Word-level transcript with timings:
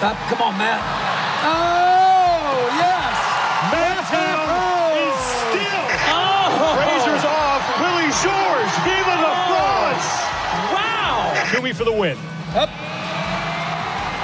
Up, 0.00 0.16
come 0.32 0.40
on, 0.40 0.56
Matt. 0.56 0.80
Oh, 1.44 2.72
yes. 2.72 3.12
Mantown 3.68 4.48
is 4.96 5.20
still. 5.44 5.84
Oh. 6.08 6.72
Razors 6.80 7.20
off. 7.28 7.60
Willie 7.76 8.08
George. 8.24 8.72
Viva 8.80 9.12
la 9.20 9.32
France. 9.44 10.08
Wow. 10.72 11.36
Toomey 11.52 11.76
for 11.76 11.84
the 11.84 11.92
win. 11.92 12.16
Up. 12.56 12.72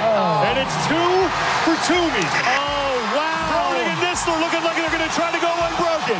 Oh. 0.01 0.49
And 0.49 0.57
it's 0.57 0.73
two 0.89 1.13
for 1.61 1.77
Toomey. 1.85 2.25
Oh, 2.25 2.97
wow. 3.13 3.45
Froning 3.45 3.85
and 3.85 4.01
Nistler 4.01 4.33
looking 4.41 4.65
like 4.65 4.81
they're 4.81 4.89
going 4.89 5.05
to 5.05 5.13
try 5.13 5.29
to 5.29 5.37
go 5.37 5.53
unbroken. 5.61 6.17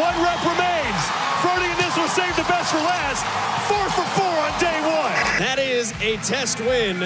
One 0.00 0.16
rep 0.24 0.40
remains. 0.40 1.19
Froning 1.40 1.70
and 1.70 1.80
Nistler 1.80 2.08
saved 2.08 2.36
the 2.36 2.42
best 2.42 2.70
for 2.70 2.78
last. 2.78 3.24
Four 3.66 3.88
for 3.90 4.06
four 4.18 4.26
on 4.26 4.60
day 4.60 4.80
one. 4.82 5.38
That 5.38 5.58
is 5.58 5.92
a 6.02 6.16
test 6.18 6.60
win 6.60 6.96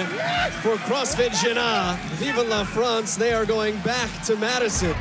for 0.61 0.75
CrossFit 0.87 1.31
Jena. 1.41 1.97
Vive 2.15 2.45
la 2.47 2.65
France. 2.65 3.15
They 3.15 3.33
are 3.33 3.45
going 3.45 3.77
back 3.79 4.09
to 4.23 4.35
Madison. 4.35 4.93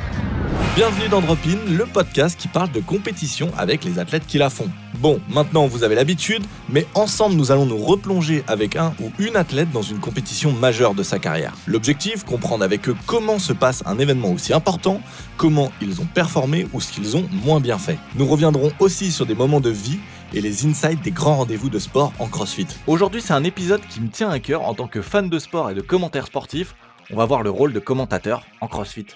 Bienvenue 0.74 1.09
dans 1.09 1.20
Drop 1.20 1.38
In, 1.46 1.70
le 1.70 1.87
podcast 1.87 2.37
qui 2.37 2.48
parle 2.48 2.73
de 2.73 2.80
compétition 2.80 3.48
avec 3.56 3.84
les 3.84 4.01
athlètes 4.01 4.27
qui 4.27 4.38
la 4.38 4.51
font. 4.51 4.69
Bon, 4.98 5.20
maintenant 5.28 5.69
vous 5.69 5.84
avez 5.84 5.95
l'habitude, 5.95 6.42
mais 6.69 6.84
ensemble 6.95 7.37
nous 7.37 7.52
allons 7.52 7.65
nous 7.65 7.77
replonger 7.77 8.42
avec 8.48 8.74
un 8.74 8.92
ou 9.01 9.12
une 9.20 9.37
athlète 9.37 9.70
dans 9.70 9.82
une 9.82 10.01
compétition 10.01 10.51
majeure 10.51 10.95
de 10.95 11.05
sa 11.05 11.20
carrière. 11.20 11.55
L'objectif, 11.68 12.24
comprendre 12.24 12.65
avec 12.65 12.88
eux 12.88 12.96
comment 13.06 13.38
se 13.38 13.52
passe 13.52 13.84
un 13.87 14.01
événement 14.01 14.32
aussi 14.32 14.52
important, 14.52 15.01
comment 15.37 15.70
ils 15.80 16.01
ont 16.01 16.09
performé 16.12 16.66
ou 16.73 16.80
ce 16.80 16.93
qu'ils 16.93 17.16
ont 17.16 17.29
moins 17.45 17.60
bien 17.60 17.79
fait. 17.79 17.98
Nous 18.16 18.27
reviendrons 18.27 18.73
aussi 18.80 19.12
sur 19.12 19.27
des 19.27 19.37
moments 19.37 19.60
de 19.60 19.70
vie 19.70 20.01
et 20.32 20.41
les 20.41 20.66
insights 20.66 21.02
des 21.02 21.12
grands 21.12 21.37
rendez-vous 21.37 21.70
de 21.70 21.79
sport 21.79 22.12
en 22.18 22.27
CrossFit. 22.27 22.66
Aujourd'hui, 22.88 23.23
c'est 23.23 23.32
un 23.32 23.45
épisode 23.45 23.82
qui 23.88 24.01
me 24.01 24.09
tient 24.09 24.29
à 24.29 24.41
cœur 24.41 24.62
en 24.62 24.74
tant 24.74 24.88
que 24.88 25.02
fan 25.02 25.29
de 25.29 25.38
sport 25.38 25.70
et 25.70 25.74
de 25.74 25.82
commentaires 25.82 26.27
sportifs. 26.27 26.74
On 27.12 27.16
va 27.16 27.27
voir 27.27 27.45
le 27.45 27.51
rôle 27.51 27.73
de 27.73 27.79
commentateur 27.79 28.43
en 28.60 28.66
CrossFit. 28.66 29.07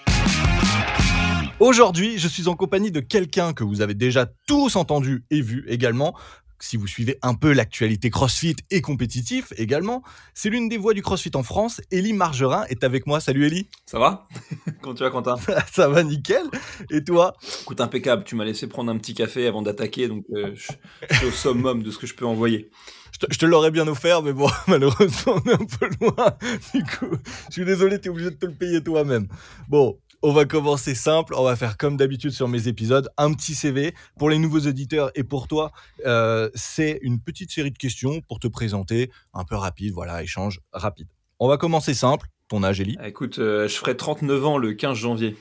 Aujourd'hui, 1.59 2.17
je 2.17 2.29
suis 2.29 2.47
en 2.47 2.55
compagnie 2.55 2.89
de 2.89 3.01
quelqu'un 3.01 3.51
que 3.51 3.65
vous 3.65 3.81
avez 3.81 3.93
déjà 3.93 4.25
tous 4.47 4.77
entendu 4.77 5.25
et 5.29 5.41
vu 5.41 5.65
également. 5.67 6.15
Si 6.61 6.77
vous 6.77 6.87
suivez 6.87 7.19
un 7.21 7.35
peu 7.35 7.51
l'actualité 7.51 8.09
CrossFit 8.09 8.55
et 8.71 8.79
compétitif 8.79 9.51
également, 9.57 10.01
c'est 10.33 10.49
l'une 10.49 10.69
des 10.69 10.77
voix 10.77 10.93
du 10.93 11.01
CrossFit 11.01 11.31
en 11.35 11.43
France. 11.43 11.81
Ellie 11.91 12.13
Margerin 12.13 12.63
est 12.69 12.85
avec 12.85 13.07
moi. 13.07 13.19
Salut 13.19 13.45
Ellie. 13.45 13.69
Ça 13.85 13.99
va? 13.99 14.29
Comment 14.81 14.95
tu 14.95 15.03
vas, 15.03 15.09
Quentin? 15.09 15.35
Ça 15.71 15.89
va 15.89 16.01
nickel. 16.03 16.45
Et 16.91 17.03
toi? 17.03 17.33
Écoute, 17.63 17.81
impeccable. 17.81 18.23
Tu 18.23 18.35
m'as 18.35 18.45
laissé 18.45 18.67
prendre 18.67 18.89
un 18.89 18.97
petit 18.97 19.13
café 19.13 19.45
avant 19.45 19.61
d'attaquer, 19.61 20.07
donc 20.07 20.23
euh, 20.33 20.53
je, 20.55 20.71
je 21.09 21.15
suis 21.17 21.25
au 21.25 21.31
summum 21.31 21.83
de 21.83 21.91
ce 21.91 21.97
que 21.97 22.07
je 22.07 22.15
peux 22.15 22.25
envoyer. 22.25 22.69
Je 23.11 23.19
te, 23.19 23.33
je 23.33 23.37
te 23.37 23.45
l'aurais 23.45 23.71
bien 23.71 23.87
offert, 23.89 24.21
mais 24.21 24.31
bon, 24.31 24.49
malheureusement, 24.67 25.41
on 25.45 25.49
est 25.49 25.53
un 25.53 25.57
peu 25.57 25.89
loin. 25.99 26.37
Du 26.73 26.83
coup, 26.83 27.17
je 27.47 27.53
suis 27.53 27.65
désolé, 27.65 27.99
tu 27.99 28.07
es 28.07 28.11
obligé 28.11 28.29
de 28.29 28.35
te 28.35 28.45
le 28.45 28.53
payer 28.53 28.81
toi-même. 28.81 29.27
Bon, 29.67 29.99
on 30.21 30.33
va 30.33 30.45
commencer 30.45 30.95
simple, 30.95 31.33
on 31.35 31.43
va 31.43 31.55
faire 31.55 31.77
comme 31.77 31.97
d'habitude 31.97 32.31
sur 32.31 32.47
mes 32.47 32.67
épisodes, 32.67 33.09
un 33.17 33.33
petit 33.33 33.55
CV 33.55 33.93
pour 34.17 34.29
les 34.29 34.37
nouveaux 34.37 34.59
auditeurs 34.59 35.11
et 35.15 35.23
pour 35.23 35.47
toi, 35.47 35.71
euh, 36.05 36.49
c'est 36.55 36.99
une 37.01 37.19
petite 37.19 37.51
série 37.51 37.71
de 37.71 37.77
questions 37.77 38.21
pour 38.21 38.39
te 38.39 38.47
présenter, 38.47 39.11
un 39.33 39.45
peu 39.45 39.55
rapide, 39.55 39.93
voilà, 39.93 40.21
échange 40.21 40.59
rapide. 40.73 41.07
On 41.39 41.47
va 41.47 41.57
commencer 41.57 41.93
simple, 41.93 42.27
ton 42.49 42.63
âge 42.63 42.81
Ellie. 42.81 42.97
Ah, 42.99 43.07
Écoute, 43.07 43.39
euh, 43.39 43.67
je 43.67 43.75
ferai 43.75 43.95
39 43.95 44.45
ans 44.45 44.57
le 44.57 44.73
15 44.73 44.97
janvier. 44.97 45.37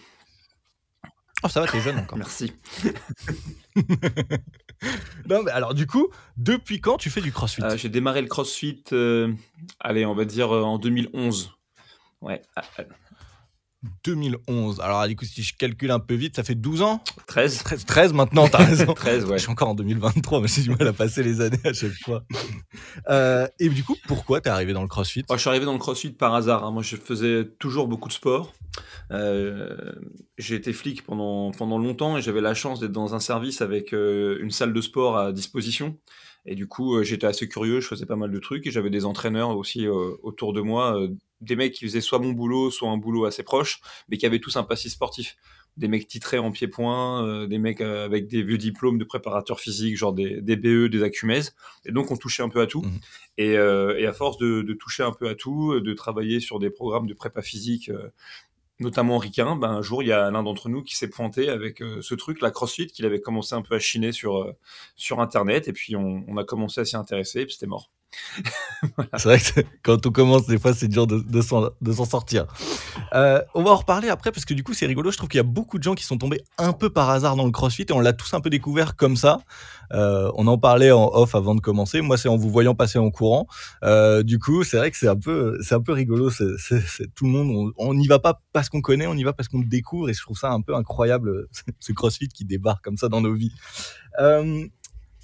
Oh 1.42 1.48
ça 1.48 1.61
va, 1.61 1.67
t'es 1.69 1.81
jeune 1.81 1.98
encore. 1.98 2.19
Merci. 2.19 2.53
non, 5.29 5.42
mais 5.45 5.53
alors 5.53 5.75
du 5.75 5.87
coup, 5.87 6.09
depuis 6.37 6.81
quand 6.81 6.98
tu 6.98 7.11
fais 7.11 7.20
du 7.20 7.33
crossfit? 7.33 7.63
Euh, 7.63 7.77
J'ai 7.77 7.89
démarré 7.89 8.23
le 8.23 8.29
CrossFit, 8.29 8.83
euh, 8.92 9.33
allez, 9.81 10.05
on 10.05 10.15
va 10.15 10.25
dire 10.25 10.51
en 10.51 10.79
2011. 10.79 11.53
Ouais, 12.20 12.42
ah, 12.57 12.63
ah, 12.79 12.83
2011. 14.05 14.81
Alors 14.81 15.07
du 15.07 15.17
coup, 15.17 15.25
si 15.25 15.43
je 15.43 15.57
calcule 15.57 15.91
un 15.91 16.01
peu 16.01 16.15
vite, 16.15 16.37
ça 16.37 16.43
fait 16.45 16.55
12 16.55 16.83
ans 16.83 17.03
13 17.27 17.62
13, 17.62 17.85
13 17.87 18.13
maintenant, 18.13 18.48
t'as 18.48 18.58
raison. 18.64 18.92
13, 18.92 19.25
ouais. 19.27 19.39
Je 19.39 19.42
suis 19.42 19.51
encore 19.51 19.69
en 19.69 19.75
2023, 19.75 20.41
mais 20.41 20.48
j'ai 20.48 20.63
du 20.63 20.70
mal 20.70 20.86
à 20.89 20.92
passer 20.92 21.23
les 21.23 21.41
années 21.41 21.58
à 21.64 21.73
chaque 21.73 21.92
fois. 22.05 22.25
Euh, 23.08 23.47
et 23.58 23.69
du 23.69 23.83
coup, 23.85 23.97
pourquoi 24.07 24.41
t'es 24.41 24.51
arrivé 24.51 24.73
dans 24.73 24.83
le 24.83 24.89
crossfit? 24.89 25.25
Moi, 25.29 25.36
je 25.36 25.41
suis 25.41 25.48
arrivé 25.48 25.64
dans 25.64 25.73
le 25.73 25.79
CrossFit 25.79 26.11
par 26.11 26.35
hasard. 26.35 26.64
hein. 26.64 26.70
Moi, 26.70 26.83
je 26.83 26.97
faisais 26.97 27.45
toujours 27.58 27.89
beaucoup 27.89 28.08
de 28.08 28.13
sport. 28.13 28.52
Euh, 29.11 29.92
j'ai 30.36 30.55
été 30.57 30.73
flic 30.73 31.02
pendant, 31.05 31.51
pendant 31.52 31.79
longtemps 31.79 32.17
et 32.19 32.23
j'avais 32.23 32.41
la 32.41 32.55
chance 32.55 32.81
d'être 32.81 32.92
dans 32.92 33.14
un 33.14 33.20
service 33.20 33.63
avec 33.63 33.92
euh, 33.95 34.39
une 34.42 34.51
salle 34.51 34.73
de 34.73 34.81
sport 34.81 35.17
à 35.19 35.33
disposition. 35.33 35.97
Et 36.51 36.55
du 36.55 36.67
coup, 36.67 36.97
euh, 36.97 37.03
j'étais 37.03 37.27
assez 37.27 37.47
curieux, 37.47 37.81
je 37.81 37.86
faisais 37.86 38.07
pas 38.07 38.17
mal 38.17 38.31
de 38.31 38.39
trucs 38.39 38.67
et 38.67 38.70
j'avais 38.70 38.89
des 38.89 39.05
entraîneurs 39.05 39.55
aussi 39.55 39.86
euh, 39.86 40.17
autour 40.23 40.55
de 40.55 40.63
moi, 40.63 40.98
euh, 40.98 41.09
des 41.42 41.57
mecs 41.57 41.75
qui 41.75 41.85
faisaient 41.85 42.01
soit 42.01 42.20
mon 42.20 42.33
boulot, 42.33 42.70
soit 42.70 42.89
un 42.89 42.97
boulot 42.97 43.27
assez 43.27 43.42
proche, 43.42 43.83
mais 44.09 44.17
qui 44.17 44.25
avaient 44.25 44.39
tous 44.39 44.57
un 44.57 44.63
passif 44.63 44.92
sportif. 44.92 45.37
Des 45.77 45.89
mecs 45.89 46.08
titrés 46.08 46.39
en 46.39 46.51
pied-point, 46.51 47.27
euh, 47.27 47.47
des 47.47 47.58
mecs 47.58 47.83
avec 47.83 48.29
des 48.29 48.42
vieux 48.42 48.57
diplômes 48.57 48.97
de 48.97 49.05
préparateur 49.05 49.61
physique, 49.61 49.98
genre 49.98 50.14
des, 50.14 50.41
des 50.41 50.57
BE, 50.57 50.87
des 50.89 51.03
Acumèses. 51.03 51.55
Et 51.85 51.92
donc, 51.92 52.11
on 52.11 52.17
touchait 52.17 52.42
un 52.42 52.48
peu 52.48 52.63
à 52.63 52.67
tout. 52.67 52.81
Mhm. 52.81 52.98
Et, 53.37 53.53
et 53.53 54.07
à 54.07 54.13
force 54.13 54.39
de, 54.39 54.63
de 54.63 54.73
toucher 54.73 55.05
un 55.05 55.13
peu 55.13 55.29
à 55.29 55.37
tout, 55.37 55.79
de 55.79 55.92
travailler 55.92 56.41
sur 56.41 56.58
des 56.58 56.70
programmes 56.70 57.07
de 57.07 57.14
prépa 57.14 57.42
physique, 57.42 57.92
notamment 58.80 59.18
ricain, 59.18 59.56
ben, 59.56 59.70
un 59.70 59.83
jour, 59.83 60.02
il 60.02 60.08
y 60.08 60.12
a 60.12 60.30
l'un 60.30 60.42
d'entre 60.42 60.68
nous 60.68 60.83
qui 60.83 60.96
s'est 60.96 61.11
pointé 61.11 61.48
avec 61.48 61.83
euh, 61.83 62.00
ce 62.02 62.14
truc, 62.14 62.40
la 62.40 62.50
CrossFit, 62.50 62.86
qu'il 62.86 63.06
avait 63.06 63.20
commencé 63.20 63.55
un 63.55 63.62
peu 63.62 63.74
à 63.74 63.78
chiner 63.78 64.12
sur, 64.12 64.39
euh, 64.39 64.56
sur 64.96 65.20
Internet. 65.20 65.68
Et 65.68 65.72
puis, 65.72 65.96
on, 65.96 66.24
on 66.28 66.36
a 66.36 66.44
commencé 66.44 66.80
à 66.80 66.84
s'y 66.84 66.96
intéresser, 66.96 67.40
et 67.40 67.46
puis 67.46 67.55
c'était 67.55 67.66
mort. 67.66 67.90
C'est 69.17 69.24
vrai 69.24 69.39
que 69.39 69.61
quand 69.83 70.07
on 70.07 70.11
commence, 70.11 70.46
des 70.46 70.58
fois, 70.58 70.73
c'est 70.73 70.89
dur 70.89 71.07
de, 71.07 71.41
s'en 71.42 72.05
sortir. 72.05 72.46
Euh, 73.14 73.42
on 73.55 73.63
va 73.63 73.70
en 73.70 73.77
reparler 73.77 74.08
après, 74.08 74.33
parce 74.33 74.45
que 74.45 74.55
du 74.55 74.64
coup, 74.64 74.74
c'est 74.74 74.86
rigolo. 74.86 75.11
Je 75.11 75.17
trouve 75.17 75.29
qu'il 75.29 75.39
y 75.39 75.41
a 75.41 75.45
beaucoup 75.45 75.79
de 75.79 75.83
gens 75.83 75.95
qui 75.95 76.05
sont 76.05 76.19
tombés 76.19 76.42
un 76.58 76.73
peu 76.73 76.91
par 76.91 77.11
hasard 77.11 77.36
dans 77.36 77.45
le 77.45 77.51
crossfit 77.51 77.86
et 77.89 77.92
on 77.92 78.01
l'a 78.01 78.13
tous 78.13 78.33
un 78.35 78.41
peu 78.41 78.51
découvert 78.51 78.96
comme 78.96 79.17
ça. 79.17 79.41
Euh, 79.92 80.30
on 80.35 80.46
en 80.46 80.58
parlait 80.58 80.91
en 80.91 81.11
off 81.13 81.35
avant 81.35 81.55
de 81.55 81.61
commencer. 81.61 82.01
Moi, 82.01 82.17
c'est 82.17 82.29
en 82.29 82.36
vous 82.36 82.51
voyant 82.51 82.74
passer 82.74 82.98
en 82.98 83.11
courant. 83.11 83.46
Euh, 83.83 84.23
du 84.23 84.39
coup, 84.39 84.64
c'est 84.64 84.77
vrai 84.77 84.90
que 84.90 84.96
c'est 84.96 85.08
un 85.08 85.17
peu, 85.17 85.58
c'est 85.63 85.75
un 85.75 85.83
peu 85.83 85.92
rigolo. 85.92 86.30
C'est, 86.30 87.14
tout 87.14 87.25
le 87.25 87.30
monde, 87.30 87.73
on 87.77 87.95
n'y 87.95 88.07
va 88.07 88.19
pas 88.19 88.40
parce 88.52 88.69
qu'on 88.69 88.80
connaît, 88.80 89.07
on 89.07 89.14
y 89.14 89.25
va 89.25 89.33
parce 89.33 89.48
qu'on 89.48 89.61
découvre 89.61 90.11
et 90.11 90.14
je 90.14 90.20
trouve 90.20 90.39
ça 90.39 90.51
un 90.51 90.61
peu 90.61 90.75
incroyable, 90.75 91.48
ce 91.80 91.92
crossfit 91.92 92.29
qui 92.29 92.45
débarque 92.45 92.85
comme 92.85 92.96
ça 92.96 93.08
dans 93.08 93.20
nos 93.20 93.35
vies. 93.35 93.52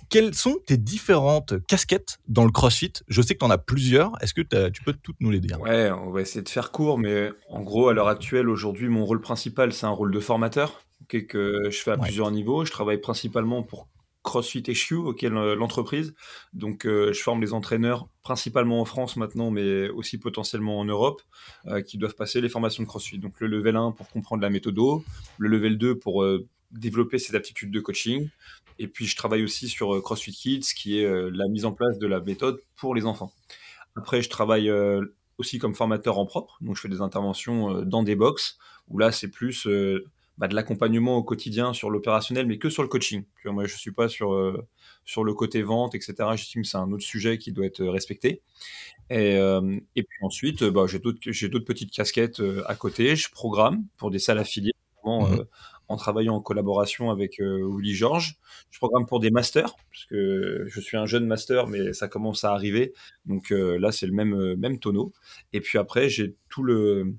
Quelles 0.09 0.34
sont 0.34 0.59
tes 0.66 0.76
différentes 0.76 1.54
casquettes 1.66 2.19
dans 2.28 2.44
le 2.44 2.50
CrossFit? 2.50 2.92
Je 3.09 3.22
sais 3.22 3.34
que 3.34 3.38
tu 3.41 3.44
en 3.44 3.50
as 3.50 3.59
plusieurs. 3.59 4.12
Est-ce 4.22 4.34
que 4.34 4.42
tu 4.70 4.82
peux 4.82 4.92
toutes 4.92 5.16
nous 5.20 5.31
les 5.31 5.41
dire? 5.41 5.60
Ouais, 5.60 5.91
on 5.91 6.10
va 6.10 6.20
essayer 6.20 6.42
de 6.42 6.48
faire 6.48 6.70
court, 6.72 6.98
mais 6.98 7.31
en 7.48 7.62
gros, 7.62 7.88
à 7.88 7.92
l'heure 7.94 8.09
actuelle, 8.09 8.48
aujourd'hui, 8.48 8.88
mon 8.88 9.04
rôle 9.04 9.20
principal, 9.20 9.72
c'est 9.72 9.87
un 9.87 9.91
rôle 9.91 10.12
de 10.12 10.20
formateur, 10.20 10.82
ok, 11.03 11.26
que 11.26 11.70
je 11.70 11.78
fais 11.78 11.92
à 11.92 11.94
Ouais. 11.94 12.03
plusieurs 12.03 12.31
niveaux. 12.31 12.65
Je 12.65 12.70
travaille 12.72 12.98
principalement 12.98 13.62
pour 13.62 13.88
CrossFit 14.22 14.62
HQ, 14.62 14.92
ok, 14.94 15.22
l- 15.25 15.32
l'entreprise. 15.59 16.15
Donc, 16.54 16.86
euh, 16.86 17.12
je 17.12 17.21
forme 17.21 17.42
les 17.42 17.53
entraîneurs 17.53 18.09
principalement 18.22 18.81
en 18.81 18.86
France 18.86 19.16
maintenant, 19.16 19.50
mais 19.50 19.91
aussi 19.91 20.16
potentiellement 20.16 20.78
en 20.81 20.86
Europe, 20.86 21.21
euh, 21.66 21.82
qui 21.82 21.98
doivent 21.98 22.15
passer 22.15 22.41
les 22.41 22.48
formations 22.48 22.82
de 22.82 22.88
CrossFit. 22.88 23.19
Donc, 23.19 23.34
le 23.41 23.48
level 23.48 23.76
1 23.76 23.92
pour 23.92 24.09
comprendre 24.09 24.41
la 24.42 24.48
méthode, 24.48 24.78
le 25.38 25.48
level 25.48 25.76
2 25.76 25.98
pour 25.98 26.22
euh, 26.22 26.47
développer 26.71 27.19
ses 27.19 27.36
aptitudes 27.36 27.71
de 27.71 27.81
coaching. 27.81 28.28
Et 28.79 28.89
puis, 28.89 29.07
je 29.07 29.17
travaille 29.17 29.45
aussi 29.45 29.69
sur 29.69 29.95
euh, 29.95 30.01
CrossFit 30.01 30.33
Kids, 30.33 30.75
qui 30.75 31.01
est 31.01 31.05
euh, 31.05 31.31
la 31.33 31.49
mise 31.49 31.65
en 31.65 31.73
place 31.73 31.99
de 31.99 32.07
la 32.07 32.21
méthode 32.21 32.61
pour 32.77 32.95
les 32.95 33.07
enfants. 33.07 33.33
Après, 33.97 34.23
je 34.23 34.29
travaille 34.29 34.69
euh, 34.69 35.05
aussi 35.39 35.59
comme 35.59 35.75
formateur 35.75 36.19
en 36.19 36.27
propre. 36.27 36.59
Donc, 36.61 36.77
je 36.77 36.81
fais 36.81 36.89
des 36.89 37.01
interventions 37.01 37.83
dans 37.83 38.03
des 38.03 38.17
box 38.17 38.59
où 38.89 38.99
là, 38.99 39.13
c'est 39.13 39.29
plus 39.29 39.67
bah, 40.37 40.49
de 40.49 40.55
l'accompagnement 40.57 41.17
au 41.17 41.23
quotidien 41.23 41.73
sur 41.73 41.91
l'opérationnel, 41.91 42.47
mais 42.47 42.59
que 42.59 42.69
sur 42.69 42.83
le 42.83 42.89
coaching. 42.89 43.25
Tu 43.37 43.43
vois, 43.45 43.53
moi, 43.53 43.67
je 43.67 43.77
suis 43.77 43.93
pas 43.93 44.09
sur, 44.09 44.34
euh, 44.34 44.67
sur 45.05 45.23
le 45.23 45.33
côté 45.33 45.63
vente, 45.63 45.95
etc. 45.95 46.15
J'estime 46.34 46.63
que 46.63 46.69
c'est 46.69 46.77
un 46.77 46.91
autre 46.91 47.05
sujet 47.05 47.39
qui 47.39 47.53
doit 47.53 47.67
être 47.67 47.84
respecté. 47.84 48.43
Et, 49.11 49.37
euh, 49.37 49.79
et 49.95 50.03
puis 50.03 50.19
ensuite, 50.23 50.65
bah, 50.65 50.87
j'ai 50.89 50.98
d'autres 50.98 51.65
petites 51.65 51.93
casquettes 51.93 52.41
euh, 52.41 52.65
à 52.66 52.75
côté. 52.75 53.15
Je 53.15 53.31
programme 53.31 53.84
pour 53.97 54.10
des 54.10 54.19
salles 54.19 54.39
affiliées, 54.39 54.72
euh, 55.07 55.45
en 55.89 55.97
travaillant 55.97 56.36
en 56.36 56.41
collaboration 56.41 57.10
avec 57.10 57.41
euh, 57.41 57.69
Willy 57.77 57.95
Georges. 57.95 58.36
Je 58.71 58.78
programme 58.78 59.07
pour 59.07 59.21
des 59.21 59.31
masters, 59.31 59.75
parce 59.91 60.04
que 60.07 60.65
je 60.66 60.81
suis 60.81 60.97
un 60.97 61.07
jeune 61.07 61.27
master, 61.27 61.66
mais 61.66 61.92
ça 61.92 62.09
commence 62.09 62.45
à 62.45 62.53
arriver. 62.53 62.95
Donc 63.27 63.53
euh, 63.53 63.78
là, 63.78 63.92
c'est 63.92 64.07
le 64.07 64.13
même, 64.13 64.34
euh, 64.34 64.57
même 64.57 64.78
tonneau. 64.78 65.13
Et 65.53 65.60
puis 65.60 65.78
après, 65.78 66.09
j'ai 66.09 66.36
tout 66.48 66.63
le, 66.63 67.15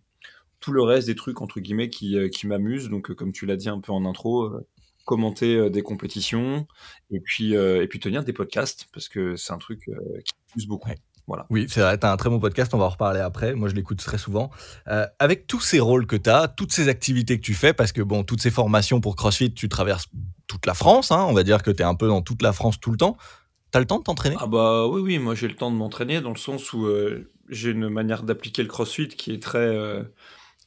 tout 0.60 0.72
le 0.72 0.82
reste 0.82 1.08
des 1.08 1.16
trucs, 1.16 1.42
entre 1.42 1.60
guillemets, 1.60 1.90
qui, 1.90 2.18
euh, 2.18 2.30
qui 2.30 2.48
m'amusent. 2.48 2.90
Donc, 2.90 3.12
euh, 3.12 3.16
comme 3.16 3.32
tu 3.32 3.46
l'as 3.46 3.58
dit 3.58 3.70
un 3.70 3.80
peu 3.80 3.92
en 3.92 4.06
intro, 4.06 4.44
euh, 4.46 4.68
commenter 5.06 5.56
euh, 5.56 5.70
des 5.70 5.84
compétitions 5.84 6.68
et 7.12 7.20
puis, 7.20 7.56
euh, 7.56 7.84
et 7.84 7.88
puis 7.88 8.00
tenir 8.00 8.24
des 8.24 8.34
podcasts, 8.34 8.88
parce 8.94 9.08
que 9.10 9.36
c'est 9.36 9.54
un 9.54 9.60
truc 9.60 9.88
euh, 9.90 9.94
qui 10.26 10.34
m'amuse 10.50 10.68
beaucoup. 10.68 10.90
Voilà. 11.28 11.48
Oui, 11.50 11.66
c'est 11.70 11.82
vrai, 11.82 11.98
t'as 11.98 12.12
un 12.12 12.18
très 12.18 12.30
bon 12.30 12.40
podcast, 12.40 12.74
on 12.74 12.78
va 12.78 12.86
en 12.86 12.90
reparler 12.90 13.20
après. 13.20 13.56
Moi, 13.56 13.68
je 13.68 13.74
l'écoute 13.74 13.98
très 13.98 14.20
souvent. 14.20 14.52
Euh, 14.88 15.08
avec 15.18 15.48
tous 15.48 15.60
ces 15.60 15.80
rôles 15.80 16.06
que 16.06 16.16
t'as, 16.16 16.48
toutes 16.48 16.72
ces 16.72 16.88
activités 16.88 17.40
que 17.40 17.44
tu 17.44 17.56
fais, 17.56 17.74
parce 17.74 17.92
que 17.92 18.02
bon, 18.02 18.24
toutes 18.24 18.42
ces 18.42 18.52
formations 18.52 19.02
pour 19.02 19.16
CrossFit, 19.16 19.54
tu 19.54 19.68
traverses 19.68 20.08
toute 20.48 20.66
la 20.66 20.76
France, 20.76 21.12
hein, 21.12 21.26
on 21.28 21.34
va 21.34 21.44
dire 21.44 21.64
que 21.64 21.72
t'es 21.72 21.84
un 21.84 21.96
peu 21.96 22.08
dans 22.08 22.22
toute 22.22 22.42
la 22.42 22.54
France 22.54 22.80
tout 22.80 22.92
le 22.92 22.98
temps. 22.98 23.18
T'as 23.72 23.80
le 23.80 23.86
temps 23.88 23.98
de 23.98 24.04
t'entraîner? 24.04 24.38
Ah 24.40 24.48
bah 24.48 24.88
oui, 24.88 25.02
oui, 25.02 25.20
moi 25.20 25.36
j'ai 25.36 25.48
le 25.48 25.56
temps 25.56 25.72
de 25.72 25.76
m'entraîner 25.76 26.22
dans 26.22 26.30
le 26.30 26.38
sens 26.38 26.72
où 26.72 26.86
euh, 26.86 27.30
j'ai 27.50 27.72
une 27.72 27.90
manière 27.90 28.24
d'appliquer 28.24 28.62
le 28.64 28.70
crossfit 28.70 29.10
qui 29.10 29.34
est 29.34 29.42
très, 29.42 29.58
euh, 29.58 30.04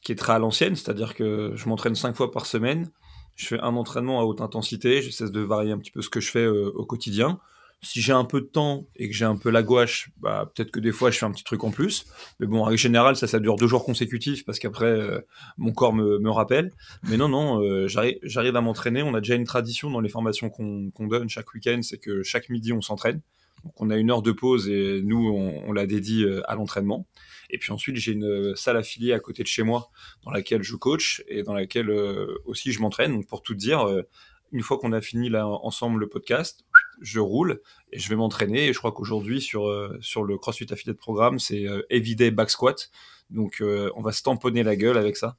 qui 0.03 0.11
est 0.11 0.15
très 0.15 0.33
à 0.33 0.39
l'ancienne, 0.39 0.75
c'est-à-dire 0.75 1.15
que 1.15 1.53
je 1.55 1.69
m'entraîne 1.69 1.95
cinq 1.95 2.15
fois 2.15 2.31
par 2.31 2.45
semaine, 2.45 2.91
je 3.35 3.47
fais 3.47 3.59
un 3.61 3.75
entraînement 3.75 4.19
à 4.19 4.25
haute 4.25 4.41
intensité, 4.41 5.01
je 5.01 5.09
cesse 5.09 5.31
de 5.31 5.39
varier 5.39 5.71
un 5.71 5.79
petit 5.79 5.91
peu 5.91 6.01
ce 6.01 6.09
que 6.09 6.19
je 6.19 6.29
fais 6.29 6.43
euh, 6.43 6.71
au 6.75 6.85
quotidien. 6.85 7.39
Si 7.81 8.01
j'ai 8.01 8.11
un 8.11 8.25
peu 8.25 8.41
de 8.41 8.45
temps 8.45 8.87
et 8.97 9.07
que 9.07 9.15
j'ai 9.15 9.25
un 9.25 9.37
peu 9.37 9.49
la 9.49 9.63
gouache, 9.63 10.11
bah, 10.17 10.51
peut-être 10.53 10.71
que 10.71 10.81
des 10.81 10.91
fois 10.91 11.11
je 11.11 11.17
fais 11.17 11.25
un 11.25 11.31
petit 11.31 11.45
truc 11.45 11.63
en 11.63 11.71
plus. 11.71 12.05
Mais 12.39 12.47
bon, 12.47 12.59
en 12.59 12.63
règle 12.63 12.79
générale, 12.79 13.15
ça, 13.15 13.25
ça 13.25 13.39
dure 13.39 13.55
deux 13.55 13.67
jours 13.67 13.85
consécutifs 13.85 14.43
parce 14.45 14.59
qu'après, 14.59 14.85
euh, 14.85 15.21
mon 15.57 15.71
corps 15.71 15.93
me, 15.93 16.19
me 16.19 16.29
rappelle. 16.29 16.71
Mais 17.03 17.15
non, 17.15 17.29
non, 17.29 17.63
euh, 17.63 17.87
j'arrive 17.87 18.55
à 18.55 18.61
m'entraîner. 18.61 19.01
On 19.01 19.13
a 19.13 19.21
déjà 19.21 19.35
une 19.35 19.45
tradition 19.45 19.89
dans 19.89 20.01
les 20.01 20.09
formations 20.09 20.49
qu'on 20.49 21.07
donne 21.07 21.29
chaque 21.29 21.53
week-end, 21.53 21.79
c'est 21.81 21.99
que 21.99 22.21
chaque 22.23 22.49
midi, 22.49 22.73
on 22.73 22.81
s'entraîne. 22.81 23.21
Donc 23.63 23.73
on 23.81 23.89
a 23.89 23.97
une 23.97 24.11
heure 24.11 24.21
de 24.21 24.31
pause 24.31 24.69
et 24.69 25.01
nous, 25.03 25.29
on, 25.29 25.63
on 25.67 25.73
la 25.73 25.85
dédie 25.85 26.23
euh, 26.23 26.41
à 26.49 26.55
l'entraînement. 26.55 27.07
Et 27.49 27.57
puis 27.57 27.71
ensuite, 27.71 27.95
j'ai 27.97 28.13
une 28.13 28.55
salle 28.55 28.77
affiliée 28.77 29.13
à 29.13 29.19
côté 29.19 29.43
de 29.43 29.47
chez 29.47 29.63
moi 29.63 29.89
dans 30.23 30.31
laquelle 30.31 30.63
je 30.63 30.75
coach 30.75 31.23
et 31.27 31.43
dans 31.43 31.53
laquelle 31.53 31.89
euh, 31.89 32.35
aussi 32.45 32.71
je 32.71 32.81
m'entraîne. 32.81 33.13
Donc 33.13 33.27
pour 33.27 33.41
tout 33.41 33.55
dire, 33.55 33.87
euh, 33.87 34.03
une 34.51 34.61
fois 34.61 34.77
qu'on 34.79 34.93
a 34.93 35.01
fini 35.01 35.29
là 35.29 35.47
ensemble 35.47 35.99
le 35.99 36.07
podcast, 36.07 36.65
je 37.01 37.19
roule 37.19 37.61
et 37.91 37.99
je 37.99 38.09
vais 38.09 38.15
m'entraîner. 38.15 38.67
Et 38.67 38.73
je 38.73 38.77
crois 38.77 38.91
qu'aujourd'hui, 38.91 39.41
sur, 39.41 39.67
euh, 39.67 39.97
sur 40.01 40.23
le 40.23 40.37
CrossFit 40.37 40.71
Affiliate 40.71 40.97
Programme, 40.97 41.39
c'est 41.39 41.67
euh, 41.67 41.81
Everyday 41.89 42.31
Back 42.31 42.49
Squat. 42.49 42.89
Donc, 43.29 43.57
euh, 43.61 43.91
on 43.95 44.01
va 44.01 44.11
se 44.11 44.23
tamponner 44.23 44.63
la 44.63 44.75
gueule 44.75 44.97
avec 44.97 45.15
ça. 45.15 45.35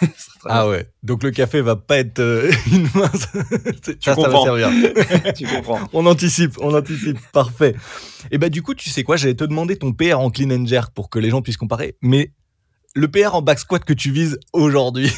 Ah 0.46 0.68
ouais. 0.68 0.90
Donc 1.02 1.22
le 1.22 1.30
café 1.30 1.62
va 1.62 1.74
pas 1.74 1.96
être 1.96 2.18
euh, 2.18 2.52
une 2.70 2.86
mince. 2.94 3.28
ça, 3.82 3.92
ça 3.98 4.10
va 4.10 4.14
comprends. 4.14 4.44
servir. 4.44 4.68
tu 5.34 5.46
comprends. 5.46 5.80
On 5.94 6.04
anticipe, 6.04 6.58
on 6.60 6.74
anticipe. 6.74 7.18
Parfait. 7.32 7.74
Et 8.30 8.36
bah 8.36 8.50
du 8.50 8.60
coup, 8.60 8.74
tu 8.74 8.90
sais 8.90 9.04
quoi? 9.04 9.16
J'allais 9.16 9.34
te 9.36 9.44
demander 9.44 9.78
ton 9.78 9.94
PR 9.94 10.20
en 10.20 10.28
clean 10.28 10.50
and 10.50 10.66
jerk 10.66 10.92
pour 10.92 11.08
que 11.08 11.18
les 11.18 11.30
gens 11.30 11.40
puissent 11.40 11.56
comparer. 11.56 11.96
Mais 12.02 12.30
le 12.94 13.10
PR 13.10 13.34
en 13.36 13.40
back 13.40 13.58
squat 13.58 13.86
que 13.86 13.94
tu 13.94 14.10
vises 14.10 14.38
aujourd'hui. 14.52 15.10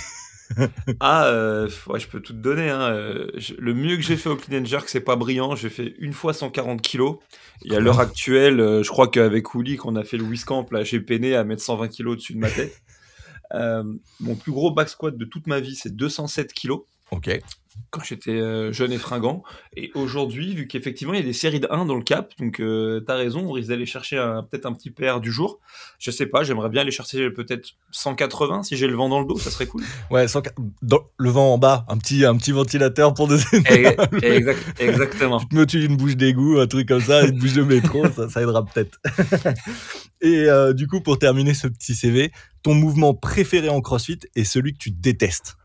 Ah, 1.01 1.27
euh, 1.27 1.69
ouais, 1.89 1.99
je 2.01 2.09
peux 2.09 2.21
tout 2.21 2.33
te 2.33 2.39
donner. 2.39 2.71
Hein. 2.71 2.81
Euh, 2.93 3.29
je- 3.35 3.55
le 3.59 3.75
mieux 3.75 3.97
que 3.97 4.03
j'ai 4.03 4.17
fait 4.17 4.29
au 4.29 4.37
clean 4.37 4.61
and 4.63 4.65
jerk, 4.65 4.89
c'est 4.89 5.01
pas 5.01 5.17
brillant. 5.17 5.57
J'ai 5.57 5.71
fait 5.71 5.95
une 5.99 6.13
fois 6.13 6.33
140 6.33 6.83
kilos. 6.83 7.19
Et 7.65 7.75
à 7.75 7.81
l'heure 7.81 8.01
actuelle, 8.01 8.61
euh, 8.61 8.83
je 8.83 8.89
crois 8.91 9.09
qu'avec 9.09 9.55
Ouli, 9.55 9.77
qu'on 9.77 9.97
a 9.97 10.05
fait 10.05 10.17
le 10.17 10.25
Wiscamp, 10.25 10.67
là, 10.71 10.85
j'ai 10.85 11.01
peiné 11.01 11.35
à 11.35 11.45
mettre 11.45 11.63
120 11.63 11.89
kilos 11.89 12.13
au-dessus 12.15 12.35
de 12.35 12.39
ma 12.39 12.51
tête. 12.51 12.81
Euh, 13.55 13.85
mon 14.19 14.35
plus 14.35 14.51
gros 14.51 14.73
back 14.73 14.89
squat 14.89 15.17
de 15.17 15.25
toute 15.25 15.47
ma 15.47 15.61
vie, 15.61 15.77
c'est 15.77 15.95
207 15.95 16.53
kilos. 16.53 16.81
Ok. 17.13 17.31
quand 17.91 18.03
j'étais 18.03 18.33
euh, 18.33 18.73
jeune 18.73 18.91
et 18.91 18.99
fringant. 18.99 19.43
Et 19.77 19.91
aujourd'hui, 19.95 20.55
vu 20.55 20.67
qu'effectivement, 20.67 21.13
il 21.15 21.21
y 21.21 21.23
a 21.23 21.27
des 21.27 21.33
séries 21.33 21.61
de 21.61 21.69
1 21.71 21.85
dans 21.85 21.95
le 21.95 22.03
cap, 22.03 22.33
donc 22.39 22.59
euh, 22.61 23.01
t'as 23.07 23.15
raison, 23.15 23.47
on 23.47 23.53
risque 23.53 23.69
d'aller 23.69 23.87
chercher 23.87 24.17
peut-être 24.51 24.67
un 24.67 24.73
petit 24.73 24.91
PR 24.91 25.21
du 25.21 25.31
jour. 25.31 25.61
Je 25.99 26.11
sais 26.11 26.27
pas, 26.27 26.43
j'aimerais 26.43 26.69
bien 26.69 26.81
aller 26.81 26.91
chercher 26.91 27.31
peut-être 27.31 27.71
180 27.93 28.65
si 28.65 28.77
j'ai 28.77 28.87
le 28.87 28.97
vent 28.97 29.09
dans 29.09 29.21
le 29.21 29.27
dos, 29.27 29.39
ça 29.39 29.51
serait 29.51 29.67
cool. 29.67 29.85
Ouais, 30.11 30.27
100 30.27 30.43
dans 30.83 31.01
le 31.17 31.31
vent 31.31 31.55
en 31.55 31.59
bas, 31.59 31.85
un 31.89 31.99
petit, 31.99 32.25
un 32.25 32.37
petit 32.37 32.53
ventilateur 32.53 33.15
pour 33.15 33.29
des. 33.29 33.39
Exact- 34.23 34.81
exactement. 34.81 35.39
tu 35.41 35.47
te 35.49 35.55
mets 35.55 35.67
d'une 35.67 35.97
bouche 35.97 36.17
d'égout, 36.17 36.59
un 36.59 36.67
truc 36.67 36.89
comme 36.89 37.03
ça, 37.03 37.25
une 37.27 37.39
bouche 37.39 37.53
de 37.53 37.63
métro, 37.63 38.09
ça, 38.11 38.29
ça 38.29 38.43
aidera 38.43 38.65
peut-être. 38.65 38.99
et 40.23 40.49
euh, 40.49 40.73
du 40.73 40.87
coup, 40.89 41.01
pour 41.01 41.19
terminer 41.19 41.55
ce 41.55 41.69
petit 41.69 41.95
CV, 41.95 42.33
ton 42.63 42.75
mouvement 42.75 43.15
préféré 43.15 43.69
en 43.69 43.81
CrossFit 43.81 44.19
est 44.35 44.45
celui 44.45 44.73
que 44.73 44.79
tu 44.79 44.91
détestes. 44.91 45.57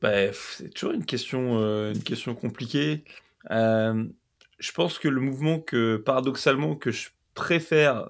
Bah, 0.00 0.32
c'est 0.32 0.72
toujours 0.72 0.94
une 0.94 1.04
question, 1.04 1.60
euh, 1.60 1.92
une 1.92 2.02
question 2.02 2.34
compliquée. 2.34 3.04
Euh, 3.50 4.04
je 4.58 4.72
pense 4.72 4.98
que 4.98 5.08
le 5.08 5.20
mouvement 5.20 5.58
que, 5.58 5.96
paradoxalement, 5.96 6.76
que 6.76 6.90
je 6.90 7.08
préfère, 7.34 8.08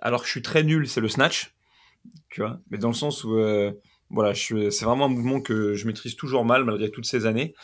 alors 0.00 0.20
que 0.20 0.26
je 0.26 0.32
suis 0.32 0.42
très 0.42 0.62
nul, 0.62 0.88
c'est 0.88 1.00
le 1.00 1.08
snatch. 1.08 1.54
Tu 2.30 2.40
vois, 2.40 2.58
mais 2.70 2.78
dans 2.78 2.88
le 2.88 2.94
sens 2.94 3.24
où, 3.24 3.34
euh, 3.34 3.72
voilà, 4.08 4.34
c'est 4.34 4.82
vraiment 4.82 5.04
un 5.06 5.08
mouvement 5.08 5.40
que 5.40 5.74
je 5.74 5.86
maîtrise 5.86 6.16
toujours 6.16 6.44
mal 6.44 6.64
malgré 6.64 6.90
toutes 6.90 7.06
ces 7.06 7.26
années. 7.26 7.54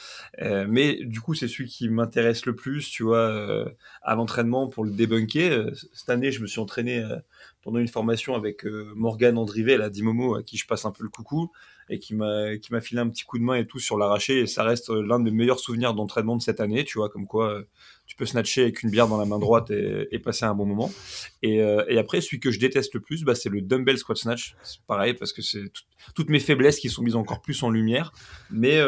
Mais 0.41 1.03
du 1.05 1.21
coup, 1.21 1.35
c'est 1.35 1.49
celui 1.49 1.69
qui 1.69 1.89
m'intéresse 1.89 2.47
le 2.47 2.55
plus, 2.55 2.89
tu 2.89 3.03
vois, 3.03 3.67
à 4.03 4.15
l'entraînement 4.15 4.69
pour 4.69 4.85
le 4.85 4.93
débunker. 4.93 5.71
Cette 5.93 6.09
année, 6.09 6.31
je 6.31 6.41
me 6.43 6.47
suis 6.47 6.61
entraîné 6.61 7.05
pendant 7.67 7.81
une 7.81 7.89
formation 7.89 8.37
avec 8.37 8.65
euh, 8.65 8.93
Morgane 8.95 9.37
Andrivet, 9.37 9.77
la 9.77 9.91
Dimomo, 9.91 10.37
à 10.37 10.45
qui 10.45 10.57
je 10.57 10.69
passe 10.69 10.85
un 10.85 10.93
peu 10.93 11.03
le 11.03 11.09
coucou 11.09 11.51
et 11.89 11.99
qui 11.99 12.15
m'a 12.15 12.81
filé 12.81 13.01
un 13.01 13.09
petit 13.09 13.25
coup 13.25 13.39
de 13.39 13.43
main 13.43 13.57
et 13.57 13.67
tout 13.67 13.81
sur 13.81 13.99
l'arraché 13.99 14.39
et 14.39 14.47
ça 14.47 14.63
reste 14.63 14.91
euh, 14.91 15.03
l'un 15.05 15.19
des 15.19 15.33
meilleurs 15.33 15.59
souvenirs 15.59 15.93
d'entraînement 15.93 16.37
de 16.37 16.43
cette 16.43 16.61
année 16.61 16.85
tu 16.85 16.99
vois 16.99 17.09
comme 17.09 17.27
quoi 17.27 17.51
euh, 17.51 17.63
tu 18.07 18.15
peux 18.15 18.25
snatcher 18.25 18.63
avec 18.63 18.85
une 18.85 18.91
bière 18.91 19.09
dans 19.09 19.19
la 19.19 19.25
main 19.25 19.41
droite 19.41 19.73
et, 19.73 20.19
passer 20.21 20.45
un 20.45 20.55
bon 20.55 20.65
moment. 20.65 20.93
Et, 21.43 21.61
après 21.99 22.21
celui 22.21 22.39
que 22.39 22.53
je 22.53 22.61
déteste 22.61 22.95
le 22.95 23.01
plus 23.01 23.25
bah, 23.25 23.35
c'est 23.35 23.49
le 23.49 23.61
dumbbell 23.61 23.99
squat 23.99 24.17
snatch. 24.17 24.55
C'est 24.63 24.81
pareil 24.87 25.15
parce 25.15 25.33
que 25.33 25.43
c'est 25.43 25.69
tout- 25.73 25.83
toutes 26.15 26.31
mes 26.31 26.39
faiblesses 26.39 26.79
qui 26.79 26.89
sont 26.89 27.03
mises 27.03 27.17
encore 27.17 27.43
plus 27.43 27.61
en 27.65 27.71
lumière. 27.71 28.13
Mais 28.49 28.81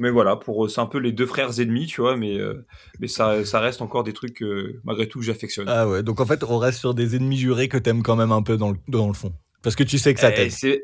mais 0.00 0.10
voilà 0.10 0.34
pour 0.36 0.64
eux, 0.64 0.68
c'est 0.68 0.80
un 0.80 0.86
peu 0.86 0.98
les 0.98 1.12
deux 1.12 1.26
frères 1.26 1.60
ennemis 1.60 1.86
tu 1.86 2.00
vois 2.00 2.16
mais 2.16 2.36
euh, 2.38 2.66
mais 2.98 3.06
ça 3.06 3.44
ça 3.44 3.60
reste 3.60 3.80
encore 3.82 4.02
des 4.02 4.12
trucs 4.12 4.42
euh, 4.42 4.80
malgré 4.84 5.06
tout 5.08 5.20
que 5.20 5.24
j'affectionne 5.24 5.66
Ah 5.68 5.86
ouais, 5.88 6.02
donc 6.02 6.20
en 6.20 6.26
fait, 6.26 6.42
on 6.42 6.58
reste 6.58 6.78
sur 6.80 6.94
des 6.94 7.14
ennemis 7.14 7.36
jurés 7.38 7.68
que 7.68 7.78
t'aimes 7.78 8.02
quand 8.02 8.16
même 8.16 8.32
un 8.32 8.42
peu 8.42 8.56
dans 8.56 8.70
le, 8.72 8.78
dans 8.88 9.06
le 9.06 9.14
fond. 9.14 9.32
Parce 9.62 9.76
que 9.76 9.84
tu 9.84 9.98
sais 9.98 10.12
que 10.14 10.20
ça 10.20 10.30
Eh, 10.34 10.48
t'aide. 10.48 10.80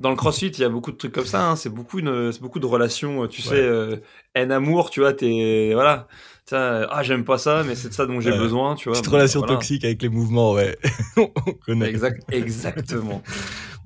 dans 0.00 0.08
le 0.10 0.16
CrossFit, 0.16 0.46
il 0.48 0.60
y 0.60 0.64
a 0.64 0.70
beaucoup 0.70 0.90
de 0.90 0.96
trucs 0.96 1.12
comme 1.12 1.26
ça. 1.26 1.50
hein. 1.50 1.56
C'est 1.56 1.68
beaucoup, 1.68 1.98
une- 1.98 2.32
beaucoup 2.40 2.58
de 2.58 2.64
relations. 2.66 3.24
euh, 3.24 3.28
Tu 3.28 3.42
Ouais. 3.42 3.48
sais, 3.48 3.60
euh, 3.62 3.96
haine 4.34 4.50
amour. 4.50 4.88
Tu 4.90 5.00
vois, 5.00 5.12
t'es 5.12 5.72
voilà. 5.74 6.08
Euh, 6.54 6.86
ah, 6.90 7.02
j'aime 7.02 7.24
pas 7.24 7.36
ça, 7.38 7.62
mais 7.64 7.74
c'est 7.76 7.90
de 7.90 7.94
ça 7.94 8.06
dont 8.06 8.18
j'ai 8.20 8.32
besoin. 8.32 8.74
Tu 8.74 8.88
vois. 8.88 8.94
Petite 8.98 9.10
Bon, 9.10 9.16
relation 9.16 9.40
voilà. 9.40 9.54
toxique 9.56 9.84
avec 9.84 10.00
les 10.02 10.08
mouvements, 10.08 10.52
ouais. 10.54 10.76
on 11.18 11.28
connaît. 11.66 11.88
Exact, 11.90 12.22
exactement. 12.32 13.22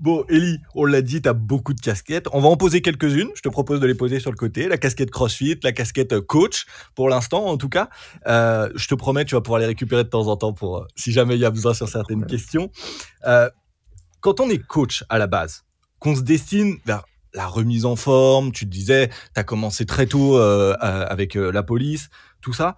Bon, 0.00 0.24
Ellie, 0.28 0.58
on 0.74 0.84
l'a 0.84 1.02
dit, 1.02 1.22
t'as 1.22 1.32
beaucoup 1.32 1.72
de 1.72 1.80
casquettes. 1.80 2.26
On 2.32 2.40
va 2.40 2.48
en 2.48 2.56
poser 2.56 2.82
quelques-unes. 2.82 3.30
Je 3.34 3.42
te 3.42 3.48
propose 3.48 3.80
de 3.80 3.86
les 3.86 3.94
poser 3.94 4.20
sur 4.20 4.30
le 4.30 4.36
côté. 4.36 4.68
La 4.68 4.76
casquette 4.76 5.10
CrossFit, 5.10 5.58
la 5.62 5.72
casquette 5.72 6.12
euh, 6.12 6.20
coach, 6.20 6.66
pour 6.94 7.08
l'instant 7.08 7.46
en 7.46 7.56
tout 7.56 7.68
cas. 7.68 7.88
Euh, 8.26 8.68
je 8.74 8.88
te 8.88 8.94
promets, 8.94 9.24
tu 9.24 9.34
vas 9.34 9.40
pouvoir 9.40 9.60
les 9.60 9.66
récupérer 9.66 10.04
de 10.04 10.08
temps 10.08 10.26
en 10.26 10.36
temps 10.36 10.52
pour 10.52 10.78
euh, 10.78 10.86
si 10.96 11.12
jamais 11.12 11.34
il 11.34 11.40
y 11.40 11.44
a 11.44 11.50
besoin 11.50 11.74
sur 11.74 11.88
certaines 11.88 12.26
questions. 12.26 12.70
Euh, 13.26 13.48
quand 14.20 14.40
on 14.40 14.48
est 14.50 14.58
coach 14.58 15.04
à 15.08 15.18
la 15.18 15.26
base, 15.26 15.64
qu'on 15.98 16.16
se 16.16 16.22
destine 16.22 16.76
vers 16.86 17.04
la 17.34 17.46
remise 17.46 17.84
en 17.84 17.96
forme, 17.96 18.52
tu 18.52 18.64
te 18.64 18.70
disais, 18.70 19.10
t'as 19.34 19.42
commencé 19.42 19.86
très 19.86 20.06
tôt 20.06 20.36
avec 20.38 21.34
la 21.34 21.62
police, 21.64 22.08
tout 22.40 22.52
ça. 22.52 22.76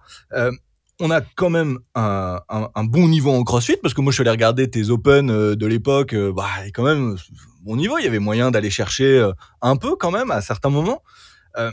On 0.99 1.11
a 1.11 1.21
quand 1.21 1.49
même 1.51 1.77
un, 1.93 2.39
un- 2.49 2.69
un 2.73 2.83
bon 2.83 3.07
niveau 3.07 3.31
en 3.31 3.43
CrossFit 3.43 3.77
parce 3.81 3.93
que 3.93 4.01
moi 4.01 4.11
je 4.11 4.15
suis 4.15 4.21
allé 4.21 4.31
regarder 4.31 4.67
tes 4.69 4.89
Open 4.89 5.29
euh, 5.29 5.55
de 5.55 5.65
l'époque, 5.67 6.13
euh, 6.13 6.33
bah 6.33 6.47
et 6.65 6.71
quand 6.71 6.83
même 6.83 7.15
bon 7.61 7.75
niveau, 7.75 7.97
il 7.99 8.03
y 8.03 8.07
avait 8.07 8.17
moyen 8.19 8.49
d'aller 8.49 8.71
chercher 8.71 9.19
euh, 9.19 9.31
un 9.61 9.75
peu 9.75 9.95
quand 9.95 10.09
même 10.11 10.31
à 10.31 10.41
certains 10.41 10.69
moments. 10.71 11.03
Euh, 11.57 11.71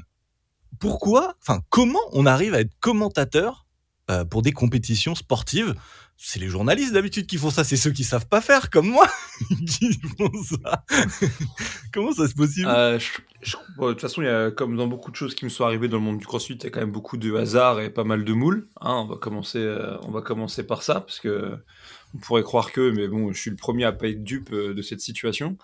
pourquoi, 0.78 1.34
enfin 1.40 1.60
comment 1.70 2.00
on 2.12 2.26
arrive 2.26 2.52
à 2.54 2.60
être 2.60 2.72
commentateur 2.80 3.63
euh, 4.10 4.24
pour 4.24 4.42
des 4.42 4.52
compétitions 4.52 5.14
sportives 5.14 5.74
C'est 6.16 6.38
les 6.38 6.48
journalistes 6.48 6.92
d'habitude 6.92 7.26
qui 7.26 7.38
font 7.38 7.50
ça, 7.50 7.64
c'est 7.64 7.76
ceux 7.76 7.90
qui 7.90 8.04
savent 8.04 8.28
pas 8.28 8.40
faire 8.40 8.70
comme 8.70 8.88
moi 8.88 9.08
qui 9.68 9.92
font 10.18 10.30
ça. 10.42 10.84
comment 11.92 12.12
ça 12.12 12.26
c'est 12.28 12.36
possible? 12.36 12.68
Euh, 12.68 12.98
je- 12.98 13.18
je- 13.42 13.56
bon, 13.76 13.88
de 13.88 13.92
toute 13.92 14.00
façon, 14.02 14.22
il 14.22 14.26
y 14.26 14.28
a, 14.28 14.50
comme 14.50 14.76
dans 14.76 14.86
beaucoup 14.86 15.10
de 15.10 15.16
choses 15.16 15.34
qui 15.34 15.44
me 15.44 15.50
sont 15.50 15.64
arrivées 15.64 15.88
dans 15.88 15.96
le 15.96 16.02
monde 16.02 16.18
du 16.18 16.26
CrossFit, 16.26 16.54
il 16.54 16.64
y 16.64 16.66
a 16.66 16.70
quand 16.70 16.80
même 16.80 16.92
beaucoup 16.92 17.16
de 17.16 17.34
hasard 17.34 17.80
et 17.80 17.90
pas 17.90 18.04
mal 18.04 18.24
de 18.24 18.32
moules. 18.32 18.68
hein. 18.80 19.04
on 19.04 19.06
va 19.06 19.16
commencer, 19.16 19.58
euh, 19.58 19.96
on 20.02 20.10
va 20.10 20.20
commencer 20.22 20.64
par 20.66 20.82
ça 20.82 21.00
parce 21.00 21.18
que 21.18 21.56
on 22.14 22.18
pourrait 22.18 22.44
croire 22.44 22.70
que, 22.70 22.90
mais 22.92 23.08
bon, 23.08 23.32
je 23.32 23.40
suis 23.40 23.50
le 23.50 23.56
premier 23.56 23.84
à 23.84 23.92
pas 23.92 24.06
être 24.08 24.22
dupe 24.22 24.54
de 24.54 24.82
cette 24.82 25.00
situation. 25.00 25.56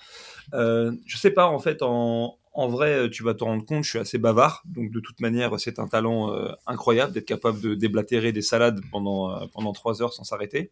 Je 0.52 1.16
sais 1.16 1.30
pas, 1.30 1.46
en 1.46 1.60
fait, 1.60 1.78
en, 1.82 2.36
en 2.52 2.68
vrai, 2.68 3.08
tu 3.10 3.22
vas 3.22 3.34
te 3.34 3.44
rendre 3.44 3.64
compte, 3.64 3.84
je 3.84 3.90
suis 3.90 3.98
assez 3.98 4.18
bavard, 4.18 4.62
donc 4.66 4.90
de 4.90 5.00
toute 5.00 5.20
manière, 5.20 5.58
c'est 5.60 5.78
un 5.78 5.86
talent 5.86 6.32
euh, 6.34 6.50
incroyable 6.66 7.12
d'être 7.12 7.26
capable 7.26 7.60
de 7.60 7.74
déblatérer 7.74 8.32
des 8.32 8.42
salades 8.42 8.80
pendant 8.90 9.30
euh, 9.30 9.46
pendant 9.52 9.72
trois 9.72 10.02
heures 10.02 10.12
sans 10.12 10.24
s'arrêter. 10.24 10.70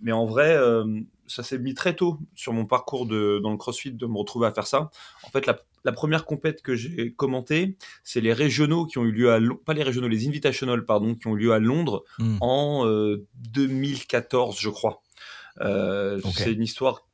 Mais 0.00 0.12
en 0.12 0.26
vrai, 0.26 0.56
euh, 0.56 0.84
ça 1.28 1.42
s'est 1.44 1.58
mis 1.58 1.72
très 1.72 1.94
tôt 1.94 2.18
sur 2.34 2.52
mon 2.52 2.66
parcours 2.66 3.06
de, 3.06 3.38
dans 3.42 3.52
le 3.52 3.56
CrossFit 3.56 3.92
de 3.92 4.06
me 4.06 4.18
retrouver 4.18 4.48
à 4.48 4.52
faire 4.52 4.66
ça. 4.66 4.90
En 5.22 5.28
fait, 5.30 5.46
la, 5.46 5.60
la 5.84 5.92
première 5.92 6.24
compète 6.26 6.62
que 6.62 6.74
j'ai 6.74 7.12
commentée, 7.12 7.76
c'est 8.02 8.20
les 8.20 8.32
régionaux 8.32 8.86
qui 8.86 8.98
ont 8.98 9.04
eu 9.04 9.12
lieu 9.12 9.32
à 9.32 9.38
pas 9.64 9.72
les 9.72 9.84
régionaux, 9.84 10.08
les 10.08 10.26
invitationals 10.26 10.84
pardon, 10.84 11.14
qui 11.14 11.28
ont 11.28 11.36
eu 11.36 11.40
lieu 11.44 11.52
à 11.52 11.58
Londres 11.60 12.04
Hmm. 12.18 12.38
en 12.40 12.86
euh, 12.86 13.24
2014, 13.52 14.58
je 14.58 14.68
crois. 14.68 15.00
Euh, 15.60 16.20
Ok. 16.24 16.32
C'est 16.34 16.52
une 16.52 16.62
histoire 16.62 17.06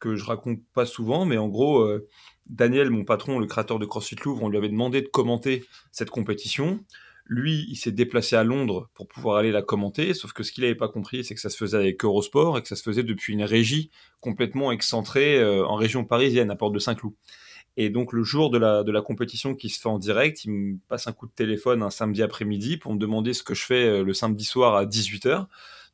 que 0.00 0.16
je 0.16 0.24
raconte 0.24 0.58
pas 0.74 0.84
souvent, 0.86 1.24
mais 1.24 1.38
en 1.38 1.48
gros, 1.48 1.80
euh, 1.82 2.08
Daniel, 2.52 2.90
mon 2.90 3.04
patron, 3.04 3.38
le 3.38 3.46
créateur 3.46 3.78
de 3.78 3.86
CrossFit 3.86 4.16
Louvre, 4.24 4.42
on 4.42 4.50
lui 4.50 4.58
avait 4.58 4.68
demandé 4.68 5.00
de 5.00 5.08
commenter 5.08 5.64
cette 5.90 6.10
compétition. 6.10 6.84
Lui, 7.24 7.66
il 7.70 7.76
s'est 7.76 7.92
déplacé 7.92 8.36
à 8.36 8.44
Londres 8.44 8.90
pour 8.94 9.08
pouvoir 9.08 9.38
aller 9.38 9.52
la 9.52 9.62
commenter, 9.62 10.12
sauf 10.12 10.34
que 10.34 10.42
ce 10.42 10.52
qu'il 10.52 10.64
n'avait 10.64 10.74
pas 10.74 10.88
compris, 10.88 11.24
c'est 11.24 11.34
que 11.34 11.40
ça 11.40 11.48
se 11.48 11.56
faisait 11.56 11.78
avec 11.78 12.04
Eurosport 12.04 12.58
et 12.58 12.62
que 12.62 12.68
ça 12.68 12.76
se 12.76 12.82
faisait 12.82 13.04
depuis 13.04 13.32
une 13.32 13.42
régie 13.42 13.90
complètement 14.20 14.70
excentrée 14.70 15.38
euh, 15.38 15.66
en 15.66 15.76
région 15.76 16.04
parisienne, 16.04 16.50
à 16.50 16.56
Porte 16.56 16.74
de 16.74 16.78
Saint-Cloud. 16.78 17.14
Et 17.78 17.88
donc 17.88 18.12
le 18.12 18.22
jour 18.22 18.50
de 18.50 18.58
la, 18.58 18.82
de 18.82 18.92
la 18.92 19.00
compétition 19.00 19.54
qui 19.54 19.70
se 19.70 19.80
fait 19.80 19.88
en 19.88 19.98
direct, 19.98 20.44
il 20.44 20.50
me 20.50 20.78
passe 20.88 21.06
un 21.06 21.12
coup 21.12 21.26
de 21.26 21.32
téléphone 21.32 21.82
un 21.82 21.88
samedi 21.88 22.22
après-midi 22.22 22.76
pour 22.76 22.92
me 22.92 22.98
demander 22.98 23.32
ce 23.32 23.42
que 23.42 23.54
je 23.54 23.64
fais 23.64 23.86
euh, 23.86 24.04
le 24.04 24.12
samedi 24.12 24.44
soir 24.44 24.76
à 24.76 24.84
18h. 24.84 25.46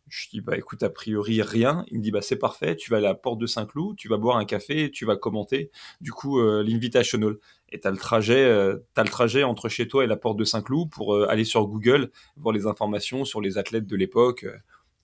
Je 0.09 0.29
dis 0.31 0.41
bah 0.41 0.57
écoute 0.57 0.83
a 0.83 0.91
priori 0.91 1.43
rien. 1.43 1.85
Il 1.91 1.99
me 1.99 2.03
dit 2.03 2.11
bah 2.11 2.23
c'est 2.23 2.39
parfait, 2.39 2.77
tu 2.77 2.91
vas 2.91 2.99
à 2.99 3.01
la 3.01 3.15
porte 3.15 3.39
de 3.39 3.47
Saint-Cloud, 3.47 3.97
tu 3.97 4.09
vas 4.09 4.17
boire 4.17 4.39
un 4.39 4.45
café, 4.45 4.91
tu 4.91 5.05
vas 5.05 5.17
commenter 5.17 5.71
du 6.01 6.13
coup 6.13 6.41
euh, 6.41 6.63
l'invitational. 6.63 7.37
Et 7.71 7.81
t'as 7.81 7.91
le 7.91 7.99
trajet, 7.99 8.45
euh, 8.45 8.79
le 8.97 9.05
trajet 9.05 9.43
entre 9.43 9.69
chez 9.69 9.89
toi 9.89 10.05
et 10.05 10.07
la 10.07 10.17
porte 10.17 10.39
de 10.39 10.45
Saint-Cloud 10.45 10.89
pour 10.91 11.15
euh, 11.15 11.29
aller 11.29 11.45
sur 11.45 11.67
Google 11.67 12.11
voir 12.37 12.55
les 12.55 12.67
informations 12.67 13.25
sur 13.25 13.41
les 13.41 13.59
athlètes 13.59 13.87
de 13.87 13.97
l'époque, 13.97 14.45
euh, 14.45 14.57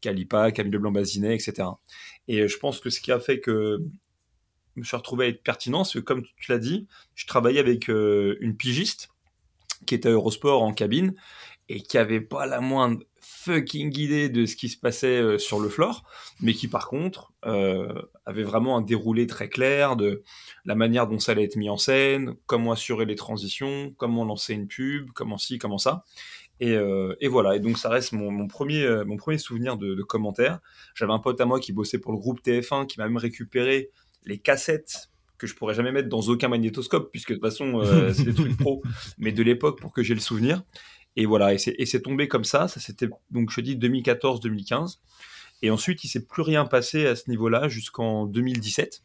Calipa, 0.05 0.53
Camille 0.53 0.73
Leblanc-Bazinet, 0.73 1.35
etc. 1.35 1.69
Et 2.29 2.41
euh, 2.41 2.49
je 2.49 2.59
pense 2.59 2.81
que 2.81 2.91
ce 2.91 3.01
qui 3.01 3.11
a 3.11 3.21
fait 3.21 3.41
que 3.41 3.79
je 4.75 4.81
me 4.81 4.85
suis 4.85 4.97
retrouvé 4.97 5.27
à 5.27 5.29
être 5.29 5.43
pertinent, 5.43 5.85
c'est 5.85 5.99
que 5.99 6.05
comme 6.05 6.25
tu 6.37 6.53
l'as 6.53 6.59
dit, 6.59 6.87
je 7.15 7.27
travaillais 7.27 7.61
avec 7.61 7.89
euh, 7.89 8.37
une 8.41 8.57
pigiste 8.57 9.09
qui 9.87 9.95
était 9.95 10.09
à 10.09 10.13
Eurosport 10.13 10.63
en 10.63 10.73
cabine 10.73 11.15
et 11.69 11.81
qui 11.81 11.97
avait 11.97 12.21
pas 12.21 12.47
la 12.47 12.61
moindre 12.61 13.03
fucking 13.45 13.97
idée 13.99 14.29
de 14.29 14.47
ce 14.47 14.57
qui 14.57 14.69
se 14.69 14.79
passait 14.79 15.21
euh, 15.21 15.39
sur 15.39 15.61
le 15.61 15.69
floor, 15.69 16.05
mais 16.41 16.55
qui 16.55 16.69
par 16.69 16.89
contre 16.89 17.33
euh, 17.45 17.93
avait 18.25 18.43
vraiment 18.43 18.77
un 18.77 18.81
déroulé 18.81 19.27
très 19.27 19.49
clair 19.49 19.97
de 19.97 20.23
la 20.65 20.75
manière 20.75 21.07
dont 21.07 21.19
ça 21.19 21.33
allait 21.33 21.45
être 21.45 21.57
mis 21.57 21.69
en 21.69 21.77
scène, 21.77 22.37
comment 22.47 22.73
assurer 22.73 23.05
les 23.05 23.17
transitions, 23.17 23.93
comment 23.97 24.25
lancer 24.25 24.55
une 24.55 24.67
pub, 24.67 25.11
comment 25.15 25.39
ci, 25.39 25.59
comment 25.59 25.79
ça. 25.79 26.05
Et, 26.61 26.73
euh, 26.73 27.15
et 27.21 27.29
voilà, 27.29 27.57
et 27.57 27.61
donc 27.61 27.79
ça 27.79 27.89
reste 27.89 28.13
mon, 28.13 28.31
mon 28.31 28.47
premier, 28.47 28.89
mon 29.05 29.17
premier 29.17 29.39
souvenir 29.39 29.77
de, 29.77 29.95
de 29.95 30.03
commentaire. 30.03 30.61
J'avais 30.95 31.13
un 31.13 31.19
pote 31.19 31.41
à 31.41 31.45
moi 31.45 31.61
qui 31.61 31.73
bossait 31.73 31.99
pour 31.99 32.13
le 32.13 32.19
groupe 32.19 32.41
TF1 32.43 32.87
qui 32.87 32.99
m'a 32.99 33.07
même 33.07 33.17
récupéré 33.17 33.91
les 34.25 34.39
cassettes 34.39 35.11
que 35.39 35.47
je 35.47 35.55
pourrais 35.55 35.75
jamais 35.75 35.93
mettre 35.93 36.09
dans 36.09 36.21
aucun 36.21 36.49
magnétoscope 36.49 37.11
puisque 37.11 37.31
de 37.31 37.35
toute 37.35 37.45
façon 37.45 37.81
euh, 37.81 38.13
c'est 38.13 38.25
des 38.25 38.35
trucs 38.35 38.57
pro, 38.57 38.83
mais 39.19 39.33
de 39.33 39.43
l'époque 39.43 39.81
pour 39.81 39.93
que 39.93 40.03
j'ai 40.03 40.15
le 40.15 40.21
souvenir. 40.21 40.63
Et 41.17 41.27
voilà, 41.27 41.55
et 41.55 41.59
c'est, 41.59 42.03
tombé 42.03 42.29
comme 42.29 42.45
ça. 42.45 42.69
Ça 42.69 42.81
c'était 42.81 43.09
donc 43.31 43.51
je 43.51 43.61
dis 43.61 43.77
2014-2015. 43.77 44.99
Et 45.63 45.71
ensuite 45.71 46.05
il 46.05 46.09
s'est 46.09 46.25
plus 46.25 46.43
rien 46.43 46.65
passé 46.65 47.07
à 47.07 47.17
ce 47.17 47.31
niveau-là 47.31 47.69
jusqu'en 47.69 48.27
2017 48.27 49.03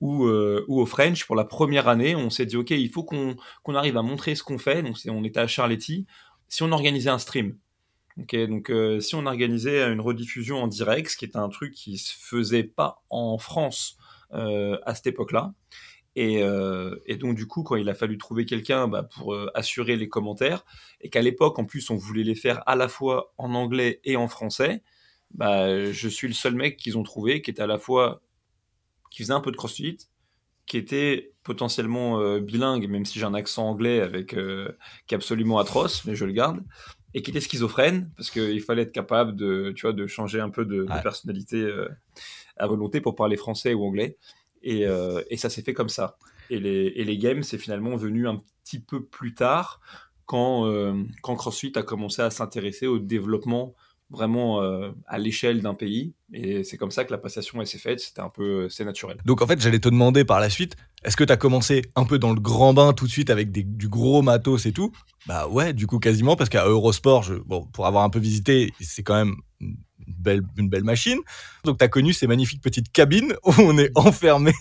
où, 0.00 0.26
euh, 0.26 0.64
où 0.68 0.80
au 0.80 0.86
French 0.86 1.24
pour 1.26 1.34
la 1.34 1.44
première 1.44 1.88
année 1.88 2.14
on 2.14 2.30
s'est 2.30 2.46
dit 2.46 2.56
ok 2.56 2.70
il 2.70 2.90
faut 2.90 3.02
qu'on, 3.02 3.36
qu'on 3.62 3.74
arrive 3.74 3.96
à 3.96 4.02
montrer 4.02 4.34
ce 4.34 4.42
qu'on 4.42 4.58
fait. 4.58 4.82
Donc 4.82 4.96
on 5.08 5.24
était 5.24 5.40
à 5.40 5.46
Charletti. 5.46 6.06
Si 6.48 6.62
on 6.62 6.72
organisait 6.72 7.10
un 7.10 7.18
stream, 7.18 7.56
Ok, 8.20 8.34
donc 8.48 8.70
euh, 8.70 8.98
si 8.98 9.14
on 9.14 9.26
organisait 9.26 9.92
une 9.92 10.00
rediffusion 10.00 10.60
en 10.60 10.66
direct, 10.66 11.10
ce 11.10 11.16
qui 11.16 11.24
était 11.24 11.38
un 11.38 11.48
truc 11.48 11.72
qui 11.72 11.98
se 11.98 12.12
faisait 12.18 12.64
pas 12.64 13.02
en 13.10 13.38
France 13.38 13.96
euh, 14.34 14.76
à 14.84 14.94
cette 14.96 15.06
époque-là, 15.06 15.52
et, 16.20 16.42
euh, 16.42 16.96
et 17.06 17.14
donc 17.14 17.36
du 17.36 17.46
coup, 17.46 17.62
quand 17.62 17.76
il 17.76 17.88
a 17.88 17.94
fallu 17.94 18.18
trouver 18.18 18.44
quelqu'un 18.44 18.88
bah, 18.88 19.04
pour 19.04 19.34
euh, 19.34 19.48
assurer 19.54 19.94
les 19.94 20.08
commentaires, 20.08 20.64
et 21.00 21.10
qu'à 21.10 21.22
l'époque 21.22 21.60
en 21.60 21.64
plus 21.64 21.90
on 21.90 21.96
voulait 21.96 22.24
les 22.24 22.34
faire 22.34 22.60
à 22.66 22.74
la 22.74 22.88
fois 22.88 23.32
en 23.38 23.54
anglais 23.54 24.00
et 24.02 24.16
en 24.16 24.26
français, 24.26 24.82
bah, 25.30 25.92
je 25.92 26.08
suis 26.08 26.26
le 26.26 26.34
seul 26.34 26.56
mec 26.56 26.76
qu'ils 26.76 26.98
ont 26.98 27.04
trouvé 27.04 27.40
qui 27.40 27.52
était 27.52 27.62
à 27.62 27.68
la 27.68 27.78
fois 27.78 28.20
qui 29.12 29.22
faisait 29.22 29.32
un 29.32 29.40
peu 29.40 29.52
de 29.52 29.56
crossfit, 29.56 29.96
qui 30.66 30.76
était 30.76 31.34
potentiellement 31.44 32.18
euh, 32.18 32.40
bilingue, 32.40 32.88
même 32.88 33.04
si 33.04 33.20
j'ai 33.20 33.24
un 33.24 33.34
accent 33.34 33.68
anglais 33.68 34.00
avec 34.00 34.30
qui 34.30 35.14
est 35.14 35.14
absolument 35.14 35.60
atroce, 35.60 36.04
mais 36.04 36.16
je 36.16 36.24
le 36.24 36.32
garde, 36.32 36.64
et 37.14 37.22
qui 37.22 37.30
était 37.30 37.40
schizophrène 37.40 38.10
parce 38.16 38.32
qu'il 38.32 38.60
fallait 38.60 38.82
être 38.82 38.92
capable 38.92 39.36
de, 39.36 39.72
tu 39.76 39.82
vois, 39.82 39.92
de 39.92 40.08
changer 40.08 40.40
un 40.40 40.50
peu 40.50 40.64
de, 40.64 40.84
personnalité 41.00 41.64
à 42.56 42.66
volonté 42.66 43.00
pour 43.00 43.14
parler 43.14 43.36
français 43.36 43.72
ou 43.72 43.84
anglais, 43.84 44.16
et, 44.62 44.86
euh, 44.86 45.22
et 45.30 45.36
ça 45.36 45.50
s'est 45.50 45.62
fait 45.62 45.74
comme 45.74 45.88
ça. 45.88 46.16
Et 46.50 46.58
les, 46.58 47.18
games, 47.18 47.42
c'est 47.42 47.58
finalement 47.58 47.96
venu 47.96 48.26
un 48.26 48.42
petit 48.64 48.80
peu 48.80 49.04
plus 49.04 49.34
tard 49.34 49.80
quand, 50.24 50.66
euh, 50.66 50.94
quand 51.22 51.36
CrossFit 51.36 51.72
a 51.76 51.82
commencé 51.82 52.22
à 52.22 52.30
s'intéresser 52.30 52.86
au 52.86 52.98
développement 52.98 53.74
vraiment 54.10 54.62
euh, 54.62 54.90
à 55.06 55.18
l'échelle 55.18 55.60
d'un 55.60 55.74
pays. 55.74 56.14
Et 56.32 56.64
c'est 56.64 56.78
comme 56.78 56.90
ça 56.90 57.04
que 57.04 57.12
la 57.12 57.18
passation 57.18 57.62
s'est 57.66 57.78
faite. 57.78 58.00
C'était 58.00 58.22
un 58.22 58.30
peu, 58.30 58.68
c'est 58.70 58.84
naturel. 58.84 59.18
Donc 59.26 59.42
en 59.42 59.46
fait, 59.46 59.60
j'allais 59.60 59.78
te 59.78 59.90
demander 59.90 60.24
par 60.24 60.40
la 60.40 60.48
suite, 60.48 60.76
est-ce 61.04 61.16
que 61.16 61.24
tu 61.24 61.32
as 61.32 61.36
commencé 61.36 61.82
un 61.94 62.04
peu 62.04 62.18
dans 62.18 62.32
le 62.32 62.40
grand 62.40 62.72
bain 62.72 62.94
tout 62.94 63.06
de 63.06 63.10
suite 63.10 63.28
avec 63.28 63.50
du 63.52 63.88
gros 63.88 64.22
matos 64.22 64.64
et 64.64 64.72
tout? 64.72 64.92
Bah 65.26 65.46
ouais, 65.48 65.74
du 65.74 65.86
coup 65.86 65.98
quasiment, 65.98 66.36
parce 66.36 66.48
qu'à 66.48 66.66
Eurosport, 66.66 67.30
pour 67.72 67.86
avoir 67.86 68.04
un 68.04 68.10
peu 68.10 68.18
visité, 68.18 68.72
c'est 68.80 69.02
quand 69.02 69.14
même 69.14 69.36
belle, 70.18 70.42
une 70.56 70.68
belle 70.68 70.84
machine. 70.84 71.18
Donc 71.64 71.78
tu 71.78 71.84
as 71.84 71.88
connu 71.88 72.12
ces 72.12 72.26
magnifiques 72.26 72.62
petites 72.62 72.92
cabines 72.92 73.34
où 73.44 73.52
on 73.58 73.78
est 73.78 73.90
enfermé 73.94 74.52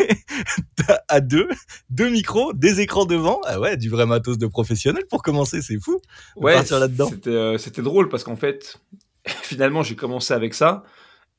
à 1.08 1.20
deux, 1.22 1.48
deux 1.90 2.10
micros, 2.10 2.54
des 2.54 2.82
écrans 2.82 3.06
devant. 3.06 3.42
Ah 3.46 3.60
ouais, 3.60 3.78
du 3.78 3.90
vrai 3.90 4.06
matos 4.06 4.38
de 4.38 4.48
professionnel 4.48 5.04
pour 5.10 5.22
commencer, 5.24 5.62
c'est 5.62 5.80
fou. 5.80 6.00
partir 6.42 6.80
là-dedans. 6.80 7.10
C'était, 7.10 7.30
euh, 7.30 7.58
c'était 7.58 7.82
drôle 7.82 8.10
parce 8.10 8.24
qu'en 8.24 8.36
fait, 8.36 8.80
finalement, 9.26 9.84
j'ai 9.84 9.96
commencé 9.96 10.34
avec 10.34 10.54
ça. 10.54 10.84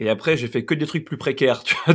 Et 0.00 0.08
après, 0.08 0.36
j'ai 0.36 0.46
fait 0.46 0.64
que 0.64 0.74
des 0.74 0.86
trucs 0.86 1.04
plus 1.04 1.18
précaires, 1.18 1.62
tu 1.64 1.74
vois. 1.84 1.94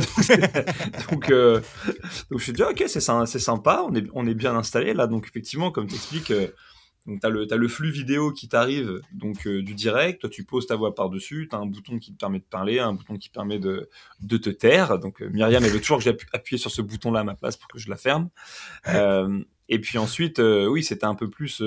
Donc, 1.10 1.30
euh, 1.30 1.60
donc 1.84 1.94
je 2.30 2.34
me 2.34 2.38
suis 2.38 2.52
dit, 2.52 2.62
ok, 2.62 2.84
c'est, 2.86 3.00
c'est 3.00 3.38
sympa, 3.38 3.82
on 3.88 3.94
est, 3.94 4.04
on 4.12 4.26
est 4.26 4.34
bien 4.34 4.54
installé 4.54 4.92
là. 4.92 5.06
Donc, 5.06 5.26
effectivement, 5.26 5.70
comme 5.70 5.86
tu 5.86 5.94
expliques, 5.94 6.32
donc 7.06 7.20
t'as 7.20 7.28
le, 7.28 7.46
t'as 7.46 7.56
le 7.56 7.68
flux 7.68 7.90
vidéo 7.90 8.32
qui 8.32 8.48
t'arrive, 8.48 9.00
donc 9.12 9.46
euh, 9.46 9.62
du 9.62 9.74
direct. 9.74 10.22
Toi, 10.22 10.30
tu 10.30 10.44
poses 10.44 10.66
ta 10.66 10.74
voix 10.76 10.94
par-dessus. 10.94 11.48
T'as 11.50 11.58
un 11.58 11.66
bouton 11.66 11.98
qui 11.98 12.12
te 12.12 12.18
permet 12.18 12.38
de 12.38 12.44
parler, 12.44 12.78
un 12.78 12.94
bouton 12.94 13.16
qui 13.16 13.28
permet 13.28 13.58
de, 13.58 13.90
de 14.20 14.36
te 14.38 14.48
taire. 14.50 14.98
Donc, 14.98 15.20
euh, 15.20 15.28
Myriam, 15.28 15.62
elle 15.64 15.70
veut 15.70 15.80
toujours 15.80 15.98
que 15.98 16.04
j'appuie 16.04 16.58
sur 16.58 16.70
ce 16.70 16.80
bouton-là 16.82 17.20
à 17.20 17.24
ma 17.24 17.34
place 17.34 17.56
pour 17.56 17.68
que 17.68 17.78
je 17.78 17.90
la 17.90 17.96
ferme. 17.96 18.30
Euh, 18.88 19.42
et 19.68 19.78
puis 19.80 19.98
ensuite, 19.98 20.38
oui, 20.40 20.82
c'était 20.82 21.04
un 21.06 21.14
peu 21.14 21.28
plus. 21.28 21.62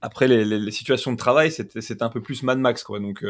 après 0.00 0.28
les, 0.28 0.44
les- 0.44 0.70
situations 0.70 1.12
de 1.12 1.16
travail, 1.16 1.50
c'était 1.50 2.02
un 2.02 2.08
peu 2.08 2.20
plus 2.20 2.42
Mad 2.42 2.58
Max, 2.58 2.82
quoi. 2.82 3.00
Donc, 3.00 3.24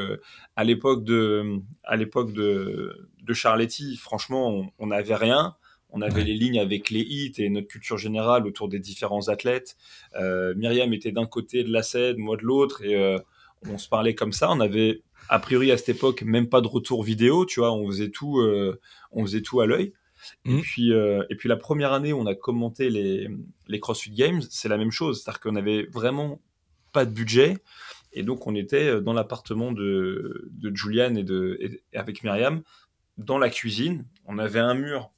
à 0.57 0.65
l'époque 0.65 1.05
de, 1.05 1.61
à 1.85 1.97
l'époque 1.97 2.33
de, 2.33 3.09
de 3.23 3.35
Charletti, 3.35 3.97
franchement, 3.97 4.73
on 4.79 4.87
n'avait 4.89 5.15
rien. 5.15 5.57
On 5.97 6.03
avait 6.03 6.21
Ouais. 6.21 6.25
les 6.25 6.35
lignes 6.35 6.61
avec 6.61 6.91
les 6.91 7.01
hits 7.01 7.33
et 7.39 7.49
notre 7.49 7.69
culture 7.69 7.97
générale 7.97 8.47
autour 8.47 8.69
des 8.69 8.79
différents 8.79 9.29
athlètes. 9.29 9.77
Euh, 10.15 10.55
Myriam 10.57 10.93
était 10.93 11.11
d'un 11.13 11.25
côté 11.27 11.65
de 11.65 11.73
la 11.73 11.83
scène, 11.83 12.19
moi 12.19 12.37
de 12.37 12.43
l'autre, 12.43 12.85
et 12.85 12.95
euh, 12.95 13.19
on 13.69 13.79
se 13.79 13.89
parlait 13.89 14.15
comme 14.15 14.33
ça. 14.33 14.51
On 14.51 14.61
avait, 14.61 15.03
a 15.31 15.39
priori 15.39 15.73
à 15.73 15.79
cette 15.79 15.89
époque, 15.89 16.23
même 16.23 16.49
pas 16.49 16.61
de 16.61 16.67
retour 16.69 17.03
vidéo, 17.03 17.47
tu 17.47 17.61
vois. 17.61 17.73
On 17.73 17.87
faisait 17.87 18.11
tout, 18.11 18.41
euh, 18.41 18.79
on 19.11 19.25
faisait 19.25 19.41
tout 19.41 19.61
à 19.61 19.67
l'œil. 19.67 19.93
Et 20.45 20.51
Mhm. 20.51 20.61
puis, 20.63 20.91
et 20.93 21.35
puis 21.37 21.49
la 21.49 21.57
première 21.57 21.93
année 21.93 22.13
où 22.13 22.19
on 22.19 22.27
a 22.27 22.35
commenté 22.35 22.91
les, 22.91 23.29
les 23.69 23.81
CrossFit 23.81 24.11
Games, 24.11 24.43
c'est 24.51 24.69
la 24.69 24.77
même 24.79 24.91
chose. 24.91 25.23
C'est-à-dire 25.23 25.41
qu'on 25.41 25.57
avait 25.57 25.87
vraiment 25.93 26.41
pas 26.93 27.05
de 27.07 27.11
budget. 27.11 27.59
Et 28.13 28.23
donc, 28.23 28.47
on 28.47 28.55
était 28.55 29.01
dans 29.03 29.13
l'appartement 29.13 29.73
de, 29.73 30.49
de 30.53 30.75
Julian 30.75 31.15
et, 31.17 31.23
de, 31.23 31.59
et 31.61 31.81
avec 31.97 32.23
Myriam, 32.25 32.63
dans 33.19 33.39
la 33.39 33.51
cuisine. 33.51 34.07
On 34.27 34.39
avait 34.39 34.59
un 34.59 34.75
mur, 34.75 35.11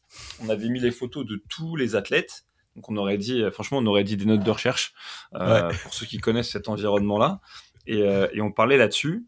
on 0.42 0.48
avait 0.48 0.68
mis 0.68 0.80
les 0.80 0.90
photos 0.90 1.26
de 1.26 1.42
tous 1.48 1.76
les 1.76 1.96
athlètes. 1.96 2.44
Donc, 2.76 2.90
on 2.90 2.96
aurait 2.96 3.18
dit, 3.18 3.42
franchement, 3.52 3.78
on 3.78 3.86
aurait 3.86 4.04
dit 4.04 4.16
des 4.16 4.24
notes 4.24 4.44
de 4.44 4.50
recherche 4.50 4.94
euh, 5.34 5.72
pour 5.82 5.92
ceux 5.92 6.06
qui 6.06 6.18
connaissent 6.18 6.50
cet 6.50 6.68
environnement-là. 6.68 7.40
Et, 7.86 8.02
euh, 8.02 8.28
et 8.32 8.40
on 8.40 8.52
parlait 8.52 8.76
là-dessus. 8.76 9.26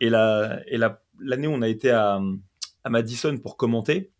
Et 0.00 0.10
la, 0.10 0.60
et 0.66 0.78
la, 0.78 1.00
l'année 1.20 1.46
où 1.46 1.52
on 1.52 1.62
a 1.62 1.68
été 1.68 1.90
à, 1.90 2.20
à 2.82 2.90
Madison 2.90 3.38
pour 3.38 3.56
commenter, 3.56 4.10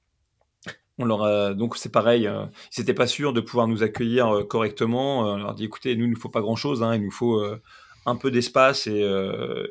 on 0.99 1.05
leur 1.07 1.25
a, 1.25 1.55
donc 1.55 1.77
c'est 1.77 1.91
pareil, 1.91 2.27
euh, 2.27 2.45
ils 2.77 2.81
n'étaient 2.81 2.95
pas 2.95 3.09
sûrs 3.09 3.33
de 3.33 3.41
pouvoir 3.41 3.67
nous 3.67 3.83
accueillir 3.83 4.29
euh, 4.29 4.45
correctement. 4.45 5.27
Euh, 5.27 5.33
on 5.33 5.37
leur 5.39 5.51
a 5.51 5.55
dit 5.55 5.65
écoutez, 5.65 5.97
nous, 5.97 6.05
il 6.05 6.11
nous 6.11 6.21
faut 6.21 6.29
pas 6.29 6.43
grand 6.43 6.55
chose, 6.55 6.83
hein, 6.83 6.95
il 6.95 7.03
nous 7.03 7.11
faut 7.11 7.41
euh, 7.41 7.61
un 8.07 8.15
peu 8.15 8.31
d'espace 8.31 8.87
et 8.87 9.03
euh, 9.03 9.67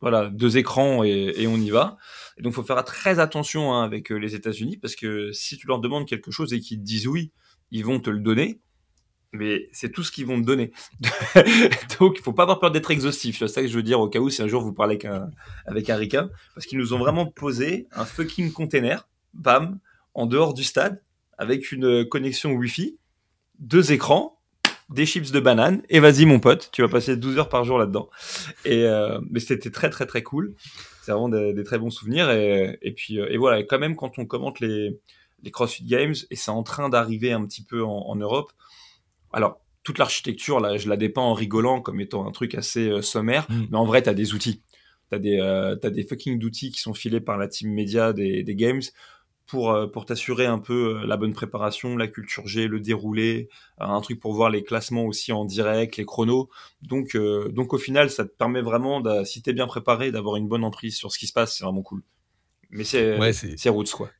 voilà, 0.00 0.30
deux 0.30 0.56
écrans 0.56 1.04
et, 1.04 1.34
et 1.36 1.46
on 1.46 1.56
y 1.56 1.68
va. 1.70 1.98
Et 2.36 2.42
donc, 2.42 2.52
il 2.52 2.54
faut 2.54 2.62
faire 2.62 2.82
très 2.84 3.18
attention 3.18 3.72
hein, 3.72 3.82
avec 3.82 4.12
euh, 4.12 4.16
les 4.16 4.34
États-Unis 4.34 4.76
parce 4.76 4.94
que 4.94 5.32
si 5.32 5.56
tu 5.56 5.66
leur 5.66 5.78
demandes 5.78 6.06
quelque 6.06 6.30
chose 6.30 6.52
et 6.52 6.60
qu'ils 6.60 6.78
te 6.78 6.84
disent 6.84 7.06
oui, 7.06 7.32
ils 7.70 7.84
vont 7.84 8.00
te 8.00 8.10
le 8.10 8.20
donner. 8.20 8.60
Mais 9.32 9.68
c'est 9.72 9.90
tout 9.90 10.02
ce 10.02 10.12
qu'ils 10.12 10.26
vont 10.26 10.40
te 10.40 10.46
donner. 10.46 10.72
donc, 11.98 12.16
il 12.18 12.22
faut 12.22 12.32
pas 12.32 12.44
avoir 12.44 12.58
peur 12.60 12.70
d'être 12.70 12.90
exhaustif. 12.90 13.38
C'est 13.38 13.48
ça 13.48 13.60
que 13.60 13.68
je 13.68 13.74
veux 13.74 13.82
dire 13.82 14.00
au 14.00 14.08
cas 14.08 14.18
où 14.18 14.30
si 14.30 14.40
un 14.40 14.48
jour 14.48 14.62
vous 14.62 14.72
parlez 14.72 14.94
avec 14.94 15.04
un, 15.04 15.30
avec 15.66 15.90
un 15.90 15.96
ricain. 15.96 16.30
Parce 16.54 16.66
qu'ils 16.66 16.78
nous 16.78 16.94
ont 16.94 16.98
vraiment 16.98 17.26
posé 17.26 17.86
un 17.92 18.04
fucking 18.04 18.52
container, 18.52 19.08
bam, 19.34 19.78
en 20.14 20.26
dehors 20.26 20.54
du 20.54 20.64
stade, 20.64 21.02
avec 21.38 21.72
une 21.72 22.08
connexion 22.08 22.52
Wi-Fi, 22.52 22.98
deux 23.58 23.92
écrans, 23.92 24.35
des 24.88 25.06
chips 25.06 25.32
de 25.32 25.40
banane, 25.40 25.82
et 25.88 26.00
vas-y 26.00 26.26
mon 26.26 26.38
pote, 26.38 26.70
tu 26.72 26.82
vas 26.82 26.88
passer 26.88 27.16
12 27.16 27.38
heures 27.38 27.48
par 27.48 27.64
jour 27.64 27.78
là-dedans. 27.78 28.08
Et 28.64 28.84
euh, 28.84 29.20
mais 29.30 29.40
c'était 29.40 29.70
très 29.70 29.90
très 29.90 30.06
très 30.06 30.22
cool. 30.22 30.54
C'est 31.02 31.12
vraiment 31.12 31.28
des, 31.28 31.52
des, 31.52 31.64
très 31.64 31.78
bons 31.78 31.90
souvenirs. 31.90 32.30
Et, 32.30 32.78
et 32.82 32.92
puis 32.92 33.16
et 33.18 33.36
voilà, 33.36 33.60
et 33.60 33.66
quand 33.66 33.78
même 33.78 33.96
quand 33.96 34.18
on 34.18 34.26
commente 34.26 34.60
les, 34.60 34.98
les 35.42 35.50
CrossFit 35.50 35.84
Games, 35.84 36.14
et 36.30 36.36
c'est 36.36 36.50
en 36.50 36.62
train 36.62 36.88
d'arriver 36.88 37.32
un 37.32 37.44
petit 37.44 37.64
peu 37.64 37.84
en, 37.84 38.06
en 38.06 38.16
Europe. 38.16 38.52
Alors 39.32 39.60
toute 39.86 39.98
l'architecture, 39.98 40.58
là, 40.58 40.76
je 40.76 40.88
la 40.88 40.96
dépeins 40.96 41.22
en 41.22 41.32
rigolant 41.32 41.80
comme 41.80 42.00
étant 42.00 42.26
un 42.26 42.32
truc 42.32 42.56
assez 42.56 42.88
euh, 42.88 43.02
sommaire, 43.02 43.46
Mm. 43.48 43.66
mais 43.70 43.76
en 43.76 43.84
vrai, 43.84 44.02
tu 44.02 44.08
as 44.08 44.14
des 44.14 44.34
outils. 44.34 44.62
Tu 45.10 45.14
as 45.14 45.18
des, 45.20 45.38
euh, 45.38 45.76
t'as 45.76 45.90
des 45.90 46.02
fucking 46.04 46.42
outils 46.42 46.72
qui 46.72 46.80
sont 46.80 46.92
filés 46.92 47.20
par 47.20 47.38
la 47.38 47.46
team 47.46 47.72
média 47.72 48.12
des, 48.12 48.42
des 48.42 48.54
games 48.56 48.82
pour, 49.46 49.70
euh, 49.70 49.86
pour 49.86 50.06
t'assurer 50.06 50.46
un 50.46 50.58
peu 50.58 50.98
euh, 51.02 51.06
la 51.06 51.16
bonne 51.16 51.32
préparation, 51.32 51.96
la 51.96 52.08
culture 52.08 52.46
G, 52.46 52.68
le 52.68 52.80
déroulé, 52.80 53.48
un 53.78 54.00
truc 54.00 54.20
pour 54.20 54.32
voir 54.32 54.50
les 54.50 54.64
classements 54.64 55.04
aussi 55.04 55.32
en 55.32 55.44
direct, 55.44 55.96
les 55.96 56.04
chronos. 56.04 56.48
Donc, 56.82 57.16
donc 57.16 57.72
au 57.72 57.78
final, 57.78 58.10
ça 58.10 58.24
te 58.24 58.30
permet 58.30 58.62
vraiment, 58.62 59.02
si 59.24 59.42
t'es 59.42 59.52
bien 59.52 59.66
préparé, 59.66 60.10
d'avoir 60.10 60.36
une 60.36 60.48
bonne 60.48 60.64
emprise 60.64 60.96
sur 60.96 61.12
ce 61.12 61.18
qui 61.18 61.26
se 61.26 61.32
passe. 61.32 61.56
C'est 61.56 61.64
vraiment 61.64 61.82
cool. 61.82 62.02
Mais 62.70 62.84
c'est 62.84 63.18
ouais, 63.18 63.32
c'est 63.32 63.68
roots 63.68 63.92
quoi. 63.92 64.10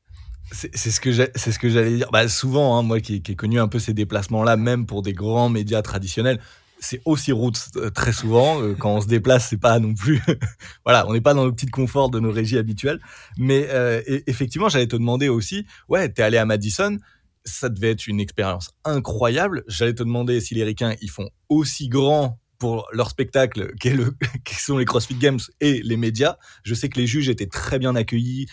C'est 0.52 0.76
ce 0.76 1.00
que 1.00 1.12
c'est 1.12 1.50
ce 1.50 1.58
que 1.58 1.68
j'allais 1.68 1.96
dire. 1.96 2.10
Bah, 2.12 2.28
souvent, 2.28 2.78
hein, 2.78 2.82
moi 2.82 3.00
qui, 3.00 3.20
qui 3.20 3.32
ai 3.32 3.36
connu 3.36 3.58
un 3.58 3.66
peu 3.66 3.80
ces 3.80 3.94
déplacements-là, 3.94 4.56
même 4.56 4.86
pour 4.86 5.02
des 5.02 5.12
grands 5.12 5.48
médias 5.48 5.82
traditionnels, 5.82 6.40
c'est 6.78 7.00
aussi 7.04 7.32
route 7.32 7.58
euh, 7.76 7.90
très 7.90 8.12
souvent. 8.12 8.62
Euh, 8.62 8.74
quand 8.74 8.94
on 8.94 9.00
se 9.00 9.06
déplace, 9.06 9.48
c'est 9.48 9.60
pas 9.60 9.78
non 9.78 9.94
plus. 9.94 10.20
voilà, 10.84 11.06
on 11.08 11.12
n'est 11.12 11.20
pas 11.20 11.34
dans 11.34 11.44
le 11.44 11.52
petit 11.52 11.66
confort 11.66 12.10
de 12.10 12.20
nos 12.20 12.30
régies 12.30 12.58
habituelles. 12.58 13.00
Mais 13.36 13.66
euh, 13.70 14.02
effectivement, 14.26 14.68
j'allais 14.68 14.86
te 14.86 14.96
demander 14.96 15.28
aussi, 15.28 15.66
ouais, 15.88 16.08
t'es 16.08 16.22
allé 16.22 16.38
à 16.38 16.44
Madison, 16.44 16.98
ça 17.44 17.68
devait 17.68 17.92
être 17.92 18.06
une 18.06 18.20
expérience 18.20 18.70
incroyable. 18.84 19.64
J'allais 19.68 19.94
te 19.94 20.02
demander 20.02 20.40
si 20.40 20.54
les 20.54 20.64
Ricains, 20.64 20.94
ils 21.00 21.10
font 21.10 21.28
aussi 21.48 21.88
grand 21.88 22.40
pour 22.58 22.88
leur 22.92 23.10
spectacle, 23.10 23.74
qui, 23.80 23.90
sont 24.54 24.78
les 24.78 24.86
CrossFit 24.86 25.14
Games 25.14 25.40
et 25.60 25.82
les 25.82 25.96
médias. 25.96 26.36
Je 26.64 26.74
sais 26.74 26.88
que 26.88 26.98
les 26.98 27.06
juges 27.06 27.28
étaient 27.28 27.46
très 27.46 27.78
bien 27.78 27.94
accueillis. 27.94 28.46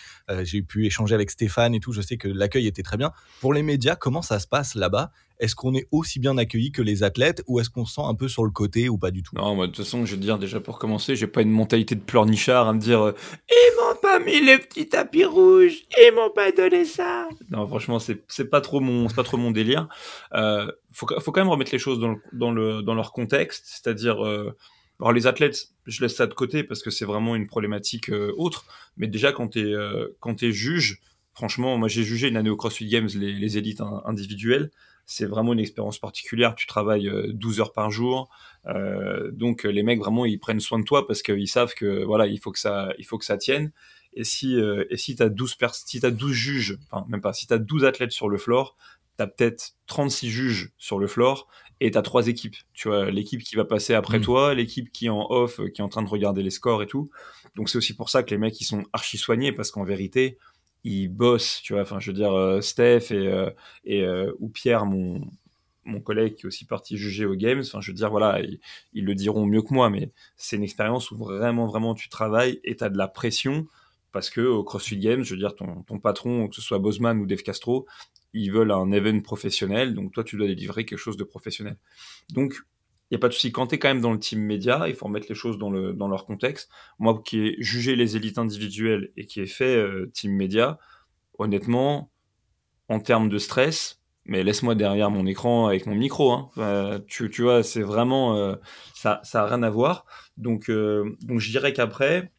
J'ai 0.44 0.62
pu 0.62 0.86
échanger 0.86 1.16
avec 1.16 1.32
Stéphane 1.32 1.74
et 1.74 1.80
tout. 1.80 1.94
Je 1.94 2.02
sais 2.02 2.18
que 2.18 2.28
l'accueil 2.28 2.68
était 2.68 2.84
très 2.84 2.98
bien. 2.98 3.12
Pour 3.40 3.54
les 3.54 3.64
médias, 3.64 3.96
comment 3.96 4.22
ça 4.22 4.40
se 4.40 4.48
passe 4.48 4.76
là-bas 4.76 5.12
Est-ce 5.44 5.56
qu'on 5.56 5.74
est 5.74 5.90
aussi 5.92 6.22
bien 6.22 6.38
accueilli 6.38 6.72
que 6.72 6.82
les 6.82 7.04
athlètes 7.04 7.44
ou 7.48 7.60
est-ce 7.60 7.70
qu'on 7.70 7.84
se 7.84 7.96
sent 7.96 8.02
un 8.06 8.16
peu 8.16 8.30
sur 8.30 8.46
le 8.46 8.52
côté 8.52 8.88
ou 8.88 8.98
pas 8.98 9.12
du 9.12 9.24
tout? 9.24 9.36
Non, 9.36 9.56
moi, 9.56 9.68
de 9.68 9.74
toute 9.74 9.84
façon, 9.84 10.06
je 10.06 10.16
te 10.16 10.22
dire 10.22 10.40
déjà 10.40 10.62
pour 10.62 10.80
commencer, 10.80 11.18
j'ai 11.18 11.28
pas 11.28 11.42
une 11.42 11.52
mentalité 11.52 11.96
de 11.96 12.00
pleurnichard 12.00 12.70
à 12.70 12.72
me 12.72 12.80
dire 12.80 13.02
euh, 13.02 13.14
ils 13.50 13.74
m'ont 13.78 14.00
pas 14.02 14.20
mis 14.20 14.40
le 14.40 14.58
petit 14.60 14.88
tapis 14.88 15.26
rouge, 15.26 15.84
ils 15.98 16.14
m'ont 16.16 16.30
pas 16.30 16.54
donné 16.54 16.86
ça. 16.86 17.28
Non, 17.52 17.68
franchement, 17.68 18.00
c'est 18.00 18.50
pas 18.50 18.62
trop 18.62 18.80
mon 18.80 19.10
c'est 19.10 19.16
pas 19.18 19.24
trop 19.24 19.36
mon 19.36 19.52
délire. 19.52 19.90
Euh, 20.34 20.72
faut, 20.94 21.08
faut 21.20 21.34
quand 21.34 21.42
même 21.42 21.50
remettre 21.50 21.74
les 21.74 21.78
choses 21.78 22.00
dans, 22.00 22.16
dans, 22.32 22.52
le, 22.52 22.82
dans 22.82 22.96
leur 22.96 23.12
contexte, 23.12 23.66
c'est-à-dire, 23.66 24.26
euh, 24.26 24.56
alors 25.02 25.12
les 25.12 25.28
athlètes, 25.28 25.72
je 25.88 26.02
laisse 26.02 26.16
ça 26.16 26.26
de 26.26 26.34
côté 26.34 26.64
parce 26.64 26.82
que 26.82 26.90
c'est 26.90 27.04
vraiment 27.04 27.36
une 27.36 27.48
problématique 27.48 28.10
euh, 28.12 28.32
autre, 28.38 28.64
mais 28.96 29.08
déjà 29.08 29.34
quand 29.34 29.50
tu 29.50 29.60
es, 29.60 29.76
quand 30.22 30.40
juge, 30.40 31.02
franchement, 31.34 31.78
moi 31.78 31.90
j'ai 31.90 32.04
jugé 32.04 32.30
une 32.30 32.38
année 32.38 32.50
au 32.50 32.56
CrossFit 32.56 32.88
Games 32.88 33.10
les, 33.14 33.34
les 33.34 33.58
élites 33.58 33.82
individuelles, 34.06 34.72
c'est 35.06 35.26
vraiment 35.26 35.54
une 35.54 35.60
expérience 35.60 36.00
particulière, 36.00 36.56
tu 36.56 36.66
travailles 36.66 37.12
12 37.34 37.60
heures 37.60 37.74
par 37.74 37.92
jour, 37.92 38.30
donc 39.32 39.64
les 39.64 39.84
mecs 39.84 40.00
vraiment 40.00 40.26
ils 40.26 40.40
prennent 40.40 40.60
soin 40.60 40.80
de 40.80 40.86
toi 40.86 41.06
parce 41.06 41.22
qu'ils 41.22 41.48
savent 41.48 41.74
que 41.74 42.04
voilà, 42.04 42.28
il 42.28 42.40
faut 42.40 42.52
que 42.52 42.60
ça, 42.60 42.94
il 42.98 43.06
faut 43.06 43.18
que 43.18 43.26
ça 43.26 43.38
tienne. 43.38 43.72
Et 44.14 44.24
si, 44.24 44.58
et 44.90 44.98
si 44.98 45.16
tu 45.16 45.24
as 45.24 45.30
12 45.30 45.58
si 45.86 46.06
as 46.06 46.12
12 46.12 46.32
juges, 46.32 46.78
enfin 46.90 47.06
même 47.10 47.22
pas, 47.22 47.34
si 47.34 47.48
tu 47.48 47.54
as 47.54 47.58
12 47.58 47.84
athlètes 47.84 48.12
sur 48.12 48.30
le 48.30 48.38
floor, 48.38 48.78
tu 49.18 49.24
as 49.24 49.28
peut-être 49.28 49.76
36 49.88 50.30
juges 50.30 50.72
sur 50.78 51.00
le 51.00 51.08
floor 51.08 51.48
et 51.80 51.92
tu 51.92 51.98
as 51.98 52.02
trois 52.02 52.28
équipes. 52.28 52.56
Tu 52.74 52.88
vois, 52.88 53.12
l'équipe 53.12 53.44
qui 53.44 53.56
va 53.56 53.66
passer 53.66 53.94
après 53.94 54.20
mm. 54.20 54.24
toi, 54.24 54.54
l'équipe 54.54 54.92
qui 54.92 55.08
est 55.08 55.10
en 55.10 55.28
off, 55.30 55.60
qui 55.74 55.82
est 55.82 55.84
en 55.84 55.90
train 55.90 56.02
de 56.02 56.10
regarder 56.10 56.42
les 56.42 56.50
scores 56.50 56.82
et 56.82 56.88
tout. 56.88 57.10
Donc 57.56 57.70
c'est 57.70 57.78
aussi 57.78 57.96
pour 57.96 58.10
ça 58.10 58.24
que 58.24 58.32
les 58.32 58.38
mecs, 58.38 58.60
ils 58.62 58.66
sont 58.66 58.84
archi 58.94 59.18
soignés 59.18 59.52
parce 59.52 59.72
qu'en 59.72 59.84
vérité, 59.84 60.38
ils 60.84 61.08
bossent, 61.08 61.62
tu 61.64 61.74
vois. 61.74 61.82
Enfin, 61.84 62.00
je 62.00 62.12
veux 62.12 62.16
dire, 62.16 62.34
euh, 62.34 62.62
Steph 62.62 63.12
et, 63.12 63.28
euh, 63.28 63.50
euh, 63.88 64.34
ou 64.40 64.50
Pierre, 64.50 64.86
mon, 64.86 65.22
mon 65.86 66.02
collègue 66.02 66.36
qui 66.36 66.44
est 66.44 66.48
aussi 66.48 66.66
parti 66.66 66.98
juger 66.98 67.26
aux 67.26 67.36
Games, 67.36 67.62
enfin, 67.62 67.82
je 67.82 67.92
veux 67.92 67.96
dire, 67.96 68.10
voilà, 68.10 68.42
ils, 68.42 68.60
ils 68.94 69.06
le 69.06 69.16
diront 69.16 69.46
mieux 69.46 69.62
que 69.62 69.74
moi, 69.74 69.90
mais 69.90 70.12
c'est 70.38 70.56
une 70.58 70.64
expérience 70.64 71.12
où 71.12 71.18
vraiment, 71.18 71.68
vraiment, 71.68 71.96
tu 71.96 72.10
travailles 72.10 72.60
et 72.64 72.76
tu 72.76 72.84
as 72.84 72.90
de 72.90 72.98
la 72.98 73.08
pression 73.08 73.68
parce 74.12 74.30
que 74.30 74.42
au 74.42 74.64
CrossFit 74.64 74.98
Games, 74.98 75.24
je 75.24 75.34
veux 75.34 75.40
dire, 75.40 75.56
ton, 75.56 75.84
ton 75.84 76.00
patron, 76.00 76.48
que 76.48 76.56
ce 76.56 76.62
soit 76.62 76.80
Bosman 76.80 77.20
ou 77.20 77.26
Dave 77.26 77.42
Castro, 77.42 77.88
ils 78.34 78.52
veulent 78.52 78.72
un 78.72 78.92
event 78.92 79.20
professionnel, 79.22 79.94
donc 79.94 80.12
toi, 80.12 80.24
tu 80.24 80.38
dois 80.38 80.48
délivrer 80.48 80.86
quelque 80.86 81.00
chose 81.00 81.18
de 81.18 81.24
professionnel. 81.24 81.78
Donc, 82.32 82.56
il 83.12 83.16
n'y 83.16 83.18
a 83.18 83.20
pas 83.20 83.28
de 83.28 83.34
souci. 83.34 83.52
Quand 83.52 83.68
tu 83.68 83.76
es 83.76 83.80
quand 83.80 83.90
même 83.90 84.02
dans 84.02 84.12
le 84.12 84.20
team 84.20 84.40
média, 84.40 84.86
il 84.88 84.96
faut 84.96 85.06
remettre 85.06 85.28
les 85.30 85.36
choses 85.36 85.58
dans, 85.58 85.70
le, 85.70 85.94
dans 85.94 86.08
leur 86.08 86.26
contexte. 86.26 86.70
Moi, 87.00 87.22
qui 87.24 87.40
ai 87.40 87.56
jugé 87.60 87.96
les 87.96 88.16
élites 88.16 88.38
individuelles 88.38 89.12
et 89.18 89.26
qui 89.26 89.42
ai 89.42 89.46
fait 89.46 89.76
euh, 89.76 90.10
team 90.14 90.32
média, 90.34 90.80
honnêtement, 91.38 92.12
en 92.90 93.00
termes 93.00 93.30
de 93.30 93.38
stress, 93.38 94.02
mais 94.26 94.44
laisse-moi 94.44 94.76
derrière 94.76 95.12
mon 95.12 95.26
écran 95.26 95.68
avec 95.68 95.86
mon 95.86 95.96
micro. 95.96 96.32
Hein. 96.32 97.02
tu, 97.08 97.30
tu, 97.30 97.44
vois, 97.44 97.62
c'est 97.64 97.82
vraiment... 97.82 98.36
Euh, 98.36 98.56
ça 98.94 99.22
n'a 99.34 99.46
rien 99.46 99.64
à 99.64 99.70
voir. 99.70 100.06
Donc, 100.38 100.70
euh, 100.70 101.16
donc 101.22 101.40
je 101.40 101.52
dirais 101.52 101.74
qu'après, 101.74 102.32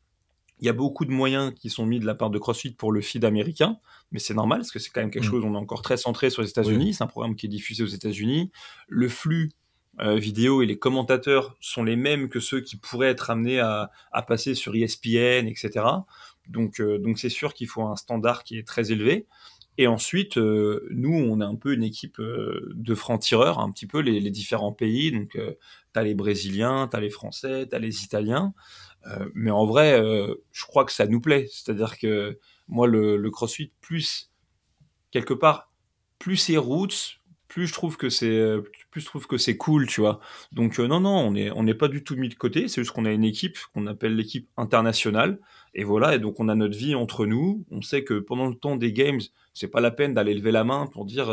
il 0.61 0.67
y 0.67 0.71
a 0.71 0.73
beaucoup 0.73 1.05
de 1.05 1.11
moyens 1.11 1.53
qui 1.55 1.69
sont 1.69 1.85
mis 1.85 2.01
de 2.01 2.07
la 2.07 2.15
part 2.15 2.31
de 2.31 2.39
CrossFit 2.39 2.73
pour 2.73 2.93
le 2.93 3.01
feed 3.01 3.25
américain, 3.25 3.79
mais 4.13 4.19
c'est 4.19 4.35
normal 4.35 4.61
parce 4.61 4.71
que 4.71 4.79
c'est 4.79 4.91
quand 4.91 5.01
même 5.01 5.11
quelque 5.11 5.27
mm. 5.27 5.31
chose, 5.31 5.45
on 5.45 5.55
est 5.55 5.59
encore 5.59 5.83
très 5.83 5.97
centré 5.97 6.31
sur 6.31 6.43
les 6.43 6.49
États-Unis, 6.49 6.95
c'est 6.95 7.05
un 7.05 7.09
programme 7.09 7.37
qui 7.37 7.47
est 7.47 7.51
diffusé 7.51 7.83
aux 7.83 7.89
États-Unis. 7.89 8.51
Le 8.89 9.09
flux 9.09 9.51
euh, 10.01 10.17
vidéo 10.17 10.63
et 10.63 10.67
les 10.67 10.79
commentateurs 10.79 11.57
sont 11.61 11.85
les 11.85 11.97
mêmes 11.97 12.29
que 12.29 12.41
ceux 12.41 12.61
qui 12.61 12.77
pourraient 12.77 13.11
être 13.11 13.31
amenés 13.31 13.61
à, 13.61 13.91
passer 14.27 14.55
sur 14.55 14.75
ESPN, 14.75 15.47
etc. 15.47 15.87
Donc, 16.49 16.81
euh, 16.81 16.99
donc 16.99 17.19
c'est 17.19 17.29
sûr 17.29 17.55
qu'il 17.55 17.69
faut 17.69 17.83
un 17.83 17.97
standard 17.97 18.45
qui 18.45 18.59
est 18.59 18.67
très 18.67 18.93
élevé. 18.93 19.27
Et 19.77 19.89
ensuite, 19.89 20.37
euh, 20.39 20.87
nous, 20.91 21.13
on 21.13 21.41
est 21.41 21.45
un 21.45 21.57
peu 21.57 21.75
une 21.75 21.83
équipe 21.83 22.21
de 22.21 22.95
francs-tireurs, 22.95 23.59
un 23.59 23.73
petit 23.73 23.89
peu 23.89 23.99
les, 23.99 24.21
les 24.21 24.31
différents 24.31 24.73
pays. 24.73 25.11
Donc, 25.11 25.31
tu 25.33 25.41
as 25.99 26.03
les 26.03 26.15
Brésiliens, 26.15 26.89
tu 26.89 26.97
as 26.97 27.01
les 27.01 27.11
Français, 27.11 27.67
tu 27.69 27.75
as 27.75 27.81
les 27.81 28.05
Italiens. 28.05 28.55
Euh, 29.07 29.29
mais 29.35 29.51
en 29.51 29.67
vrai, 29.67 30.01
euh, 30.01 30.35
je 30.53 30.65
crois 30.65 30.85
que 30.85 30.93
ça 30.93 31.07
nous 31.07 31.21
plaît. 31.21 31.49
C'est-à-dire 31.51 31.99
que 31.99 32.39
moi, 32.69 32.87
le, 32.87 33.17
le, 33.17 33.31
CrossFit, 33.31 33.73
plus 33.81 34.31
quelque 35.11 35.35
part, 35.35 35.73
plus 36.19 36.37
c'est 36.37 36.57
roots, 36.57 37.21
plus 37.55 37.69
je 37.69 37.73
trouve 37.73 37.97
que 37.97 38.11
c'est 38.11 38.57
plus 38.91 39.01
je 39.01 39.07
trouve 39.07 39.29
que 39.29 39.39
c'est 39.39 39.57
cool, 39.57 39.87
tu 39.87 40.01
vois. 40.01 40.19
Donc 40.51 40.81
euh, 40.81 40.89
non 40.89 40.99
non, 40.99 41.17
on 41.17 41.37
est 41.37 41.53
on 41.53 41.63
n'est 41.63 41.75
pas 41.75 41.87
du 41.87 42.03
tout 42.03 42.17
mis 42.17 42.29
de 42.29 42.35
côté, 42.35 42.67
c'est 42.67 42.81
juste 42.81 42.91
qu'on 42.91 43.05
a 43.05 43.13
une 43.13 43.23
équipe 43.23 43.57
qu'on 43.73 43.87
appelle 43.87 44.17
l'équipe 44.17 44.49
internationale 44.57 45.39
et 45.73 45.85
voilà 45.85 46.17
et 46.17 46.19
donc 46.19 46.41
on 46.41 46.49
a 46.49 46.57
notre 46.57 46.77
vie 46.77 46.97
entre 46.97 47.27
nous, 47.27 47.65
on 47.71 47.81
sait 47.81 48.03
que 48.03 48.19
pendant 48.19 48.49
le 48.49 48.57
temps 48.57 48.75
des 48.75 48.93
games, 48.93 49.21
c'est 49.53 49.69
pas 49.69 49.81
la 49.81 49.93
peine 49.93 50.15
d'aller 50.15 50.35
lever 50.35 50.51
la 50.51 50.65
main 50.65 50.89
pour 50.89 51.05
dire 51.05 51.31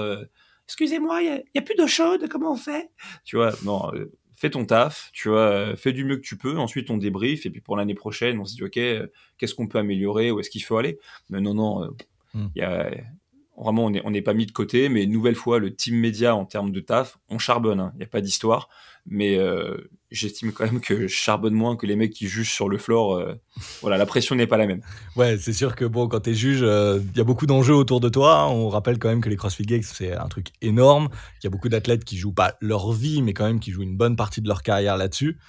excusez-moi, 0.67 1.23
il 1.23 1.43
y, 1.55 1.57
a 1.57 1.62
plus 1.63 1.73
d'eau 1.73 1.88
chaude, 1.88 2.29
comment 2.29 2.53
on 2.53 2.55
fait? 2.55 2.91
Tu 3.25 3.36
vois, 3.36 3.53
non, 3.65 3.91
fais 4.36 4.51
ton 4.51 4.63
taf, 4.63 5.10
tu 5.12 5.29
vois, 5.29 5.75
fais 5.75 5.91
du 5.91 6.05
mieux 6.05 6.17
que 6.17 6.21
tu 6.21 6.38
peux. 6.38 6.60
Ensuite, 6.60 6.91
on 6.91 6.97
débrief 6.97 7.47
et 7.47 7.49
puis 7.49 7.62
pour 7.62 7.77
l'année 7.77 7.95
prochaine, 7.95 8.39
on 8.39 8.45
se 8.45 8.53
dit 8.53 8.63
ok, 8.63 8.79
qu'est-ce 9.39 9.55
qu'on 9.55 9.67
peut 9.67 9.79
améliorer, 9.79 10.29
où 10.29 10.39
est-ce 10.39 10.51
qu'il 10.51 10.63
faut 10.63 10.77
aller? 10.77 10.99
Mais 11.31 11.41
non, 11.41 11.55
non, 11.55 11.84
euh, 11.84 11.88
hmm. 12.36 12.47
il 12.55 12.60
y 12.60 12.63
a 12.63 12.91
vraiment 13.62 13.86
on 13.86 14.12
n'est 14.12 14.21
pas 14.21 14.34
mis 14.34 14.45
de 14.45 14.52
côté. 14.52 14.89
Mais 14.89 15.04
une 15.04 15.12
nouvelle 15.12 15.36
fois, 15.36 15.60
le 15.60 15.74
team 15.74 15.95
média 15.95 16.36
en 16.36 16.45
termes 16.45 16.71
de 16.71 16.80
taf, 16.80 17.17
on 17.30 17.38
charbonne. 17.38 17.80
Hein. 17.80 17.91
Il 17.95 18.00
n'y 18.00 18.04
a 18.04 18.08
pas 18.08 18.21
d'histoire 18.21 18.69
mais 19.06 19.38
euh, 19.38 19.89
j'estime 20.12 20.52
quand 20.52 20.65
même 20.65 20.80
que 20.80 21.08
je 21.08 21.13
charbonne 21.13 21.54
moins 21.54 21.76
que 21.76 21.86
les 21.86 21.95
mecs 21.95 22.13
qui 22.13 22.28
jugent 22.28 22.54
sur 22.54 22.69
le 22.69 22.78
floor. 22.78 23.15
Euh, 23.15 23.36
voilà, 23.82 23.97
la 23.97 24.06
pression 24.06 24.36
n'est 24.36 24.47
pas 24.47 24.58
la 24.58 24.67
même. 24.67 24.82
Ouais, 25.15 25.38
c'est 25.38 25.54
sûr 25.54 25.76
que 25.76 25.86
bon, 25.86 26.08
quand 26.08 26.21
tu 26.21 26.32
es 26.32 26.34
juge, 26.34 26.62
euh, 26.62 27.00
il 27.12 27.17
y 27.17 27.21
a 27.21 27.24
beaucoup 27.24 27.45
d'enjeux 27.45 27.74
autour 27.74 28.00
de 28.00 28.10
toi. 28.10 28.47
On 28.50 28.69
rappelle 28.69 29.00
quand 29.00 29.10
même 29.10 29.21
que 29.21 29.30
les 29.30 29.38
CrossFit 29.38 29.65
Games, 29.65 29.84
c'est 29.84 30.13
un 30.13 30.28
truc 30.28 30.47
énorme. 30.62 31.10
Il 31.41 31.45
y 31.45 31.47
a 31.47 31.50
beaucoup 31.50 31.69
d'athlètes 31.69 32.06
qui 32.06 32.17
jouent 32.17 32.34
pas 32.34 32.56
leur 32.62 32.91
vie, 32.91 33.21
mais 33.21 33.34
quand 33.34 33.45
même 33.45 33.60
qui 33.60 33.71
jouent 33.71 33.84
une 33.84 33.97
bonne 33.97 34.15
partie 34.15 34.41
de 34.41 34.47
leur 34.47 34.63
carrière 34.63 34.97
là-dessus. 34.97 35.39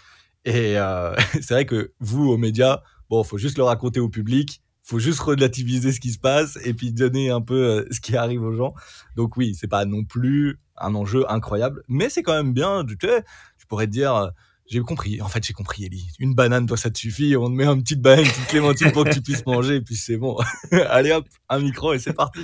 Et 0.44 0.74
c'est 1.34 1.50
vrai 1.50 1.66
que 1.66 1.92
vous, 2.00 2.28
aux 2.28 2.38
médias, 2.38 2.82
bon, 3.10 3.22
faut 3.22 3.38
juste 3.38 3.58
le 3.58 3.64
raconter 3.64 4.00
au 4.00 4.08
public 4.08 4.62
faut 4.92 4.98
juste 4.98 5.20
relativiser 5.20 5.90
ce 5.90 6.00
qui 6.00 6.10
se 6.10 6.18
passe 6.18 6.58
et 6.64 6.74
puis 6.74 6.92
donner 6.92 7.30
un 7.30 7.40
peu 7.40 7.86
ce 7.90 7.98
qui 7.98 8.14
arrive 8.14 8.42
aux 8.42 8.52
gens. 8.52 8.74
Donc 9.16 9.38
oui, 9.38 9.54
c'est 9.58 9.66
pas 9.66 9.86
non 9.86 10.04
plus 10.04 10.58
un 10.76 10.94
enjeu 10.94 11.24
incroyable, 11.30 11.82
mais 11.88 12.10
c'est 12.10 12.22
quand 12.22 12.34
même 12.34 12.52
bien. 12.52 12.84
Tu, 12.84 12.96
sais, 13.00 13.24
tu 13.58 13.66
pourrais 13.66 13.86
te 13.86 13.92
dire, 13.92 14.14
euh, 14.14 14.28
j'ai 14.66 14.80
compris. 14.80 15.22
En 15.22 15.28
fait, 15.28 15.42
j'ai 15.44 15.54
compris, 15.54 15.86
Ellie. 15.86 16.08
Une 16.18 16.34
banane, 16.34 16.66
toi, 16.66 16.76
ça 16.76 16.90
te 16.90 16.98
suffit. 16.98 17.34
On 17.36 17.46
te 17.46 17.52
met 17.52 17.64
une 17.64 17.82
petite 17.82 18.02
banane, 18.02 18.26
une 18.26 18.30
petite 18.30 18.48
clémentine 18.48 18.92
pour 18.92 19.04
que 19.04 19.14
tu 19.14 19.22
puisses 19.22 19.46
manger, 19.46 19.76
et 19.76 19.80
puis 19.80 19.96
c'est 19.96 20.18
bon. 20.18 20.36
Allez 20.90 21.12
hop, 21.12 21.26
un 21.48 21.58
micro 21.58 21.94
et 21.94 21.98
c'est 21.98 22.12
parti. 22.12 22.40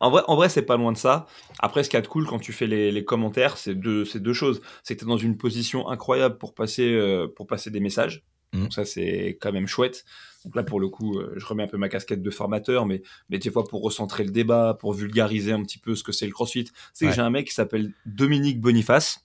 En 0.00 0.10
vrai, 0.10 0.22
en 0.28 0.36
vrai, 0.36 0.48
c'est 0.48 0.62
pas 0.62 0.78
loin 0.78 0.92
de 0.92 0.96
ça. 0.96 1.26
Après, 1.58 1.84
ce 1.84 1.90
qui 1.90 1.96
est 1.98 2.08
cool 2.08 2.26
quand 2.26 2.38
tu 2.38 2.54
fais 2.54 2.66
les, 2.66 3.04
commentaires, 3.04 3.58
c'est 3.58 3.74
deux, 3.74 4.04
deux 4.14 4.32
choses. 4.32 4.62
C'est 4.82 4.94
que 4.94 5.00
tu 5.00 5.04
es 5.04 5.08
dans 5.08 5.18
une 5.18 5.36
position 5.36 5.90
incroyable 5.90 6.38
pour 6.38 6.54
passer, 6.54 6.94
euh, 6.94 7.28
pour 7.28 7.46
passer 7.46 7.70
des 7.70 7.80
messages. 7.80 8.24
Mmh. 8.54 8.62
Donc 8.62 8.72
ça, 8.72 8.86
c'est 8.86 9.36
quand 9.42 9.52
même 9.52 9.66
chouette. 9.66 10.06
Donc 10.44 10.54
là, 10.56 10.62
pour 10.62 10.80
le 10.80 10.88
coup, 10.88 11.18
euh, 11.18 11.34
je 11.36 11.44
remets 11.44 11.64
un 11.64 11.68
peu 11.68 11.76
ma 11.76 11.88
casquette 11.88 12.22
de 12.22 12.30
formateur, 12.30 12.86
mais, 12.86 13.02
mais 13.28 13.38
des 13.38 13.50
fois 13.50 13.64
pour 13.64 13.82
recentrer 13.82 14.24
le 14.24 14.30
débat, 14.30 14.76
pour 14.78 14.92
vulgariser 14.92 15.52
un 15.52 15.62
petit 15.62 15.78
peu 15.78 15.94
ce 15.94 16.02
que 16.02 16.12
c'est 16.12 16.26
le 16.26 16.32
CrossFit. 16.32 16.66
C'est 16.92 17.06
que 17.06 17.12
j'ai 17.12 17.20
un 17.20 17.30
mec 17.30 17.46
qui 17.46 17.54
s'appelle 17.54 17.92
Dominique 18.06 18.60
Boniface. 18.60 19.24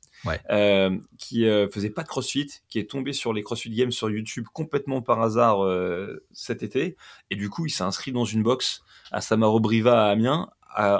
Euh, 0.49 0.97
qui 1.19 1.45
euh, 1.45 1.69
faisait 1.69 1.91
pas 1.91 2.01
de 2.01 2.07
CrossFit, 2.07 2.47
qui 2.67 2.79
est 2.79 2.89
tombé 2.89 3.13
sur 3.13 3.31
les 3.31 3.43
CrossFit 3.43 3.69
Games 3.69 3.91
sur 3.91 4.09
YouTube 4.09 4.45
complètement 4.51 5.03
par 5.03 5.21
hasard 5.21 5.59
cet 6.31 6.63
été, 6.63 6.95
et 7.29 7.35
du 7.35 7.47
coup 7.47 7.67
il 7.67 7.69
s'est 7.69 7.83
inscrit 7.83 8.11
dans 8.11 8.25
une 8.25 8.41
box 8.41 8.81
à 9.11 9.21
Samarobriva 9.21 10.07
à 10.07 10.09
Amiens, 10.09 10.49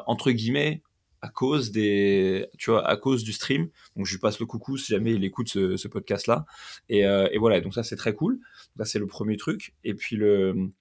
entre 0.06 0.30
guillemets 0.30 0.84
à 1.25 1.29
cause 1.29 1.71
des, 1.71 2.47
tu 2.57 2.71
vois, 2.71 2.88
à 2.88 2.95
cause 2.97 3.23
du 3.23 3.33
stream. 3.33 3.69
Donc 3.95 4.05
je 4.05 4.11
lui 4.11 4.19
passe 4.19 4.39
le 4.39 4.45
coucou 4.45 4.77
si 4.77 4.91
jamais 4.93 5.13
il 5.13 5.23
écoute 5.23 5.47
ce, 5.49 5.88
podcast 5.88 6.27
là. 6.27 6.45
Et, 6.89 6.99
et, 6.99 7.38
voilà, 7.38 7.61
donc 7.61 7.73
ça 7.73 7.83
c'est 7.83 7.95
très 7.95 8.13
cool. 8.13 8.39
C'est 8.83 8.99
le 8.99 9.07
premier 9.07 9.38
truc. 9.38 9.73
Et 9.83 9.93
puis 9.93 10.15
le 10.15 10.71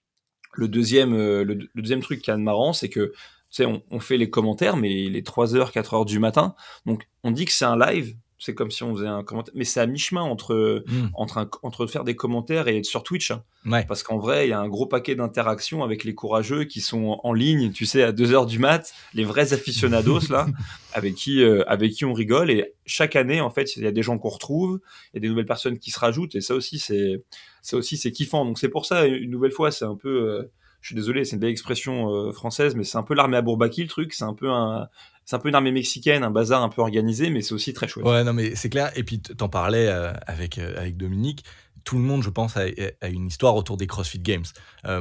deuxième, 0.57 1.15
le, 1.17 1.69
deuxième 1.75 2.01
truc 2.01 2.23
qui 2.23 2.31
est 2.31 2.37
marrant, 2.37 2.73
c'est 2.73 2.89
que 2.89 3.13
on, 3.61 3.83
on, 3.91 4.01
fait 4.01 4.17
les 4.17 4.31
commentaires, 4.31 4.77
mais 4.77 5.05
il 5.05 5.17
est 5.17 5.27
3h, 5.27 5.73
4h 5.73 6.07
du 6.07 6.19
matin. 6.19 6.55
Donc, 6.87 7.09
on 7.23 7.31
dit 7.31 7.45
que 7.45 7.53
c'est 7.53 7.65
un 7.65 7.79
live, 7.79 8.17
c'est 8.45 8.55
comme 8.55 8.71
si 8.71 8.83
on 8.83 8.95
faisait 8.95 9.07
un 9.07 9.25
commentaire, 9.25 9.55
mais 9.57 9.65
c'est 9.65 9.81
à 9.81 9.87
mi-chemin 9.87 10.21
entre, 10.21 10.85
hmm. 10.87 11.09
entre, 11.15 11.49
entre 11.63 11.87
faire 11.87 12.05
des 12.05 12.15
commentaires 12.15 12.69
et 12.69 12.77
être 12.77 12.85
sur 12.85 13.03
Twitch. 13.03 13.31
Hein. 13.31 13.43
Parce 13.89 14.03
qu'en 14.03 14.19
vrai, 14.19 14.47
il 14.47 14.51
y 14.51 14.53
a 14.53 14.61
un 14.61 14.69
gros 14.69 14.85
paquet 14.85 15.15
d'interactions 15.15 15.83
avec 15.83 16.05
les 16.05 16.15
courageux 16.15 16.65
qui 16.65 16.83
sont 16.83 17.19
en 17.23 17.33
ligne, 17.33 17.73
tu 17.73 17.87
sais, 17.87 18.03
à 18.03 18.13
2 18.13 18.35
heures 18.35 18.45
du 18.45 18.59
mat, 18.59 18.93
les 19.15 19.25
vrais 19.25 19.55
aficionados, 19.55 20.29
là, 20.29 20.47
avec 20.93 21.15
qui, 21.15 21.43
euh, 21.43 21.65
avec 21.67 21.93
qui 21.93 22.05
on 22.05 22.13
rigole. 22.13 22.51
Et 22.51 22.75
chaque 22.85 23.17
année, 23.17 23.41
en 23.41 23.49
fait, 23.49 23.77
il 23.77 23.85
y 23.85 23.87
a 23.87 23.93
des 23.93 24.03
gens 24.03 24.19
qu'on 24.19 24.29
retrouve, 24.29 24.81
il 25.13 25.17
y 25.17 25.19
a 25.19 25.21
des 25.21 25.29
nouvelles 25.31 25.47
personnes 25.47 25.79
qui 25.79 25.91
se 25.91 25.99
rajoutent, 25.99 26.35
et 26.35 26.43
ça 26.43 26.55
aussi, 26.55 26.79
c'est, 26.79 27.25
ça 27.63 27.79
aussi, 27.79 27.97
c'est 27.97 28.13
kiffant. 28.13 28.45
Donc 28.45 28.59
c'est 28.59 28.69
pour 28.69 28.85
ça, 28.85 29.07
une 29.07 29.31
nouvelle 29.31 29.53
fois, 29.53 29.71
c'est 29.71 29.87
un 29.87 29.97
peu, 29.97 30.11
euh, 30.11 30.53
je 30.83 30.89
suis 30.89 30.97
désolé, 30.97 31.25
c'est 31.25 31.37
une 31.37 31.41
belle 31.41 31.51
expression 31.51 32.11
euh, 32.11 32.33
française, 32.33 32.75
mais 32.75 32.85
c'est 32.85 32.99
un 32.99 33.03
peu 33.03 33.15
l'armée 33.15 33.39
à 33.39 33.43
Bourbaki, 33.43 33.81
le 33.81 33.89
truc. 33.89 34.13
C'est 34.13 34.25
un 34.25 34.35
peu 34.35 34.51
un, 34.51 34.89
c'est 35.25 35.37
un 35.37 35.39
peu 35.39 35.49
une 35.49 35.55
armée 35.55 35.73
mexicaine, 35.73 36.23
un 36.23 36.31
bazar 36.31 36.63
un 36.63 36.69
peu 36.69 36.83
organisé, 36.83 37.31
mais 37.31 37.43
c'est 37.43 37.55
aussi 37.55 37.73
très 37.73 37.89
chouette. 37.89 38.07
Ouais, 38.07 38.25
non, 38.25 38.33
mais 38.33 38.55
c'est 38.55 38.69
clair. 38.69 38.91
Et 38.97 39.05
puis, 39.05 39.21
t'en 39.21 39.49
parlais 39.49 39.89
euh, 39.89 40.13
avec, 40.27 40.59
euh, 40.59 40.79
avec 40.79 40.97
Dominique. 40.97 41.45
Tout 41.85 41.97
le 41.97 42.03
monde, 42.03 42.23
je 42.23 42.31
pense, 42.31 42.57
a, 42.57 42.67
une 43.07 43.27
histoire 43.27 43.57
autour 43.57 43.77
des 43.77 43.87
CrossFit 43.87 44.19
Games. 44.19 44.45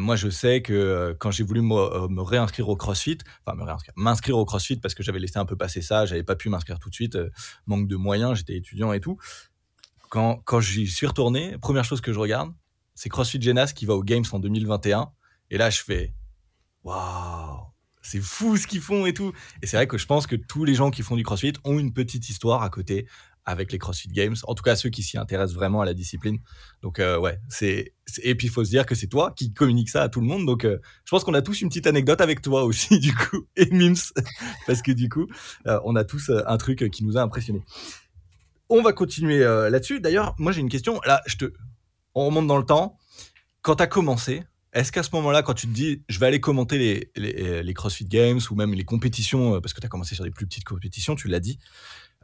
moi, 0.01 0.17
je 0.17 0.29
sais 0.29 0.61
que 0.61 1.15
quand 1.17 1.31
j'ai 1.31 1.45
voulu 1.45 1.61
me, 1.61 2.21
réinscrire 2.21 2.67
au 2.67 2.75
CrossFit, 2.75 3.19
enfin, 3.45 3.55
me 3.55 3.63
réinscrire, 3.63 3.93
m'inscrire 3.95 4.37
au 4.37 4.43
CrossFit 4.43 4.75
parce 4.75 4.93
que 4.93 5.01
j'avais 5.01 5.19
laissé 5.19 5.39
un 5.39 5.45
peu 5.45 5.55
passer 5.55 5.81
ça, 5.81 6.05
j'avais 6.05 6.23
pas 6.23 6.35
pu 6.35 6.49
m'inscrire 6.49 6.79
tout 6.79 6.89
de 6.89 6.93
suite, 6.93 7.17
manque 7.67 7.87
de 7.87 7.95
moyens, 7.95 8.37
j'étais 8.37 8.57
étudiant 8.57 8.91
et 8.91 8.99
tout. 8.99 9.17
Quand, 10.09 10.41
quand 10.43 10.59
j'y 10.59 10.85
suis 10.85 11.07
retourné, 11.07 11.57
première 11.57 11.85
chose 11.85 12.01
que 12.01 12.11
je 12.11 12.19
regarde, 12.19 12.51
c'est 12.95 13.07
CrossFit 13.07 13.41
Genas 13.41 13.71
qui 13.73 13.85
va 13.85 13.93
aux 13.93 14.03
Games 14.03 14.25
en 14.33 14.39
2021 14.39 15.09
et 15.53 15.57
là, 15.57 15.69
je 15.69 15.83
fais 15.83 16.13
waouh, 16.83 17.72
c'est 18.03 18.21
fou 18.21 18.57
ce 18.57 18.67
qu'ils 18.67 18.81
font 18.81 19.05
et 19.05 19.13
tout. 19.13 19.31
Et 19.61 19.67
c'est 19.67 19.77
vrai 19.77 19.87
que 19.87 19.97
je 19.97 20.05
pense 20.05 20.27
que 20.27 20.35
tous 20.35 20.65
les 20.65 20.75
gens 20.75 20.91
qui 20.91 21.01
font 21.01 21.15
du 21.15 21.23
CrossFit 21.23 21.53
ont 21.63 21.79
une 21.79 21.93
petite 21.93 22.29
histoire 22.29 22.61
à 22.61 22.69
côté 22.69 23.07
avec 23.45 23.71
les 23.71 23.79
CrossFit 23.79 24.09
Games. 24.09 24.35
En 24.43 24.55
tout 24.55 24.63
cas, 24.63 24.75
ceux 24.75 24.89
qui 24.89 25.03
s'y 25.03 25.17
intéressent 25.17 25.55
vraiment 25.55 25.81
à 25.81 25.85
la 25.85 25.93
discipline. 25.93 26.39
Donc, 26.81 26.99
euh, 26.99 27.17
ouais, 27.17 27.39
c'est. 27.49 27.93
Et 28.21 28.35
puis, 28.35 28.47
il 28.47 28.49
faut 28.49 28.63
se 28.63 28.69
dire 28.69 28.85
que 28.85 28.95
c'est 28.95 29.07
toi 29.07 29.33
qui 29.35 29.53
communique 29.53 29.89
ça 29.89 30.03
à 30.03 30.09
tout 30.09 30.21
le 30.21 30.27
monde. 30.27 30.45
Donc, 30.45 30.65
euh, 30.65 30.79
je 31.05 31.11
pense 31.11 31.23
qu'on 31.23 31.33
a 31.33 31.41
tous 31.41 31.61
une 31.61 31.69
petite 31.69 31.87
anecdote 31.87 32.21
avec 32.21 32.41
toi 32.41 32.63
aussi, 32.63 32.99
du 33.01 33.13
coup, 33.13 33.47
et 33.55 33.69
Mims, 33.71 33.95
parce 34.67 34.81
que 34.81 34.91
du 34.91 35.09
coup, 35.09 35.27
euh, 35.67 35.79
on 35.85 35.95
a 35.95 36.03
tous 36.03 36.31
un 36.45 36.57
truc 36.57 36.89
qui 36.91 37.03
nous 37.03 37.17
a 37.17 37.21
impressionnés. 37.21 37.63
On 38.69 38.81
va 38.81 38.93
continuer 38.93 39.39
là-dessus. 39.39 39.99
D'ailleurs, 39.99 40.35
moi, 40.39 40.51
j'ai 40.51 40.61
une 40.61 40.69
question. 40.69 40.99
Là, 41.05 41.21
je 41.25 41.37
te. 41.37 41.53
On 42.15 42.25
remonte 42.25 42.47
dans 42.47 42.57
le 42.57 42.65
temps. 42.65 42.97
Quand 43.61 43.75
tu 43.75 43.83
as 43.83 43.87
commencé, 43.87 44.43
est-ce 44.73 44.91
qu'à 44.91 45.03
ce, 45.03 45.09
moment-là, 45.13 45.43
quand 45.43 45.53
tu 45.53 45.67
te 45.67 45.71
dis, 45.71 46.01
je 46.09 46.19
vais 46.19 46.25
aller 46.25 46.39
commenter 46.39 46.77
les, 47.15 47.61
les, 47.63 47.73
CrossFit 47.73 48.05
Games 48.05 48.39
ou 48.49 48.55
même 48.55 48.73
les 48.73 48.83
compétitions, 48.83 49.55
euh, 49.55 49.59
parce 49.59 49.73
que 49.73 49.79
tu 49.79 49.85
as 49.85 49.89
commencé 49.89 50.15
sur 50.15 50.23
des 50.23 50.31
plus 50.31 50.47
petites 50.47 50.63
compétitions, 50.63 51.15
tu 51.15 51.27
l'as 51.27 51.39
dit, 51.39 51.59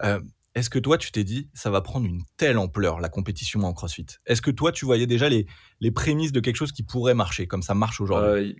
euh, 0.04 0.20
est-ce 0.56 0.70
que 0.70 0.80
toi, 0.80 0.98
tu 0.98 1.12
t'es 1.12 1.24
dit, 1.24 1.48
ça 1.54 1.70
va 1.70 1.82
prendre 1.82 2.08
une 2.08 2.24
telle 2.38 2.58
ampleur, 2.58 3.00
la 3.00 3.10
compétition 3.10 3.62
en 3.62 3.74
CrossFit? 3.74 4.08
Est-ce 4.26 4.42
que 4.42 4.50
toi, 4.50 4.72
tu 4.72 4.86
voyais 4.86 5.06
déjà 5.06 5.30
les, 5.30 5.46
les 5.80 5.92
prémices 5.92 6.32
de 6.32 6.40
quelque 6.40 6.56
chose 6.56 6.72
qui 6.72 6.82
pourrait 6.82 7.14
marcher, 7.14 7.46
comme 7.46 7.62
ça 7.62 7.76
marche 7.76 8.02
aujourd'hui? 8.02 8.30
Euh, 8.30 8.54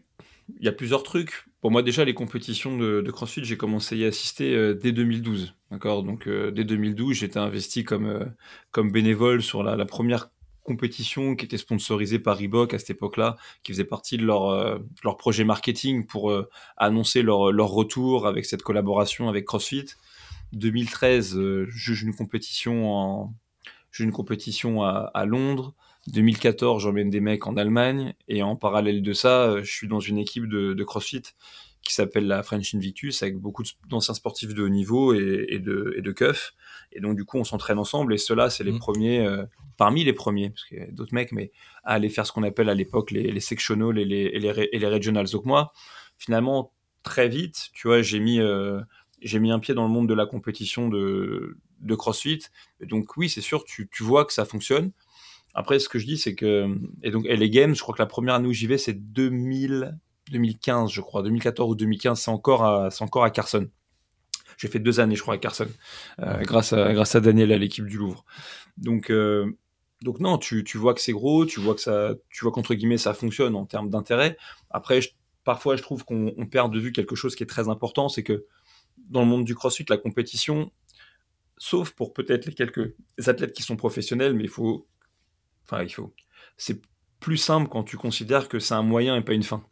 Il 0.60 0.66
y 0.66 0.70
a 0.70 0.72
plusieurs 0.72 1.02
trucs. 1.02 1.46
Pour 1.60 1.72
moi, 1.72 1.82
déjà, 1.82 2.06
les 2.06 2.14
compétitions 2.14 2.78
de, 2.78 3.02
de 3.02 3.12
CrossFit, 3.12 3.44
j'ai 3.44 3.58
commencé 3.58 3.96
à 3.96 3.98
y 3.98 4.06
assister 4.06 4.76
dès 4.76 4.92
2012. 4.92 5.56
D'accord? 5.72 6.04
Donc, 6.04 6.30
dès 6.30 6.64
2012, 6.64 7.18
j'étais 7.18 7.40
investi 7.40 7.84
comme, 7.84 8.34
comme 8.72 8.92
bénévole 8.92 9.42
sur 9.42 9.64
la, 9.64 9.76
la 9.76 9.86
première 9.86 10.30
compétition 10.70 11.36
qui 11.36 11.46
était 11.46 11.58
sponsorisée 11.58 12.20
par 12.20 12.38
Reebok 12.38 12.76
à 12.76 12.80
cette 12.80 12.92
époque-là, 12.92 13.38
qui 13.64 13.72
faisait 13.72 13.86
partie 13.86 14.18
de 14.18 14.24
leur, 14.24 14.50
euh, 14.50 14.78
leur 15.04 15.18
projet 15.18 15.44
marketing 15.44 16.06
pour 16.06 16.30
euh, 16.30 16.48
annoncer 16.78 17.24
leur, 17.24 17.52
leur, 17.52 17.70
retour 17.70 18.28
avec 18.28 18.46
cette 18.46 18.62
collaboration 18.62 19.28
avec 19.30 19.46
CrossFit. 19.46 19.88
2013, 20.54 21.36
euh, 21.36 21.66
juge 21.70 22.04
une 22.04 22.14
compétition 22.14 22.94
en 22.94 23.34
une 23.98 24.12
compétition 24.12 24.84
à, 24.84 25.10
à 25.16 25.26
Londres. 25.26 25.74
2014, 26.14 26.84
j'emmène 26.84 27.10
des 27.10 27.20
mecs 27.20 27.48
en 27.48 27.58
Allemagne 27.58 28.14
et 28.28 28.44
en 28.44 28.56
parallèle 28.56 29.02
de 29.02 29.14
ça, 29.14 29.62
je 29.64 29.72
suis 29.72 29.88
dans 29.88 30.00
une 30.00 30.20
équipe 30.20 30.46
de, 30.48 30.74
de 30.74 30.84
CrossFit 30.84 31.24
qui 31.90 31.96
s'appelle 31.96 32.28
la 32.28 32.44
French 32.44 32.76
Invictus 32.76 33.24
avec 33.24 33.38
beaucoup 33.38 33.64
d'anciens 33.90 34.14
sportifs 34.14 34.54
de 34.54 34.62
haut 34.62 34.70
niveau 34.70 35.16
et, 35.16 35.48
et 35.50 35.60
de, 35.60 35.96
et 35.98 36.02
de 36.02 36.12
keuf. 36.12 36.54
Et 36.92 37.00
donc, 37.00 37.16
du 37.16 37.26
coup, 37.26 37.40
on 37.40 37.44
s'entraîne 37.44 37.80
ensemble. 37.80 38.14
Et 38.14 38.18
ceux-là, 38.18 38.52
c'est 38.52 38.64
les 38.64 38.72
mmh. 38.72 38.80
premiers, 38.80 39.26
euh, 39.26 39.44
parmi 39.76 40.04
les 40.04 40.14
premiers, 40.14 40.52
parce 40.52 40.66
qu'il 40.66 40.78
y 40.78 40.82
a 40.82 40.92
d'autres 40.92 41.16
mecs, 41.16 41.32
mais 41.32 41.52
à 41.84 41.94
aller 41.94 42.10
faire 42.10 42.28
ce 42.28 42.32
qu'on 42.32 42.44
appelle 42.44 42.70
à 42.70 42.76
l'époque 42.76 43.10
les, 43.10 43.32
les 43.32 43.40
sectionals 43.40 43.98
et 43.98 44.06
les, 44.06 44.22
et 44.22 44.40
les, 44.40 44.70
et 44.72 44.78
les 44.78 44.88
regionals. 44.88 45.28
Donc, 45.32 45.46
moi, 45.46 45.74
finalement, 46.20 46.74
très 47.02 47.28
vite, 47.28 47.70
tu 47.74 47.88
vois, 47.88 48.04
j'ai 48.04 48.20
mis, 48.20 48.40
euh, 48.40 48.80
j'ai 49.24 49.40
mis 49.40 49.52
un 49.52 49.58
pied 49.58 49.74
dans 49.74 49.88
le 49.88 49.92
monde 49.92 50.08
de 50.08 50.14
la 50.14 50.28
compétition 50.28 50.90
de, 50.90 51.58
de 51.82 51.96
CrossFit. 51.96 52.42
Et 52.82 52.86
donc, 52.86 53.18
oui, 53.18 53.30
c'est 53.30 53.42
sûr, 53.42 53.64
tu, 53.64 53.90
tu 53.92 54.04
vois 54.04 54.26
que 54.26 54.34
ça 54.34 54.46
fonctionne. 54.46 54.92
Après, 55.56 55.80
ce 55.80 55.90
que 55.90 55.98
je 55.98 56.06
dis, 56.06 56.20
c'est 56.20 56.36
que. 56.36 56.68
Et 57.02 57.10
donc, 57.10 57.26
et 57.26 57.36
les 57.36 57.50
games, 57.50 57.74
je 57.74 57.82
crois 57.82 57.96
que 57.96 58.02
la 58.02 58.06
première 58.06 58.36
année 58.36 58.48
où 58.48 58.54
j'y 58.54 58.68
vais, 58.68 58.78
c'est 58.78 58.94
2000, 58.94 59.98
2015, 60.30 60.92
je 60.92 61.02
crois. 61.02 61.24
2014 61.24 61.72
ou 61.72 61.76
2015, 61.76 62.20
c'est 62.20 62.32
encore 62.32 62.64
à, 62.64 62.92
c'est 62.92 63.04
encore 63.04 63.24
à 63.24 63.30
Carson. 63.30 63.70
J'ai 64.58 64.68
fait 64.68 64.80
deux 64.80 65.00
années, 65.00 65.16
je 65.16 65.22
crois, 65.22 65.36
à 65.36 65.38
Carson, 65.38 65.68
euh, 66.20 66.42
grâce, 66.42 66.74
à, 66.74 66.94
grâce 66.94 67.16
à 67.16 67.22
Daniel 67.22 67.52
à 67.52 67.58
l'équipe 67.58 67.86
du 67.86 67.98
Louvre. 67.98 68.26
Donc, 68.78 69.10
euh, 69.10 69.58
donc 70.02 70.20
non, 70.20 70.38
tu, 70.38 70.64
tu 70.64 70.78
vois 70.78 70.94
que 70.94 71.02
c'est 71.02 71.14
gros, 71.14 71.46
tu 71.46 71.60
vois 71.60 71.76
que 71.76 71.82
ça, 71.82 72.14
tu 72.30 72.44
vois 72.44 72.52
qu'entre 72.52 72.74
guillemets 72.74 72.98
ça 72.98 73.14
fonctionne 73.14 73.56
en 73.56 73.66
termes 73.66 73.90
d'intérêt. 73.90 74.38
Après, 74.70 75.00
parfois, 75.44 75.76
je 75.76 75.82
trouve 75.82 76.04
qu'on 76.04 76.48
perd 76.52 76.74
de 76.74 76.80
vue 76.80 76.92
quelque 76.92 77.16
chose 77.16 77.36
qui 77.36 77.44
est 77.44 77.48
très 77.48 77.70
important, 77.70 78.10
c'est 78.10 78.24
que 78.24 78.46
dans 78.98 79.22
le 79.22 79.28
monde 79.28 79.46
du 79.46 79.56
CrossFit, 79.56 79.86
la 79.90 79.98
compétition, 79.98 80.72
sauf 81.58 81.92
pour 81.92 82.14
peut-être 82.14 82.46
les 82.46 82.54
quelques 82.54 82.94
athlètes 83.26 83.54
qui 83.54 83.64
sont 83.64 83.76
professionnels, 83.76 84.34
mais 84.34 84.44
il 84.44 84.50
faut, 84.50 84.88
enfin, 85.66 85.84
il 85.84 85.90
faut, 85.90 86.14
c'est 86.58 86.82
plus 87.20 87.38
simple 87.38 87.70
quand 87.70 87.84
tu 87.84 87.98
considères 87.98 88.48
que 88.48 88.60
c'est 88.60 88.74
un 88.74 88.84
moyen 88.84 89.16
et 89.16 89.22
pas 89.22 89.34
une 89.34 89.44
fin. 89.44 89.64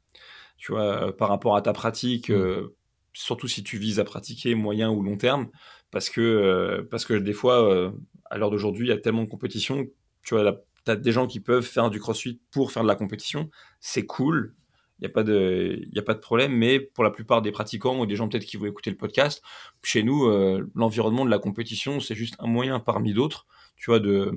Tu 0.57 0.71
vois, 0.71 1.15
par 1.15 1.29
rapport 1.29 1.55
à 1.55 1.61
ta 1.61 1.73
pratique, 1.73 2.29
mmh. 2.29 2.33
euh, 2.33 2.75
surtout 3.13 3.47
si 3.47 3.63
tu 3.63 3.77
vises 3.77 3.99
à 3.99 4.03
pratiquer 4.03 4.55
moyen 4.55 4.89
ou 4.91 5.01
long 5.01 5.17
terme, 5.17 5.49
parce 5.91 6.09
que, 6.09 6.21
euh, 6.21 6.87
parce 6.89 7.05
que 7.05 7.13
des 7.13 7.33
fois, 7.33 7.67
euh, 7.67 7.91
à 8.25 8.37
l'heure 8.37 8.51
d'aujourd'hui, 8.51 8.87
il 8.87 8.89
y 8.89 8.93
a 8.93 8.97
tellement 8.97 9.23
de 9.23 9.29
compétition, 9.29 9.87
tu 10.23 10.35
vois, 10.35 10.61
tu 10.85 10.91
as 10.91 10.95
des 10.95 11.11
gens 11.11 11.27
qui 11.27 11.39
peuvent 11.39 11.63
faire 11.63 11.89
du 11.89 11.99
crossfit 11.99 12.41
pour 12.51 12.71
faire 12.71 12.83
de 12.83 12.87
la 12.87 12.95
compétition, 12.95 13.49
c'est 13.79 14.05
cool, 14.05 14.55
il 14.99 15.03
n'y 15.03 15.07
a, 15.07 15.13
pas 15.13 15.23
de, 15.23 15.81
y 15.91 15.99
a 15.99 16.03
pas 16.03 16.13
de 16.13 16.19
problème, 16.19 16.53
mais 16.53 16.79
pour 16.79 17.03
la 17.03 17.11
plupart 17.11 17.41
des 17.41 17.51
pratiquants 17.51 17.99
ou 17.99 18.05
des 18.05 18.15
gens 18.15 18.27
peut-être 18.27 18.45
qui 18.45 18.57
vont 18.57 18.65
écouter 18.65 18.89
le 18.89 18.97
podcast, 18.97 19.43
chez 19.83 20.03
nous, 20.03 20.25
euh, 20.25 20.69
l'environnement 20.75 21.25
de 21.25 21.29
la 21.29 21.39
compétition, 21.39 21.99
c'est 21.99 22.15
juste 22.15 22.35
un 22.39 22.47
moyen 22.47 22.79
parmi 22.79 23.13
d'autres, 23.13 23.45
tu 23.77 23.91
vois, 23.91 23.99
de, 23.99 24.31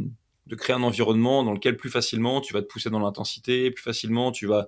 de 0.50 0.56
créer 0.56 0.74
un 0.74 0.82
environnement 0.82 1.44
dans 1.44 1.52
lequel 1.52 1.76
plus 1.76 1.90
facilement 1.90 2.40
tu 2.40 2.52
vas 2.52 2.60
te 2.60 2.66
pousser 2.66 2.90
dans 2.90 2.98
l'intensité, 2.98 3.70
plus 3.70 3.82
facilement 3.82 4.32
tu 4.32 4.46
vas, 4.46 4.66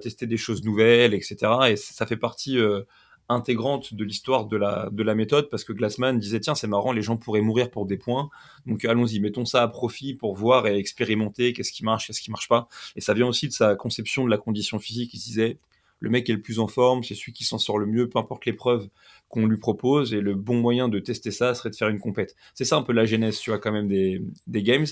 tester 0.00 0.26
des 0.26 0.36
choses 0.36 0.62
nouvelles, 0.62 1.14
etc. 1.14 1.36
Et 1.70 1.76
ça 1.76 2.06
fait 2.06 2.16
partie 2.16 2.58
intégrante 3.28 3.94
de 3.94 4.04
l'histoire 4.04 4.46
de 4.46 4.56
la, 4.56 4.88
de 4.90 5.02
la 5.02 5.14
méthode 5.14 5.48
parce 5.48 5.64
que 5.64 5.72
Glassman 5.72 6.18
disait 6.18 6.40
tiens 6.40 6.54
c'est 6.54 6.66
marrant 6.66 6.92
les 6.92 7.02
gens 7.02 7.16
pourraient 7.16 7.40
mourir 7.40 7.70
pour 7.70 7.86
des 7.86 7.96
points. 7.96 8.28
Donc 8.66 8.84
allons-y 8.84 9.20
mettons 9.20 9.44
ça 9.44 9.62
à 9.62 9.68
profit 9.68 10.14
pour 10.14 10.34
voir 10.34 10.66
et 10.66 10.76
expérimenter 10.76 11.52
qu'est-ce 11.52 11.72
qui 11.72 11.84
marche 11.84 12.06
qu'est-ce 12.06 12.20
qui 12.20 12.30
marche 12.30 12.48
pas. 12.48 12.68
Et 12.96 13.00
ça 13.00 13.14
vient 13.14 13.26
aussi 13.26 13.48
de 13.48 13.52
sa 13.52 13.74
conception 13.74 14.24
de 14.24 14.30
la 14.30 14.38
condition 14.38 14.78
physique. 14.78 15.14
Il 15.14 15.18
disait 15.18 15.58
le 16.02 16.10
mec 16.10 16.28
est 16.28 16.34
le 16.34 16.42
plus 16.42 16.58
en 16.58 16.68
forme 16.68 17.02
c'est 17.02 17.14
celui 17.14 17.32
qui 17.32 17.44
s'en 17.44 17.58
sort 17.58 17.78
le 17.78 17.86
mieux 17.86 18.08
peu 18.08 18.18
importe 18.18 18.44
l'épreuve 18.44 18.88
qu'on 19.28 19.46
lui 19.46 19.56
propose 19.56 20.12
et 20.12 20.20
le 20.20 20.34
bon 20.34 20.56
moyen 20.56 20.88
de 20.88 20.98
tester 20.98 21.30
ça 21.30 21.54
serait 21.54 21.70
de 21.70 21.76
faire 21.76 21.88
une 21.88 22.00
compète. 22.00 22.36
C'est 22.54 22.66
ça 22.66 22.76
un 22.76 22.82
peu 22.82 22.92
la 22.92 23.06
genèse 23.06 23.38
tu 23.38 23.50
vois 23.50 23.58
quand 23.58 23.72
même 23.72 23.88
des, 23.88 24.20
des 24.46 24.62
games. 24.62 24.86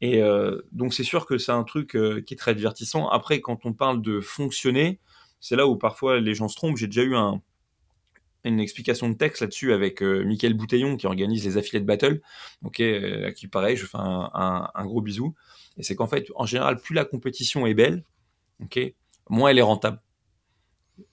Et 0.00 0.22
euh, 0.22 0.62
donc 0.70 0.94
c'est 0.94 1.04
sûr 1.04 1.26
que 1.26 1.38
c'est 1.38 1.52
un 1.52 1.64
truc 1.64 1.96
euh, 1.96 2.20
qui 2.20 2.34
est 2.34 2.36
très 2.36 2.54
divertissant. 2.54 3.08
Après 3.08 3.40
quand 3.40 3.66
on 3.66 3.72
parle 3.72 4.00
de 4.02 4.20
fonctionner 4.20 5.00
c'est 5.40 5.56
là 5.56 5.66
où 5.66 5.76
parfois 5.76 6.20
les 6.20 6.34
gens 6.34 6.48
se 6.48 6.54
trompent. 6.54 6.76
J'ai 6.76 6.86
déjà 6.86 7.02
eu 7.02 7.16
un 7.16 7.42
une 8.44 8.60
explication 8.60 9.08
de 9.08 9.14
texte 9.14 9.40
là-dessus 9.40 9.72
avec 9.72 10.02
euh, 10.02 10.24
Mickaël 10.24 10.54
Bouteillon 10.54 10.96
qui 10.96 11.06
organise 11.06 11.44
les 11.44 11.56
affiliés 11.56 11.80
de 11.80 11.86
battle, 11.86 12.20
ok, 12.64 12.80
euh, 12.80 13.28
à 13.28 13.32
qui 13.32 13.46
pareil, 13.46 13.76
je 13.76 13.86
fais 13.86 13.98
un, 13.98 14.84
gros 14.84 15.00
bisou. 15.00 15.34
Et 15.78 15.82
c'est 15.82 15.94
qu'en 15.94 16.06
fait, 16.06 16.28
en 16.34 16.46
général, 16.46 16.78
plus 16.78 16.94
la 16.94 17.04
compétition 17.04 17.66
est 17.66 17.74
belle, 17.74 18.04
ok, 18.60 18.80
moins 19.28 19.50
elle 19.50 19.58
est 19.58 19.62
rentable. 19.62 20.00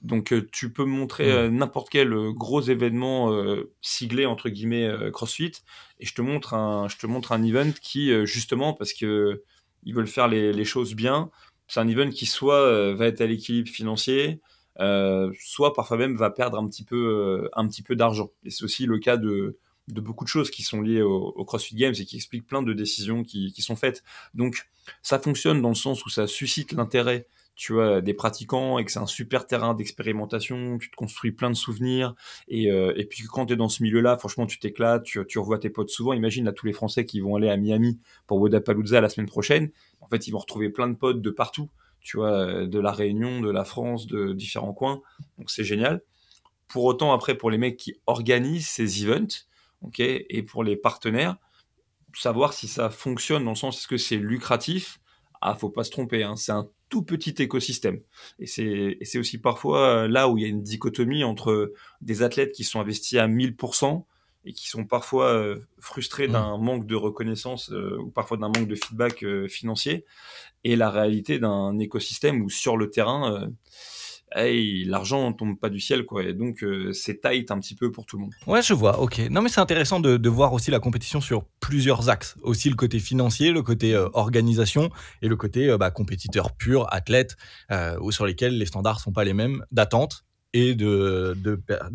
Donc 0.01 0.33
euh, 0.33 0.47
tu 0.51 0.71
peux 0.71 0.85
montrer 0.85 1.49
mmh. 1.49 1.55
n'importe 1.55 1.89
quel 1.89 2.13
gros 2.33 2.61
événement 2.61 3.33
siglé 3.81 4.25
entre 4.25 4.49
guillemets 4.49 4.89
CrossFit 5.11 5.51
et 5.99 6.05
je 6.05 6.13
te 6.13 6.21
montre 6.21 6.53
un 6.53 6.87
je 6.87 6.97
te 6.97 7.07
montre 7.07 7.31
un 7.31 7.43
event 7.43 7.71
qui 7.81 8.11
justement 8.25 8.73
parce 8.73 8.93
que 8.93 9.43
ils 9.83 9.93
veulent 9.93 10.07
faire 10.07 10.27
les, 10.27 10.51
les 10.51 10.65
choses 10.65 10.93
bien, 10.93 11.31
c'est 11.67 11.79
un 11.79 11.87
event 11.87 12.09
qui 12.09 12.25
soit 12.25 12.93
va 12.93 13.05
être 13.05 13.21
à 13.21 13.25
l'équilibre 13.25 13.69
financier, 13.69 14.41
euh, 14.79 15.31
soit 15.39 15.73
parfois 15.73 15.97
même 15.97 16.15
va 16.15 16.29
perdre 16.29 16.57
un 16.57 16.67
petit 16.67 16.83
peu, 16.83 16.95
euh, 16.95 17.49
un 17.53 17.67
petit 17.67 17.83
peu 17.83 17.95
d'argent. 17.95 18.31
Et 18.45 18.49
c'est 18.49 18.63
aussi 18.63 18.85
le 18.85 18.97
cas 18.97 19.17
de, 19.17 19.57
de 19.89 20.01
beaucoup 20.01 20.23
de 20.23 20.29
choses 20.29 20.51
qui 20.51 20.63
sont 20.63 20.81
liées 20.81 21.01
au, 21.01 21.43
CrossFit 21.43 21.75
Games 21.75 21.95
et 21.99 22.05
qui 22.05 22.15
expliquent 22.15 22.47
plein 22.47 22.61
de 22.61 22.73
décisions 22.73 23.23
qui, 23.23 23.51
qui, 23.51 23.61
sont 23.61 23.75
faites. 23.75 24.03
Donc 24.33 24.69
ça 25.01 25.19
fonctionne 25.19 25.61
dans 25.61 25.69
le 25.69 25.75
sens 25.75 26.05
où 26.05 26.09
ça 26.09 26.27
suscite 26.27 26.71
l'intérêt 26.71 27.27
tu 27.59 27.73
vois, 27.73 27.99
des 27.99 28.13
pratiquants 28.13 28.79
et 28.79 28.85
que 28.85 28.91
c'est 28.91 28.99
un 28.99 29.05
super 29.05 29.45
terrain 29.45 29.73
d'expérimentation, 29.73 30.77
tu 30.77 30.89
te 30.89 30.95
construis 30.95 31.33
plein 31.33 31.49
de 31.49 31.55
souvenirs. 31.55 32.15
Et, 32.47 32.71
euh, 32.71 32.93
puis 33.09 33.25
quand 33.25 33.47
tu 33.47 33.53
es 33.53 33.55
dans 33.57 33.67
ce 33.67 33.83
milieu-là, 33.83 34.17
franchement, 34.17 34.45
tu 34.45 34.59
t'éclates, 34.59 35.03
tu, 35.03 35.19
tu, 35.27 35.39
revois 35.39 35.59
tes 35.59 35.69
potes 35.69 35.89
souvent. 35.89 36.13
Imagine 36.13 36.45
là 36.45 36.53
tous 36.53 36.65
les 36.67 36.71
Français 36.71 37.03
qui 37.03 37.19
vont 37.19 37.35
aller 37.35 37.49
à 37.49 37.57
Miami 37.57 37.99
pour 38.27 38.39
Wodapalooza 38.39 39.01
la 39.01 39.09
semaine 39.09 39.27
prochaine. 39.27 39.71
En 39.99 40.07
fait, 40.07 40.25
ils 40.25 40.31
vont 40.31 40.37
retrouver 40.37 40.69
plein 40.69 40.87
de 40.87 40.95
potes 40.95 41.21
de 41.21 41.29
partout, 41.31 41.69
tu 41.99 42.15
vois, 42.15 42.65
de 42.65 42.79
la 42.79 42.93
Réunion, 42.93 43.41
de 43.41 43.51
la 43.51 43.65
France, 43.65 44.07
de 44.07 44.31
différents 44.31 44.73
coins. 44.73 45.01
Donc 45.37 45.49
c'est 45.49 45.65
génial. 45.65 46.01
Pour 46.69 46.85
autant, 46.85 47.11
après, 47.11 47.35
pour 47.35 47.51
les 47.51 47.57
mecs 47.57 47.75
qui 47.75 47.99
organisent 48.07 48.69
ces 48.69 49.03
events, 49.03 49.49
ok, 49.81 49.99
et 49.99 50.43
pour 50.43 50.63
les 50.63 50.77
partenaires, 50.77 51.35
savoir 52.13 52.53
si 52.53 52.69
ça 52.69 52.89
fonctionne 52.89 53.43
dans 53.43 53.51
le 53.51 53.57
sens 53.57 53.79
est-ce 53.79 53.87
que 53.89 53.97
c'est 53.97 54.15
lucratif? 54.15 55.01
Ah, 55.41 55.55
faut 55.55 55.69
pas 55.69 55.83
se 55.83 55.91
tromper, 55.91 56.23
hein, 56.23 56.37
c'est 56.37 56.53
un 56.53 56.69
tout 56.89 57.03
petit 57.03 57.35
écosystème. 57.41 58.01
Et 58.39 58.47
c'est 58.47 59.17
aussi 59.17 59.37
parfois 59.37 59.87
euh, 59.87 60.07
là 60.07 60.27
où 60.27 60.37
il 60.37 60.41
y 60.41 60.45
a 60.45 60.49
une 60.49 60.63
dichotomie 60.63 61.23
entre 61.23 61.73
des 62.01 62.23
athlètes 62.23 62.51
qui 62.51 62.63
sont 62.63 62.79
investis 62.79 63.17
à 63.19 63.27
1000% 63.27 64.03
et 64.45 64.53
qui 64.53 64.67
sont 64.67 64.85
parfois 64.85 65.27
euh, 65.27 65.59
frustrés 65.79 66.27
mmh. 66.27 66.31
d'un 66.31 66.57
manque 66.57 66.87
de 66.87 66.95
reconnaissance 66.95 67.71
euh, 67.71 67.97
ou 67.99 68.09
parfois 68.09 68.37
d'un 68.37 68.47
manque 68.47 68.67
de 68.67 68.75
feedback 68.75 69.23
financier 69.47 70.05
et 70.63 70.75
la 70.75 70.89
réalité 70.89 71.39
d'un 71.39 71.77
écosystème 71.77 72.41
où 72.41 72.49
sur 72.49 72.75
le 72.75 72.89
terrain, 72.89 73.49
l'argent 74.35 75.33
tombe 75.33 75.59
pas 75.59 75.69
du 75.69 75.79
ciel, 75.79 76.05
quoi. 76.05 76.31
Donc, 76.33 76.63
euh, 76.63 76.93
c'est 76.93 77.21
tight 77.21 77.51
un 77.51 77.59
petit 77.59 77.75
peu 77.75 77.91
pour 77.91 78.05
tout 78.05 78.17
le 78.17 78.23
monde. 78.23 78.33
Ouais, 78.47 78.61
je 78.61 78.73
vois, 78.73 78.99
ok. 78.99 79.19
Non, 79.29 79.41
mais 79.41 79.49
c'est 79.49 79.61
intéressant 79.61 79.99
de, 79.99 80.29
voir 80.29 80.53
aussi 80.53 80.69
la 80.69 80.79
compétition 80.79 81.21
sur 81.21 81.45
plusieurs 81.59 82.09
axes. 82.09 82.35
Aussi 82.41 82.69
le 82.69 82.75
côté 82.75 82.99
financier, 82.99 83.51
le 83.51 83.63
côté 83.63 83.95
euh, 83.95 84.07
organisation 84.13 84.89
et 85.21 85.27
le 85.27 85.35
côté 85.35 85.69
euh, 85.69 85.77
bah, 85.77 85.89
compétiteur 85.91 86.55
pur, 86.55 86.85
athlète, 86.91 87.35
ou 88.01 88.11
sur 88.11 88.25
lesquels 88.25 88.57
les 88.57 88.65
standards 88.65 88.99
sont 88.99 89.11
pas 89.11 89.23
les 89.23 89.33
mêmes 89.33 89.63
d'attente 89.71 90.25
et 90.53 90.75
de, 90.75 91.35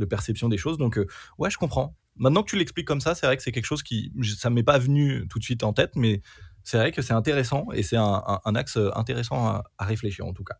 perception 0.08 0.48
des 0.48 0.58
choses. 0.58 0.78
Donc, 0.78 0.98
ouais, 1.38 1.50
je 1.50 1.58
comprends. 1.58 1.96
Maintenant 2.16 2.42
que 2.42 2.50
tu 2.50 2.56
l'expliques 2.56 2.86
comme 2.86 3.00
ça, 3.00 3.14
c'est 3.14 3.26
vrai 3.26 3.36
que 3.36 3.42
c'est 3.42 3.50
quelque 3.50 3.64
chose 3.64 3.82
qui, 3.82 4.12
ça 4.38 4.50
m'est 4.50 4.62
pas 4.62 4.78
venu 4.78 5.26
tout 5.28 5.38
de 5.38 5.44
suite 5.44 5.64
en 5.64 5.72
tête, 5.72 5.92
mais 5.96 6.20
c'est 6.62 6.78
vrai 6.78 6.92
que 6.92 7.02
c'est 7.02 7.12
intéressant 7.12 7.66
et 7.72 7.82
c'est 7.82 7.96
un, 7.96 8.40
axe 8.54 8.78
intéressant 8.94 9.62
à 9.78 9.84
réfléchir 9.84 10.24
en 10.26 10.32
tout 10.32 10.44
cas 10.44 10.56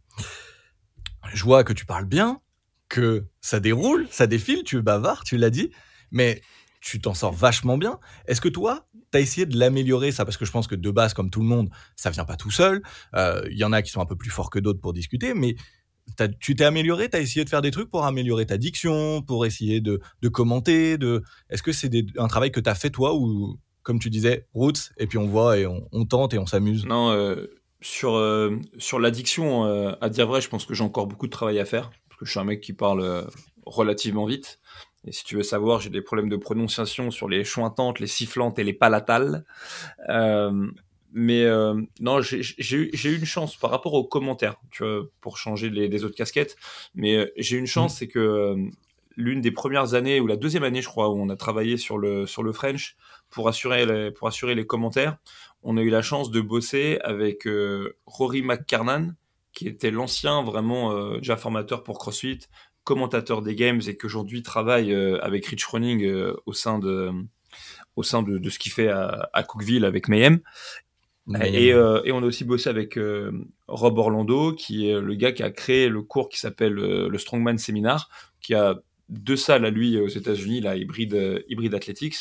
je 1.33 1.45
vois 1.45 1.65
que 1.65 1.73
tu 1.73 1.87
parles 1.87 2.07
bien, 2.07 2.41
que 2.89 3.27
ça 3.41 3.61
déroule, 3.61 4.07
ça 4.11 4.27
défile, 4.27 4.63
tu 4.65 4.79
es 4.79 4.83
bavard, 4.83 5.25
tu 5.25 5.37
l'as 5.37 5.51
dit, 5.51 5.71
mais 6.11 6.43
tu 6.81 7.01
t'en 7.01 7.15
sors 7.15 7.33
vachement 7.33 7.79
bien. 7.79 7.99
Est-ce 8.27 8.41
que 8.41 8.49
toi, 8.49 8.87
tu 9.11 9.19
as 9.19 9.21
essayé 9.21 9.47
de 9.47 9.57
l'améliorer, 9.59 10.13
ça? 10.13 10.25
Parce 10.25 10.37
que 10.37 10.45
je 10.45 10.53
pense 10.53 10.67
que 10.67 10.75
de 10.75 10.91
base, 10.91 11.15
comme 11.15 11.31
tout 11.31 11.41
le 11.41 11.47
monde, 11.47 11.71
ça 11.97 12.11
vient 12.11 12.27
pas 12.27 12.37
tout 12.37 12.51
seul. 12.51 12.83
Euh, 13.15 13.43
il 13.51 13.57
y 13.57 13.65
en 13.65 13.73
a 13.73 13.81
qui 13.81 13.91
sont 13.91 14.03
un 14.03 14.07
peu 14.07 14.17
plus 14.17 14.31
forts 14.31 14.51
que 14.51 14.59
d'autres 14.59 14.81
pour 14.81 14.93
discuter, 14.93 15.33
mais 15.35 15.57
tu 16.39 16.55
t'es 16.55 16.65
amélioré, 16.65 17.09
tu 17.09 17.17
as 17.17 17.21
essayé 17.21 17.45
de 17.45 17.49
faire 17.49 17.63
des 17.63 17.71
trucs 17.71 17.91
pour 17.91 18.05
améliorer 18.05 18.45
ta 18.45 18.59
diction, 18.59 19.23
pour 19.23 19.47
essayer 19.47 19.81
de, 19.81 20.01
commenter. 20.31 20.99
Est-ce 21.49 21.63
que 21.63 21.73
c'est 21.73 21.91
un 22.19 22.29
travail 22.29 22.53
que 22.53 22.61
tu 22.61 22.69
as 22.69 22.75
fait 22.75 22.91
toi 22.91 23.15
ou, 23.15 23.59
comme 23.83 23.99
tu 23.99 24.11
disais, 24.11 24.47
roots, 24.53 24.93
et 24.99 25.07
puis 25.07 25.19
on 25.19 25.27
voit 25.27 25.59
et 25.59 25.67
on, 25.67 26.05
tente 26.05 26.35
et 26.35 26.39
on 26.39 26.47
s'amuse? 26.47 26.85
Non, 26.85 27.11
euh, 27.11 27.47
sur, 27.85 28.15
euh, 28.15 28.57
sur 28.79 28.99
l'addiction, 28.99 29.67
euh, 29.67 29.93
à 30.01 30.09
dire 30.09 30.27
vrai, 30.27 30.41
je 30.41 30.49
pense 30.49 30.65
que 30.65 30.73
j'ai 30.73 30.83
encore 30.83 31.07
beaucoup 31.07 31.27
de 31.27 31.33
travail 31.33 31.61
à 31.61 31.67
faire. 31.67 31.91
Parce 32.09 32.19
que 32.19 32.25
je 32.25 32.31
suis 32.31 32.41
un 32.41 32.45
mec 32.45 32.63
qui 32.63 32.73
parle 32.73 33.03
euh, 33.03 33.25
relativement 33.67 34.25
vite. 34.25 34.59
Et 35.07 35.13
si 35.13 35.23
tu 35.23 35.37
veux 35.37 35.43
savoir, 35.43 35.81
j'ai 35.81 35.91
des 35.91 36.01
problèmes 36.01 36.31
de 36.31 36.37
prononciation 36.37 37.11
sur 37.11 37.29
les 37.29 37.45
chointantes, 37.45 38.01
les 38.01 38.07
sifflantes 38.07 38.59
et 38.59 38.65
les 38.65 38.73
palatales. 38.73 39.45
mais 41.13 41.47
non, 42.01 42.23
j'ai 42.23 43.09
eu 43.11 43.19
une 43.19 43.27
chance 43.27 43.55
par 43.57 43.71
rapport 43.71 43.93
aux 43.93 44.05
commentaires, 44.05 44.57
tu 44.71 44.83
vois, 44.83 45.03
pour 45.21 45.37
changer 45.37 45.69
les, 45.69 45.91
des 45.91 46.05
autres 46.05 46.17
casquettes. 46.17 46.57
Mais 46.95 47.31
j'ai 47.37 47.59
une 47.59 47.67
chance, 47.67 47.93
mmh. 47.93 47.97
c'est 47.99 48.09
que 48.09 48.57
l'une 49.17 49.43
des 49.43 49.51
premières 49.51 49.93
années, 49.93 50.21
ou 50.21 50.27
la 50.27 50.37
deuxième 50.37 50.65
année, 50.65 50.81
je 50.81 50.89
crois, 50.89 51.11
où 51.11 51.21
on 51.21 51.29
a 51.29 51.37
travaillé 51.37 51.77
sur 51.77 51.99
le, 51.99 52.27
sur 52.27 52.43
le 52.43 52.53
French 52.53 52.97
pour 53.29 53.49
assurer 53.49 54.11
pour 54.13 54.29
assurer 54.29 54.55
les 54.55 54.67
commentaires, 54.67 55.19
on 55.65 55.79
a 55.79 55.83
eu 55.83 55.89
la 55.89 56.03
chance 56.03 56.31
de 56.31 56.41
bosser 56.41 56.99
avec 57.03 57.47
euh, 57.47 57.97
Rory 58.07 58.43
McCarnan, 58.43 59.15
qui 59.53 59.67
était 59.67 59.91
l'ancien 59.91 60.43
vraiment 60.43 60.93
euh, 60.93 61.17
déjà 61.19 61.37
formateur 61.37 61.83
pour 61.83 61.99
CrossFit, 61.99 62.41
commentateur 62.85 63.41
des 63.41 63.55
games 63.55 63.81
et 63.87 63.97
qui 63.97 64.05
aujourd'hui 64.05 64.43
travaille 64.43 64.93
euh, 64.93 65.19
avec 65.23 65.47
Rich 65.47 65.65
Running 65.65 66.07
au 66.45 66.53
sein 66.53 66.79
de 66.79 67.11
au 67.97 68.03
sein 68.03 68.23
de, 68.25 68.51
ce 68.51 68.59
qu'il 68.59 68.73
fait 68.73 68.89
à, 68.89 69.45
Cookville 69.47 69.85
avec 69.85 70.09
Mayhem. 70.09 70.41
Et, 71.41 71.73
on 71.73 72.23
a 72.23 72.27
aussi 72.27 72.45
bossé 72.45 72.69
avec 72.69 72.99
Rob 73.69 73.99
Orlando, 73.99 74.53
qui 74.53 74.89
est 74.91 75.01
le 75.01 75.15
gars 75.15 75.31
qui 75.31 75.45
a 75.45 75.53
créé 75.53 75.89
le 75.89 76.03
cours 76.03 76.29
qui 76.29 76.41
s'appelle 76.41 76.73
le 76.73 77.19
Strongman 77.19 77.57
Seminar, 77.57 78.11
qui 78.41 78.55
a 78.55 78.81
deux 79.09 79.37
salles 79.37 79.65
à 79.65 79.71
lui 79.71 80.01
aux 80.01 80.09
États-Unis, 80.09 80.63
la 80.63 80.75
Hybrid, 80.75 81.45
Hybrid 81.49 81.73
Athletics, 81.73 82.17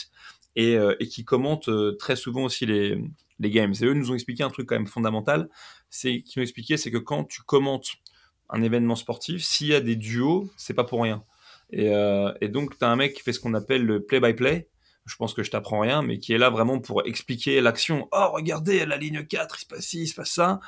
et, 0.55 0.77
et 0.99 1.07
qui 1.07 1.25
commente 1.25 1.67
très 1.97 2.15
souvent 2.15 2.43
aussi 2.43 2.67
les, 2.67 2.99
les 3.39 3.49
games. 3.49 3.73
Et 3.81 3.85
eux 3.85 3.93
nous 3.93 4.11
ont 4.11 4.15
expliqué 4.15 4.43
un 4.43 4.49
truc 4.49 4.67
quand 4.67 4.75
même 4.75 4.87
fondamental, 4.87 5.49
c'est 5.89 6.21
qu'ils 6.21 6.39
nous 6.39 6.43
expliqué, 6.43 6.77
c'est 6.77 6.91
que 6.91 6.97
quand 6.97 7.23
tu 7.25 7.41
commentes 7.43 7.89
un 8.49 8.61
événement 8.61 8.95
sportif, 8.95 9.43
s'il 9.43 9.67
y 9.67 9.75
a 9.75 9.81
des 9.81 9.95
duos, 9.95 10.49
c'est 10.57 10.73
pas 10.73 10.83
pour 10.83 11.01
rien. 11.01 11.23
Et, 11.71 11.89
euh, 11.89 12.31
donc, 12.49 12.77
tu 12.77 12.85
as 12.85 12.89
un 12.89 12.95
mec 12.95 13.13
qui 13.13 13.21
fait 13.23 13.33
ce 13.33 13.39
qu'on 13.39 13.53
appelle 13.53 13.83
le 13.85 14.03
play-by-play. 14.03 14.69
Je 15.05 15.15
pense 15.17 15.33
que 15.33 15.43
je 15.43 15.51
t'apprends 15.51 15.79
rien, 15.79 16.01
mais 16.01 16.17
qui 16.19 16.31
est 16.33 16.37
là 16.37 16.49
vraiment 16.49 16.79
pour 16.79 17.05
expliquer 17.05 17.59
l'action. 17.59 18.07
Oh, 18.13 18.29
regardez, 18.31 18.85
la 18.85 18.95
ligne 18.95 19.25
4, 19.25 19.55
il 19.57 19.61
se 19.61 19.65
passe 19.65 19.85
ci, 19.85 20.03
il 20.03 20.07
se 20.07 20.15
passe 20.15 20.31
ça. 20.31 20.59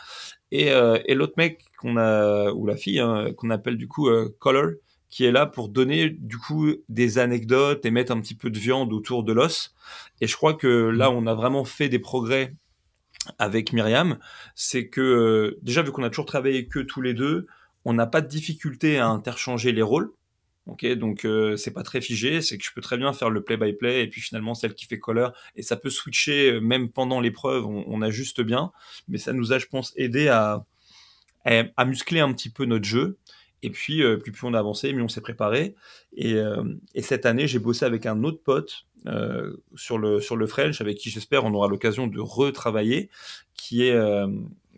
Et, 0.51 0.71
euh, 0.71 0.97
et 1.05 1.13
l'autre 1.13 1.35
mec 1.37 1.63
qu'on 1.79 1.95
a, 1.95 2.51
ou 2.51 2.65
la 2.65 2.75
fille, 2.75 2.99
hein, 2.99 3.31
qu'on 3.37 3.49
appelle 3.49 3.77
du 3.77 3.87
coup 3.87 4.09
euh, 4.09 4.35
Color, 4.39 4.71
qui 5.09 5.25
est 5.25 5.31
là 5.31 5.45
pour 5.45 5.69
donner 5.69 6.09
du 6.09 6.37
coup 6.37 6.73
des 6.89 7.17
anecdotes 7.17 7.85
et 7.85 7.91
mettre 7.91 8.11
un 8.11 8.19
petit 8.19 8.35
peu 8.35 8.49
de 8.49 8.59
viande 8.59 8.91
autour 8.93 9.23
de 9.23 9.33
l'os. 9.33 9.73
Et 10.21 10.27
je 10.27 10.35
crois 10.35 10.53
que 10.53 10.67
là, 10.67 11.09
mmh. 11.09 11.13
on 11.13 11.27
a 11.27 11.33
vraiment 11.33 11.65
fait 11.65 11.89
des 11.89 11.99
progrès 11.99 12.51
avec 13.39 13.73
Myriam, 13.73 14.17
c'est 14.53 14.87
que 14.87 15.01
euh, 15.01 15.59
déjà 15.61 15.81
vu 15.81 15.91
qu'on 15.91 16.03
a 16.03 16.09
toujours 16.09 16.25
travaillé 16.25 16.67
que 16.67 16.79
tous 16.79 17.01
les 17.01 17.13
deux, 17.13 17.47
on 17.83 17.93
n'a 17.93 18.07
pas 18.07 18.21
de 18.21 18.27
difficulté 18.27 18.97
à 18.97 19.07
interchanger 19.07 19.71
les 19.71 19.81
rôles. 19.81 20.11
Ok, 20.67 20.83
donc 20.95 21.25
euh, 21.25 21.55
c'est 21.57 21.71
pas 21.71 21.83
très 21.83 22.01
figé, 22.01 22.41
c'est 22.41 22.57
que 22.57 22.65
je 22.65 22.71
peux 22.73 22.81
très 22.81 22.97
bien 22.97 23.13
faire 23.13 23.29
le 23.29 23.43
play-by-play 23.43 24.03
et 24.03 24.07
puis 24.07 24.19
finalement 24.19 24.55
celle 24.55 24.73
qui 24.73 24.87
fait 24.87 24.97
color 24.97 25.31
et 25.55 25.61
ça 25.61 25.75
peut 25.75 25.91
switcher 25.91 26.53
euh, 26.53 26.59
même 26.59 26.89
pendant 26.89 27.19
l'épreuve, 27.19 27.67
on, 27.67 27.83
on, 27.85 28.01
ajuste 28.01 28.41
bien, 28.41 28.71
mais 29.07 29.19
ça 29.19 29.31
nous 29.31 29.53
a, 29.53 29.59
je 29.59 29.67
pense, 29.67 29.93
aidé 29.95 30.27
à, 30.27 30.65
à 31.45 31.85
muscler 31.85 32.19
un 32.19 32.33
petit 32.33 32.49
peu 32.49 32.65
notre 32.65 32.85
jeu 32.85 33.19
et 33.65 33.71
puis, 33.71 34.03
euh, 34.03 34.17
plus, 34.17 34.31
plus 34.31 34.45
on 34.45 34.53
a 34.53 34.59
avancé, 34.59 34.93
mieux 34.93 35.01
on 35.01 35.07
s'est 35.07 35.21
préparé. 35.21 35.73
Et, 36.15 36.35
euh, 36.35 36.63
et, 36.93 37.01
cette 37.01 37.25
année, 37.25 37.47
j'ai 37.47 37.57
bossé 37.57 37.83
avec 37.83 38.05
un 38.05 38.23
autre 38.23 38.43
pote 38.43 38.85
euh, 39.07 39.57
sur, 39.75 39.97
le, 39.97 40.21
sur 40.21 40.35
le 40.35 40.45
French, 40.45 40.81
avec 40.81 40.97
qui 40.99 41.09
j'espère 41.09 41.45
on 41.45 41.53
aura 41.55 41.67
l'occasion 41.67 42.05
de 42.05 42.19
retravailler, 42.19 43.09
qui 43.55 43.81
est, 43.81 43.99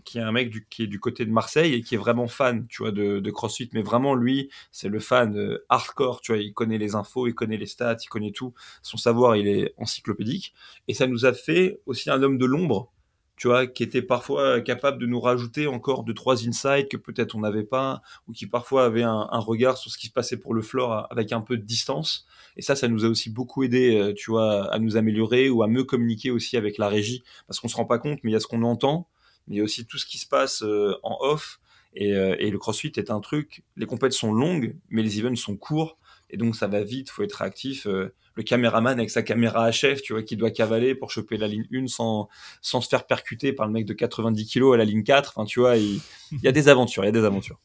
qui 0.06 0.19
est 0.19 0.21
un 0.21 0.32
mec 0.32 0.50
du, 0.50 0.65
qui 0.69 0.84
est 0.84 0.88
du 0.88 1.02
côté 1.02 1.26
de 1.26 1.32
Marseille 1.32 1.73
et 1.73 1.82
qui 1.82 1.95
est 1.95 1.97
vraiment 1.97 2.30
fan, 2.30 2.65
tu 2.69 2.82
vois, 2.82 2.93
de, 2.93 3.19
de 3.19 3.32
CrossFit. 3.32 3.69
Mais 3.73 3.82
vraiment, 3.82 4.15
lui, 4.15 4.50
c'est 4.71 4.88
le 4.88 5.02
fan 5.02 5.58
hardcore, 5.67 6.21
tu 6.21 6.32
vois, 6.32 6.41
il 6.41 6.54
connaît 6.54 6.78
les 6.78 6.95
infos, 6.95 7.28
il 7.28 7.36
connaît 7.36 7.58
les 7.58 7.65
stats, 7.65 7.97
il 8.02 8.08
connaît 8.08 8.32
tout. 8.32 8.54
Son 8.84 8.95
savoir, 8.95 9.36
il 9.36 9.50
est 9.50 9.73
encyclopédique. 9.76 10.54
Et 10.88 10.93
ça 10.93 11.08
nous 11.08 11.26
a 11.26 11.34
fait 11.34 11.82
aussi 11.86 12.10
un 12.10 12.23
homme 12.23 12.38
de 12.38 12.45
l'ombre 12.45 12.93
tu 13.38 13.47
vois, 13.47 13.67
qui 13.67 13.84
était 13.84 14.02
parfois 14.02 14.62
capable 14.62 15.00
de 15.00 15.06
nous 15.06 15.19
rajouter 15.19 15.67
encore 15.67 16.04
deux, 16.04 16.15
trois 16.15 16.47
insights 16.47 16.89
que 16.89 16.97
peut-être 16.97 17.36
on 17.36 17.41
n'avait 17.41 17.63
pas, 17.63 18.02
ou 18.28 18.34
qui 18.34 18.47
parfois 18.47 18.86
avait 18.86 19.04
un, 19.04 19.28
regard 19.38 19.78
sur 19.78 19.91
ce 19.91 19.97
qui 19.97 20.08
se 20.08 20.12
passait 20.12 20.38
pour 20.38 20.56
le 20.56 20.63
floor 20.63 21.08
avec 21.12 21.32
un 21.32 21.41
peu 21.41 21.56
de 21.56 21.62
distance. 21.62 22.26
Et 22.58 22.63
ça, 22.63 22.76
ça 22.76 22.88
nous 22.88 23.06
a 23.06 23.08
aussi 23.08 23.30
beaucoup 23.30 23.63
aidé, 23.63 23.95
euh, 23.95 24.13
tu 24.15 24.32
vois, 24.32 24.73
à 24.73 24.80
nous 24.80 24.97
améliorer 24.97 25.50
ou 25.52 25.62
à 25.62 25.67
mieux 25.67 25.84
communiquer 25.84 26.32
aussi 26.32 26.58
avec 26.58 26.80
la 26.80 26.89
régie, 26.89 27.23
parce 27.45 27.60
qu'on 27.60 27.67
se 27.67 27.76
rend 27.76 27.86
pas 27.86 28.00
compte, 28.00 28.19
mais 28.23 28.32
il 28.32 28.34
y 28.34 28.36
a 28.36 28.39
ce 28.39 28.47
qu'on 28.47 28.63
entend, 28.63 29.08
mais 29.47 29.56
il 29.56 29.58
y 29.60 29.62
a 29.62 29.63
aussi 29.63 29.86
tout 29.86 30.00
ce 30.00 30.08
qui 30.08 30.17
se 30.17 30.28
passe 30.28 30.63
euh, 30.63 30.95
en 31.04 31.17
off. 31.21 31.60
Et, 31.93 32.15
euh, 32.15 32.36
et, 32.39 32.52
le 32.52 32.58
CrossFit 32.58 32.91
est 32.97 33.10
un 33.12 33.19
truc, 33.21 33.63
les 33.76 33.86
compètes 33.86 34.13
sont 34.13 34.32
longues, 34.32 34.76
mais 34.89 35.02
les 35.02 35.19
events 35.19 35.36
sont 35.36 35.56
courts, 35.56 35.97
et 36.30 36.38
donc 36.38 36.56
ça 36.56 36.68
va 36.68 36.84
vite, 36.84 37.10
faut 37.10 37.24
être 37.24 37.42
actif 37.42 37.88
le 38.38 38.44
caméraman 38.44 38.98
avec 38.98 39.10
sa 39.10 39.24
caméra 39.24 39.70
HF, 39.72 40.02
tu 40.04 40.13
vois, 40.13 40.22
qui 40.22 40.38
doit 40.38 40.52
cavaler 40.52 40.94
pour 40.94 41.12
choper 41.12 41.38
la 41.38 41.48
ligne 41.48 41.66
1 41.74 41.88
sans, 41.88 42.30
sans 42.62 42.82
se 42.82 42.88
faire 42.88 43.08
percuter 43.08 43.52
par 43.52 43.66
le 43.66 43.74
mec 43.74 43.86
de 43.86 43.94
90 43.94 44.46
kilos 44.46 44.76
à 44.76 44.78
la 44.78 44.86
ligne 44.86 45.04
4. 45.04 45.34
Enfin, 45.36 45.46
tu 45.46 45.60
vois, 45.60 45.76
il 45.76 46.00
y 46.44 46.48
a 46.48 46.52
des 46.52 46.70
aventures, 46.70 47.04
il 47.04 47.08
y 47.08 47.10
a 47.10 47.12
des 47.12 47.26
aventures. 47.26 47.60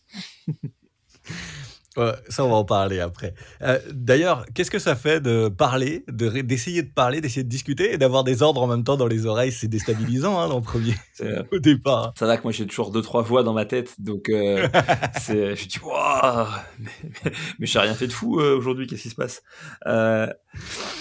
ça, 1.95 2.45
on 2.45 2.49
va 2.49 2.55
en 2.55 2.65
parler 2.65 3.01
après. 3.01 3.35
Euh, 3.61 3.79
d'ailleurs, 3.93 4.47
qu'est-ce 4.55 4.71
que 4.71 4.79
ça 4.79 4.97
fait 4.97 5.21
de 5.21 5.49
parler, 5.49 6.05
d'essayer 6.09 6.83
de, 6.83 6.91
parler, 6.91 7.21
d'essayer 7.21 7.45
de 7.45 7.49
discuter 7.49 7.93
et 7.93 7.99
d'avoir 7.99 8.25
des 8.25 8.43
ordres 8.43 8.63
en 8.63 8.67
même 8.67 8.85
temps 8.85 8.97
dans 8.97 9.07
les 9.07 9.27
oreilles? 9.27 9.53
C'est 9.53 9.69
déstabilisant, 9.69 10.41
hein, 10.41 10.49
dans 10.49 10.57
le 10.57 10.63
premier, 10.63 10.95
au 11.53 11.59
départ. 11.59 12.15
Ça 12.19 12.27
va 12.27 12.39
que 12.39 12.45
moi, 12.45 12.53
j'ai 12.53 12.67
toujours 12.67 12.91
deux, 12.91 13.03
trois 13.03 13.23
voix 13.23 13.43
dans 13.43 13.53
ma 13.53 13.67
tête. 13.67 13.95
Donc, 14.01 14.31
euh, 14.31 14.69
je 15.29 15.67
dis, 15.67 15.79
waouh, 15.81 16.47
mais, 16.79 16.91
mais, 17.25 17.33
mais 17.59 17.67
j'ai 17.67 17.79
rien 17.79 17.95
fait 17.95 18.07
de 18.07 18.13
fou 18.13 18.41
euh, 18.41 18.57
aujourd'hui, 18.57 18.87
qu'est-ce 18.87 19.03
qui 19.03 19.11
se 19.11 19.15
passe? 19.15 19.43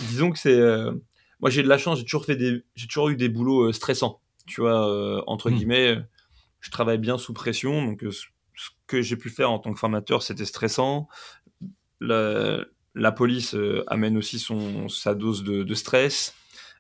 Disons 0.10 0.32
que 0.32 0.39
c'est. 0.39 0.60
moi, 1.39 1.49
j'ai 1.49 1.63
de 1.63 1.69
la 1.69 1.77
chance, 1.77 1.99
j'ai 1.99 2.06
toujours, 2.06 2.25
fait 2.25 2.36
des, 2.36 2.63
j'ai 2.75 2.88
toujours 2.88 3.10
eu 3.10 3.15
des 3.15 3.30
boulots 3.30 3.71
stressants. 3.71 4.21
Tu 4.45 4.60
vois, 4.60 5.23
entre 5.30 5.49
mmh. 5.49 5.56
guillemets, 5.56 5.97
je 6.60 6.69
travaille 6.69 6.97
bien 6.97 7.17
sous 7.17 7.34
pression, 7.34 7.86
donc 7.86 8.04
ce 8.62 8.69
que 8.88 9.02
j'ai 9.02 9.15
pu 9.15 9.30
faire 9.30 9.52
en 9.52 9.60
tant 9.60 9.74
que 9.74 9.80
formateur, 9.80 10.21
c'était 10.21 10.45
stressant. 10.45 11.08
La, 12.00 12.63
la 12.95 13.12
police 13.12 13.56
euh, 13.56 13.84
amène 13.88 14.17
aussi 14.17 14.39
son, 14.39 14.88
sa 14.89 15.15
dose 15.15 15.43
de, 15.43 15.63
de 15.63 15.74
stress. 15.74 16.36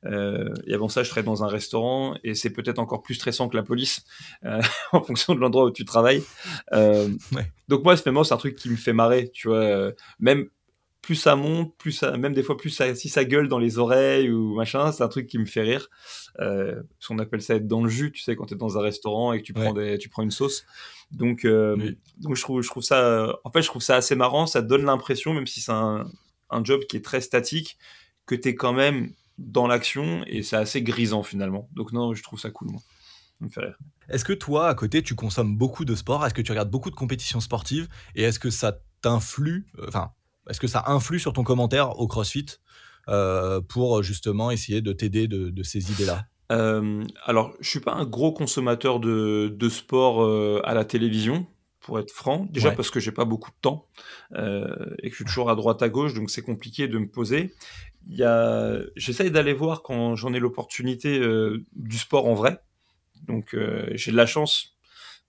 Euh, 0.05 0.49
et 0.65 0.73
avant 0.73 0.89
ça, 0.89 1.03
je 1.03 1.09
travaille 1.09 1.25
dans 1.25 1.43
un 1.43 1.47
restaurant 1.47 2.15
et 2.23 2.33
c'est 2.33 2.49
peut-être 2.49 2.79
encore 2.79 3.03
plus 3.03 3.15
stressant 3.15 3.49
que 3.49 3.55
la 3.55 3.63
police 3.63 4.03
euh, 4.45 4.61
en 4.91 5.01
fonction 5.01 5.35
de 5.35 5.39
l'endroit 5.39 5.65
où 5.65 5.71
tu 5.71 5.85
travailles. 5.85 6.23
Euh, 6.73 7.09
Ouais. 7.31 7.51
Donc 7.67 7.83
moi, 7.83 7.95
finalement, 7.95 8.23
c'est 8.23 8.33
un 8.33 8.37
truc 8.37 8.55
qui 8.55 8.69
me 8.69 8.75
fait 8.75 8.93
marrer, 8.93 9.29
tu 9.33 9.47
vois. 9.47 9.91
même 10.19 10.49
plus 11.01 11.15
ça 11.15 11.35
monte, 11.35 11.75
plus 11.77 11.91
ça, 11.91 12.15
même 12.17 12.33
des 12.33 12.43
fois 12.43 12.57
plus 12.57 12.69
ça, 12.69 12.93
si 12.93 13.09
ça 13.09 13.25
gueule 13.25 13.47
dans 13.47 13.57
les 13.57 13.79
oreilles 13.79 14.29
ou 14.29 14.53
machin, 14.55 14.91
c'est 14.91 15.03
un 15.03 15.07
truc 15.07 15.27
qui 15.27 15.39
me 15.39 15.45
fait 15.45 15.61
rire. 15.61 15.87
Euh, 16.39 16.75
parce 16.97 17.07
qu'on 17.07 17.19
appelle 17.19 17.41
ça 17.41 17.55
être 17.55 17.67
dans 17.67 17.83
le 17.83 17.89
jus, 17.89 18.11
tu 18.11 18.21
sais, 18.21 18.35
quand 18.35 18.45
tu 18.45 18.53
es 18.53 18.57
dans 18.57 18.77
un 18.77 18.81
restaurant 18.81 19.33
et 19.33 19.39
que 19.41 19.45
tu 19.45 19.53
prends 19.53 19.73
des, 19.73 19.97
tu 19.97 20.09
prends 20.09 20.21
une 20.23 20.31
sauce. 20.31 20.63
Donc, 21.11 21.43
euh, 21.43 21.75
Oui. 21.77 21.97
donc 22.17 22.35
je 22.35 22.41
trouve, 22.41 22.61
je 22.61 22.69
trouve 22.69 22.83
ça, 22.83 23.39
en 23.43 23.51
fait, 23.51 23.61
je 23.63 23.67
trouve 23.67 23.81
ça 23.81 23.95
assez 23.95 24.15
marrant. 24.15 24.45
Ça 24.45 24.61
donne 24.61 24.85
l'impression, 24.85 25.33
même 25.33 25.47
si 25.47 25.59
c'est 25.59 25.71
un, 25.71 26.05
un 26.51 26.63
job 26.63 26.81
qui 26.87 26.97
est 26.97 27.03
très 27.03 27.19
statique, 27.21 27.77
que 28.27 28.35
tu 28.35 28.49
es 28.49 28.55
quand 28.55 28.73
même 28.73 29.11
dans 29.37 29.65
l'action 29.67 30.23
et 30.27 30.43
c'est 30.43 30.55
assez 30.55 30.83
grisant 30.83 31.23
finalement. 31.23 31.67
Donc 31.73 31.93
non, 31.93 32.13
je 32.13 32.21
trouve 32.21 32.39
ça 32.39 32.51
cool, 32.51 32.69
moi. 32.69 32.81
Ça 33.39 33.45
me 33.45 33.49
fait 33.49 33.61
rire. 33.61 33.77
Est-ce 34.09 34.23
que 34.23 34.33
toi, 34.33 34.67
à 34.67 34.75
côté, 34.75 35.01
tu 35.01 35.15
consommes 35.15 35.57
beaucoup 35.57 35.83
de 35.83 35.95
sport? 35.95 36.23
Est-ce 36.25 36.33
que 36.35 36.41
tu 36.43 36.51
regardes 36.51 36.69
beaucoup 36.69 36.91
de 36.91 36.95
compétitions 36.95 37.39
sportives? 37.39 37.87
Et 38.15 38.21
est-ce 38.23 38.39
que 38.39 38.51
ça 38.51 38.77
t'influe 39.01 39.65
euh, 39.79 39.85
Enfin, 39.87 40.11
est-ce 40.49 40.59
que 40.59 40.67
ça 40.67 40.83
influe 40.87 41.19
sur 41.19 41.33
ton 41.33 41.43
commentaire 41.43 41.99
au 41.99 42.07
CrossFit 42.07 42.45
euh, 43.09 43.61
pour 43.61 44.03
justement 44.03 44.51
essayer 44.51 44.81
de 44.81 44.93
t'aider 44.93 45.27
de, 45.27 45.49
de 45.49 45.63
ces 45.63 45.91
idées-là? 45.91 46.25
Euh, 46.51 47.03
alors, 47.25 47.53
je 47.61 47.69
suis 47.69 47.79
pas 47.79 47.93
un 47.93 48.05
gros 48.05 48.33
consommateur 48.33 48.99
de, 48.99 49.53
de 49.55 49.69
sport 49.69 50.23
euh, 50.23 50.61
à 50.65 50.73
la 50.73 50.83
télévision, 50.83 51.47
pour 51.79 51.97
être 51.99 52.11
franc. 52.11 52.45
Déjà 52.51 52.69
Ouais. 52.69 52.75
parce 52.75 52.91
que 52.91 52.99
j'ai 52.99 53.11
pas 53.11 53.25
beaucoup 53.25 53.49
de 53.51 53.55
temps 53.61 53.87
euh, 54.35 54.67
et 55.01 55.09
que 55.09 55.11
je 55.11 55.15
suis 55.15 55.25
toujours 55.25 55.49
à 55.49 55.55
droite 55.55 55.81
à 55.81 55.89
gauche, 55.89 56.13
donc 56.13 56.29
c'est 56.29 56.41
compliqué 56.41 56.87
de 56.87 56.97
me 56.97 57.07
poser. 57.07 57.53
Il 58.07 58.17
y 58.17 58.23
a, 58.23 58.79
j'essaye 58.95 59.31
d'aller 59.31 59.53
voir 59.53 59.81
quand 59.81 60.15
j'en 60.15 60.33
ai 60.33 60.39
l'opportunité 60.39 61.21
du 61.75 61.97
sport 61.97 62.27
en 62.27 62.33
vrai. 62.33 62.59
Donc, 63.27 63.55
j'ai 63.93 64.11
de 64.11 64.17
la 64.17 64.25
chance. 64.25 64.73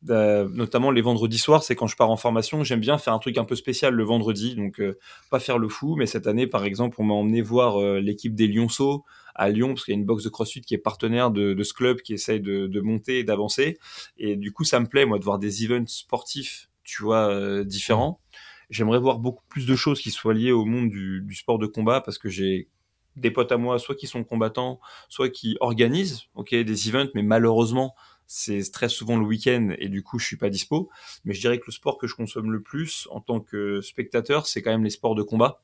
D'a- 0.03 0.45
notamment 0.45 0.91
les 0.91 1.03
vendredis 1.03 1.38
soirs, 1.38 1.62
c'est 1.62 1.77
quand 1.77 1.87
je 1.87 1.97
pars 1.97 2.11
en 2.11 2.17
formation. 2.17 2.65
J'aime 2.65 2.81
bien 2.81 2.99
faire 2.99 3.12
un 3.12 3.19
truc 3.19 3.38
un 3.38 3.45
peu 3.45 3.57
spécial 3.57 3.95
le 3.95 4.05
vendredi, 4.05 4.55
donc 4.55 4.81
euh, 4.81 4.99
pas 5.31 5.41
faire 5.41 5.59
le 5.59 5.69
fou. 5.69 5.97
Mais 5.97 6.07
cette 6.07 6.27
année, 6.27 6.47
par 6.47 6.65
exemple, 6.65 6.97
on 7.01 7.05
m'a 7.05 7.15
emmené 7.15 7.43
voir 7.43 7.81
euh, 7.81 8.01
l'équipe 8.01 8.35
des 8.35 8.47
Lyonceaux 8.47 9.05
à 9.35 9.49
Lyon, 9.49 9.69
parce 9.69 9.85
qu'il 9.85 9.95
y 9.95 9.97
a 9.97 10.01
une 10.01 10.05
box 10.05 10.25
de 10.25 10.29
CrossFit 10.29 10.61
qui 10.61 10.75
est 10.75 10.79
partenaire 10.79 11.31
de, 11.31 11.55
de 11.55 11.62
ce 11.62 11.73
club 11.73 12.03
qui 12.03 12.12
essaye 12.12 12.41
de, 12.41 12.67
de 12.67 12.81
monter 12.81 13.21
et 13.21 13.25
d'avancer. 13.25 13.79
Et 14.19 14.37
du 14.37 14.53
coup, 14.53 14.65
ça 14.65 14.79
me 14.79 14.87
plaît, 14.87 15.07
moi, 15.07 15.19
de 15.19 15.25
voir 15.25 15.38
des 15.38 15.65
events 15.65 15.87
sportifs, 15.87 16.69
tu 16.85 17.03
vois, 17.03 17.31
euh, 17.31 17.65
différents. 17.65 18.21
J'aimerais 18.69 18.99
voir 18.99 19.19
beaucoup 19.19 19.45
plus 19.49 19.67
de 19.67 19.75
choses 19.75 20.01
qui 20.01 20.11
soient 20.11 20.35
liées 20.35 20.53
au 20.53 20.65
monde 20.65 20.91
du, 20.91 21.23
du 21.23 21.35
sport 21.35 21.59
de 21.59 21.67
combat, 21.67 22.01
parce 22.01 22.19
que 22.19 22.29
j'ai 22.29 22.69
des 23.17 23.31
potes 23.31 23.53
à 23.53 23.59
moi, 23.59 23.79
soit 23.79 23.95
qui 23.95 24.07
sont 24.07 24.25
combattants, 24.25 24.81
soit 25.09 25.29
qui 25.29 25.57
organisent, 25.61 26.23
ok, 26.35 26.55
des 26.55 26.88
events, 26.88 27.11
mais 27.15 27.23
malheureusement, 27.23 27.95
c'est 28.35 28.62
très 28.73 28.88
souvent 28.88 29.18
le 29.18 29.27
week-end 29.27 29.75
et 29.79 29.90
du 29.90 30.03
coup, 30.03 30.18
je 30.18 30.25
suis 30.25 30.38
pas 30.38 30.49
dispo. 30.49 30.88
Mais 31.25 31.35
je 31.35 31.40
dirais 31.40 31.59
que 31.59 31.64
le 31.66 31.73
sport 31.73 31.99
que 31.99 32.07
je 32.07 32.14
consomme 32.14 32.51
le 32.51 32.62
plus 32.62 33.07
en 33.11 33.21
tant 33.21 33.40
que 33.40 33.83
spectateur, 33.83 34.47
c'est 34.47 34.62
quand 34.62 34.71
même 34.71 34.85
les 34.85 34.90
sports 34.90 35.14
de 35.14 35.23
combat 35.23 35.61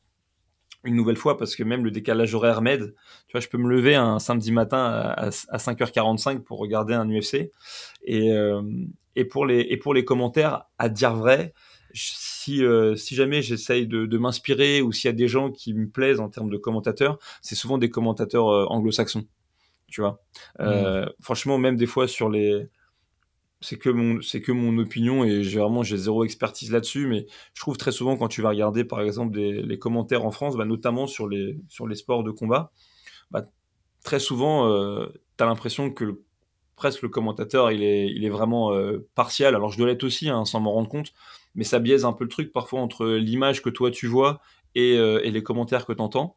une 0.85 0.95
nouvelle 0.95 1.17
fois 1.17 1.39
parce 1.39 1.57
que 1.57 1.65
même 1.65 1.83
le 1.83 1.91
décalage 1.91 2.35
horaire 2.35 2.61
m'aide. 2.61 2.95
Tu 3.27 3.33
vois, 3.33 3.41
je 3.41 3.49
peux 3.49 3.57
me 3.57 3.69
lever 3.69 3.95
un 3.95 4.19
samedi 4.19 4.53
matin 4.53 4.85
à, 4.85 5.31
à 5.49 5.57
5h45 5.57 6.41
pour 6.41 6.59
regarder 6.59 6.93
un 6.93 7.09
UFC. 7.09 7.51
Et, 8.05 8.33
euh, 8.33 8.63
et, 9.17 9.25
pour 9.25 9.47
les, 9.47 9.61
et 9.71 9.79
pour 9.79 9.95
les 9.95 10.05
commentaires, 10.05 10.65
à 10.79 10.91
dire 10.91 11.17
vrai, 11.17 11.55
si, 11.95 12.63
euh, 12.63 12.97
si 12.97 13.15
jamais 13.15 13.41
j'essaye 13.41 13.87
de, 13.87 14.05
de 14.05 14.19
m'inspirer 14.19 14.83
ou 14.83 14.93
s'il 14.93 15.09
y 15.09 15.11
a 15.11 15.17
des 15.17 15.27
gens 15.27 15.51
qui 15.51 15.73
me 15.73 15.89
plaisent 15.89 16.21
en 16.21 16.29
termes 16.29 16.51
de 16.51 16.59
commentateurs, 16.59 17.19
c'est 17.41 17.55
souvent 17.55 17.79
des 17.79 17.89
commentateurs 17.89 18.49
euh, 18.49 18.67
anglo-saxons. 18.67 19.25
Tu 19.89 20.01
vois, 20.03 20.23
euh, 20.61 21.07
franchement, 21.21 21.59
même 21.59 21.77
des 21.77 21.87
fois 21.87 22.07
sur 22.07 22.29
les, 22.29 22.69
c'est 23.61 23.79
que 23.79 23.89
mon 23.91 24.21
c'est 24.23 24.41
que 24.41 24.53
mon 24.53 24.79
opinion 24.79 25.25
et 25.25 25.43
j'ai 25.43 25.59
vraiment 25.59 25.83
j'ai 25.83 25.97
zéro 25.97 26.25
expertise 26.25 26.71
là-dessus 26.71 27.07
mais 27.07 27.27
je 27.55 27.61
trouve 27.61 27.77
très 27.77 27.91
souvent 27.91 28.17
quand 28.17 28.29
tu 28.29 28.41
vas 28.41 28.51
regarder 28.51 28.85
par 28.85 29.01
exemple 29.01 29.35
des, 29.35 29.63
les 29.63 29.79
commentaires 29.79 30.25
en 30.25 30.31
France 30.31 30.57
bah, 30.57 30.65
notamment 30.65 31.07
sur 31.07 31.29
les 31.29 31.59
sur 31.69 31.89
les 31.89 31.97
sports 31.97 32.23
de 32.23 32.31
combat 32.31 32.73
bah, 33.31 33.47
très 34.05 34.21
souvent 34.21 34.69
euh, 34.69 35.07
tu 35.37 35.43
as 35.43 35.47
l'impression 35.47 35.91
que 35.91 36.05
le, 36.05 36.23
presque 36.77 37.03
le 37.03 37.09
commentateur 37.09 37.73
il 37.73 37.83
est 37.83 38.07
il 38.07 38.25
est 38.25 38.31
vraiment 38.31 38.73
euh, 38.73 39.09
partial. 39.17 39.57
Alors 39.57 39.73
je 39.73 39.79
dois 39.79 39.89
l'être 39.89 40.05
aussi 40.05 40.29
hein, 40.29 40.45
sans 40.45 40.61
m'en 40.61 40.73
rendre 40.73 40.89
compte 40.89 41.13
mais 41.57 41.65
ça 41.65 41.81
biaise 41.81 42.05
un 42.05 42.13
peu 42.13 42.25
le 42.25 42.31
truc 42.31 42.53
parfois 42.53 42.81
entre 42.81 43.07
l'image 43.09 43.61
que 43.63 43.71
toi 43.71 43.91
tu 43.91 44.07
vois 44.07 44.41
et, 44.77 44.97
euh, 44.97 45.21
et 45.25 45.33
les 45.33 45.43
commentaires 45.43 45.85
que 45.85 45.93
tu 45.93 46.01
entends 46.01 46.37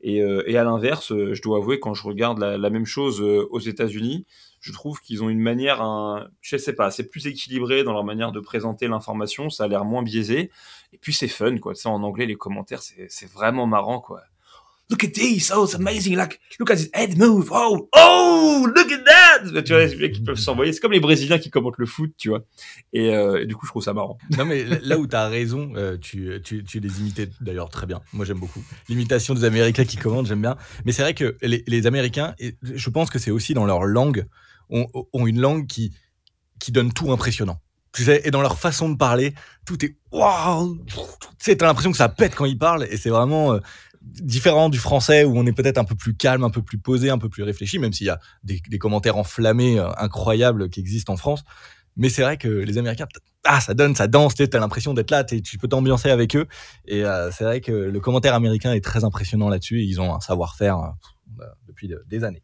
et, 0.00 0.22
euh, 0.22 0.42
et 0.46 0.56
à 0.56 0.64
l'inverse, 0.64 1.12
euh, 1.12 1.34
je 1.34 1.42
dois 1.42 1.58
avouer, 1.58 1.80
quand 1.80 1.94
je 1.94 2.02
regarde 2.02 2.38
la, 2.38 2.70
même 2.70 2.86
chose 2.86 3.20
euh, 3.20 3.46
aux 3.50 3.60
États-Unis, 3.60 4.26
je 4.60 4.72
trouve 4.72 5.00
qu'ils 5.00 5.22
ont 5.22 5.28
une 5.28 5.40
manière, 5.40 5.82
un, 5.82 6.28
je 6.40 6.56
sais 6.56 6.74
pas, 6.74 6.90
c'est 6.90 7.08
plus 7.08 7.26
équilibré 7.26 7.84
dans 7.84 7.92
leur 7.92 8.04
manière 8.04 8.32
de 8.32 8.40
présenter 8.40 8.88
l'information, 8.88 9.50
ça 9.50 9.64
a 9.64 9.68
l'air 9.68 9.84
moins 9.84 10.02
biaisé, 10.02 10.50
et 10.92 10.98
puis 10.98 11.12
c'est 11.12 11.28
fun, 11.28 11.58
quoi. 11.58 11.74
Sais, 11.74 11.88
en 11.88 12.02
anglais, 12.02 12.26
les 12.26 12.36
commentaires, 12.36 12.82
c'est 12.82 13.32
vraiment 13.32 13.66
marrant, 13.66 14.00
quoi. 14.00 14.22
Look 14.88 15.02
at 15.02 15.14
this, 15.14 15.50
oh, 15.52 15.64
it's 15.64 15.74
amazing, 15.74 16.16
like, 16.16 16.38
look 16.60 16.70
at 16.70 16.78
his 16.78 16.88
head 16.94 17.18
move, 17.18 17.50
oh, 17.50 17.88
oh, 17.92 18.68
look 18.72 18.92
at 18.92 19.04
that! 19.04 19.62
Tu 19.62 19.72
vois, 19.72 19.84
les 19.84 19.96
mecs 19.96 20.12
qui 20.12 20.20
peuvent 20.20 20.38
s'envoyer, 20.38 20.72
c'est 20.72 20.78
comme 20.78 20.92
les 20.92 21.00
Brésiliens 21.00 21.38
qui 21.38 21.50
commentent 21.50 21.78
le 21.78 21.86
foot, 21.86 22.12
tu 22.16 22.28
vois. 22.28 22.44
Et, 22.92 23.12
euh, 23.12 23.44
du 23.44 23.56
coup, 23.56 23.66
je 23.66 23.72
trouve 23.72 23.82
ça 23.82 23.92
marrant. 23.94 24.16
Non, 24.38 24.44
mais 24.44 24.64
là 24.82 24.96
où 24.96 25.08
tu 25.08 25.16
as 25.16 25.26
raison, 25.26 25.72
euh, 25.74 25.96
tu, 25.96 26.40
tu, 26.44 26.62
tu 26.62 26.78
les 26.78 27.00
imitais 27.00 27.28
d'ailleurs 27.40 27.68
très 27.68 27.86
bien. 27.86 28.00
Moi, 28.12 28.24
j'aime 28.24 28.38
beaucoup. 28.38 28.62
L'imitation 28.88 29.34
des 29.34 29.42
Américains 29.42 29.84
qui 29.84 29.96
commentent, 29.96 30.26
j'aime 30.26 30.42
bien. 30.42 30.56
Mais 30.84 30.92
c'est 30.92 31.02
vrai 31.02 31.14
que 31.14 31.36
les, 31.42 31.86
Américains, 31.88 32.36
je 32.62 32.90
pense 32.90 33.10
que 33.10 33.18
c'est 33.18 33.32
aussi 33.32 33.54
dans 33.54 33.66
leur 33.66 33.84
langue, 33.86 34.26
ont, 34.70 34.86
ont 35.12 35.26
une 35.26 35.40
langue 35.40 35.66
qui, 35.66 35.92
qui 36.60 36.70
donne 36.70 36.92
tout 36.92 37.10
impressionnant. 37.10 37.60
Tu 37.96 38.04
sais, 38.04 38.20
et 38.24 38.30
dans 38.30 38.42
leur 38.42 38.58
façon 38.58 38.90
de 38.90 38.96
parler, 38.96 39.34
tout 39.64 39.82
est 39.82 39.96
waouh! 40.12 40.76
Tu 40.84 40.94
sais, 41.38 41.56
t'as 41.56 41.64
l'impression 41.64 41.90
que 41.90 41.96
ça 41.96 42.10
pète 42.10 42.34
quand 42.34 42.44
ils 42.44 42.58
parlent, 42.58 42.86
et 42.90 42.98
c'est 42.98 43.08
vraiment 43.08 43.54
euh, 43.54 43.60
différent 44.06 44.68
du 44.68 44.78
français 44.78 45.24
où 45.24 45.36
on 45.36 45.46
est 45.46 45.52
peut-être 45.52 45.78
un 45.78 45.84
peu 45.84 45.94
plus 45.94 46.14
calme, 46.14 46.44
un 46.44 46.50
peu 46.50 46.62
plus 46.62 46.78
posé, 46.78 47.10
un 47.10 47.18
peu 47.18 47.28
plus 47.28 47.42
réfléchi, 47.42 47.78
même 47.78 47.92
s'il 47.92 48.06
y 48.06 48.10
a 48.10 48.20
des, 48.44 48.60
commentaires 48.78 49.16
enflammés 49.16 49.78
euh, 49.78 49.88
incroyables 49.98 50.70
qui 50.70 50.80
existent 50.80 51.12
en 51.12 51.16
France. 51.16 51.44
Mais 51.96 52.08
c'est 52.08 52.22
vrai 52.22 52.36
que 52.36 52.48
les 52.48 52.78
Américains, 52.78 53.06
ah, 53.44 53.60
ça 53.60 53.74
donne, 53.74 53.94
ça 53.94 54.06
danse, 54.06 54.34
tu 54.34 54.44
as 54.44 54.58
l'impression 54.58 54.92
d'être 54.92 55.10
là, 55.10 55.24
tu 55.24 55.58
peux 55.58 55.68
t'ambiancer 55.68 56.10
avec 56.10 56.36
eux. 56.36 56.46
Et 56.86 57.04
euh, 57.04 57.30
c'est 57.30 57.44
vrai 57.44 57.60
que 57.60 57.72
le 57.72 58.00
commentaire 58.00 58.34
américain 58.34 58.72
est 58.72 58.84
très 58.84 59.04
impressionnant 59.04 59.48
là-dessus. 59.48 59.82
Ils 59.82 60.00
ont 60.00 60.14
un 60.14 60.20
savoir-faire 60.20 60.78
euh, 61.40 61.44
depuis 61.66 61.88
de- 61.88 62.04
des 62.06 62.22
années. 62.24 62.42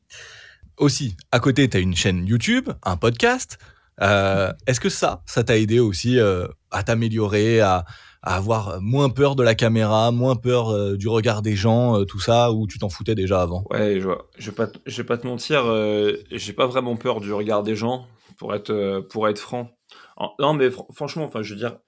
Aussi, 0.78 1.16
à 1.30 1.38
côté, 1.38 1.68
tu 1.68 1.76
as 1.76 1.80
une 1.80 1.94
chaîne 1.94 2.26
YouTube, 2.26 2.70
un 2.82 2.96
podcast. 2.96 3.58
Est-ce 4.00 4.80
que 4.80 4.88
ça, 4.88 5.22
ça 5.26 5.44
t'a 5.44 5.56
aidé 5.56 5.78
aussi 5.78 6.18
à 6.18 6.82
t'améliorer, 6.82 7.60
à, 7.60 7.84
à 8.22 8.36
avoir 8.36 8.80
moins 8.80 9.08
peur 9.10 9.34
de 9.36 9.42
la 9.42 9.54
caméra, 9.54 10.10
moins 10.12 10.36
peur 10.36 10.70
euh, 10.70 10.96
du 10.96 11.08
regard 11.08 11.42
des 11.42 11.56
gens, 11.56 11.98
euh, 11.98 12.04
tout 12.04 12.20
ça, 12.20 12.52
ou 12.52 12.66
tu 12.66 12.78
t'en 12.78 12.88
foutais 12.88 13.14
déjà 13.14 13.42
avant? 13.42 13.64
Ouais, 13.70 13.98
je 14.00 14.04
vois. 14.04 14.28
Je 14.38 14.50
vais 14.50 14.54
pas, 14.56 14.66
te- 14.68 14.78
je 14.86 14.96
vais 15.02 15.06
pas 15.06 15.18
te 15.18 15.26
mentir, 15.26 15.64
euh, 15.66 16.16
j'ai 16.30 16.52
pas 16.52 16.66
vraiment 16.66 16.96
peur 16.96 17.20
du 17.20 17.32
regard 17.32 17.62
des 17.62 17.74
gens, 17.74 18.06
pour 18.38 18.54
être, 18.54 18.70
euh, 18.70 19.02
pour 19.02 19.28
être 19.28 19.38
franc. 19.40 19.70
En- 20.16 20.32
non, 20.38 20.54
mais 20.54 20.68
fr- 20.68 20.86
franchement, 20.94 21.24
enfin, 21.24 21.42
je 21.42 21.54
veux 21.54 21.58
dire, 21.58 21.78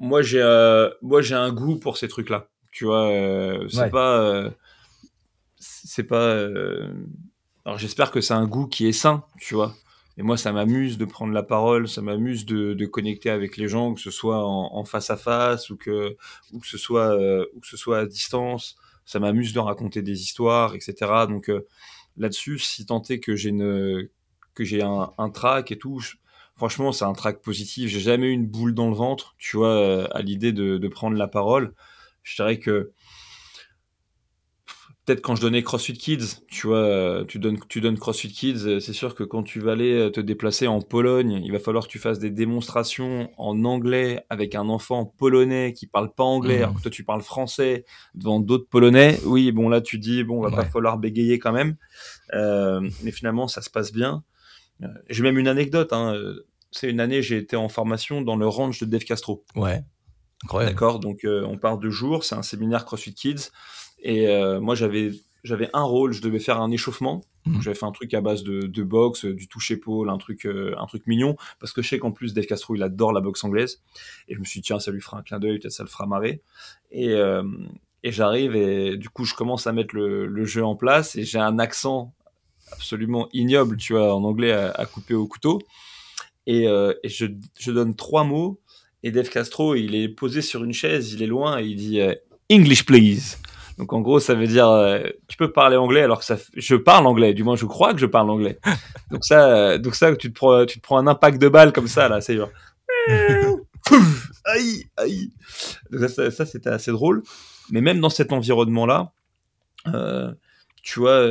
moi 0.00 0.22
j'ai, 0.22 0.40
euh, 0.42 0.88
moi 1.02 1.20
j'ai 1.22 1.34
un 1.34 1.52
goût 1.52 1.76
pour 1.76 1.96
ces 1.98 2.08
trucs-là. 2.08 2.48
Tu 2.72 2.84
vois, 2.84 3.08
euh, 3.10 3.68
c'est 3.68 3.80
Ouais. 3.82 3.90
pas, 3.90 4.18
euh, 4.20 4.50
c'est 5.58 6.04
pas. 6.04 6.16
euh, 6.20 6.88
Alors 7.64 7.78
j'espère 7.78 8.10
que 8.10 8.20
c'est 8.20 8.34
un 8.34 8.46
goût 8.46 8.66
qui 8.66 8.86
est 8.86 8.92
sain, 8.92 9.24
tu 9.40 9.54
vois. 9.54 9.74
Et 10.18 10.22
moi, 10.22 10.36
ça 10.36 10.50
m'amuse 10.52 10.98
de 10.98 11.04
prendre 11.04 11.32
la 11.32 11.44
parole, 11.44 11.88
ça 11.88 12.02
m'amuse 12.02 12.44
de, 12.44 12.86
connecter 12.86 13.30
avec 13.30 13.56
les 13.56 13.68
gens, 13.68 13.94
que 13.94 14.00
ce 14.00 14.10
soit 14.10 14.44
en, 14.44 14.84
face 14.84 15.10
à 15.10 15.16
face 15.16 15.70
ou 15.70 15.76
que, 15.76 16.16
ou 16.52 16.58
que 16.58 16.66
ce 16.66 16.76
soit, 16.76 17.16
euh, 17.16 17.46
ou 17.54 17.60
que 17.60 17.68
ce 17.68 17.76
soit 17.76 18.00
à 18.00 18.06
distance. 18.06 18.74
Ça 19.04 19.20
m'amuse 19.20 19.52
de 19.52 19.60
raconter 19.60 20.02
des 20.02 20.20
histoires, 20.20 20.74
etc. 20.74 20.96
Donc 21.28 21.48
euh, 21.48 21.66
là-dessus, 22.16 22.58
si 22.58 22.84
tant 22.84 23.00
est 23.08 23.20
que 23.20 23.36
j'ai 23.36 23.50
une, 23.50 24.08
que 24.54 24.64
j'ai 24.64 24.82
un, 24.82 25.12
un 25.18 25.30
track 25.30 25.70
et 25.70 25.78
tout, 25.78 26.02
franchement, 26.56 26.90
c'est 26.90 27.04
un 27.04 27.12
track 27.12 27.40
positif. 27.40 27.88
J'ai 27.88 28.00
jamais 28.00 28.26
eu 28.26 28.32
une 28.32 28.48
boule 28.48 28.74
dans 28.74 28.88
le 28.88 28.96
ventre, 28.96 29.36
tu 29.38 29.56
vois, 29.56 29.68
euh, 29.68 30.08
à 30.10 30.22
l'idée 30.22 30.52
de, 30.52 30.78
de 30.78 30.88
prendre 30.88 31.16
la 31.16 31.28
parole. 31.28 31.74
Je 32.24 32.34
dirais 32.34 32.58
que 32.58 32.90
peut-être 35.08 35.22
quand 35.22 35.34
je 35.34 35.40
donnais 35.40 35.62
CrossFit 35.62 35.94
Kids, 35.94 36.42
tu 36.50 36.66
vois, 36.66 36.76
euh, 36.76 37.24
tu 37.24 37.38
donnes, 37.38 37.58
tu 37.70 37.80
donnes 37.80 37.98
CrossFit 37.98 38.28
Kids, 38.28 38.66
euh, 38.66 38.78
c'est 38.78 38.92
sûr 38.92 39.14
que 39.14 39.24
quand 39.24 39.42
tu 39.42 39.58
vas 39.58 39.72
aller 39.72 39.94
euh, 39.94 40.10
te 40.10 40.20
déplacer 40.20 40.66
en 40.66 40.82
Pologne, 40.82 41.40
il 41.42 41.50
va 41.50 41.58
falloir 41.58 41.86
que 41.86 41.90
tu 41.90 41.98
fasses 41.98 42.18
des 42.18 42.30
démonstrations 42.30 43.30
en 43.38 43.64
anglais 43.64 44.26
avec 44.28 44.54
un 44.54 44.68
enfant 44.68 45.06
polonais 45.06 45.72
qui 45.72 45.86
parle 45.86 46.12
pas 46.12 46.24
anglais, 46.24 46.58
alors 46.58 46.74
que 46.74 46.82
toi 46.82 46.90
tu 46.90 47.04
parles 47.04 47.22
français 47.22 47.86
devant 48.14 48.38
d'autres 48.38 48.68
polonais. 48.68 49.18
Oui, 49.24 49.50
bon 49.50 49.70
là 49.70 49.80
tu 49.80 49.98
dis, 49.98 50.24
bon, 50.24 50.42
va 50.42 50.50
pas 50.50 50.66
falloir 50.66 50.98
bégayer 50.98 51.38
quand 51.38 51.52
même. 51.52 51.76
Euh, 52.34 52.86
mais 53.02 53.10
finalement, 53.10 53.48
ça 53.48 53.62
se 53.62 53.70
passe 53.70 53.92
bien. 53.92 54.24
J'ai 55.08 55.22
même 55.22 55.38
une 55.38 55.48
anecdote. 55.48 55.92
Hein. 55.92 56.14
c'est 56.70 56.90
une 56.90 57.00
année, 57.00 57.22
j'ai 57.22 57.38
été 57.38 57.56
en 57.56 57.70
formation 57.70 58.20
dans 58.20 58.36
le 58.36 58.46
ranch 58.46 58.78
de 58.80 58.84
Dave 58.84 59.04
Castro. 59.04 59.42
Ouais. 59.56 59.82
D'accord, 60.52 61.00
donc 61.00 61.24
euh, 61.24 61.44
on 61.44 61.58
part 61.58 61.78
de 61.78 61.90
jour, 61.90 62.24
c'est 62.24 62.34
un 62.34 62.42
séminaire 62.42 62.84
CrossFit 62.84 63.14
Kids. 63.14 63.50
Et 64.00 64.28
euh, 64.28 64.60
moi, 64.60 64.74
j'avais, 64.74 65.12
j'avais 65.44 65.70
un 65.72 65.82
rôle, 65.82 66.12
je 66.12 66.22
devais 66.22 66.38
faire 66.38 66.60
un 66.60 66.70
échauffement. 66.70 67.22
Mhm. 67.46 67.62
J'avais 67.62 67.76
fait 67.76 67.86
un 67.86 67.92
truc 67.92 68.12
à 68.14 68.20
base 68.20 68.42
de, 68.42 68.62
de 68.62 68.82
boxe, 68.82 69.24
du 69.24 69.48
touche-épaule, 69.48 70.10
un 70.10 70.18
truc, 70.18 70.46
euh, 70.46 70.74
un 70.78 70.86
truc 70.86 71.06
mignon. 71.06 71.36
Parce 71.60 71.72
que 71.72 71.82
je 71.82 71.88
sais 71.88 71.98
qu'en 71.98 72.12
plus, 72.12 72.34
Dave 72.34 72.46
Castro, 72.46 72.74
il 72.74 72.82
adore 72.82 73.12
la 73.12 73.20
boxe 73.20 73.42
anglaise. 73.44 73.80
Et 74.28 74.34
je 74.34 74.40
me 74.40 74.44
suis 74.44 74.60
dit, 74.60 74.66
tiens, 74.66 74.80
ça 74.80 74.90
lui 74.90 75.00
fera 75.00 75.18
un 75.18 75.22
clin 75.22 75.38
d'œil, 75.38 75.58
peut-être 75.58 75.72
ça 75.72 75.82
le 75.82 75.88
fera 75.88 76.06
marrer. 76.06 76.42
Et, 76.90 77.10
euh, 77.12 77.42
et 78.02 78.12
j'arrive 78.12 78.54
et 78.54 78.96
du 78.96 79.08
coup, 79.08 79.24
je 79.24 79.34
commence 79.34 79.66
à 79.66 79.72
mettre 79.72 79.94
le, 79.94 80.26
le 80.26 80.44
jeu 80.44 80.64
en 80.64 80.76
place 80.76 81.16
et 81.16 81.24
j'ai 81.24 81.38
un 81.38 81.58
accent 81.58 82.14
absolument 82.70 83.28
ignoble, 83.32 83.76
tu 83.76 83.94
vois, 83.94 84.14
en 84.14 84.22
anglais 84.24 84.52
à, 84.52 84.70
à 84.70 84.86
couper 84.86 85.14
au 85.14 85.26
couteau. 85.26 85.60
Et, 86.46 86.68
euh, 86.68 86.94
et 87.02 87.08
je, 87.08 87.26
je 87.58 87.72
donne 87.72 87.94
trois 87.96 88.24
mots 88.24 88.60
et 89.02 89.10
Dave 89.10 89.28
Castro, 89.28 89.74
il 89.74 89.94
est 89.94 90.08
posé 90.08 90.42
sur 90.42 90.64
une 90.64 90.72
chaise, 90.72 91.12
il 91.12 91.22
est 91.22 91.26
loin 91.26 91.58
et 91.58 91.64
il 91.64 91.76
dit 91.76 92.00
English 92.50 92.84
please. 92.84 93.36
Donc 93.78 93.92
en 93.92 94.00
gros, 94.00 94.18
ça 94.18 94.34
veut 94.34 94.48
dire 94.48 94.68
euh, 94.68 95.00
tu 95.28 95.36
peux 95.36 95.52
parler 95.52 95.76
anglais 95.76 96.02
alors 96.02 96.18
que 96.18 96.24
ça, 96.24 96.36
je 96.54 96.74
parle 96.74 97.06
anglais. 97.06 97.32
Du 97.32 97.44
moins, 97.44 97.54
je 97.56 97.64
crois 97.64 97.94
que 97.94 98.00
je 98.00 98.06
parle 98.06 98.28
anglais. 98.28 98.58
Donc 99.10 99.24
ça, 99.24 99.48
euh, 99.48 99.78
donc 99.78 99.94
ça, 99.94 100.14
tu 100.16 100.30
te 100.30 100.34
prends, 100.34 100.66
tu 100.66 100.78
te 100.78 100.82
prends 100.82 100.98
un 100.98 101.06
impact 101.06 101.40
de 101.40 101.48
balle 101.48 101.72
comme 101.72 101.88
ça 101.88 102.08
là, 102.08 102.20
c'est 102.20 102.36
genre 102.36 102.50
aïe 104.44 104.84
aïe. 104.96 105.30
Donc 105.90 106.10
ça, 106.10 106.44
c'était 106.44 106.68
assez 106.68 106.90
drôle. 106.90 107.22
Mais 107.70 107.80
même 107.80 108.00
dans 108.00 108.10
cet 108.10 108.32
environnement 108.32 108.84
là, 108.84 109.12
euh, 109.86 110.32
tu 110.82 111.00
vois. 111.00 111.30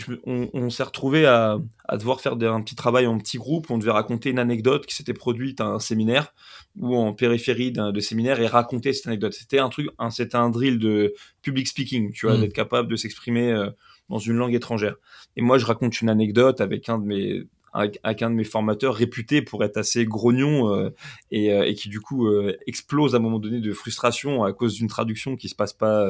Je 0.00 0.12
on, 0.26 0.48
on 0.52 0.70
s'est 0.70 0.82
retrouvé 0.82 1.26
à, 1.26 1.58
à 1.88 1.96
devoir 1.96 2.20
faire 2.20 2.36
des- 2.36 2.46
un 2.46 2.60
petit 2.62 2.74
travail 2.74 3.06
en 3.06 3.18
petit 3.18 3.38
groupe. 3.38 3.70
On 3.70 3.78
devait 3.78 3.90
raconter 3.92 4.30
une 4.30 4.38
anecdote 4.38 4.86
qui 4.86 4.94
s'était 4.94 5.14
produite 5.14 5.60
à 5.60 5.66
un 5.66 5.78
séminaire 5.78 6.34
ou 6.78 6.96
en 6.96 7.12
périphérie 7.12 7.72
d'un 7.72 7.92
de 7.92 8.00
séminaire 8.00 8.40
et 8.40 8.46
raconter 8.46 8.92
cette 8.92 9.06
anecdote. 9.06 9.32
C'était 9.34 9.58
un 9.58 9.68
truc, 9.68 9.88
c'était 10.10 10.36
un 10.36 10.50
drill 10.50 10.78
de 10.78 11.14
public 11.42 11.68
speaking, 11.68 12.12
tu 12.12 12.26
vois, 12.26 12.36
Mm. 12.36 12.40
d'être 12.40 12.52
capable 12.52 12.88
de 12.88 12.96
s'exprimer 12.96 13.52
euh, 13.52 13.70
dans 14.08 14.18
une 14.18 14.36
langue 14.36 14.54
étrangère. 14.54 14.96
Et 15.36 15.42
moi, 15.42 15.58
je 15.58 15.66
raconte 15.66 16.00
une 16.00 16.08
anecdote 16.08 16.60
avec 16.60 16.88
un 16.88 16.98
de 16.98 17.04
mes 17.06 17.42
avec, 17.72 18.00
un 18.22 18.30
de 18.30 18.34
mes 18.34 18.42
formateurs 18.42 18.96
réputé 18.96 19.42
pour 19.42 19.62
être 19.62 19.76
assez 19.76 20.04
grognon 20.04 20.74
euh, 20.74 20.90
et, 21.30 21.52
euh, 21.52 21.62
et 21.68 21.74
qui 21.74 21.88
du 21.88 22.00
coup 22.00 22.26
euh, 22.26 22.56
explose 22.66 23.14
à 23.14 23.18
un 23.18 23.20
moment 23.20 23.38
donné 23.38 23.60
de 23.60 23.72
frustration 23.72 24.42
à 24.42 24.52
cause 24.52 24.74
d'une 24.74 24.88
traduction 24.88 25.36
qui 25.36 25.48
se 25.48 25.54
passe 25.54 25.72
pas 25.72 26.04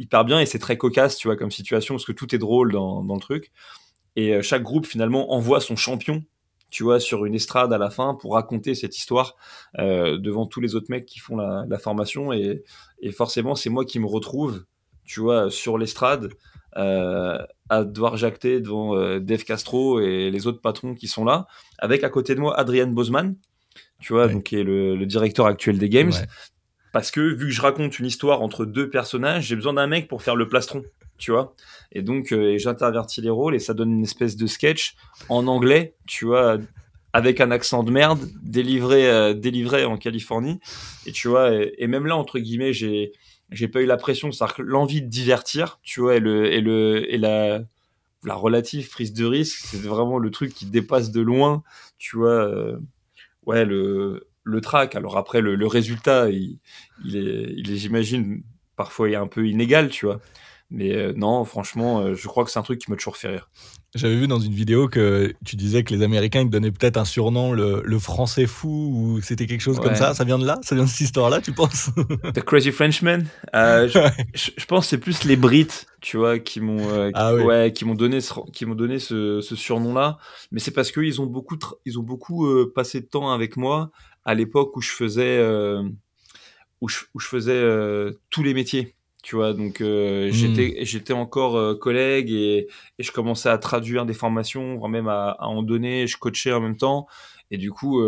hyper 0.00 0.24
bien 0.24 0.40
et 0.40 0.46
c'est 0.46 0.58
très 0.58 0.76
cocasse, 0.76 1.16
tu 1.16 1.28
vois, 1.28 1.36
comme 1.36 1.52
situation 1.52 1.94
parce 1.94 2.04
que 2.04 2.12
tout 2.12 2.34
est 2.34 2.38
drôle 2.38 2.72
dans, 2.72 3.04
dans 3.04 3.14
le 3.14 3.20
truc. 3.20 3.52
Et 4.16 4.34
euh, 4.34 4.42
chaque 4.42 4.62
groupe 4.62 4.86
finalement 4.86 5.32
envoie 5.32 5.60
son 5.60 5.76
champion, 5.76 6.24
tu 6.70 6.82
vois, 6.82 6.98
sur 6.98 7.24
une 7.26 7.34
estrade 7.34 7.72
à 7.72 7.78
la 7.78 7.90
fin 7.90 8.14
pour 8.14 8.34
raconter 8.34 8.74
cette 8.74 8.96
histoire 8.96 9.36
euh, 9.78 10.18
devant 10.18 10.46
tous 10.46 10.60
les 10.60 10.74
autres 10.74 10.86
mecs 10.90 11.06
qui 11.06 11.18
font 11.20 11.36
la, 11.36 11.64
la 11.68 11.78
formation. 11.78 12.32
Et, 12.32 12.64
et 13.00 13.12
forcément, 13.12 13.54
c'est 13.54 13.70
moi 13.70 13.84
qui 13.84 14.00
me 14.00 14.06
retrouve, 14.06 14.64
tu 15.04 15.20
vois, 15.20 15.50
sur 15.50 15.78
l'estrade 15.78 16.30
euh, 16.76 17.38
à 17.68 17.84
devoir 17.84 18.16
jacter 18.16 18.60
devant 18.60 18.96
euh, 18.96 19.18
Dave 19.20 19.44
Castro 19.44 20.00
et 20.00 20.30
les 20.30 20.46
autres 20.46 20.60
patrons 20.60 20.94
qui 20.94 21.08
sont 21.08 21.24
là, 21.24 21.46
avec 21.78 22.04
à 22.04 22.08
côté 22.08 22.34
de 22.34 22.40
moi 22.40 22.58
Adrian 22.58 22.86
Bosman, 22.88 23.36
tu 24.00 24.12
vois, 24.12 24.26
Ouais. 24.26 24.32
donc 24.32 24.44
qui 24.44 24.56
est 24.56 24.62
le, 24.64 24.96
le 24.96 25.06
directeur 25.06 25.46
actuel 25.46 25.78
des 25.78 25.88
Games. 25.88 26.10
Ouais. 26.12 26.26
Parce 26.92 27.10
que 27.10 27.20
vu 27.20 27.46
que 27.46 27.52
je 27.52 27.60
raconte 27.60 27.98
une 27.98 28.06
histoire 28.06 28.42
entre 28.42 28.64
deux 28.64 28.90
personnages, 28.90 29.46
j'ai 29.46 29.56
besoin 29.56 29.74
d'un 29.74 29.86
mec 29.86 30.08
pour 30.08 30.22
faire 30.22 30.36
le 30.36 30.48
plastron, 30.48 30.82
tu 31.18 31.30
vois. 31.30 31.54
Et 31.92 32.02
donc 32.02 32.32
euh, 32.32 32.58
j'intervertis 32.58 33.20
les 33.20 33.30
rôles 33.30 33.54
et 33.54 33.58
ça 33.60 33.74
donne 33.74 33.92
une 33.92 34.02
espèce 34.02 34.36
de 34.36 34.46
sketch 34.46 34.96
en 35.28 35.46
anglais, 35.46 35.94
tu 36.06 36.24
vois, 36.24 36.58
avec 37.12 37.40
un 37.40 37.50
accent 37.50 37.82
de 37.82 37.90
merde, 37.90 38.28
délivré, 38.42 39.08
euh, 39.08 39.34
délivré 39.34 39.84
en 39.84 39.96
Californie. 39.96 40.60
Et 41.06 41.12
tu 41.12 41.28
vois, 41.28 41.52
et, 41.52 41.86
même 41.86 42.06
là 42.06 42.16
entre 42.16 42.38
guillemets, 42.38 42.72
j'ai 42.72 43.12
j'ai 43.50 43.68
pas 43.68 43.80
eu 43.80 43.86
la 43.86 43.96
pression, 43.96 44.30
c'est-à-dire 44.30 44.56
que 44.56 44.62
l'envie 44.62 45.02
de 45.02 45.08
divertir, 45.08 45.80
tu 45.82 46.00
vois, 46.00 46.16
et 46.16 46.20
le 46.20 46.52
et 46.52 46.60
le 46.60 47.12
et 47.12 47.18
la 47.18 47.60
la 48.24 48.34
relative 48.34 48.90
prise 48.90 49.12
de 49.12 49.24
risque, 49.24 49.60
c'est 49.64 49.80
vraiment 49.80 50.18
le 50.18 50.30
truc 50.30 50.52
qui 50.54 50.66
dépasse 50.66 51.10
de 51.10 51.20
loin, 51.20 51.62
tu 51.98 52.16
vois. 52.16 52.30
euh, 52.30 52.78
ouais, 53.46 53.64
le 53.64 54.29
le 54.44 54.60
track. 54.60 54.94
Alors 54.94 55.16
après, 55.16 55.40
le, 55.40 55.54
le 55.54 55.66
résultat, 55.66 56.30
il, 56.30 56.58
il 57.04 57.16
est, 57.16 57.52
il 57.56 57.70
est 57.72 57.76
j'imagine, 57.76 58.42
parfois 58.76 59.08
il 59.08 59.12
est 59.12 59.16
un 59.16 59.26
peu 59.26 59.46
inégal, 59.48 59.88
tu 59.90 60.06
vois. 60.06 60.20
Mais 60.72 60.94
euh, 60.94 61.12
non, 61.16 61.44
franchement, 61.44 61.98
euh, 62.00 62.14
je 62.14 62.28
crois 62.28 62.44
que 62.44 62.50
c'est 62.50 62.60
un 62.60 62.62
truc 62.62 62.78
qui 62.80 62.90
m'a 62.92 62.96
toujours 62.96 63.16
fait 63.16 63.26
rire. 63.28 63.50
J'avais 63.96 64.14
vu 64.14 64.28
dans 64.28 64.38
une 64.38 64.52
vidéo 64.54 64.86
que 64.86 65.34
tu 65.44 65.56
disais 65.56 65.82
que 65.82 65.92
les 65.92 66.04
Américains 66.04 66.42
ils 66.42 66.48
donnaient 66.48 66.70
peut-être 66.70 66.96
un 66.96 67.04
surnom, 67.04 67.52
le, 67.52 67.82
le 67.84 67.98
français 67.98 68.46
fou, 68.46 68.68
ou 68.94 69.20
c'était 69.20 69.48
quelque 69.48 69.62
chose 69.62 69.80
comme 69.80 69.96
ça. 69.96 70.14
Ça 70.14 70.22
vient 70.22 70.38
de 70.38 70.46
là? 70.46 70.60
Ça 70.62 70.76
vient 70.76 70.84
de 70.84 70.88
cette 70.88 71.00
histoire-là, 71.00 71.40
tu 71.40 71.50
penses? 71.50 71.90
The 72.34 72.40
Crazy 72.40 72.70
Frenchman, 72.70 73.24
euh, 73.56 73.88
je, 73.88 73.98
Ouais. 73.98 74.12
je, 74.32 74.52
je 74.56 74.64
pense 74.66 74.84
que 74.84 74.90
c'est 74.90 74.98
plus 74.98 75.24
les 75.24 75.34
Brits, 75.34 75.66
tu 76.00 76.18
vois, 76.18 76.38
qui 76.38 76.60
m'ont 76.60 77.10
Ah 77.14 77.34
oui. 77.34 77.42
ouais, 77.42 77.72
qui 77.74 77.84
m'ont 77.84 77.96
donné 77.96 78.20
ce, 78.20 78.32
qui 78.52 78.64
m'ont 78.64 78.76
donné 78.76 79.00
ce, 79.00 79.40
ce 79.40 79.56
surnom-là. 79.56 80.18
Mais 80.52 80.60
c'est 80.60 80.70
parce 80.70 80.92
qu'ils 80.92 81.20
ont 81.20 81.26
beaucoup, 81.26 81.58
ils 81.84 81.98
ont 81.98 82.04
beaucoup 82.04 82.48
passé 82.72 83.00
de 83.00 83.06
temps 83.06 83.32
avec 83.32 83.56
moi 83.56 83.90
à 84.24 84.34
l'époque 84.34 84.76
où 84.76 84.80
je 84.80 84.90
faisais, 84.90 85.38
euh, 85.38 85.82
où 86.80 86.88
je, 86.88 87.00
où 87.14 87.20
je 87.20 87.26
faisais 87.26 87.52
euh, 87.52 88.12
tous 88.30 88.42
les 88.42 88.54
métiers. 88.54 88.94
Tu 89.22 89.36
vois, 89.36 89.52
donc 89.52 89.80
euh, 89.82 90.28
Mm. 90.28 90.32
j'étais 90.32 90.76
j'étais 90.84 91.12
encore 91.12 91.78
collègue 91.78 92.30
et, 92.30 92.68
et 92.98 93.02
je 93.02 93.12
commençais 93.12 93.50
à 93.50 93.58
traduire 93.58 94.06
des 94.06 94.14
formations, 94.14 94.76
voire 94.78 94.88
même 94.90 95.08
à, 95.08 95.30
à 95.32 95.46
en 95.46 95.62
donner. 95.62 96.06
Je 96.06 96.16
coachais 96.16 96.52
en 96.52 96.60
même 96.60 96.76
temps 96.78 97.06
et 97.50 97.58
du 97.58 97.70
coup, 97.70 98.00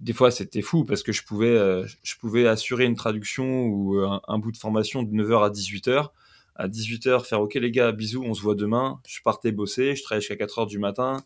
des 0.00 0.12
fois 0.12 0.30
c'était 0.30 0.62
fou 0.62 0.84
parce 0.84 1.02
que 1.02 1.10
je 1.12 1.24
pouvais 1.24 1.56
je 2.04 2.16
pouvais 2.20 2.46
assurer 2.46 2.84
une 2.84 2.94
traduction 2.94 3.64
ou 3.66 3.98
un, 3.98 4.20
un 4.28 4.38
bout 4.38 4.52
de 4.52 4.56
formation 4.58 5.02
de 5.02 5.10
9h 5.10 5.44
à 5.44 5.50
18h. 5.50 6.08
À 6.54 6.68
18h, 6.68 7.24
faire 7.24 7.40
OK 7.40 7.54
les 7.54 7.70
gars, 7.70 7.92
bisous, 7.92 8.22
on 8.24 8.34
se 8.34 8.42
voit 8.42 8.54
demain. 8.56 9.00
Je 9.08 9.20
partais 9.24 9.50
bosser, 9.52 9.94
je 9.96 10.02
travaillais 10.02 10.20
jusqu'à 10.26 10.44
4h 10.44 10.68
du 10.68 10.78
matin. 10.78 11.22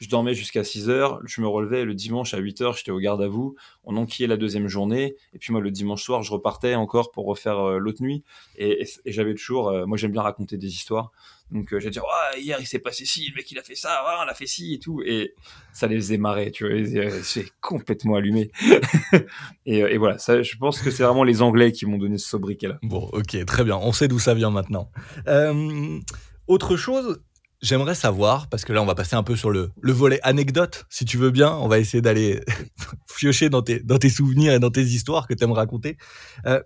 Je 0.00 0.08
dormais 0.08 0.34
jusqu'à 0.34 0.62
6h, 0.62 1.20
je 1.24 1.40
me 1.40 1.48
relevais 1.48 1.84
le 1.84 1.94
dimanche 1.94 2.34
à 2.34 2.40
8h, 2.40 2.76
j'étais 2.76 2.90
au 2.90 2.98
garde 2.98 3.22
à 3.22 3.28
vous. 3.28 3.54
On 3.84 3.96
enquillait 3.96 4.28
la 4.28 4.36
deuxième 4.36 4.68
journée. 4.68 5.16
Et 5.32 5.38
puis 5.38 5.52
moi, 5.52 5.60
le 5.60 5.70
dimanche 5.70 6.02
soir, 6.02 6.22
je 6.22 6.32
repartais 6.32 6.74
encore 6.74 7.10
pour 7.10 7.26
refaire 7.26 7.58
euh, 7.58 7.78
l'autre 7.78 8.02
nuit. 8.02 8.24
Et, 8.56 8.86
j'avais 9.06 9.34
toujours, 9.34 9.68
euh, 9.68 9.86
moi 9.86 9.96
j'aime 9.96 10.12
bien 10.12 10.22
raconter 10.22 10.56
des 10.56 10.68
histoires. 10.68 11.12
Donc 11.50 11.72
euh, 11.72 11.90
dire, 11.90 12.02
ouais, 12.02 12.40
hier 12.40 12.56
il 12.58 12.66
s'est 12.66 12.78
passé 12.78 13.04
ci, 13.04 13.28
le 13.28 13.36
mec 13.36 13.50
il 13.52 13.58
a 13.58 13.62
fait 13.62 13.74
ça, 13.74 14.02
ouais, 14.04 14.24
on 14.24 14.28
a 14.28 14.34
fait 14.34 14.46
ci 14.46 14.74
et 14.74 14.78
tout. 14.78 15.02
Et 15.04 15.34
ça 15.72 15.86
les 15.86 15.96
faisait 15.96 16.16
marrer, 16.16 16.50
tu 16.50 16.66
vois. 16.66 17.10
C'est 17.22 17.46
complètement 17.60 18.16
allumé. 18.16 18.50
et, 19.66 19.82
euh, 19.82 19.92
et 19.92 19.98
voilà, 19.98 20.16
je 20.18 20.56
pense 20.56 20.80
que 20.80 20.90
c'est 20.90 21.04
vraiment 21.04 21.24
les 21.24 21.42
Anglais 21.42 21.72
qui 21.72 21.86
m'ont 21.86 21.98
donné 21.98 22.18
ce 22.18 22.28
sobriquet-là. 22.28 22.78
Bon, 22.82 23.08
ok, 23.12 23.44
très 23.44 23.64
bien. 23.64 23.76
On 23.76 23.92
sait 23.92 24.08
d'où 24.08 24.18
ça 24.18 24.34
vient 24.34 24.50
maintenant. 24.50 24.90
Autre 26.46 26.76
chose, 26.76 27.22
j'aimerais 27.62 27.94
savoir, 27.94 28.48
parce 28.48 28.64
que 28.64 28.72
là, 28.72 28.82
on 28.82 28.86
va 28.86 28.94
passer 28.94 29.16
un 29.16 29.22
peu 29.22 29.36
sur 29.36 29.50
le, 29.50 29.70
le 29.80 29.92
volet 29.92 30.20
anecdote, 30.22 30.84
si 30.90 31.04
tu 31.04 31.16
veux 31.16 31.30
bien. 31.30 31.52
On 31.52 31.68
va 31.68 31.78
essayer 31.78 32.00
d'aller 32.02 32.40
piocher 33.18 33.48
dans 33.50 33.62
tes, 33.62 33.80
dans 33.80 33.98
tes 33.98 34.10
souvenirs 34.10 34.52
et 34.52 34.58
dans 34.58 34.70
tes 34.70 34.82
histoires 34.82 35.26
que 35.26 35.34
tu 35.34 35.44
aimes 35.44 35.52
raconter. 35.52 35.96
Euh, 36.46 36.62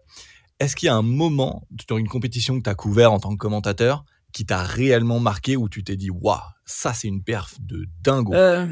Est-ce 0.61 0.77
qu'il 0.77 0.87
y 0.87 0.91
a 0.91 0.97
un 0.97 1.03
moment 1.03 1.67
sur 1.87 1.99
une 1.99 2.09
compétition 2.09 2.59
que 2.59 2.65
tu 2.65 2.71
as 2.71 2.75
couvert 2.75 3.13
en 3.13 3.21
tant 3.21 3.31
que 3.31 3.37
commentateur 3.37 4.05
qui 4.33 4.45
t'a 4.45 4.63
réellement 4.63 5.21
marqué 5.21 5.57
où 5.57 5.69
tu 5.69 5.83
t'es 5.85 5.97
dit, 5.97 6.11
waouh, 6.11 6.39
ça, 6.67 6.93
c'est 6.93 7.09
une 7.09 7.23
perf 7.23 7.55
de 7.61 7.87
dingo? 8.03 8.35
Euh, 8.35 8.67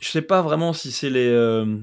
je 0.00 0.08
sais 0.08 0.22
pas 0.22 0.42
vraiment 0.42 0.72
si 0.72 0.92
c'est 0.92 1.10
les 1.10 1.28
euh, 1.28 1.78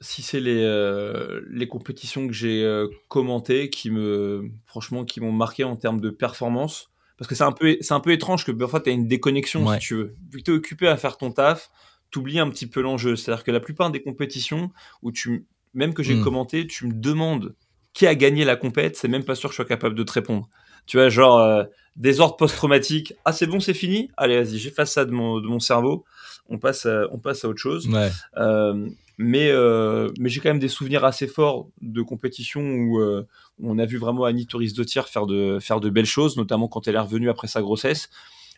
si 0.00 0.22
c'est 0.22 0.40
les 0.40 0.62
euh, 0.62 1.42
les 1.50 1.68
compétitions 1.68 2.26
que 2.26 2.32
j'ai 2.32 2.64
euh, 2.64 2.88
commentées 3.08 3.68
qui 3.68 3.90
me 3.90 4.50
franchement 4.64 5.04
qui 5.04 5.20
m'ont 5.20 5.32
marqué 5.32 5.62
en 5.64 5.76
termes 5.76 6.00
de 6.00 6.08
performance 6.10 6.89
parce 7.20 7.28
que 7.28 7.34
c'est 7.36 7.44
un 7.44 7.52
peu 7.52 7.76
c'est 7.82 7.92
un 7.94 8.00
peu 8.00 8.10
étrange 8.12 8.44
que 8.46 8.50
parfois 8.50 8.80
tu 8.80 8.88
as 8.90 8.92
une 8.94 9.06
déconnexion 9.06 9.64
Ouais. 9.66 9.78
si 9.78 9.86
tu 9.86 9.94
veux. 9.94 10.16
Vu 10.32 10.38
que 10.38 10.44
tu 10.44 10.50
es 10.50 10.54
occupé 10.54 10.88
à 10.88 10.96
faire 10.96 11.16
ton 11.18 11.30
taf 11.30 11.70
t'oublies 12.10 12.40
un 12.40 12.48
petit 12.50 12.66
peu 12.66 12.80
l'enjeu. 12.80 13.14
C'est-à-dire 13.14 13.44
que 13.44 13.50
la 13.52 13.60
plupart 13.60 13.90
des 13.90 14.02
compétitions 14.02 14.70
où 15.02 15.12
tu 15.12 15.46
même 15.74 15.92
que 15.94 16.02
j'ai 16.02 16.14
Mm. 16.16 16.24
commenté 16.24 16.66
tu 16.66 16.86
me 16.86 16.92
demandes 16.94 17.54
qui 17.92 18.06
a 18.06 18.14
gagné 18.14 18.44
la 18.44 18.56
compète 18.56 18.96
c'est 18.96 19.06
même 19.08 19.24
pas 19.24 19.34
sûr 19.34 19.50
que 19.50 19.52
je 19.52 19.56
sois 19.56 19.64
capable 19.66 19.94
de 19.94 20.02
te 20.02 20.12
répondre. 20.12 20.48
Tu 20.86 20.96
vois 20.96 21.08
genre 21.10 21.38
euh, 21.38 21.64
désordre 21.96 22.36
post-traumatique 22.36 23.12
ah 23.26 23.32
c'est 23.32 23.46
bon 23.46 23.60
c'est 23.60 23.74
fini? 23.74 24.10
Allez 24.16 24.42
vas-y 24.42 24.58
j'efface 24.58 24.92
ça 24.92 25.04
de 25.04 25.10
mon 25.12 25.40
de 25.40 25.46
mon 25.46 25.60
cerveau. 25.60 26.04
On 26.48 26.58
passe 26.58 26.86
à, 26.86 27.02
on 27.12 27.18
passe 27.18 27.44
à 27.44 27.48
autre 27.48 27.60
chose. 27.60 27.86
Ouais, 27.86 28.10
euh, 28.38 28.88
mais 29.22 29.50
euh, 29.50 30.10
mais 30.18 30.30
j'ai 30.30 30.40
quand 30.40 30.48
même 30.48 30.58
des 30.58 30.68
souvenirs 30.68 31.04
assez 31.04 31.26
forts 31.26 31.68
de 31.82 32.00
compétitions 32.00 32.62
où, 32.62 33.00
euh, 33.00 33.26
on 33.62 33.78
a 33.78 33.84
vu 33.84 33.98
vraiment 33.98 34.24
Annie 34.24 34.46
Toris 34.46 34.72
Dottir 34.72 35.08
faire 35.08 35.26
de 35.26 35.58
faire 35.60 35.78
de 35.80 35.90
belles 35.90 36.06
choses, 36.06 36.38
notamment 36.38 36.68
quand 36.68 36.88
elle 36.88 36.94
est 36.94 37.00
revenue 37.00 37.28
après 37.28 37.46
sa 37.46 37.60
grossesse. 37.60 38.08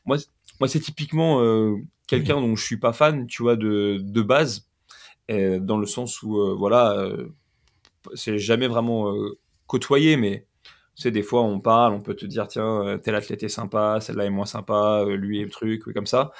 Moi, 0.06 0.18
moi 0.60 0.68
c'est 0.68 0.78
typiquement 0.78 1.42
euh, 1.42 1.74
quelqu'un 2.06 2.40
dont 2.40 2.54
je 2.54 2.64
suis 2.64 2.76
pas 2.76 2.92
fan, 2.92 3.26
tu 3.26 3.42
vois, 3.42 3.56
de, 3.56 3.98
de 4.00 4.22
base, 4.22 4.68
dans 5.28 5.78
le 5.78 5.86
sens 5.86 6.22
où 6.22 6.56
voilà, 6.56 7.10
c'est 8.14 8.38
jamais 8.38 8.68
vraiment 8.68 9.12
côtoyé, 9.66 10.16
mais 10.16 10.46
tu 10.94 11.02
sais, 11.02 11.10
des 11.10 11.22
fois 11.24 11.42
on 11.42 11.58
parle, 11.58 11.92
on 11.92 12.00
peut 12.00 12.14
te 12.14 12.26
dire 12.26 12.46
tiens, 12.46 13.00
tel 13.02 13.16
athlète 13.16 13.42
est 13.42 13.48
sympa, 13.48 13.98
celle-là 14.00 14.26
est 14.26 14.30
moins 14.30 14.46
sympa, 14.46 15.04
lui 15.08 15.40
est 15.40 15.44
le 15.44 15.50
truc, 15.50 15.92
comme 15.92 16.06
ça. 16.06 16.30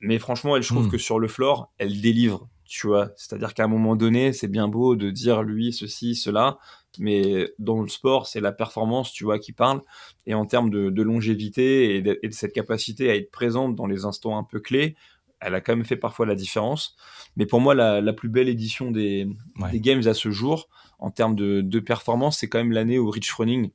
Mais 0.00 0.18
franchement, 0.18 0.56
elle, 0.56 0.62
je 0.62 0.68
trouve 0.68 0.86
Mm. 0.86 0.90
que 0.90 0.98
sur 0.98 1.18
le 1.18 1.28
floor, 1.28 1.70
elle 1.76 2.00
délivre. 2.00 2.48
Tu 2.68 2.86
vois. 2.86 3.10
C'est-à-dire 3.16 3.54
qu'à 3.54 3.64
un 3.64 3.68
moment 3.68 3.96
donné, 3.96 4.32
c'est 4.32 4.48
bien 4.48 4.68
beau 4.68 4.94
de 4.94 5.10
dire 5.10 5.42
lui, 5.42 5.72
ceci, 5.72 6.14
cela, 6.14 6.58
mais 6.98 7.52
dans 7.58 7.80
le 7.80 7.88
sport, 7.88 8.26
c'est 8.26 8.40
la 8.40 8.52
performance, 8.52 9.12
tu 9.12 9.24
vois, 9.24 9.38
qui 9.38 9.52
parle. 9.52 9.82
Et 10.26 10.34
en 10.34 10.46
termes 10.46 10.70
de, 10.70 11.02
longévité 11.02 11.96
et 11.96 12.02
de, 12.02 12.18
cette 12.30 12.52
capacité 12.52 13.10
à 13.10 13.16
être 13.16 13.30
présente 13.30 13.74
dans 13.74 13.86
les 13.86 14.04
instants 14.04 14.38
un 14.38 14.44
peu 14.44 14.60
clés, 14.60 14.96
elle 15.40 15.54
a 15.54 15.60
quand 15.60 15.74
même 15.74 15.84
fait 15.84 15.96
parfois 15.96 16.26
la 16.26 16.34
différence. 16.34 16.96
Mais 17.36 17.46
pour 17.46 17.60
moi, 17.60 17.74
la, 17.74 18.12
plus 18.12 18.28
belle 18.28 18.48
édition 18.48 18.90
des, 18.90 19.28
Games 19.74 20.06
à 20.06 20.14
ce 20.14 20.30
jour, 20.30 20.68
en 20.98 21.10
termes 21.10 21.36
de, 21.36 21.80
performance, 21.80 22.38
c'est 22.38 22.48
quand 22.48 22.58
même 22.58 22.72
l'année 22.72 22.98
où 22.98 23.10
Rich 23.10 23.30
Froning, 23.30 23.70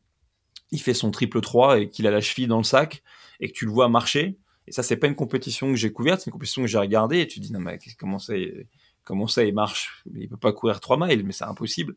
il 0.72 0.82
fait 0.82 0.94
son 0.94 1.12
triple 1.12 1.42
3 1.42 1.80
et 1.80 1.90
qu'il 1.90 2.08
a 2.08 2.12
la 2.12 2.22
cheville 2.22 2.48
dans 2.48 2.58
le 2.58 2.64
sac 2.64 3.04
et 3.40 3.48
que 3.48 3.54
tu 3.54 3.66
le 3.66 3.72
vois 3.72 3.90
marcher. 3.90 4.38
Et 4.68 4.72
ça, 4.72 4.82
c'est 4.82 4.98
pas 4.98 5.08
une 5.08 5.16
compétition 5.16 5.70
que 5.70 5.76
j'ai 5.76 5.92
couverte, 5.92 6.22
c'est 6.22 6.28
une 6.28 6.34
compétition 6.34 6.62
que 6.62 6.68
j'ai 6.68 6.78
regardée 6.78 7.20
et 7.20 7.28
tu 7.28 7.40
te 7.40 7.46
dis, 7.46 7.52
non, 7.52 7.60
mais 7.60 7.78
comment 8.00 8.20
ça, 8.20 8.34
comment 9.04 9.28
ça 9.28 9.44
il 9.44 9.54
marche? 9.54 10.04
Il 10.16 10.30
peut 10.30 10.38
pas 10.38 10.54
courir 10.54 10.80
3 10.80 10.98
miles, 10.98 11.24
mais 11.26 11.34
c'est 11.34 11.46
impossible. 11.46 11.96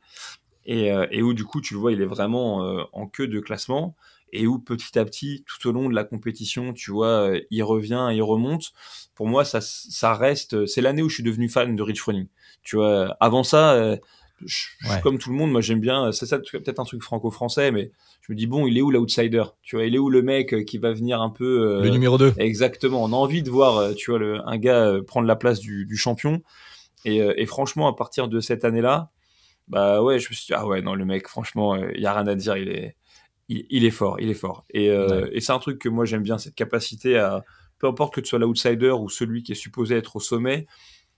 Euh, 0.68 1.06
et, 1.10 1.22
où 1.22 1.34
du 1.34 1.44
coup, 1.44 1.60
tu 1.60 1.74
le 1.74 1.80
vois, 1.80 1.92
il 1.92 2.02
est 2.02 2.06
vraiment 2.06 2.64
euh, 2.64 2.82
en 2.92 3.06
queue 3.06 3.28
de 3.28 3.40
classement 3.40 3.94
et 4.32 4.46
où 4.46 4.58
petit 4.58 4.98
à 4.98 5.04
petit, 5.04 5.44
tout 5.46 5.68
au 5.68 5.72
long 5.72 5.88
de 5.88 5.94
la 5.94 6.02
compétition, 6.02 6.72
tu 6.72 6.90
vois, 6.90 7.30
euh, 7.30 7.40
il 7.50 7.62
revient, 7.62 8.08
il 8.12 8.22
remonte. 8.22 8.72
Pour 9.14 9.28
moi, 9.28 9.44
ça, 9.44 9.60
ça 9.60 10.14
reste. 10.14 10.66
C'est 10.66 10.80
l'année 10.80 11.02
où 11.02 11.08
je 11.08 11.14
suis 11.14 11.22
devenu 11.22 11.48
fan 11.48 11.76
de 11.76 11.82
Rich 11.82 12.00
Froning. 12.00 12.26
Tu 12.62 12.76
vois, 12.76 13.16
avant 13.20 13.44
ça, 13.44 13.96
je, 14.44 14.66
comme 15.02 15.18
tout 15.18 15.30
le 15.30 15.36
monde, 15.36 15.52
moi 15.52 15.60
j'aime 15.60 15.80
bien. 15.80 16.10
C'est 16.10 16.26
ça, 16.26 16.38
peut-être 16.38 16.80
un 16.80 16.84
truc 16.84 17.02
franco-français, 17.02 17.70
mais 17.70 17.92
je 18.22 18.32
me 18.32 18.36
dis 18.36 18.48
bon, 18.48 18.66
il 18.66 18.76
est 18.76 18.82
où 18.82 18.90
l'outsider? 18.90 19.44
Tu 19.62 19.76
vois, 19.76 19.84
il 19.86 19.94
est 19.94 19.98
où 19.98 20.10
le 20.10 20.22
mec 20.22 20.64
qui 20.66 20.78
va 20.78 20.92
venir 20.92 21.22
un 21.22 21.30
peu 21.30 21.80
le 21.80 21.88
numéro 21.88 22.18
2 22.18 22.34
Exactement. 22.38 23.04
On 23.04 23.12
a 23.12 23.16
envie 23.16 23.44
de 23.44 23.50
voir, 23.50 23.94
tu 23.94 24.10
vois, 24.10 24.18
le, 24.18 24.40
un 24.44 24.58
gars 24.58 24.96
prendre 25.06 25.28
la 25.28 25.36
place 25.36 25.60
du, 25.60 25.86
du 25.86 25.96
champion. 25.96 26.42
Et, 27.06 27.18
et, 27.18 27.46
franchement, 27.46 27.86
à 27.88 27.94
partir 27.94 28.28
de 28.28 28.40
cette 28.40 28.64
année-là, 28.64 29.10
bah 29.68 30.02
ouais, 30.02 30.18
je 30.18 30.28
me 30.28 30.34
suis 30.34 30.46
dit, 30.46 30.54
ah 30.54 30.66
ouais, 30.66 30.82
non, 30.82 30.94
le 30.94 31.04
mec, 31.04 31.28
franchement, 31.28 31.76
il 31.76 31.84
euh, 31.84 31.98
y 31.98 32.06
a 32.06 32.12
rien 32.12 32.26
à 32.26 32.34
dire, 32.34 32.56
il 32.56 32.68
est, 32.68 32.96
il, 33.48 33.84
est 33.84 33.90
fort, 33.90 34.20
il 34.20 34.28
est 34.30 34.34
fort. 34.34 34.64
Et, 34.70 34.90
euh, 34.90 35.28
et 35.32 35.40
c'est 35.40 35.52
un 35.52 35.58
truc 35.58 35.78
que 35.80 35.88
moi 35.88 36.04
j'aime 36.04 36.22
bien, 36.22 36.38
cette 36.38 36.54
capacité 36.54 37.18
à, 37.18 37.44
peu 37.78 37.86
importe 37.86 38.14
que 38.14 38.20
tu 38.20 38.28
sois 38.28 38.38
l'outsider 38.38 38.90
ou 38.90 39.08
celui 39.08 39.42
qui 39.42 39.52
est 39.52 39.56
supposé 39.56 39.96
être 39.96 40.16
au 40.16 40.20
sommet, 40.20 40.66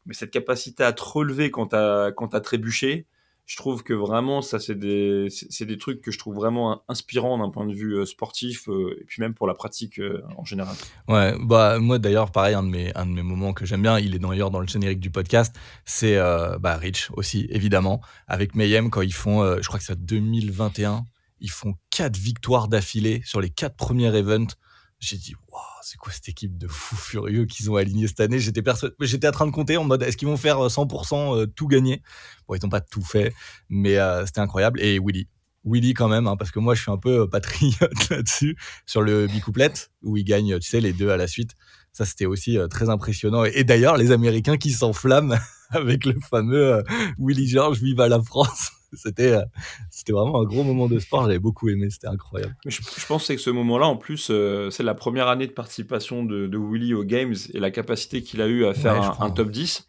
mais 0.07 0.15
cette 0.15 0.31
capacité 0.31 0.83
à 0.85 0.93
te 0.93 1.03
relever 1.03 1.51
quand 1.51 1.69
t'as, 1.69 2.13
quand 2.13 2.29
t'as 2.29 2.41
trébuché, 2.41 3.07
je 3.49 3.57
trouve 3.57 3.83
que 3.83 3.95
vraiment, 3.95 4.43
ça, 4.43 4.61
c'est 4.61 4.79
des, 4.79 5.29
des 5.61 5.79
trucs 5.79 6.03
que 6.03 6.11
je 6.11 6.19
trouve 6.19 6.35
vraiment 6.35 6.83
inspirants 6.87 7.39
d'un 7.39 7.49
point 7.49 7.67
de 7.67 7.73
vue 7.73 7.95
euh, 7.95 8.05
sportif 8.05 8.69
euh, 8.69 8.95
et 9.01 9.05
puis 9.05 9.23
même 9.23 9.33
pour 9.33 9.47
la 9.47 9.55
pratique 9.55 9.99
euh, 9.99 10.23
en 10.37 10.45
général. 10.45 10.77
Ouais, 11.09 11.35
bah, 11.41 11.79
moi 11.79 11.99
d'ailleurs, 11.99 12.31
pareil, 12.31 12.55
un 12.55 12.63
de 12.63 12.69
mes, 12.69 12.95
un 12.95 13.07
de 13.07 13.11
mes 13.11 13.23
moments 13.23 13.55
que 13.55 13.65
j'aime 13.65 13.81
bien, 13.81 13.99
il 13.99 14.15
est 14.15 14.19
d'ailleurs 14.19 14.51
dans 14.51 14.61
le 14.61 14.67
générique 14.67 15.01
du 15.01 15.11
podcast, 15.11 15.57
c'est 15.87 16.19
bah, 16.61 16.77
Rich 16.77 17.09
aussi, 17.15 17.47
évidemment, 17.49 18.03
avec 18.27 18.55
Mayhem 18.55 18.91
quand 18.91 19.01
ils 19.01 19.15
font, 19.15 19.43
je 19.63 19.67
crois 19.67 19.79
que 19.79 19.85
c'est 19.87 19.99
2021, 19.99 21.07
ils 21.41 21.51
font 21.51 21.75
quatre 21.89 22.19
victoires 22.19 22.69
d'affilée 22.69 23.23
sur 23.25 23.41
les 23.41 23.49
quatre 23.49 23.77
premiers 23.77 24.15
events 24.15 24.55
j'ai 25.01 25.17
dit, 25.17 25.35
waouh, 25.53 25.63
c'est 25.83 25.97
quoi 25.97 26.13
cette 26.13 26.29
équipe 26.29 26.59
de 26.59 26.67
fous 26.67 26.97
furieux 26.97 27.47
qu'ils 27.47 27.71
ont 27.71 27.77
aligné 27.77 28.09
cette 28.09 28.21
année? 28.21 28.39
J'étais 28.39 28.63
j'étais 29.01 29.29
en 29.29 29.33
train 29.33 29.47
de 29.47 29.53
compter 29.53 29.77
en 29.77 29.85
mode, 29.85 30.03
est-ce 30.03 30.17
qu'ils 30.17 30.29
vont 30.29 30.37
faire 30.37 30.59
100% 30.59 31.15
euh, 31.15 31.43
euh, 31.43 31.47
tout 31.47 31.69
gagner? 31.69 32.03
Bon, 32.47 32.55
ils 32.55 32.63
n'ont 32.63 32.69
pas 32.69 32.81
tout 32.81 33.03
fait, 33.03 33.33
mais 33.69 33.97
euh, 33.99 34.27
c'était 34.27 34.41
incroyable. 34.41 34.81
Et 34.81 34.99
Willy, 34.99 35.29
Willy 35.65 35.95
quand 35.95 36.09
même, 36.09 36.27
hein, 36.27 36.37
parce 36.37 36.51
que 36.51 36.59
moi 36.59 36.75
je 36.75 36.83
suis 36.83 36.91
un 36.91 36.99
peu 36.99 37.29
patriote 37.29 38.09
là-dessus, 38.11 38.57
sur 38.87 39.03
le 39.03 39.29
bicouplet, 39.29 39.73
où 40.03 40.17
il 40.17 40.25
gagne, 40.25 40.59
tu 40.59 40.69
sais, 40.69 40.81
les 40.81 40.93
deux 40.93 41.11
à 41.11 41.17
la 41.17 41.29
suite. 41.29 41.53
Ça, 41.93 42.05
c'était 42.05 42.27
aussi 42.27 42.59
très 42.71 42.91
impressionnant. 42.91 43.45
Et, 43.45 43.65
d'ailleurs, 43.65 43.97
les 43.97 44.13
Américains 44.13 44.57
qui 44.57 44.71
s'enflamment 44.71 45.37
avec 45.71 46.05
le 46.05 46.15
fameux 46.21 46.83
Willy 47.19 47.49
George, 47.49 47.81
vive 47.81 48.01
à 48.01 48.09
la 48.09 48.23
France 48.23 48.71
c'était 48.93 49.33
euh, 49.33 49.45
c'était 49.91 50.13
vraiment 50.13 50.41
un 50.41 50.45
gros 50.45 50.65
moment 50.65 50.87
de 50.87 50.99
sport 50.99 51.25
j'avais 51.25 51.39
beaucoup 51.39 51.69
aimé 51.69 51.89
c'était 51.91 52.09
incroyable. 52.09 52.57
Je, 52.67 52.81
pense 53.07 53.27
que 53.27 53.37
ce 53.37 53.51
moment 53.51 53.79
là 53.79 53.87
en 53.87 53.97
plus 53.97 54.29
euh, 54.31 54.71
c'est 54.71 54.83
la 54.83 54.95
première 54.95 55.29
année 55.29 55.47
de 55.47 55.53
participation 55.53 56.25
de, 56.25 56.47
de, 56.47 56.59
Willy 56.59 56.95
aux 56.95 57.05
Games 57.05 57.35
et 57.53 57.61
la 57.61 57.71
capacité 57.71 58.23
qu'il 58.23 58.41
a 58.41 58.47
eu 58.47 58.65
à 58.65 58.75
faire 58.75 59.21
un, 59.23 59.31
top 59.31 59.51
10 59.51 59.87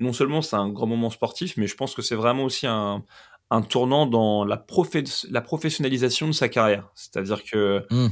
non 0.00 0.12
seulement 0.12 0.42
c'est 0.42 0.56
un 0.56 0.68
grand 0.68 0.86
moment 0.86 1.10
sportif 1.10 1.56
mais 1.56 1.66
je 1.66 1.74
pense 1.74 1.94
que 1.94 2.02
c'est 2.02 2.16
vraiment 2.16 2.44
aussi 2.44 2.66
un, 2.66 3.02
un 3.50 3.62
tournant 3.62 4.06
dans 4.06 4.44
la, 4.44 4.64
la 5.30 5.40
professionnalisation 5.40 6.26
de 6.26 6.32
sa 6.32 6.48
carrière. 6.48 6.90
C'est 6.94 7.16
à 7.16 7.22
dire 7.22 7.44
que 7.44 7.84
mmh. 7.90 8.08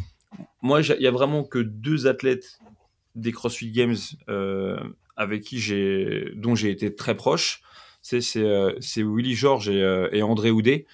moi 0.62 0.80
il 0.80 1.02
y 1.02 1.06
a 1.06 1.10
vraiment 1.10 1.44
que 1.44 1.58
deux 1.58 2.06
athlètes 2.06 2.60
des 3.14 3.32
CrossFit 3.32 3.70
Games 3.70 3.96
euh, 4.28 4.78
avec 5.16 5.42
qui 5.42 5.58
j'ai 5.58 6.32
dont 6.36 6.54
j'ai 6.54 6.70
été 6.70 6.94
très 6.94 7.16
proche 7.16 7.62
euh, 8.12 8.74
c'est 8.80 9.02
Willy 9.02 9.34
George 9.34 9.68
euh, 9.68 10.09
et, 10.12 10.22
André 10.22 10.50
Houdet, 10.50 10.86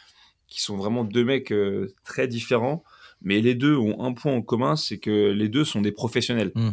qui 0.49 0.61
sont 0.61 0.77
vraiment 0.77 1.05
deux 1.05 1.25
mecs 1.25 1.53
euh, 1.53 1.95
très 2.05 2.29
différents, 2.29 2.83
mais 3.23 3.41
les 3.41 3.55
deux 3.55 3.77
ont 3.77 4.03
un 4.05 4.13
point 4.13 4.33
en 4.33 4.43
commun, 4.43 4.77
c'est 4.77 4.99
que 4.99 5.31
les 5.31 5.49
deux 5.49 5.65
sont 5.65 5.81
des 5.81 5.93
professionnels. 5.93 6.53
Hmm. 6.55 6.71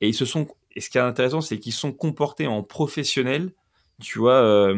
Et 0.00 0.08
ils 0.08 0.14
se 0.14 0.24
sont, 0.24 0.48
et 0.74 0.80
ce 0.80 0.90
qui 0.90 0.98
est 0.98 1.02
intéressant, 1.02 1.40
c'est 1.40 1.58
qu'ils 1.58 1.72
sont 1.72 1.92
comportés 1.92 2.46
en 2.46 2.62
professionnels, 2.62 3.52
tu 4.00 4.18
vois, 4.18 4.74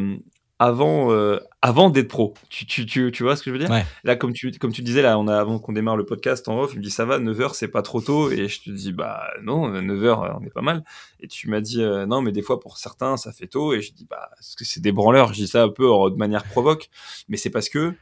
avant, 0.59 1.11
euh, 1.11 1.39
avant 1.61 1.89
d'être 1.89 2.07
pro. 2.07 2.33
Tu, 2.49 2.65
tu, 2.65 2.85
tu, 2.85 3.11
tu, 3.11 3.23
vois 3.23 3.35
ce 3.35 3.43
que 3.43 3.49
je 3.49 3.57
veux 3.57 3.59
dire? 3.59 3.85
Là, 4.03 4.15
comme 4.15 4.31
tu, 4.31 4.51
comme 4.53 4.71
tu 4.71 4.81
disais, 4.81 5.01
là, 5.01 5.19
on 5.19 5.27
a, 5.27 5.37
avant 5.37 5.59
qu'on 5.59 5.73
démarre 5.73 5.97
le 5.97 6.05
podcast 6.05 6.47
en 6.47 6.59
off, 6.59 6.71
il 6.73 6.79
me 6.79 6.83
dit 6.83 6.91
ça 6.91 7.05
va, 7.05 7.19
9h, 7.19 7.53
c'est 7.53 7.67
pas 7.67 7.81
trop 7.81 7.99
tôt. 8.01 8.31
Et 8.31 8.47
je 8.47 8.61
te 8.61 8.69
dis, 8.69 8.93
bah 8.93 9.27
non, 9.43 9.69
9h, 9.69 10.37
on 10.39 10.45
est 10.45 10.53
pas 10.53 10.61
mal. 10.61 10.83
Et 11.19 11.27
tu 11.27 11.49
m'as 11.49 11.61
dit, 11.61 11.83
euh, 11.83 12.05
non, 12.05 12.21
mais 12.21 12.31
des 12.31 12.41
fois, 12.41 12.59
pour 12.59 12.77
certains, 12.77 13.17
ça 13.17 13.33
fait 13.33 13.47
tôt. 13.47 13.73
Et 13.73 13.81
je 13.81 13.93
dis, 13.93 14.05
bah, 14.09 14.29
parce 14.35 14.55
que 14.55 14.63
c'est 14.63 14.79
des 14.79 14.93
branleurs. 14.93 15.33
Je 15.33 15.41
dis 15.41 15.47
ça 15.47 15.63
un 15.63 15.69
peu 15.69 15.85
de 15.85 16.15
manière 16.15 16.45
provoque. 16.45 16.89
Mais 17.27 17.37
c'est 17.37 17.49
parce 17.49 17.67
que, 17.67 17.93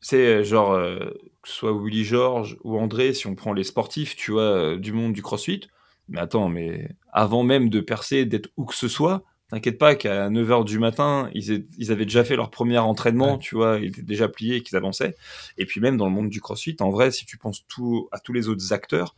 c'est 0.00 0.44
genre, 0.44 0.72
euh, 0.72 0.98
que 1.42 1.48
ce 1.48 1.54
soit 1.54 1.72
Willy 1.72 2.04
George 2.04 2.58
ou 2.62 2.78
André, 2.78 3.14
si 3.14 3.26
on 3.26 3.34
prend 3.34 3.54
les 3.54 3.64
sportifs, 3.64 4.16
tu 4.16 4.32
vois, 4.32 4.76
du 4.76 4.92
monde 4.92 5.14
du 5.14 5.22
crossfit. 5.22 5.68
Mais 6.08 6.20
attends, 6.20 6.48
mais 6.48 6.90
avant 7.10 7.42
même 7.42 7.70
de 7.70 7.80
percer, 7.80 8.26
d'être 8.26 8.50
où 8.56 8.66
que 8.66 8.74
ce 8.74 8.86
soit, 8.86 9.24
T'inquiète 9.48 9.78
pas 9.78 9.94
qu'à 9.94 10.28
9h 10.28 10.64
du 10.64 10.80
matin, 10.80 11.30
ils, 11.32 11.92
avaient 11.92 12.04
déjà 12.04 12.24
fait 12.24 12.34
leur 12.34 12.50
premier 12.50 12.78
entraînement, 12.78 13.38
tu 13.38 13.54
vois, 13.54 13.78
ils 13.78 13.86
étaient 13.86 14.02
déjà 14.02 14.28
pliés 14.28 14.56
et 14.56 14.62
qu'ils 14.62 14.76
avançaient. 14.76 15.14
Et 15.56 15.66
puis 15.66 15.80
même 15.80 15.96
dans 15.96 16.06
le 16.06 16.12
monde 16.12 16.30
du 16.30 16.40
crossfit, 16.40 16.76
en 16.80 16.90
vrai, 16.90 17.12
si 17.12 17.26
tu 17.26 17.38
penses 17.38 17.64
tout, 17.68 18.08
à 18.10 18.18
tous 18.18 18.32
les 18.32 18.48
autres 18.48 18.72
acteurs, 18.72 19.14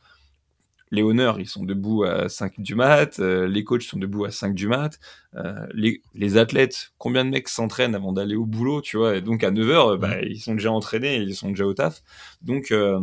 les 0.91 1.03
honneurs, 1.03 1.41
ils 1.41 1.49
sont 1.49 1.65
debout 1.65 2.05
à 2.05 2.29
5 2.29 2.61
du 2.61 2.75
mat, 2.75 3.21
euh, 3.21 3.47
les 3.47 3.65
coachs 3.65 3.83
sont 3.83 3.99
debout 3.99 4.25
à 4.25 4.31
5 4.31 4.55
du 4.55 4.69
mat, 4.69 4.99
euh, 5.35 5.67
les, 5.75 6.37
athlètes, 6.37 6.93
combien 6.99 7.25
de 7.25 7.31
mecs 7.31 7.49
s'entraînent 7.49 7.95
avant 7.95 8.13
d'aller 8.13 8.37
au 8.37 8.47
boulot, 8.47 8.81
tu 8.81 8.97
vois, 8.97 9.17
et 9.17 9.21
donc 9.21 9.45
à 9.45 9.51
9h, 9.51 9.99
bah, 9.99 10.21
ils 10.23 10.41
sont 10.41 10.55
déjà 10.55 10.73
entraînés, 10.73 11.17
ils 11.17 11.35
sont 11.35 11.51
déjà 11.51 11.67
au 11.67 11.75
taf. 11.75 12.03
Donc, 12.43 12.71
euh, 12.71 13.01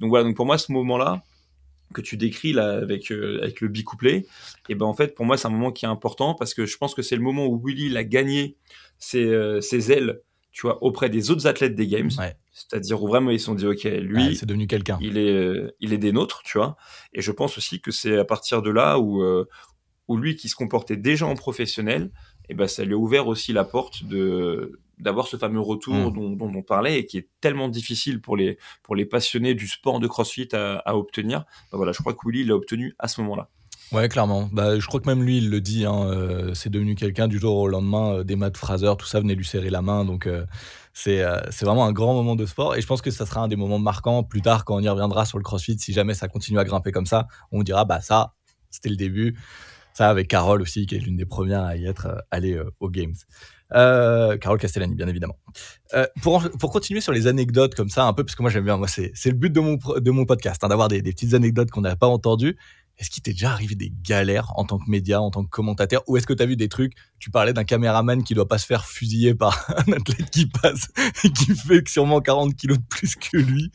donc 0.00 0.10
voilà, 0.10 0.24
donc 0.24 0.36
pour 0.36 0.46
moi, 0.46 0.58
ce 0.58 0.72
moment-là, 0.72 1.22
que 1.92 2.00
tu 2.00 2.16
décris 2.16 2.52
là 2.52 2.72
avec 2.72 3.10
euh, 3.12 3.40
avec 3.42 3.60
le 3.60 3.68
bicouplet 3.68 4.26
et 4.68 4.74
ben 4.74 4.86
en 4.86 4.94
fait 4.94 5.14
pour 5.14 5.24
moi 5.24 5.36
c'est 5.36 5.46
un 5.48 5.50
moment 5.50 5.72
qui 5.72 5.84
est 5.84 5.88
important 5.88 6.34
parce 6.34 6.54
que 6.54 6.66
je 6.66 6.76
pense 6.76 6.94
que 6.94 7.02
c'est 7.02 7.16
le 7.16 7.22
moment 7.22 7.46
où 7.46 7.60
Willy 7.64 7.96
a 7.96 8.04
gagné 8.04 8.56
ses, 8.98 9.24
euh, 9.24 9.60
ses, 9.60 9.92
ailes 9.92 10.20
tu 10.50 10.62
vois 10.62 10.82
auprès 10.82 11.10
des 11.10 11.30
autres 11.30 11.46
athlètes 11.46 11.74
des 11.74 11.86
games. 11.86 12.10
C'est-à-dire 12.52 13.02
où 13.02 13.08
vraiment 13.08 13.30
ils 13.30 13.40
se 13.40 13.46
sont 13.46 13.54
dit 13.54 13.66
ok 13.66 13.84
lui 13.84 14.36
c'est 14.36 14.46
devenu 14.46 14.66
quelqu'un. 14.66 14.98
il 15.00 15.18
est 15.18 15.32
euh, 15.32 15.74
il 15.80 15.92
est 15.92 15.98
des 15.98 16.12
nôtres 16.12 16.42
tu 16.44 16.58
vois. 16.58 16.76
Et 17.12 17.22
je 17.22 17.32
pense 17.32 17.58
aussi 17.58 17.80
que 17.80 17.90
c'est 17.90 18.18
à 18.18 18.24
partir 18.24 18.62
de 18.62 18.70
là 18.70 18.98
où 18.98 19.24
où 20.06 20.16
lui 20.16 20.36
qui 20.36 20.48
se 20.48 20.54
comportait 20.54 20.96
déjà 20.96 21.26
en 21.26 21.34
professionnel 21.34 22.10
et 22.48 22.54
ben 22.54 22.68
ça 22.68 22.84
lui 22.84 22.94
a 22.94 22.96
ouvert 22.96 23.26
aussi 23.26 23.52
la 23.52 23.64
porte 23.64 24.04
de 24.04 24.78
d'avoir 24.98 25.26
ce 25.26 25.36
fameux 25.36 25.60
retour 25.60 25.94
mm. 25.94 26.36
dont, 26.36 26.52
on 26.54 26.62
parlait 26.62 26.98
et 26.98 27.06
qui 27.06 27.18
est 27.18 27.28
tellement 27.40 27.68
difficile 27.68 28.20
pour 28.20 28.36
les, 28.36 28.58
pour 28.82 28.94
les 28.94 29.04
passionnés 29.04 29.54
du 29.54 29.66
sport 29.66 30.00
de 30.00 30.06
CrossFit 30.06 30.48
à, 30.52 30.96
obtenir. 30.96 31.40
Bah 31.70 31.76
voilà, 31.76 31.92
je 31.92 31.98
crois 31.98 32.14
que 32.14 32.20
Willy 32.24 32.44
l'a 32.44 32.54
obtenu 32.54 32.94
à 32.98 33.08
ce 33.08 33.20
moment-là. 33.22 33.48
Ouais, 33.92 34.08
clairement. 34.08 34.48
Bah, 34.52 34.78
je 34.78 34.86
crois 34.86 35.00
que 35.00 35.06
même 35.06 35.22
lui, 35.22 35.38
il 35.38 35.50
le 35.50 35.60
dit. 35.60 35.84
Hein, 35.84 36.06
euh, 36.06 36.54
c'est 36.54 36.70
devenu 36.70 36.94
quelqu'un 36.94 37.28
du 37.28 37.38
jour 37.38 37.56
au 37.56 37.68
lendemain. 37.68 38.18
Euh, 38.18 38.24
des 38.24 38.34
Matt 38.34 38.56
Fraser, 38.56 38.92
tout 38.98 39.06
ça 39.06 39.20
venait 39.20 39.34
lui 39.34 39.44
serrer 39.44 39.68
la 39.68 39.82
main. 39.82 40.04
Donc, 40.04 40.26
euh, 40.26 40.46
c'est 40.94 41.22
c'est 41.50 41.64
vraiment 41.64 41.84
un 41.84 41.92
grand 41.92 42.14
moment 42.14 42.34
de 42.34 42.46
sport. 42.46 42.76
Et 42.76 42.80
je 42.80 42.86
pense 42.86 43.02
que 43.02 43.10
ça 43.10 43.26
sera 43.26 43.42
un 43.42 43.48
des 43.48 43.56
moments 43.56 43.78
marquants 43.78 44.22
plus 44.22 44.42
tard 44.42 44.64
quand 44.64 44.76
on 44.76 44.80
y 44.80 44.88
reviendra 44.88 45.26
sur 45.26 45.38
le 45.38 45.44
CrossFit. 45.44 45.78
Si 45.78 45.92
jamais 45.92 46.14
ça 46.14 46.28
continue 46.28 46.58
à 46.58 46.64
grimper 46.64 46.92
comme 46.92 47.06
ça, 47.06 47.28
on 47.52 47.62
dira 47.62 47.84
bah 47.84 48.00
ça, 48.00 48.34
c'était 48.70 48.88
le 48.88 48.96
début. 48.96 49.36
Ça 49.94 50.10
avec 50.10 50.28
Carole 50.28 50.60
aussi, 50.60 50.86
qui 50.86 50.96
est 50.96 50.98
l'une 50.98 51.16
des 51.16 51.24
premières 51.24 51.62
à 51.62 51.76
y 51.76 51.86
être 51.86 52.24
allée 52.30 52.60
aux 52.80 52.90
Games. 52.90 53.14
Euh, 53.72 54.36
Carole 54.36 54.58
Castellani, 54.58 54.94
bien 54.94 55.08
évidemment. 55.08 55.38
Euh, 55.94 56.06
pour, 56.22 56.42
pour 56.58 56.70
continuer 56.70 57.00
sur 57.00 57.12
les 57.12 57.26
anecdotes 57.26 57.74
comme 57.74 57.88
ça, 57.88 58.04
un 58.04 58.12
peu, 58.12 58.24
parce 58.24 58.36
que 58.36 58.42
moi 58.42 58.50
j'aime 58.50 58.64
bien, 58.64 58.76
moi 58.76 58.88
c'est 58.88 59.12
le 59.24 59.32
but 59.32 59.52
de 59.52 59.60
mon, 59.60 59.76
de 59.76 60.10
mon 60.10 60.26
podcast, 60.26 60.62
hein, 60.62 60.68
d'avoir 60.68 60.88
des, 60.88 61.02
des, 61.02 61.12
petites 61.12 61.34
anecdotes 61.34 61.70
qu'on 61.70 61.80
n'a 61.80 61.96
pas 61.96 62.06
entendues. 62.06 62.56
Est-ce 62.98 63.10
qu'il 63.10 63.22
t'est 63.22 63.32
déjà 63.32 63.50
arrivé 63.50 63.74
des 63.74 63.92
galères 64.02 64.52
en 64.56 64.64
tant 64.64 64.78
que 64.78 64.88
média, 64.88 65.20
en 65.20 65.30
tant 65.30 65.44
que 65.44 65.50
commentateur 65.50 66.02
Ou 66.06 66.16
est-ce 66.16 66.26
que 66.26 66.32
tu 66.32 66.42
as 66.42 66.46
vu 66.46 66.56
des 66.56 66.68
trucs 66.68 66.92
Tu 67.18 67.30
parlais 67.30 67.52
d'un 67.52 67.64
caméraman 67.64 68.22
qui 68.22 68.34
doit 68.34 68.46
pas 68.46 68.58
se 68.58 68.66
faire 68.66 68.86
fusiller 68.86 69.34
par 69.34 69.68
un 69.88 69.92
athlète 69.92 70.30
qui 70.30 70.46
passe 70.46 70.88
et 71.24 71.30
qui 71.32 71.54
fait 71.54 71.86
sûrement 71.88 72.20
40 72.20 72.54
kilos 72.54 72.78
de 72.78 72.84
plus 72.84 73.16
que 73.16 73.36
lui? 73.36 73.72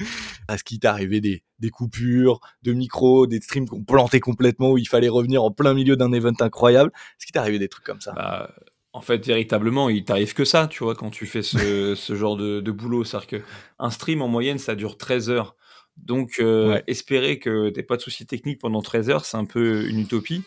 Est-ce 0.49 0.63
qu'il 0.63 0.79
t'est 0.79 0.87
arrivé 0.87 1.19
des, 1.19 1.43
coupures 1.69 2.39
de 2.63 2.71
micro, 2.71 3.27
des 3.27 3.41
streams 3.41 3.67
qu'on 3.67 3.83
plantait 3.83 4.21
complètement 4.21 4.71
où 4.71 4.77
il 4.77 4.87
fallait 4.87 5.09
revenir 5.09 5.43
en 5.43 5.51
plein 5.51 5.73
milieu 5.73 5.97
d'un 5.97 6.13
event 6.13 6.33
incroyable? 6.39 6.91
Est-ce 6.93 7.25
qu'il 7.25 7.33
t'est 7.33 7.39
arrivé 7.39 7.59
des 7.59 7.67
trucs 7.67 7.85
comme 7.85 8.01
ça? 8.01 8.13
Bah, 8.13 8.53
en 8.93 9.01
fait, 9.01 9.25
véritablement, 9.25 9.89
il 9.89 10.05
t'arrive 10.05 10.33
que 10.33 10.45
ça, 10.45 10.67
tu 10.67 10.83
vois, 10.83 10.95
quand 10.95 11.09
tu 11.09 11.25
fais 11.25 11.43
ce, 11.43 11.93
ce 11.97 12.15
genre 12.15 12.37
de, 12.37 12.61
de 12.61 12.71
boulot. 12.71 13.03
C'est-à-dire 13.03 13.41
qu'un 13.41 13.89
stream, 13.89 14.21
en 14.21 14.29
moyenne, 14.29 14.59
ça 14.59 14.75
dure 14.75 14.97
13 14.97 15.29
heures. 15.29 15.57
Donc, 16.03 16.37
euh, 16.39 16.81
espérer 16.87 17.39
que 17.39 17.69
t'aies 17.69 17.83
pas 17.83 17.97
de 17.97 18.01
soucis 18.01 18.25
techniques 18.25 18.59
pendant 18.59 18.81
13 18.81 19.09
heures, 19.09 19.25
c'est 19.25 19.37
un 19.37 19.45
peu 19.45 19.87
une 19.87 19.99
utopie. 19.99 20.43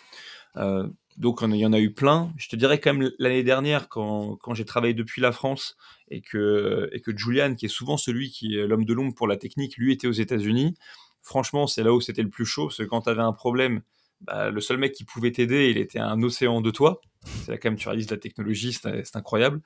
Euh, 0.56 0.86
donc, 1.16 1.40
il 1.42 1.56
y 1.56 1.66
en 1.66 1.72
a 1.72 1.80
eu 1.80 1.92
plein. 1.92 2.32
Je 2.36 2.48
te 2.48 2.56
dirais 2.56 2.80
quand 2.80 2.94
même 2.94 3.10
l'année 3.18 3.42
dernière, 3.42 3.88
quand, 3.88 4.36
quand 4.36 4.54
j'ai 4.54 4.64
travaillé 4.64 4.94
depuis 4.94 5.20
la 5.20 5.30
France 5.30 5.76
et 6.08 6.20
que, 6.20 6.88
et 6.92 7.00
que 7.00 7.16
Julian, 7.16 7.54
qui 7.54 7.66
est 7.66 7.68
souvent 7.68 7.96
celui 7.96 8.30
qui 8.30 8.56
est 8.56 8.66
l'homme 8.66 8.84
de 8.84 8.94
l'ombre 8.94 9.14
pour 9.14 9.26
la 9.26 9.36
technique, 9.36 9.76
lui 9.76 9.92
était 9.92 10.06
aux 10.06 10.12
États-Unis. 10.12 10.74
Franchement, 11.22 11.66
c'est 11.66 11.82
là 11.82 11.92
où 11.92 12.00
c'était 12.00 12.22
le 12.22 12.30
plus 12.30 12.46
chaud, 12.46 12.66
parce 12.66 12.78
que 12.78 12.84
quand 12.84 13.02
tu 13.02 13.10
avais 13.10 13.22
un 13.22 13.32
problème, 13.32 13.82
bah, 14.22 14.50
le 14.50 14.60
seul 14.60 14.78
mec 14.78 14.92
qui 14.92 15.04
pouvait 15.04 15.32
t'aider, 15.32 15.70
il 15.70 15.78
était 15.78 15.98
un 15.98 16.22
océan 16.22 16.60
de 16.60 16.70
toi. 16.70 17.00
C'est 17.24 17.52
là 17.52 17.58
quand 17.58 17.70
même, 17.70 17.78
tu 17.78 17.88
réalises 17.88 18.10
la 18.10 18.16
technologie, 18.16 18.72
c'est 18.72 19.16
incroyable. 19.16 19.60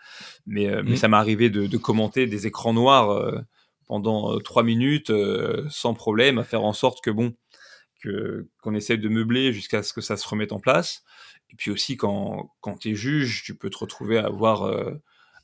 Mais, 0.47 0.69
euh, 0.69 0.83
mais 0.85 0.93
mmh. 0.93 0.97
ça 0.97 1.09
m'est 1.09 1.17
arrivé 1.17 1.49
de, 1.49 1.67
de, 1.67 1.77
commenter 1.79 2.27
des 2.27 2.47
écrans 2.47 2.75
noirs 2.75 3.45
pendant 3.87 4.35
euh, 4.35 4.39
trois 4.39 4.63
minutes 4.63 5.11
euh, 5.11 5.67
sans 5.71 5.95
problème, 5.95 6.39
à 6.39 6.45
faire 6.45 6.65
en 6.65 6.73
sorte 6.73 7.03
que 7.03 7.11
bon, 7.11 7.35
que 8.01 8.49
qu'on 8.63 8.75
essaie 8.75 8.97
de 8.97 9.09
meubler 9.09 9.53
jusqu'à 9.53 9.83
ce 9.83 9.93
que 9.93 10.01
ça 10.01 10.17
se 10.17 10.29
remette 10.29 10.53
en 10.53 10.61
place. 10.61 11.05
Et 11.51 11.57
puis 11.57 11.71
aussi 11.71 11.97
quand 11.97 12.51
quand 12.61 12.79
tu 12.79 12.91
es 12.91 12.95
juge, 12.95 13.43
tu 13.45 13.57
peux 13.57 13.71
te 13.71 13.79
retrouver 13.79 14.19
à 14.19 14.27
avoir 14.27 14.65
euh, 14.65 14.95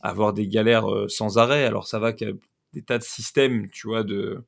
avoir 0.01 0.32
des 0.32 0.49
galères 0.49 0.86
sans 1.09 1.38
arrêt. 1.38 1.64
Alors 1.64 1.86
ça 1.86 1.99
va 1.99 2.12
qu'il 2.12 2.28
y 2.28 2.30
a 2.30 2.34
des 2.72 2.82
tas 2.82 2.99
de 2.99 3.05
systèmes, 3.05 3.70
tu 3.70 3.86
vois, 3.86 4.03
de 4.05 4.45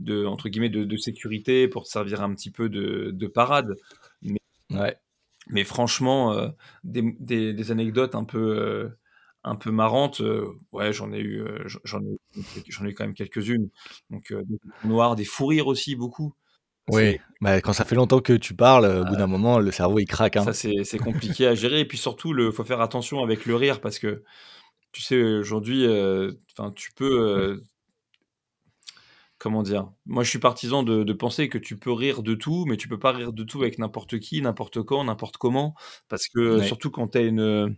de 0.00 0.24
entre 0.26 0.48
guillemets 0.48 0.70
de, 0.70 0.84
de 0.84 0.96
sécurité 0.96 1.68
pour 1.68 1.84
te 1.84 1.88
servir 1.88 2.22
un 2.22 2.34
petit 2.34 2.50
peu 2.50 2.68
de, 2.68 3.10
de 3.12 3.26
parade. 3.26 3.76
Mais, 4.22 4.40
ouais. 4.70 4.96
mais 5.48 5.64
franchement, 5.64 6.52
des, 6.84 7.16
des, 7.20 7.52
des, 7.52 7.70
anecdotes 7.70 8.14
un 8.14 8.24
peu 8.24 8.90
un 9.42 9.56
peu 9.56 9.70
marrante, 9.70 10.20
euh, 10.20 10.46
ouais, 10.72 10.92
j'en 10.92 11.12
ai 11.12 11.18
eu, 11.18 11.42
euh, 11.42 11.66
j'en 11.84 12.00
ai, 12.00 12.18
j'en 12.68 12.84
ai 12.84 12.90
eu 12.90 12.94
quand 12.94 13.04
même 13.04 13.14
quelques-unes. 13.14 13.70
Donc, 14.10 14.32
euh, 14.32 14.42
des 14.44 14.58
noirs, 14.84 15.16
des 15.16 15.24
fous 15.24 15.46
rires 15.46 15.66
aussi, 15.66 15.96
beaucoup. 15.96 16.34
Oui, 16.88 17.18
bah, 17.40 17.60
quand 17.60 17.72
ça 17.72 17.84
fait 17.84 17.94
longtemps 17.94 18.20
que 18.20 18.32
tu 18.32 18.54
parles, 18.54 18.84
au 18.84 19.04
bout 19.04 19.16
d'un 19.16 19.28
moment, 19.28 19.60
le 19.60 19.70
cerveau 19.70 20.00
il 20.00 20.06
craque. 20.06 20.36
Hein. 20.36 20.52
Ça, 20.52 20.52
c'est 20.52 20.98
compliqué 20.98 21.46
à 21.46 21.54
gérer. 21.54 21.80
Et 21.80 21.84
puis 21.84 21.98
surtout, 21.98 22.36
il 22.36 22.52
faut 22.52 22.64
faire 22.64 22.80
attention 22.80 23.22
avec 23.22 23.46
le 23.46 23.54
rire 23.54 23.80
parce 23.80 24.00
que, 24.00 24.24
tu 24.90 25.00
sais, 25.00 25.22
aujourd'hui, 25.22 25.86
enfin, 26.52 26.72
tu 26.74 26.90
peux. 26.92 27.62
comment 29.38 29.62
dire? 29.62 29.88
Moi, 30.04 30.24
je 30.24 30.30
suis 30.30 30.40
partisan 30.40 30.82
de, 30.82 31.04
de, 31.04 31.12
penser 31.12 31.48
que 31.48 31.58
tu 31.58 31.78
peux 31.78 31.92
rire 31.92 32.24
de 32.24 32.34
tout, 32.34 32.64
mais 32.66 32.76
tu 32.76 32.88
peux 32.88 32.98
pas 32.98 33.12
rire 33.12 33.32
de 33.32 33.44
tout 33.44 33.60
avec 33.60 33.78
n'importe 33.78 34.18
qui, 34.18 34.42
n'importe 34.42 34.82
quand, 34.82 35.04
n'importe 35.04 35.36
comment. 35.36 35.76
Parce 36.08 36.26
que, 36.26 36.60
surtout 36.60 36.90
quand 36.90 37.08
tu 37.08 37.18
as 37.18 37.22
une 37.22 37.76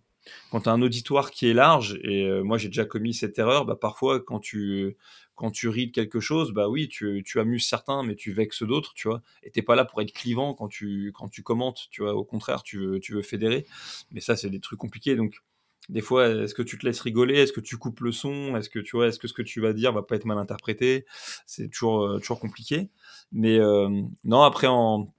quand 0.50 0.62
tu 0.62 0.68
as 0.68 0.72
un 0.72 0.82
auditoire 0.82 1.30
qui 1.30 1.48
est 1.48 1.54
large, 1.54 1.98
et 2.02 2.24
euh, 2.24 2.42
moi 2.42 2.58
j'ai 2.58 2.68
déjà 2.68 2.84
commis 2.84 3.14
cette 3.14 3.38
erreur, 3.38 3.64
bah, 3.64 3.76
parfois 3.76 4.20
quand 4.20 4.40
tu, 4.40 4.96
quand 5.34 5.50
tu 5.50 5.68
ris 5.68 5.88
de 5.88 5.92
quelque 5.92 6.20
chose, 6.20 6.52
bah 6.52 6.68
oui, 6.68 6.88
tu, 6.88 7.22
tu 7.24 7.40
amuses 7.40 7.66
certains, 7.66 8.02
mais 8.02 8.14
tu 8.14 8.32
vexes 8.32 8.62
d'autres, 8.62 8.92
tu 8.94 9.08
vois. 9.08 9.22
Et 9.42 9.50
t'es 9.50 9.62
pas 9.62 9.74
là 9.74 9.84
pour 9.84 10.00
être 10.00 10.12
clivant 10.12 10.54
quand 10.54 10.68
tu, 10.68 11.12
quand 11.14 11.28
tu 11.28 11.42
commentes, 11.42 11.88
tu 11.90 12.02
vois. 12.02 12.14
Au 12.14 12.24
contraire, 12.24 12.62
tu 12.62 12.78
veux, 12.78 13.00
tu 13.00 13.14
veux 13.14 13.22
fédérer. 13.22 13.66
Mais 14.12 14.20
ça, 14.20 14.36
c'est 14.36 14.50
des 14.50 14.60
trucs 14.60 14.78
compliqués. 14.78 15.16
Donc, 15.16 15.42
des 15.88 16.00
fois, 16.00 16.28
est-ce 16.28 16.54
que 16.54 16.62
tu 16.62 16.78
te 16.78 16.86
laisses 16.86 17.00
rigoler? 17.00 17.34
Est-ce 17.34 17.52
que 17.52 17.60
tu 17.60 17.76
coupes 17.76 18.00
le 18.00 18.12
son? 18.12 18.56
Est-ce 18.56 18.70
que 18.70 18.78
tu 18.78 18.96
vois 18.96 19.08
Est-ce 19.08 19.18
que 19.18 19.26
ce 19.26 19.32
que 19.32 19.42
tu 19.42 19.60
vas 19.60 19.72
dire 19.72 19.92
va 19.92 20.02
pas 20.02 20.16
être 20.16 20.26
mal 20.26 20.38
interprété? 20.38 21.06
C'est 21.46 21.68
toujours, 21.68 22.02
euh, 22.04 22.18
toujours 22.18 22.38
compliqué. 22.38 22.90
Mais 23.32 23.58
euh, 23.58 23.88
non, 24.24 24.42
après 24.42 24.68
en 24.68 25.12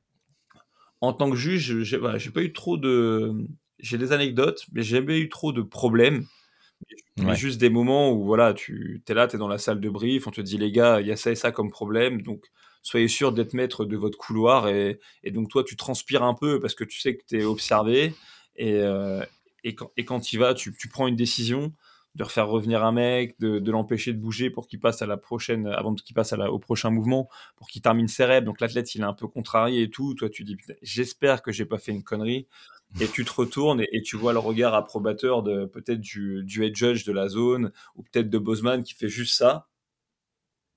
en 1.02 1.12
tant 1.12 1.30
que 1.30 1.36
juge, 1.36 1.84
j'ai 1.84 1.98
voilà, 1.98 2.18
pas 2.34 2.44
eu 2.44 2.54
trop 2.54 2.78
de 2.78 3.46
j'ai 3.84 3.98
des 3.98 4.14
anecdotes, 4.14 4.66
mais 4.72 4.82
j'ai 4.82 4.98
jamais 4.98 5.20
eu 5.20 5.30
trop 5.30 5.52
de 5.52 5.62
problèmes. 5.62 6.26
Mais 7.18 7.36
juste 7.36 7.62
des 7.62 7.70
moments 7.70 8.12
où 8.12 8.26
voilà, 8.26 8.54
tu 8.54 9.02
es 9.08 9.14
là, 9.14 9.28
tu 9.28 9.36
es 9.36 9.40
dans 9.40 9.48
la 9.48 9.58
salle 9.58 9.80
de 9.80 9.90
brief, 9.90 10.26
on 10.28 10.32
te 10.32 10.42
dit 10.42 10.58
les 10.58 10.72
gars, 10.72 11.00
il 11.00 11.08
y 11.08 11.12
a 11.12 11.16
ça 11.16 11.32
et 11.32 11.36
ça 11.36 11.52
comme 11.52 11.70
problème, 11.70 12.22
donc 12.22 12.46
soyez 12.82 13.08
sûr 13.08 13.32
d'être 13.32 13.54
maître 13.54 13.86
de 13.86 13.96
votre 13.96 14.18
couloir 14.18 14.68
et, 14.68 15.00
et, 15.24 15.32
donc 15.32 15.50
toi 15.50 15.64
tu 15.64 15.78
transpires 15.78 16.24
un 16.24 16.34
peu 16.34 16.60
parce 16.60 16.76
que 16.76 16.84
tu 16.84 17.00
sais 17.00 17.16
que 17.16 17.24
tu 17.26 17.40
es 17.40 17.46
observé 17.46 18.14
et, 18.58 18.74
euh, 18.80 19.24
et, 19.64 19.76
quand, 19.76 19.92
et 19.96 20.04
quand 20.04 20.20
tu, 20.20 20.74
tu 20.78 20.90
prends 20.90 21.08
une 21.08 21.16
décision 21.16 21.72
de 22.16 22.24
refaire 22.24 22.48
revenir 22.48 22.84
un 22.84 22.92
mec, 22.92 23.40
de, 23.40 23.72
l'empêcher 23.72 24.14
de 24.14 24.20
bouger 24.20 24.50
pour 24.50 24.68
qu'il 24.68 24.80
passe 24.80 25.02
à 25.02 25.08
la 25.08 25.18
prochaine, 25.18 25.68
avant 25.68 25.96
qu'il 25.96 26.14
passe 26.14 26.34
au 26.34 26.60
prochain 26.60 26.92
mouvement, 26.92 27.28
pour 27.56 27.68
qu'il 27.68 27.82
termine 27.82 28.08
ses 28.08 28.26
rêves. 28.26 28.44
Donc 28.44 28.62
l'athlète, 28.62 28.94
il 28.94 29.02
est 29.02 29.06
un 29.06 29.14
peu 29.14 29.28
contrarié 29.28 29.84
et 29.84 29.90
tout. 29.90 30.14
Toi, 30.14 30.30
tu 30.30 30.44
dis, 30.44 30.56
j'espère 30.82 31.42
que 31.42 31.52
j'ai 31.52 31.66
pas 31.66 31.80
fait 31.80 31.92
une 31.92 32.04
connerie 32.04 32.48
et 33.00 33.08
tu 33.08 33.26
te 33.26 33.32
retournes 33.32 33.82
et, 33.92 34.02
tu 34.04 34.18
vois 34.18 34.34
le 34.34 34.40
regard 34.40 34.76
approbateur 34.76 35.42
de 35.42 35.66
peut-être 35.66 36.00
du, 36.00 36.46
head 36.60 36.76
judge 36.76 37.06
de 37.06 37.12
la 37.12 37.28
zone 37.28 37.72
ou 37.96 38.04
peut-être 38.04 38.30
de 38.30 38.38
Bosman 38.38 38.84
qui 38.84 38.94
fait 38.94 39.10
juste 39.10 39.36
ça. 39.36 39.68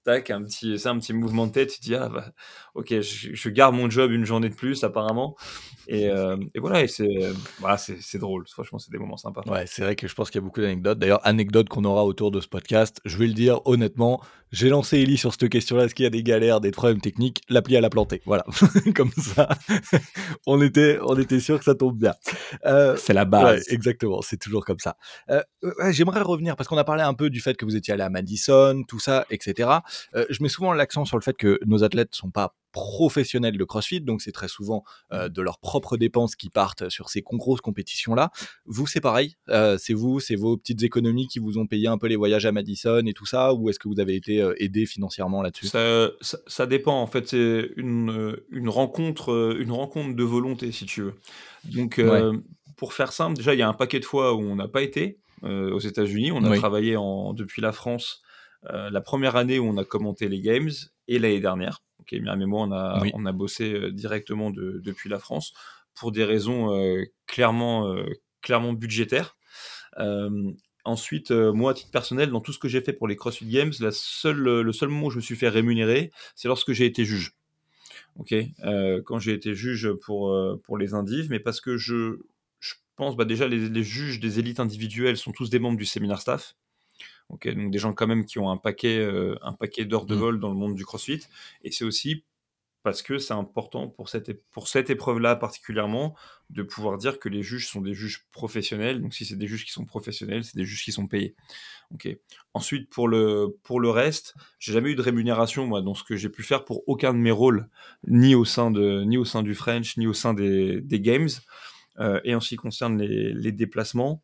Tac, 0.07 0.31
un 0.31 0.45
petit, 0.45 0.79
c'est 0.79 0.89
un 0.89 0.99
petit 1.01 1.13
mouvement 1.13 1.49
de 1.49 1.53
tête. 1.53 1.73
Tu 1.75 1.81
dis 1.81 1.97
ah 1.97 2.09
bah, 2.09 2.27
ok, 2.75 3.01
je, 3.01 3.49
garde 3.51 3.75
mon 3.75 3.91
job 3.91 4.13
une 4.13 4.25
journée 4.25 4.49
de 4.49 4.55
plus 4.55 4.85
apparemment. 4.85 5.35
Et, 5.89 6.09
euh, 6.09 6.37
et 6.55 6.61
voilà, 6.61 6.87
c'est 6.87 8.19
drôle. 8.19 8.47
Franchement, 8.47 8.79
c'est 8.79 8.93
des 8.93 8.99
moments 8.99 9.17
sympas. 9.17 9.43
Ouais, 9.47 9.67
c'est 9.67 9.83
vrai 9.83 9.97
que 9.97 10.07
je 10.07 10.15
pense 10.15 10.31
qu'il 10.31 10.41
y 10.41 10.45
a 10.45 10.47
beaucoup 10.47 10.61
d'anecdotes. 10.61 11.01
D'ailleurs, 11.01 11.27
anecdotes 11.27 11.69
qu'on 11.69 11.85
aura 11.85 12.05
autour 12.05 12.31
de 12.31 12.41
ce 12.41 12.47
podcast. 12.47 13.01
Je 13.05 13.19
vais 13.19 13.27
le 13.27 13.35
dire 13.35 13.61
honnêtement, 13.65 14.21
j'ai 14.57 14.71
lancé 14.71 14.99
Ellie 14.99 15.19
sur 15.19 15.33
cette 15.33 15.51
question-là. 15.51 15.85
Est-ce 15.85 15.95
qu'il 15.95 16.05
y 16.05 16.07
a 16.07 16.11
des 16.11 16.23
galères, 16.23 16.63
des 16.63 16.71
problèmes 16.71 17.01
techniques? 17.01 17.43
L'appli, 17.51 17.75
elle 17.75 17.85
a 17.85 17.91
planté. 17.91 18.23
Voilà. 18.25 18.45
Comme 18.95 19.11
ça, 19.13 19.51
on 20.47 20.63
était, 20.63 20.99
on 21.03 21.15
était 21.19 21.41
sûr 21.41 21.59
que 21.59 21.65
ça 21.65 21.75
tombe 21.75 21.99
bien. 21.99 22.15
Euh, 22.65 22.97
c'est 22.97 23.13
la 23.13 23.27
base. 23.27 23.59
Ouais, 23.59 23.75
exactement. 23.75 24.23
C'est 24.23 24.39
toujours 24.39 24.65
comme 24.65 24.79
ça. 24.79 24.97
Euh, 25.31 25.43
j'aimerais 25.91 26.23
revenir 26.23 26.57
parce 26.57 26.69
qu'on 26.69 26.79
a 26.79 26.85
parlé 26.85 27.03
un 27.03 27.13
peu 27.13 27.29
du 27.29 27.41
fait 27.41 27.55
que 27.55 27.67
vous 27.67 27.77
étiez 27.77 27.93
allé 27.93 28.03
à 28.03 28.09
Madison, 28.09 28.83
tout 28.89 28.99
ça, 28.99 29.27
etc. 29.31 29.69
Euh, 30.15 30.25
je 30.31 30.43
mets 30.43 30.49
souvent 30.49 30.73
l'accent 30.73 31.05
sur 31.05 31.19
le 31.19 31.23
fait 31.23 31.37
que 31.37 31.59
nos 31.67 31.85
athlètes 31.85 32.15
sont 32.15 32.31
pas 32.31 32.55
professionnels 32.77 33.57
de 33.57 33.64
CrossFit, 33.64 34.03
donc 34.03 34.20
c'est 34.20 34.33
très 34.33 34.49
souvent 34.49 34.85
euh, 35.11 35.31
de 35.31 35.41
leurs 35.41 35.59
propres 35.59 35.97
dépenses 35.97 36.37
qui 36.37 36.51
partent 36.51 36.91
sur 36.91 37.09
ces 37.09 37.22
grosses 37.22 37.62
compétitions-là. 37.62 38.31
Vous, 38.66 38.87
c'est 38.87 39.01
pareil 39.01 39.37
euh, 39.49 39.79
C'est 39.79 39.95
vous, 39.95 40.20
c'est 40.20 40.37
vos 40.37 40.59
petites 40.59 40.83
économies 40.83 41.27
qui 41.27 41.39
vous 41.39 41.57
ont 41.57 41.66
payé 41.66 41.89
un 41.89 41.97
peu 41.97 42.07
les 42.07 42.16
voyages 42.16 42.45
à 42.45 42.53
Madison 42.53 43.03
et 43.07 43.14
tout 43.14 43.24
ça, 43.24 43.55
ou 43.55 43.70
est-ce 43.70 43.79
que 43.79 43.89
vous 43.89 43.99
avez 43.99 44.14
été 44.14 44.43
euh, 44.43 44.62
aidé 44.62 44.85
financièrement 44.85 45.41
là-dessus? 45.41 45.68
Ça, 45.68 46.11
ça, 46.20 46.66
dépend, 46.66 47.01
en 47.01 47.07
fait, 47.07 47.29
c'est 47.29 47.70
une, 47.77 48.37
une, 48.51 48.68
rencontre, 48.68 49.57
une 49.59 49.72
rencontre 49.72 50.14
de 50.14 50.24
volonté, 50.24 50.70
si 50.70 50.85
tu 50.85 51.01
veux. 51.01 51.14
Donc, 51.64 51.99
pour 52.77 52.93
faire 52.93 53.12
simple, 53.12 53.39
déjà, 53.39 53.55
il 53.55 53.59
y 53.59 53.62
a 53.62 53.68
un 53.68 53.72
paquet 53.72 54.01
de 54.01 54.05
fois 54.05 54.35
où 54.35 54.41
on 54.41 54.57
n'a 54.57 54.68
pas 54.68 54.83
été 54.83 55.18
aux 55.43 55.79
États-Unis, 55.79 56.31
on 56.31 56.45
a 56.45 56.55
travaillé 56.57 56.97
en, 56.97 57.33
depuis 57.33 57.62
la 57.62 57.72
France 57.72 58.20
la 58.68 59.01
première 59.01 59.37
année 59.37 59.59
où 59.59 59.64
on 59.64 59.79
a 59.79 59.85
commenté 59.85 60.29
les 60.29 60.41
Games 60.41 60.72
et 61.09 61.18
l'année 61.18 61.41
dernière 61.41 61.81
qui 62.07 62.17
est 62.17 62.21
bien 62.21 62.37
mais 62.37 62.47
moi, 62.47 62.63
on 62.63 62.73
a, 62.73 63.03
on 63.15 63.27
a 63.27 63.33
bossé 63.33 63.73
euh, 63.73 63.91
directement 63.91 64.51
de, 64.51 64.81
depuis 64.83 65.09
la 65.09 65.19
France 65.19 65.53
pour 65.95 66.13
des 66.13 66.25
raisons 66.25 66.75
euh, 66.75 67.05
clairement, 67.27 67.93
euh, 67.93 68.05
clairement 68.43 68.73
budgétaires. 68.73 69.37
Ensuite, 70.85 71.33
moi, 71.33 71.73
à 71.73 71.75
titre 71.75 71.91
personnel, 71.91 72.31
dans 72.31 72.41
tout 72.41 72.53
ce 72.53 72.61
que 72.61 72.69
j'ai 72.69 72.81
fait 72.81 72.93
pour 72.93 73.09
les 73.09 73.17
CrossFit 73.17 73.47
Games, 73.47 73.73
la 73.81 73.91
seule, 73.91 74.61
le 74.61 74.73
seul 74.73 74.89
moment 74.89 75.07
où 75.07 75.11
je 75.11 75.17
me 75.17 75.21
suis 75.21 75.35
fait 75.35 75.49
rémunérer, 75.49 76.13
c'est 76.37 76.47
lorsque 76.47 76.71
j'ai 76.71 76.87
été 76.87 77.05
juge. 77.05 77.33
Ok, 78.15 78.33
quand 79.05 79.19
j'ai 79.19 79.33
été 79.33 79.57
juge 79.57 79.91
pour, 80.05 80.33
pour 80.63 80.79
les 80.79 80.95
indives, 80.95 81.29
mais 81.29 81.41
parce 81.41 81.61
que 81.61 81.77
je, 81.77 82.21
je 82.61 82.75
pense, 82.95 83.17
bah 83.17 83.25
déjà, 83.25 83.49
les, 83.49 83.69
les, 83.69 83.83
juges 83.83 84.21
des 84.21 84.39
élites 84.39 84.61
individuelles 84.61 85.17
sont 85.17 85.33
tous 85.33 85.51
des 85.51 85.59
membres 85.59 85.77
du 85.77 85.87
séminaire 85.87 86.21
staff 86.21 86.55
donc 87.31 87.49
des 87.49 87.79
gens 87.79 87.93
quand 87.93 88.07
même 88.07 88.24
qui 88.24 88.39
ont 88.39 88.51
un 88.51 88.57
paquet, 88.57 88.99
euh, 88.99 89.37
un 89.43 89.53
paquet 89.53 89.85
d'heures 89.85 90.07
de 90.07 90.14
mmh. 90.14 90.18
vol 90.18 90.41
dans 90.41 90.51
le 90.51 90.57
monde 90.57 90.74
du 90.74 90.85
CrossFit. 90.85 91.20
Et 91.64 91.70
c'est 91.70 91.85
aussi 91.85 92.24
parce 92.87 93.03
que 93.03 93.18
c'est 93.18 93.35
important 93.35 93.89
pour 93.89 94.09
cette, 94.09 94.45
pour 94.53 94.68
cette 94.68 94.91
épreuve-là 94.91 95.35
particulièrement 95.35 96.14
de 96.51 96.62
pouvoir 96.62 96.99
dire 96.99 97.18
que 97.18 97.29
les 97.29 97.43
juges 97.43 97.66
sont 97.66 97.81
des 97.81 97.95
juges 97.95 98.29
professionnels. 98.31 99.03
Donc 99.03 99.12
si 99.12 99.24
c'est 99.24 99.35
des 99.35 99.49
juges 99.49 99.64
qui 99.64 99.72
sont 99.72 99.85
professionnels, 99.85 100.45
c'est 100.45 100.57
des 100.57 100.64
juges 100.64 100.85
qui 100.85 100.93
sont 100.93 101.09
payés. 101.09 101.35
Ok. 101.93 102.09
Ensuite 102.55 102.89
pour 102.89 103.09
le 103.09 103.59
pour 103.64 103.81
le 103.81 103.91
reste, 103.91 104.37
j'ai 104.61 104.72
jamais 104.72 104.91
eu 104.91 104.95
de 104.95 105.03
rémunération 105.03 105.66
moi 105.66 105.83
dans 105.83 105.95
ce 105.95 106.05
que 106.05 106.14
j'ai 106.14 106.29
pu 106.29 106.45
faire 106.45 106.64
pour 106.64 106.85
aucun 106.89 107.12
de 107.12 107.18
mes 107.18 107.33
rôles, 107.33 107.68
ni 108.07 108.37
au 108.37 108.45
sein 108.45 108.70
de 108.70 109.03
ni 109.03 109.16
au 109.16 109.24
sein 109.24 109.43
du 109.43 109.57
French, 109.57 109.97
ni 109.97 110.07
au 110.07 110.14
sein 110.14 110.33
des, 110.33 110.81
des 110.81 111.01
games. 111.01 111.29
Euh, 111.99 112.20
et 112.22 112.37
en 112.37 112.41
ce 112.41 112.51
qui 112.51 112.57
concerne 112.57 113.03
les, 113.03 113.33
les 113.33 113.51
déplacements, 113.51 114.22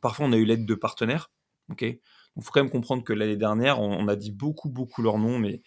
parfois 0.00 0.26
on 0.26 0.32
a 0.32 0.36
eu 0.36 0.44
l'aide 0.44 0.66
de 0.66 0.74
partenaires. 0.74 1.30
Ok. 1.70 1.82
Il 1.82 2.42
faut 2.42 2.52
quand 2.52 2.62
même 2.62 2.70
comprendre 2.70 3.02
que 3.02 3.12
l'année 3.12 3.36
dernière, 3.36 3.80
on, 3.80 4.06
a 4.06 4.14
dit 4.14 4.30
beaucoup, 4.30 4.68
beaucoup 4.68 5.02
leur 5.02 5.18
nom, 5.18 5.38
mais 5.38 5.62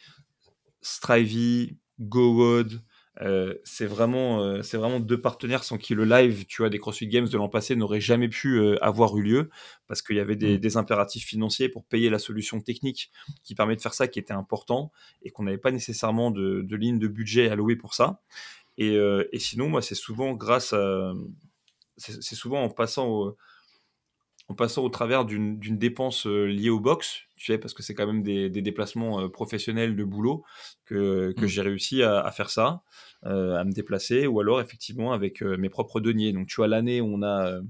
Strivey, 0.81 1.75
GoWood, 1.99 2.81
Euh, 3.19 3.55
c'est 3.65 3.85
vraiment, 3.85 4.41
euh, 4.41 4.61
c'est 4.61 4.77
vraiment 4.77 4.99
deux 5.01 5.19
partenaires 5.19 5.65
sans 5.65 5.77
qui 5.77 5.93
le 5.95 6.05
live, 6.05 6.45
tu 6.45 6.61
vois, 6.61 6.69
des 6.69 6.79
CrossFit 6.79 7.07
Games 7.07 7.27
de 7.27 7.37
l'an 7.37 7.49
passé 7.49 7.75
n'aurait 7.75 7.99
jamais 7.99 8.29
pu 8.29 8.57
euh, 8.57 8.77
avoir 8.81 9.15
eu 9.17 9.21
lieu 9.21 9.49
parce 9.87 10.01
qu'il 10.01 10.15
y 10.15 10.19
avait 10.19 10.37
des, 10.37 10.55
Mm. 10.55 10.59
des 10.59 10.77
impératifs 10.77 11.25
financiers 11.25 11.67
pour 11.67 11.83
payer 11.85 12.09
la 12.09 12.19
solution 12.19 12.61
technique 12.61 13.11
qui 13.43 13.53
permet 13.53 13.75
de 13.75 13.81
faire 13.81 13.93
ça 13.93 14.07
qui 14.07 14.17
était 14.17 14.33
important 14.33 14.91
et 15.23 15.29
qu'on 15.29 15.43
n'avait 15.43 15.57
pas 15.57 15.71
nécessairement 15.71 16.31
de, 16.31 16.61
de 16.61 16.75
ligne 16.77 16.99
de 16.99 17.07
budget 17.07 17.49
allouée 17.49 17.75
pour 17.75 17.93
ça. 17.93 18.21
Et, 18.77 18.95
et 18.95 19.39
sinon, 19.39 19.69
moi, 19.69 19.81
c'est 19.81 19.93
souvent 19.95 20.33
grâce 20.33 20.73
à, 20.73 21.13
c'est 21.97 22.23
c'est 22.23 22.35
souvent 22.35 22.63
en 22.63 22.69
passant 22.69 23.07
au, 23.07 23.37
en 24.51 24.53
passant 24.53 24.83
au 24.83 24.89
travers 24.89 25.23
d'une 25.23 25.77
dépense 25.77 26.27
euh, 26.27 26.45
liée 26.45 26.69
au 26.69 26.81
box, 26.81 27.21
tu 27.37 27.45
sais, 27.45 27.57
parce 27.57 27.73
que 27.73 27.81
c'est 27.83 27.95
quand 27.95 28.05
même 28.05 28.21
des, 28.21 28.49
des 28.49 28.61
déplacements 28.61 29.21
euh, 29.21 29.29
professionnels 29.29 29.95
de 29.95 30.03
boulot 30.03 30.43
que, 30.85 31.31
que 31.37 31.45
Mm. 31.45 31.47
j'ai 31.47 31.61
réussi 31.61 32.03
à, 32.03 32.19
à 32.19 32.31
faire 32.31 32.49
ça, 32.49 32.83
euh, 33.25 33.55
à 33.55 33.63
me 33.63 33.71
déplacer, 33.71 34.27
ou 34.27 34.41
alors 34.41 34.59
effectivement 34.59 35.13
avec 35.13 35.41
mes 35.41 35.69
propres 35.69 36.01
deniers. 36.01 36.33
Donc 36.33 36.47
tu 36.47 36.57
vois, 36.57 36.67
l'année 36.67 36.99
où 36.99 37.05
on 37.05 37.23
a, 37.23 37.61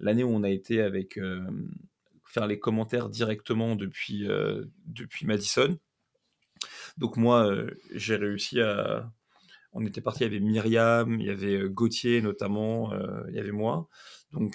l'année 0.00 0.24
on 0.24 0.42
a 0.42 0.48
été 0.50 0.80
avec 0.80 1.18
euh, 1.18 1.44
faire 2.24 2.46
les 2.46 2.58
commentaires 2.58 3.10
directement 3.10 3.76
depuis, 3.76 4.26
euh, 4.26 4.64
depuis 4.86 5.26
Madison. 5.26 5.76
Donc 6.96 7.18
moi, 7.18 7.52
j'ai 7.94 8.16
réussi 8.16 8.60
à... 8.62 9.12
On 9.78 9.84
était 9.84 10.00
parti, 10.00 10.20
il 10.20 10.32
y 10.32 10.36
avait 10.36 10.40
Myriam, 10.40 11.20
il 11.20 11.26
y 11.26 11.30
avait 11.30 11.68
Gauthier 11.68 12.22
notamment, 12.22 12.94
euh, 12.94 13.22
il 13.28 13.34
y 13.34 13.38
avait 13.38 13.52
moi. 13.52 13.88
Donc 14.32 14.54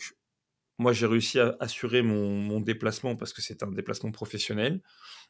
moi, 0.82 0.94
j'ai 0.94 1.06
réussi 1.06 1.40
à 1.40 1.56
assurer 1.60 2.02
mon, 2.02 2.30
mon 2.38 2.60
déplacement 2.60 3.16
parce 3.16 3.34
que 3.34 3.42
c'est 3.42 3.64
un 3.64 3.72
déplacement 3.72 4.12
professionnel. 4.12 4.82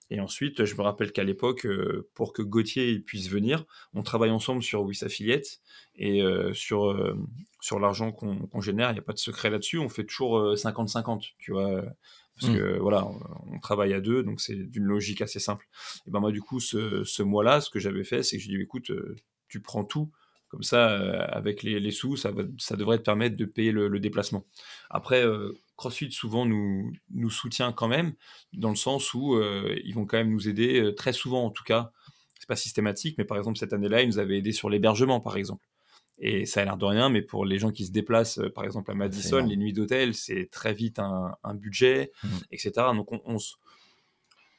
Et 0.09 0.19
ensuite, 0.19 0.65
je 0.65 0.75
me 0.75 0.81
rappelle 0.81 1.11
qu'à 1.11 1.23
l'époque, 1.23 1.65
euh, 1.65 2.09
pour 2.15 2.33
que 2.33 2.41
Gauthier 2.41 2.99
puisse 2.99 3.29
venir, 3.29 3.65
on 3.93 4.01
travaille 4.01 4.31
ensemble 4.31 4.63
sur 4.63 4.81
Wiss 4.83 5.03
Affiliate 5.03 5.59
et 5.95 6.21
euh, 6.21 6.53
sur, 6.53 6.89
euh, 6.91 7.17
sur 7.61 7.79
l'argent 7.79 8.11
qu'on 8.11 8.61
génère. 8.61 8.89
Il 8.91 8.93
n'y 8.93 8.99
a 8.99 9.03
pas 9.03 9.13
de 9.13 9.19
secret 9.19 9.49
là-dessus. 9.49 9.77
On 9.77 9.89
fait 9.89 10.05
toujours 10.05 10.37
euh, 10.37 10.55
50-50, 10.55 11.33
tu 11.37 11.51
vois. 11.51 11.83
Parce 12.39 12.51
Mm. 12.51 12.55
que 12.57 12.79
voilà, 12.79 13.05
on, 13.05 13.19
on 13.55 13.59
travaille 13.59 13.93
à 13.93 14.01
deux, 14.01 14.23
donc 14.23 14.41
c'est 14.41 14.55
d'une 14.55 14.85
logique 14.85 15.21
assez 15.21 15.39
simple. 15.39 15.67
Et 16.07 16.11
ben 16.11 16.19
moi, 16.19 16.31
du 16.31 16.41
coup, 16.41 16.59
ce, 16.59 17.03
ce 17.03 17.23
mois-là, 17.23 17.61
ce 17.61 17.69
que 17.69 17.79
j'avais 17.79 18.03
fait, 18.03 18.23
c'est 18.23 18.37
que 18.37 18.43
j'ai 18.43 18.49
dit, 18.49 18.61
écoute, 18.61 18.91
tu 19.47 19.61
prends 19.61 19.83
tout. 19.83 20.11
Comme 20.51 20.63
ça, 20.63 20.89
euh, 20.91 21.25
avec 21.29 21.63
les, 21.63 21.79
les 21.79 21.91
sous, 21.91 22.17
ça, 22.17 22.29
va, 22.31 22.43
ça 22.59 22.75
devrait 22.75 22.97
te 22.97 23.03
permettre 23.03 23.35
de 23.37 23.45
payer 23.45 23.71
le, 23.71 23.87
le 23.87 23.99
déplacement. 24.01 24.45
Après, 24.89 25.25
euh, 25.25 25.53
CrossFit 25.77 26.11
souvent 26.11 26.45
nous, 26.45 26.91
nous 27.11 27.29
soutient 27.29 27.71
quand 27.71 27.87
même, 27.87 28.13
dans 28.51 28.69
le 28.69 28.75
sens 28.75 29.13
où 29.13 29.35
euh, 29.35 29.79
ils 29.85 29.95
vont 29.95 30.05
quand 30.05 30.17
même 30.17 30.29
nous 30.29 30.49
aider, 30.49 30.93
très 30.95 31.13
souvent 31.13 31.45
en 31.45 31.51
tout 31.51 31.63
cas. 31.63 31.91
C'est 32.37 32.47
pas 32.49 32.57
systématique, 32.57 33.15
mais 33.17 33.23
par 33.23 33.37
exemple, 33.37 33.57
cette 33.57 33.71
année-là, 33.71 34.01
ils 34.01 34.07
nous 34.07 34.19
avaient 34.19 34.37
aidé 34.39 34.51
sur 34.51 34.69
l'hébergement, 34.69 35.21
par 35.21 35.37
exemple. 35.37 35.65
Et 36.17 36.45
ça 36.45 36.61
a 36.61 36.65
l'air 36.65 36.75
de 36.77 36.85
rien, 36.85 37.07
mais 37.09 37.21
pour 37.21 37.45
les 37.45 37.57
gens 37.57 37.71
qui 37.71 37.85
se 37.85 37.91
déplacent, 37.91 38.41
par 38.53 38.65
exemple 38.65 38.91
à 38.91 38.93
Madison, 38.93 39.43
les 39.45 39.55
nuits 39.57 39.73
d'hôtel, 39.73 40.13
c'est 40.15 40.49
très 40.51 40.73
vite 40.73 40.99
un, 40.99 41.33
un 41.43 41.53
budget, 41.55 42.11
Mhm. 42.23 42.29
etc. 42.51 42.71
Donc 42.95 43.11
on, 43.13 43.21
on 43.25 43.39
se- 43.39 43.55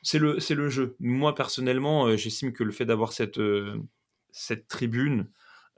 c'est 0.03 0.18
le, 0.18 0.68
jeu. 0.70 0.97
Moi, 0.99 1.34
personnellement, 1.34 2.16
j'estime 2.16 2.53
que 2.53 2.64
le 2.64 2.72
fait 2.72 2.84
d'avoir 2.86 3.12
cette, 3.12 3.38
cette 4.32 4.66
tribune, 4.66 5.28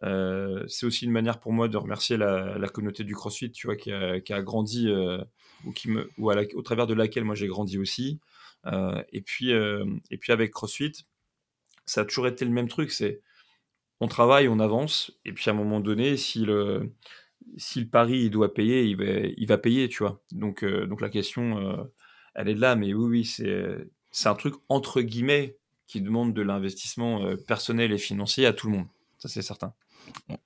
euh, 0.02 0.64
c'est 0.66 0.86
aussi 0.86 1.04
une 1.04 1.12
manière 1.12 1.40
pour 1.40 1.52
moi 1.52 1.68
de 1.68 1.76
remercier 1.76 2.16
la, 2.16 2.68
communauté 2.72 3.04
du 3.04 3.14
CrossFit, 3.14 3.50
tu 3.50 3.66
vois, 3.66 3.76
qui 3.76 3.92
a, 3.92 4.42
grandi, 4.42 4.88
euh, 4.88 5.22
ou, 5.64 5.72
qui 5.72 5.90
me, 5.90 6.10
ou 6.18 6.30
au 6.30 6.62
travers 6.62 6.86
de 6.86 6.94
laquelle 6.94 7.24
moi 7.24 7.34
j'ai 7.34 7.46
grandi 7.46 7.78
aussi. 7.78 8.20
Euh, 8.66 9.02
et, 9.12 9.20
puis, 9.20 9.50
et 9.50 10.18
puis 10.18 10.32
avec 10.32 10.52
CrossFit, 10.52 10.92
ça 11.86 12.02
a 12.02 12.04
toujours 12.04 12.26
été 12.26 12.44
le 12.44 12.50
même 12.50 12.68
truc, 12.68 12.90
c'est 12.90 13.20
on 14.00 14.08
travaille, 14.08 14.48
on 14.48 14.58
avance, 14.58 15.12
et 15.24 15.32
puis 15.32 15.48
à 15.48 15.52
un 15.52 15.56
moment 15.56 15.80
donné, 15.80 16.16
si 16.16 16.40
le, 16.40 16.92
si 17.56 17.80
le 17.80 17.88
pari 17.88 18.24
il 18.24 18.30
doit 18.30 18.52
payer, 18.52 18.84
il 18.84 18.96
va, 18.96 19.04
il 19.04 19.46
va 19.46 19.58
payer, 19.58 19.88
tu 19.88 20.02
vois. 20.02 20.22
Donc, 20.32 20.64
donc 20.64 21.00
la 21.00 21.10
question, 21.10 21.88
elle 22.34 22.48
est 22.48 22.54
là, 22.54 22.74
mais 22.74 22.92
oui, 22.92 23.06
oui, 23.08 23.24
c'est, 23.24 23.86
c'est 24.10 24.28
un 24.28 24.34
truc 24.34 24.54
entre 24.68 25.00
guillemets 25.02 25.56
qui 25.86 26.00
demande 26.00 26.34
de 26.34 26.42
l'investissement 26.42 27.36
personnel 27.46 27.92
et 27.92 27.98
financier 27.98 28.46
à 28.46 28.52
tout 28.52 28.66
le 28.66 28.78
monde. 28.78 28.86
Ça, 29.18 29.28
c'est 29.28 29.42
certain. 29.42 29.74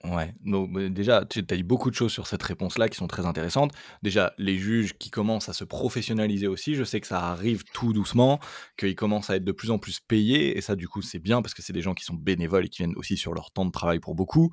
Ouais, 0.05 0.35
donc 0.45 0.77
déjà, 0.93 1.25
tu 1.25 1.39
as 1.39 1.57
dit 1.57 1.63
beaucoup 1.63 1.91
de 1.91 1.95
choses 1.95 2.11
sur 2.11 2.27
cette 2.27 2.43
réponse-là 2.43 2.89
qui 2.89 2.97
sont 2.97 3.07
très 3.07 3.27
intéressantes. 3.27 3.73
Déjà, 4.03 4.33
les 4.37 4.59
juges 4.59 4.95
qui 4.99 5.11
commencent 5.11 5.49
à 5.49 5.53
se 5.53 5.65
professionnaliser 5.65 6.49
aussi, 6.49 6.75
je 6.75 6.83
sais 6.83 7.01
que 7.01 7.07
ça 7.07 7.21
arrive 7.21 7.63
tout 7.73 7.93
doucement, 7.93 8.41
qu'ils 8.77 8.97
commencent 8.97 9.31
à 9.31 9.37
être 9.37 9.45
de 9.45 9.53
plus 9.53 9.71
en 9.71 9.79
plus 9.79 10.01
payés, 10.01 10.57
et 10.59 10.61
ça, 10.61 10.75
du 10.75 10.89
coup, 10.89 11.01
c'est 11.03 11.21
bien 11.21 11.43
parce 11.43 11.55
que 11.55 11.63
c'est 11.63 11.73
des 11.73 11.83
gens 11.83 11.95
qui 11.95 12.05
sont 12.05 12.15
bénévoles 12.15 12.67
et 12.67 12.69
qui 12.69 12.79
viennent 12.79 12.97
aussi 12.97 13.17
sur 13.17 13.35
leur 13.35 13.53
temps 13.53 13.67
de 13.67 13.71
travail 13.71 14.01
pour 14.01 14.15
beaucoup. 14.17 14.51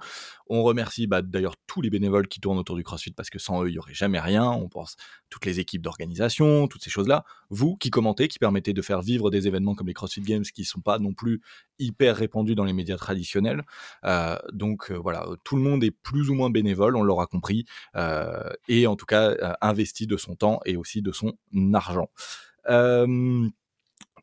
On 0.48 0.62
remercie 0.64 1.08
bah, 1.08 1.22
d'ailleurs 1.24 1.56
tous 1.66 1.82
les 1.82 1.90
bénévoles 1.90 2.28
qui 2.28 2.40
tournent 2.40 2.60
autour 2.60 2.76
du 2.76 2.84
CrossFit 2.84 3.12
parce 3.12 3.30
que 3.30 3.40
sans 3.40 3.64
eux, 3.64 3.70
il 3.70 3.74
n'y 3.74 3.80
aurait 3.80 3.94
jamais 3.94 4.20
rien. 4.20 4.50
On 4.52 4.70
pense 4.70 4.96
toutes 5.30 5.46
les 5.46 5.60
équipes 5.60 5.82
d'organisation, 5.82 6.68
toutes 6.68 6.84
ces 6.84 6.92
choses-là. 6.92 7.26
Vous 7.56 7.78
qui 7.78 7.90
commentez, 7.90 8.28
qui 8.28 8.38
permettez 8.38 8.74
de 8.74 8.82
faire 8.82 9.02
vivre 9.02 9.32
des 9.32 9.48
événements 9.48 9.76
comme 9.76 9.88
les 9.88 9.94
CrossFit 9.94 10.20
Games 10.20 10.44
qui 10.44 10.64
ne 10.64 10.66
sont 10.66 10.82
pas 10.82 11.00
non 11.00 11.14
plus 11.14 11.42
hyper 11.80 12.18
répandus 12.18 12.54
dans 12.54 12.66
les 12.66 12.74
médias 12.74 12.98
traditionnels. 12.98 13.64
Euh, 14.04 14.36
donc 14.52 14.92
euh, 14.92 14.96
voilà, 14.96 15.26
tout 15.46 15.56
le 15.56 15.62
monde 15.62 15.82
est 15.82 15.92
plus 15.92 16.30
ou 16.30 16.34
moins 16.34 16.50
bénévole, 16.50 16.98
on 16.98 17.02
l'aura 17.02 17.28
compris, 17.28 17.64
euh, 17.96 18.50
et 18.68 18.88
en 18.88 18.98
tout 18.98 19.06
cas 19.06 19.56
investi 19.62 20.06
de 20.06 20.18
son 20.18 20.36
temps 20.36 20.60
et 20.66 20.76
aussi 20.76 21.02
de 21.02 21.14
son 21.14 21.38
argent. 21.74 22.10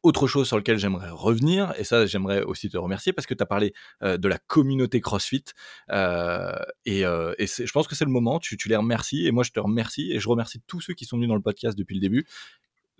Autre 0.02 0.26
chose 0.26 0.48
sur 0.48 0.56
lequel 0.56 0.78
j'aimerais 0.78 1.10
revenir, 1.10 1.72
et 1.78 1.84
ça 1.84 2.04
j'aimerais 2.04 2.42
aussi 2.42 2.68
te 2.68 2.76
remercier 2.76 3.12
parce 3.12 3.24
que 3.24 3.34
tu 3.34 3.42
as 3.42 3.46
parlé 3.46 3.72
de 4.02 4.28
la 4.28 4.36
communauté 4.36 5.00
CrossFit, 5.00 5.44
et, 5.88 7.02
je 7.02 7.72
pense 7.72 7.88
que 7.88 7.94
c'est 7.94 8.04
le 8.04 8.10
moment, 8.10 8.40
tu, 8.40 8.58
tu 8.58 8.68
les 8.68 8.76
remercies, 8.76 9.26
et 9.26 9.30
moi 9.30 9.42
je 9.42 9.52
te 9.52 9.60
remercie, 9.60 10.12
et 10.12 10.18
je 10.18 10.28
remercie 10.28 10.60
tous 10.66 10.82
ceux 10.82 10.92
qui 10.92 11.06
sont 11.06 11.16
venus 11.16 11.28
dans 11.28 11.36
le 11.36 11.40
podcast 11.40 11.78
depuis 11.78 11.94
le 11.94 12.00
début. 12.00 12.26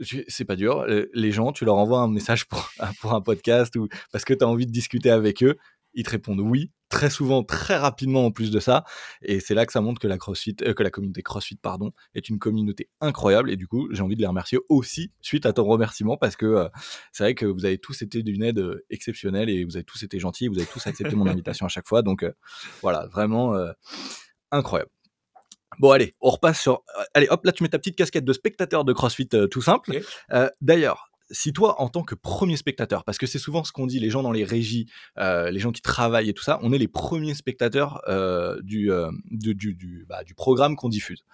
C'est 0.01 0.45
pas 0.45 0.57
dur, 0.57 0.84
les 1.12 1.32
gens, 1.32 1.53
tu 1.53 1.64
leur 1.64 1.76
envoies 1.76 2.01
un 2.01 2.09
message 2.09 2.47
pour, 2.49 2.70
pour 3.01 3.14
un 3.14 3.20
podcast 3.20 3.76
ou 3.76 3.88
parce 4.11 4.24
que 4.24 4.34
tu 4.34 4.45
as 4.45 4.49
envie 4.49 4.66
de 4.66 4.72
discuter 4.72 5.11
avec 5.11 5.43
eux, 5.43 5.57
ils 5.95 6.05
te 6.05 6.11
répondent 6.11 6.40
oui, 6.40 6.70
très 6.88 7.11
souvent, 7.11 7.43
très 7.43 7.76
rapidement 7.76 8.26
en 8.26 8.30
plus 8.30 8.51
de 8.51 8.61
ça. 8.61 8.84
Et 9.22 9.40
c'est 9.40 9.55
là 9.55 9.66
que 9.66 9.72
ça 9.72 9.80
montre 9.80 10.01
que 10.01 10.07
la, 10.07 10.18
CrossFit, 10.18 10.57
euh, 10.62 10.74
que 10.74 10.82
la 10.82 10.90
communauté 10.90 11.22
CrossFit 11.22 11.57
pardon, 11.57 11.93
est 12.14 12.28
une 12.28 12.38
communauté 12.38 12.88
incroyable. 13.01 13.51
Et 13.51 13.57
du 13.57 13.66
coup, 13.66 13.88
j'ai 13.93 14.03
envie 14.03 14.16
de 14.16 14.20
les 14.20 14.26
remercier 14.26 14.59
aussi 14.68 15.12
suite 15.20 15.47
à 15.47 15.53
ton 15.53 15.64
remerciement 15.64 16.16
parce 16.16 16.36
que 16.36 16.47
euh, 16.47 16.68
c'est 17.12 17.24
vrai 17.24 17.34
que 17.34 17.47
vous 17.47 17.64
avez 17.64 17.78
tous 17.78 18.03
été 18.03 18.22
d'une 18.22 18.43
aide 18.43 18.59
euh, 18.59 18.84
exceptionnelle 18.90 19.51
et 19.51 19.64
vous 19.64 19.76
avez 19.76 19.84
tous 19.84 20.03
été 20.03 20.18
gentils, 20.18 20.49
vous 20.49 20.59
avez 20.59 20.66
tous 20.66 20.86
accepté 20.86 21.14
mon 21.14 21.26
invitation 21.28 21.66
à 21.66 21.70
chaque 21.70 21.88
fois. 21.88 22.03
Donc 22.03 22.24
voilà, 22.82 23.07
vraiment 23.07 23.55
incroyable. 24.51 24.90
Bon, 25.78 25.90
allez, 25.90 26.14
on 26.20 26.30
repasse 26.30 26.60
sur. 26.60 26.82
euh, 26.98 27.02
Allez, 27.14 27.26
hop, 27.30 27.44
là, 27.44 27.52
tu 27.52 27.62
mets 27.62 27.68
ta 27.68 27.78
petite 27.78 27.96
casquette 27.96 28.24
de 28.24 28.32
spectateur 28.32 28.84
de 28.84 28.92
CrossFit 28.92 29.28
euh, 29.34 29.46
tout 29.46 29.62
simple. 29.62 29.92
Euh, 30.32 30.48
D'ailleurs, 30.60 31.08
si 31.30 31.52
toi, 31.54 31.80
en 31.80 31.88
tant 31.88 32.02
que 32.02 32.14
premier 32.14 32.56
spectateur, 32.56 33.04
parce 33.04 33.16
que 33.16 33.26
c'est 33.26 33.38
souvent 33.38 33.64
ce 33.64 33.72
qu'on 33.72 33.86
dit, 33.86 33.98
les 33.98 34.10
gens 34.10 34.22
dans 34.22 34.32
les 34.32 34.44
régies, 34.44 34.86
euh, 35.18 35.50
les 35.50 35.60
gens 35.60 35.72
qui 35.72 35.80
travaillent 35.80 36.28
et 36.28 36.34
tout 36.34 36.42
ça, 36.42 36.58
on 36.62 36.72
est 36.74 36.78
les 36.78 36.88
premiers 36.88 37.34
spectateurs 37.34 38.02
du, 38.62 38.90
du, 39.30 39.54
du, 39.54 39.74
du, 39.74 40.04
bah, 40.08 40.24
du 40.24 40.34
programme 40.34 40.76
qu'on 40.76 40.90
diffuse. 40.90 41.24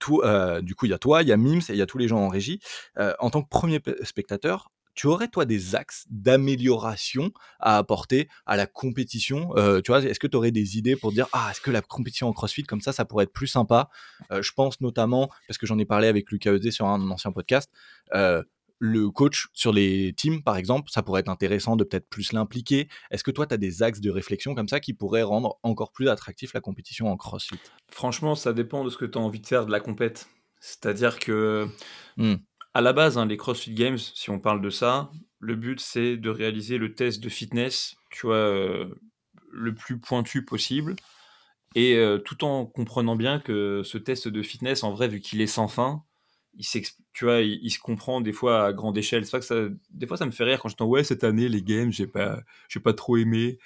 Tout, 0.00 0.22
du 0.62 0.74
coup, 0.74 0.86
il 0.86 0.90
y 0.90 0.92
a 0.92 0.98
toi, 0.98 1.22
il 1.22 1.28
y 1.28 1.32
a 1.32 1.36
Mims 1.36 1.62
et 1.68 1.72
il 1.72 1.76
y 1.76 1.82
a 1.82 1.86
tous 1.86 1.98
les 1.98 2.08
gens 2.08 2.18
en 2.18 2.28
régie. 2.28 2.60
En 3.18 3.30
tant 3.30 3.42
que 3.42 3.48
premier 3.48 3.80
pe- 3.80 3.96
spectateur, 4.04 4.70
tu 4.94 5.06
aurais 5.06 5.28
toi 5.28 5.44
des 5.44 5.74
axes 5.74 6.06
d'amélioration 6.10 7.30
à 7.60 7.78
apporter 7.78 8.28
à 8.46 8.56
la 8.56 8.66
compétition? 8.66 9.56
Euh, 9.56 9.80
Tu 9.80 9.90
vois, 9.90 10.02
est-ce 10.02 10.20
que 10.20 10.26
tu 10.26 10.36
aurais 10.36 10.50
des 10.52 10.78
idées 10.78 10.96
pour 10.96 11.12
dire 11.12 11.26
ah 11.32 11.48
est-ce 11.50 11.60
que 11.60 11.70
la 11.70 11.82
compétition 11.82 12.28
en 12.28 12.32
CrossFit 12.32 12.62
comme 12.64 12.80
ça, 12.80 12.92
ça 12.92 13.04
pourrait 13.04 13.24
être 13.24 13.32
plus 13.32 13.46
sympa? 13.46 13.88
Euh, 14.30 14.42
Je 14.42 14.52
pense 14.52 14.80
notamment 14.80 15.28
parce 15.48 15.58
que 15.58 15.66
j'en 15.66 15.78
ai 15.78 15.84
parlé 15.84 16.08
avec 16.08 16.30
Lucas 16.30 16.52
Eusé 16.52 16.70
sur 16.70 16.86
un 16.86 17.10
ancien 17.10 17.32
podcast. 17.32 17.70
euh, 18.14 18.42
le 18.80 19.08
coach 19.08 19.46
sur 19.54 19.72
les 19.72 20.12
teams, 20.14 20.42
par 20.42 20.56
exemple, 20.56 20.90
ça 20.90 21.02
pourrait 21.02 21.20
être 21.20 21.28
intéressant 21.30 21.76
de 21.76 21.84
peut-être 21.84 22.08
plus 22.08 22.32
l'impliquer. 22.32 22.88
Est-ce 23.10 23.24
que 23.24 23.30
toi, 23.30 23.46
tu 23.46 23.54
as 23.54 23.56
des 23.56 23.82
axes 23.82 24.00
de 24.00 24.10
réflexion 24.10 24.54
comme 24.54 24.68
ça 24.68 24.78
qui 24.80 24.92
pourraient 24.92 25.22
rendre 25.22 25.58
encore 25.62 25.90
plus 25.92 26.08
attractif 26.08 26.52
la 26.52 26.60
compétition 26.60 27.06
en 27.10 27.16
CrossFit? 27.16 27.56
Franchement, 27.90 28.34
ça 28.34 28.52
dépend 28.52 28.84
de 28.84 28.90
ce 28.90 28.98
que 28.98 29.04
tu 29.06 29.16
as 29.16 29.20
envie 29.22 29.40
de 29.40 29.46
faire 29.46 29.64
de 29.64 29.70
la 29.70 29.80
compète. 29.80 30.28
C'est-à-dire 30.60 31.18
que, 31.18 31.68
Hmm. 32.16 32.34
À 32.74 32.80
la 32.80 32.92
base, 32.92 33.16
hein, 33.18 33.26
les 33.26 33.36
CrossFit 33.36 33.72
Games, 33.72 33.98
si 33.98 34.30
on 34.30 34.40
parle 34.40 34.60
de 34.60 34.70
ça, 34.70 35.10
le 35.38 35.54
but 35.54 35.80
c'est 35.80 36.16
de 36.16 36.28
réaliser 36.28 36.76
le 36.78 36.94
test 36.94 37.22
de 37.22 37.28
fitness, 37.28 37.94
tu 38.10 38.26
vois, 38.26 38.36
euh, 38.36 38.94
le 39.52 39.74
plus 39.74 39.98
pointu 39.98 40.44
possible. 40.44 40.96
Et 41.76 41.96
euh, 41.96 42.18
tout 42.18 42.44
en 42.44 42.66
comprenant 42.66 43.16
bien 43.16 43.40
que 43.40 43.82
ce 43.84 43.98
test 43.98 44.28
de 44.28 44.42
fitness, 44.42 44.84
en 44.84 44.92
vrai, 44.92 45.08
vu 45.08 45.20
qu'il 45.20 45.40
est 45.40 45.46
sans 45.46 45.68
fin, 45.68 46.04
il 46.56 46.64
tu 47.12 47.24
vois, 47.24 47.40
il, 47.40 47.70
se 47.70 47.78
comprend 47.78 48.20
des 48.20 48.32
fois 48.32 48.66
à 48.66 48.72
grande 48.72 48.98
échelle. 48.98 49.26
C'est 49.26 49.38
que 49.38 49.44
ça, 49.44 49.56
des 49.90 50.06
fois, 50.06 50.16
ça 50.16 50.26
me 50.26 50.30
fait 50.32 50.44
rire 50.44 50.60
quand 50.60 50.68
je 50.68 50.76
dis 50.76 50.82
ouais 50.82 51.04
cette 51.04 51.24
année 51.24 51.48
les 51.48 51.62
games, 51.62 51.92
j'ai 51.92 52.06
pas, 52.06 52.42
pas 52.82 52.92
trop 52.92 53.16
aimé. 53.16 53.58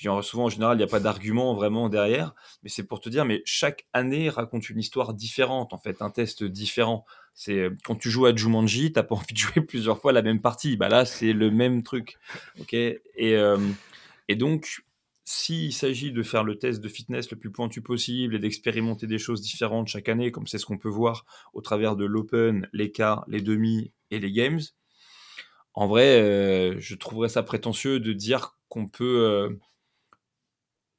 Dis, 0.00 0.08
souvent 0.22 0.44
en 0.44 0.48
général, 0.48 0.76
il 0.76 0.78
n'y 0.78 0.84
a 0.84 0.88
pas 0.88 1.00
d'argument 1.00 1.54
vraiment 1.54 1.88
derrière, 1.88 2.34
mais 2.62 2.68
c'est 2.68 2.82
pour 2.82 3.00
te 3.00 3.08
dire, 3.08 3.24
mais 3.24 3.42
chaque 3.44 3.86
année 3.92 4.28
raconte 4.28 4.68
une 4.68 4.78
histoire 4.78 5.14
différente 5.14 5.72
en 5.72 5.78
fait, 5.78 6.02
un 6.02 6.10
test 6.10 6.44
différent. 6.44 7.04
C'est 7.34 7.70
quand 7.84 7.96
tu 7.96 8.10
joues 8.10 8.26
à 8.26 8.34
Jumanji, 8.34 8.92
t'as 8.92 9.02
pas 9.02 9.14
envie 9.16 9.32
de 9.32 9.38
jouer 9.38 9.62
plusieurs 9.62 9.98
fois 10.00 10.12
la 10.12 10.22
même 10.22 10.40
partie. 10.40 10.76
Bah 10.76 10.88
là, 10.88 11.04
c'est 11.04 11.32
le 11.32 11.50
même 11.50 11.82
truc, 11.82 12.18
ok? 12.60 12.74
Et 12.74 13.00
euh, 13.20 13.58
et 14.28 14.36
donc 14.36 14.82
s'il 15.24 15.72
s'agit 15.72 16.12
de 16.12 16.22
faire 16.22 16.44
le 16.44 16.56
test 16.56 16.80
de 16.80 16.88
fitness 16.88 17.30
le 17.32 17.36
plus 17.36 17.50
pointu 17.50 17.82
possible 17.82 18.36
et 18.36 18.38
d'expérimenter 18.38 19.08
des 19.08 19.18
choses 19.18 19.40
différentes 19.40 19.88
chaque 19.88 20.08
année, 20.08 20.30
comme 20.30 20.46
c'est 20.46 20.58
ce 20.58 20.66
qu'on 20.66 20.78
peut 20.78 20.88
voir 20.88 21.26
au 21.52 21.60
travers 21.60 21.96
de 21.96 22.04
l'Open, 22.04 22.68
les 22.72 22.92
quarts, 22.92 23.24
les 23.26 23.42
demi 23.42 23.92
et 24.12 24.20
les 24.20 24.30
games, 24.30 24.60
en 25.76 25.86
vrai, 25.86 26.22
euh, 26.22 26.76
je 26.78 26.94
trouverais 26.94 27.28
ça 27.28 27.42
prétentieux 27.42 28.00
de 28.00 28.12
dire 28.14 28.56
qu'on 28.68 28.88
peut, 28.88 29.26
euh, 29.26 29.50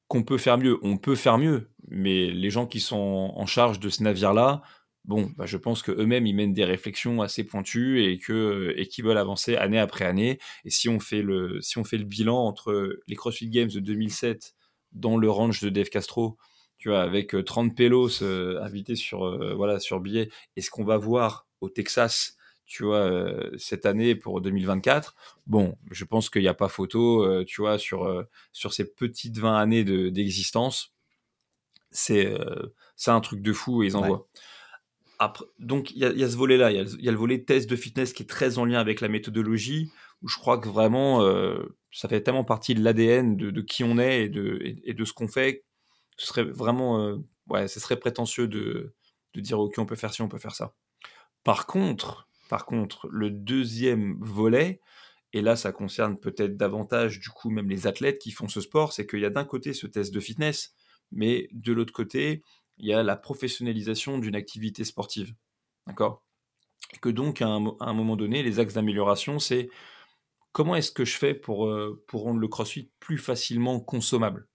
qu'on 0.07 0.23
peut 0.23 0.37
faire 0.37 0.57
mieux. 0.57 0.79
On 0.83 0.97
peut 0.97 1.15
faire 1.15 1.37
mieux, 1.37 1.69
mais 1.87 2.29
les 2.31 2.49
gens 2.49 2.65
qui 2.65 2.79
sont 2.79 3.33
en 3.35 3.45
charge 3.45 3.79
de 3.79 3.89
ce 3.89 4.03
navire-là, 4.03 4.61
bon, 5.05 5.31
bah, 5.37 5.45
je 5.45 5.57
pense 5.57 5.81
qu'eux-mêmes, 5.81 6.27
ils 6.27 6.35
mènent 6.35 6.53
des 6.53 6.65
réflexions 6.65 7.21
assez 7.21 7.43
pointues 7.43 8.03
et 8.03 8.19
que 8.19 8.73
et 8.77 8.87
qu'ils 8.87 9.05
veulent 9.05 9.17
avancer 9.17 9.55
année 9.55 9.79
après 9.79 10.05
année. 10.05 10.39
Et 10.65 10.69
si 10.69 10.89
on 10.89 10.99
fait 10.99 11.21
le, 11.21 11.61
si 11.61 11.77
on 11.77 11.83
fait 11.83 11.97
le 11.97 12.05
bilan 12.05 12.37
entre 12.37 12.99
les 13.07 13.15
CrossFit 13.15 13.49
Games 13.49 13.69
de 13.69 13.79
2007 13.79 14.55
dans 14.93 15.17
le 15.17 15.29
range 15.29 15.61
de 15.61 15.69
Dave 15.69 15.89
Castro, 15.89 16.37
tu 16.77 16.89
vois, 16.89 17.01
avec 17.01 17.35
30 17.45 17.75
pelos 17.75 18.21
euh, 18.21 18.61
invités 18.61 18.95
sur, 18.95 19.25
euh, 19.25 19.53
voilà, 19.55 19.79
sur 19.79 19.99
billet, 19.99 20.29
et 20.55 20.61
ce 20.61 20.69
qu'on 20.69 20.83
va 20.83 20.97
voir 20.97 21.47
au 21.61 21.69
Texas, 21.69 22.36
tu 22.67 22.83
vois, 22.83 23.09
cette 23.57 23.85
année 23.85 24.13
pour 24.13 24.41
2024, 24.41 25.15
bon, 25.47 25.77
je 25.89 26.05
pense 26.05 26.29
qu'il 26.29 26.41
n'y 26.41 26.47
a 26.47 26.53
pas 26.53 26.67
photo, 26.67 27.43
tu 27.45 27.61
vois, 27.61 27.79
sur, 27.79 28.25
sur 28.51 28.73
ces 28.73 28.85
petites 28.85 29.37
20 29.37 29.57
années 29.57 29.83
d'existence. 30.11 30.93
c'est 31.89 32.37
c'est 32.97 33.11
un 33.11 33.21
truc 33.21 33.41
de 33.41 33.53
fou 33.53 33.83
et 33.83 33.87
ils 33.87 33.97
envoient. 33.97 34.27
Après, 35.19 35.45
donc 35.59 35.91
il 35.91 35.97
y, 35.97 36.23
a 36.23 36.29
ce 36.29 36.35
volet-là, 36.35 36.71
il 36.71 37.03
y, 37.03 37.07
a 37.07 37.11
le 37.11 37.17
volet 37.17 37.43
test 37.43 37.69
de 37.69 37.75
fitness 37.75 38.13
qui 38.13 38.23
est 38.23 38.27
très 38.27 38.59
en 38.59 38.65
lien 38.65 38.79
avec 38.79 39.01
la 39.01 39.07
méthodologie, 39.07 39.89
où 40.21 40.27
je 40.27 40.37
crois 40.37 40.59
que 40.59 40.67
vraiment 40.67 41.21
ça 41.91 42.07
fait 42.07 42.21
tellement 42.21 42.43
partie 42.43 42.75
de 42.75 42.83
l'ADN 42.83 43.37
de, 43.37 43.61
qui 43.61 43.83
on 43.83 43.97
est 43.97 44.25
et 44.25 44.29
de, 44.29 44.59
et, 44.83 44.93
de 44.93 45.05
ce 45.05 45.13
qu'on 45.13 45.27
fait, 45.27 45.63
ce 46.17 46.27
serait 46.27 46.43
vraiment, 46.43 47.17
ouais, 47.47 47.67
ce 47.67 47.79
serait 47.79 47.97
prétentieux 47.97 48.47
de, 48.47 48.93
de 49.33 49.41
dire 49.41 49.59
ok 49.59 49.75
on 49.77 49.85
peut 49.85 49.95
faire 49.95 50.13
ci, 50.13 50.21
on 50.21 50.27
peut 50.27 50.37
faire 50.37 50.55
ça. 50.55 50.73
Par 51.43 51.65
contre, 51.65 52.26
par 52.47 52.65
contre, 52.65 53.07
le 53.09 53.29
deuxième 53.29 54.17
volet, 54.21 54.81
et 55.33 55.41
là 55.41 55.55
ça 55.55 55.71
concerne 55.71 56.17
peut-être 56.17 56.57
davantage 56.57 57.19
du 57.19 57.29
coup 57.29 57.49
même 57.49 57.69
les 57.69 57.85
athlètes 57.87 58.19
qui 58.19 58.31
font 58.31 58.47
ce 58.47 58.61
sport, 58.61 58.93
c'est 58.93 59.05
qu'il 59.05 59.19
y 59.19 59.25
a 59.25 59.29
d'un 59.29 59.45
côté 59.45 59.73
ce 59.73 59.87
test 59.87 60.13
de 60.13 60.19
fitness, 60.19 60.73
mais 61.11 61.47
de 61.51 61.73
l'autre 61.73 61.93
côté, 61.93 62.43
il 62.77 62.87
y 62.87 62.93
a 62.93 63.03
la 63.03 63.15
professionnalisation 63.15 64.19
d'une 64.19 64.35
activité 64.35 64.83
sportive. 64.83 65.33
D'accord? 65.87 66.23
Que 67.01 67.09
donc, 67.09 67.41
à 67.41 67.47
un, 67.47 67.93
moment 67.93 68.15
donné, 68.15 68.43
les 68.43 68.59
axes 68.59 68.75
d'amélioration, 68.75 69.39
c'est 69.39 69.69
comment 70.51 70.75
est-ce 70.75 70.91
que 70.91 71.05
je 71.05 71.17
fais 71.17 71.33
pour, 71.33 71.67
euh, 71.67 72.03
pour 72.07 72.23
rendre 72.23 72.39
le 72.39 72.47
crossfit 72.47 72.91
plus 72.99 73.17
facilement 73.17 73.79
consommable? 73.79 74.47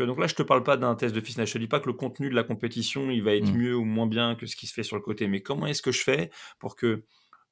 Tu 0.00 0.06
vois, 0.06 0.14
donc 0.14 0.18
là, 0.18 0.26
je 0.26 0.34
te 0.34 0.42
parle 0.42 0.62
pas 0.62 0.76
d'un 0.76 0.94
test 0.94 1.14
de 1.14 1.20
fitness. 1.20 1.48
Je 1.48 1.54
te 1.54 1.58
dis 1.58 1.66
pas 1.66 1.80
que 1.80 1.86
le 1.86 1.92
contenu 1.92 2.30
de 2.30 2.34
la 2.34 2.42
compétition, 2.42 3.10
il 3.10 3.22
va 3.22 3.34
être 3.34 3.52
mmh. 3.52 3.56
mieux 3.56 3.76
ou 3.76 3.84
moins 3.84 4.06
bien 4.06 4.34
que 4.34 4.46
ce 4.46 4.56
qui 4.56 4.66
se 4.66 4.72
fait 4.72 4.82
sur 4.82 4.96
le 4.96 5.02
côté. 5.02 5.26
Mais 5.28 5.42
comment 5.42 5.66
est-ce 5.66 5.82
que 5.82 5.92
je 5.92 6.02
fais 6.02 6.30
pour 6.58 6.74
que 6.74 7.04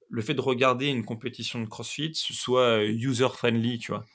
le 0.08 0.22
fait 0.22 0.34
de 0.34 0.40
regarder 0.40 0.86
une 0.86 1.04
compétition 1.04 1.60
de 1.60 1.66
CrossFit 1.66 2.12
soit 2.14 2.84
user-friendly, 2.84 3.78
tu 3.78 3.92
vois? 3.92 4.06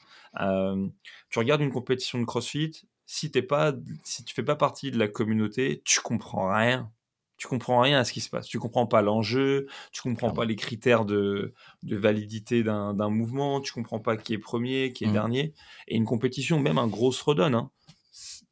Euh, 0.41 0.87
Tu 1.29 1.39
regardes 1.39 1.61
une 1.61 1.71
compétition 1.71 2.19
de 2.19 2.25
CrossFit, 2.25 2.71
si 3.05 3.29
t'es 3.29 3.41
pas, 3.41 3.73
si 4.03 4.23
tu 4.23 4.33
fais 4.33 4.43
pas 4.43 4.55
partie 4.55 4.91
de 4.91 4.97
la 4.97 5.07
communauté, 5.07 5.81
tu 5.85 6.01
comprends 6.01 6.51
rien. 6.51 6.91
Tu 7.37 7.47
comprends 7.47 7.81
rien 7.81 7.99
à 7.99 8.03
ce 8.03 8.13
qui 8.13 8.21
se 8.21 8.29
passe. 8.29 8.47
Tu 8.47 8.57
comprends 8.57 8.87
pas 8.87 9.01
l'enjeu, 9.01 9.67
tu 9.91 10.01
comprends 10.01 10.31
pas 10.31 10.45
les 10.45 10.55
critères 10.55 11.05
de, 11.05 11.53
de 11.81 11.97
validité 11.97 12.63
d'un 12.63 13.09
mouvement, 13.09 13.61
tu 13.61 13.73
comprends 13.73 13.99
pas 13.99 14.17
qui 14.17 14.33
est 14.33 14.37
premier, 14.37 14.93
qui 14.93 15.03
est 15.03 15.07
mmh. 15.07 15.13
dernier. 15.13 15.53
Et 15.87 15.95
une 15.95 16.05
compétition, 16.05 16.59
même 16.59 16.77
un 16.77 16.87
gros 16.87 17.11
redonne. 17.25 17.55
Hein. 17.55 17.71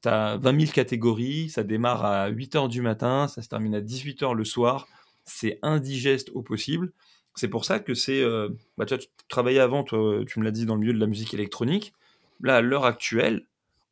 Tu 0.02 0.10
as 0.10 0.38
20 0.38 0.60
000 0.60 0.72
catégories, 0.72 1.50
ça 1.50 1.64
démarre 1.64 2.04
à 2.04 2.28
8 2.30 2.56
h 2.56 2.70
du 2.70 2.82
matin, 2.82 3.28
ça 3.28 3.42
se 3.42 3.50
termine 3.50 3.76
à 3.76 3.82
18 3.82 4.24
h 4.24 4.34
le 4.34 4.44
soir. 4.44 4.88
C'est 5.26 5.60
indigeste 5.62 6.32
au 6.34 6.42
possible. 6.42 6.92
C'est 7.36 7.48
pour 7.48 7.66
ça 7.66 7.80
que 7.80 7.94
c'est. 7.94 8.22
Euh, 8.22 8.50
bah, 8.78 8.86
tu 8.86 8.96
travaillais 9.30 9.60
avant, 9.60 9.84
toi, 9.84 10.24
tu 10.28 10.40
me 10.40 10.44
l'as 10.44 10.52
dit, 10.52 10.66
dans 10.66 10.76
le 10.76 10.82
milieu 10.82 10.94
de 10.94 11.00
la 11.00 11.08
musique 11.08 11.34
électronique. 11.34 11.94
Là, 12.42 12.58
à 12.58 12.62
l'heure 12.62 12.86
actuelle, 12.86 13.46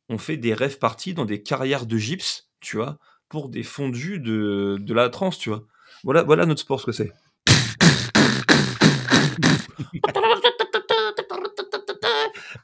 on 0.08 0.18
fait 0.18 0.36
des 0.36 0.54
rêves 0.54 0.78
parties 0.78 1.14
dans 1.14 1.24
des 1.24 1.42
carrières 1.42 1.86
de 1.86 1.96
gypse, 1.96 2.48
tu 2.60 2.76
vois, 2.76 2.98
pour 3.28 3.48
des 3.48 3.62
fondus 3.62 4.18
de, 4.18 4.76
de 4.80 4.94
la 4.94 5.08
trance, 5.08 5.38
tu 5.38 5.50
vois. 5.50 5.64
Voilà, 6.02 6.24
voilà 6.24 6.46
notre 6.46 6.62
sport, 6.62 6.80
ce 6.80 6.86
que 6.86 6.92
c'est. 6.92 7.12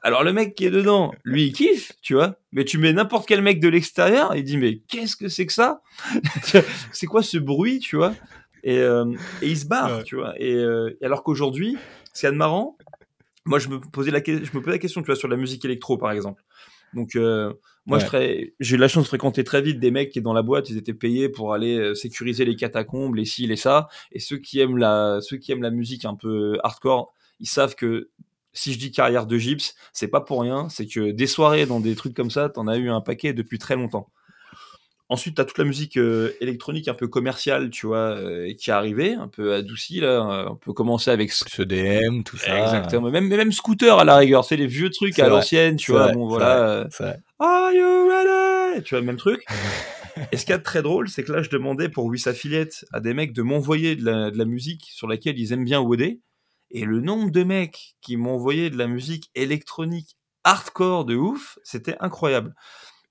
Alors 0.07 0.23
le 0.23 0.33
mec 0.33 0.55
qui 0.55 0.65
est 0.65 0.71
dedans, 0.71 1.13
lui 1.25 1.47
il 1.47 1.53
kiffe, 1.53 1.91
tu 2.01 2.15
vois. 2.15 2.37
Mais 2.53 2.65
tu 2.65 2.79
mets 2.79 2.93
n'importe 2.93 3.27
quel 3.27 3.43
mec 3.43 3.59
de 3.59 3.67
l'extérieur, 3.67 4.37
il 4.37 4.45
dit 4.45 4.57
mais 4.57 4.79
qu'est-ce 4.87 5.17
que 5.17 5.27
c'est 5.27 5.47
que 5.47 5.53
ça? 5.53 5.83
C'est 6.93 7.07
quoi 7.07 7.25
ce 7.25 7.39
bruit, 7.39 7.81
tu 7.81 7.97
vois? 7.97 8.15
Et, 8.63 8.79
euh, 8.79 9.05
et, 9.43 9.49
il 9.49 9.59
se 9.59 9.67
barre, 9.67 10.05
tu 10.05 10.15
vois. 10.15 10.33
Et, 10.41 10.55
euh, 10.55 10.97
alors 11.03 11.25
qu'aujourd'hui, 11.25 11.77
c'est 12.13 12.31
marrant. 12.31 12.79
Moi, 13.47 13.59
je 13.59 13.67
me 13.67 13.81
posais 13.81 14.13
la, 14.13 14.21
je 14.25 14.33
me 14.33 14.61
posais 14.61 14.71
la 14.71 14.79
question, 14.79 15.01
tu 15.01 15.07
vois, 15.07 15.17
sur 15.17 15.27
la 15.27 15.37
musique 15.37 15.65
électro, 15.65 15.99
par 15.99 16.13
exemple. 16.13 16.45
Donc, 16.95 17.17
euh, 17.17 17.53
moi, 17.85 17.99
j'ai 18.61 18.77
eu 18.77 18.79
la 18.79 18.87
chance 18.87 19.05
de 19.05 19.09
fréquenter 19.09 19.43
très 19.43 19.61
vite 19.61 19.81
des 19.81 19.91
mecs 19.91 20.11
qui, 20.11 20.21
dans 20.21 20.33
la 20.33 20.43
boîte, 20.43 20.71
ils 20.71 20.79
étaient 20.79 20.95
payés 20.95 21.29
pour 21.29 21.53
aller 21.53 21.97
sécuriser 21.97 22.45
les 22.45 22.55
catacombes, 22.55 23.17
les 23.17 23.25
ci, 23.25 23.49
les 23.49 23.57
ça. 23.57 23.89
Et 24.13 24.21
ceux 24.21 24.39
qui 24.39 24.61
aiment 24.61 24.79
la, 24.79 25.19
ceux 25.21 25.37
qui 25.37 25.51
aiment 25.51 25.63
la 25.63 25.73
musique 25.73 26.05
un 26.05 26.15
peu 26.15 26.59
hardcore, 26.63 27.13
ils 27.41 27.49
savent 27.49 27.75
que 27.75 28.11
si 28.57 28.73
je 28.73 28.79
dis 28.79 28.91
carrière 28.91 29.27
de 29.27 29.39
gypse, 29.39 29.75
c'est 29.93 30.09
pas 30.09 30.21
pour 30.21 30.41
rien. 30.43 30.69
C'est 30.69 30.87
que 30.87 31.11
des 31.11 31.27
soirées 31.27 31.67
dans 31.67 31.81
des 31.81 31.95
trucs 31.95 32.15
comme 32.15 32.31
ça, 32.31 32.49
t'en 32.49 32.67
as 32.67 32.77
eu 32.77 32.91
un 32.91 33.01
paquet 33.01 33.33
depuis 33.33 33.59
très 33.59 33.77
longtemps. 33.77 34.09
Ensuite, 35.09 35.37
tu 35.37 35.41
as 35.41 35.45
toute 35.45 35.59
la 35.59 35.65
musique 35.65 35.99
euh, 35.99 36.33
électronique 36.41 36.89
un 36.89 36.95
peu 36.95 37.07
commerciale, 37.07 37.71
tu 37.71 37.87
vois, 37.87 38.17
euh, 38.17 38.53
qui 38.59 38.71
est 38.71 38.73
arrivée, 38.73 39.15
un 39.15 39.29
peu 39.29 39.55
adoucie, 39.55 40.01
là. 40.01 40.49
On 40.51 40.57
peut 40.57 40.73
commencer 40.73 41.13
avec... 41.13 41.31
Ce 41.31 41.63
DM, 41.63 42.23
tout 42.25 42.37
ça. 42.37 42.65
Exactement. 42.65 43.09
Même, 43.11 43.29
même 43.29 43.53
scooter, 43.53 43.97
à 44.01 44.05
la 44.05 44.17
rigueur. 44.17 44.45
C'est 44.45 44.57
les 44.57 44.67
vieux 44.67 44.91
trucs 44.91 45.17
à 45.21 45.29
l'ancienne, 45.29 45.77
tu 45.77 45.93
vois. 45.93 46.11
bon, 46.11 46.27
voilà. 46.27 46.89
Are 47.39 47.73
you 47.73 48.09
ready? 48.09 48.83
Tu 48.83 48.95
vois, 48.95 49.01
le 49.01 49.07
même 49.07 49.17
truc. 49.17 49.45
Et 50.33 50.37
ce 50.37 50.47
qui 50.47 50.53
est 50.53 50.59
très 50.59 50.83
drôle, 50.83 51.09
c'est 51.09 51.23
que 51.23 51.33
là, 51.33 51.43
je 51.43 51.51
demandais 51.51 51.89
pour 51.89 52.07
Wiss 52.07 52.27
Affiliate 52.27 52.85
à 52.93 53.01
des 53.01 53.15
mecs 53.15 53.33
de 53.33 53.43
m'envoyer 53.43 53.97
de 53.97 54.05
la, 54.05 54.31
de 54.31 54.39
la, 54.39 54.45
musique 54.45 54.89
sur 54.91 55.07
laquelle 55.07 55.39
ils 55.39 55.53
aiment 55.53 55.65
bien 55.65 55.81
woder. 55.81 56.21
Et 56.71 56.85
le 56.85 57.01
nombre 57.01 57.31
de 57.31 57.45
mecs 57.45 57.97
qui 58.01 58.17
m'ont 58.17 58.35
envoyé 58.35 58.71
de 58.71 58.77
la 58.77 58.87
musique 58.87 59.31
électronique 59.35 60.17
hardcore 60.45 61.05
de 61.05 61.17
ouf, 61.17 61.59
c'était 61.65 61.97
incroyable. 62.01 62.55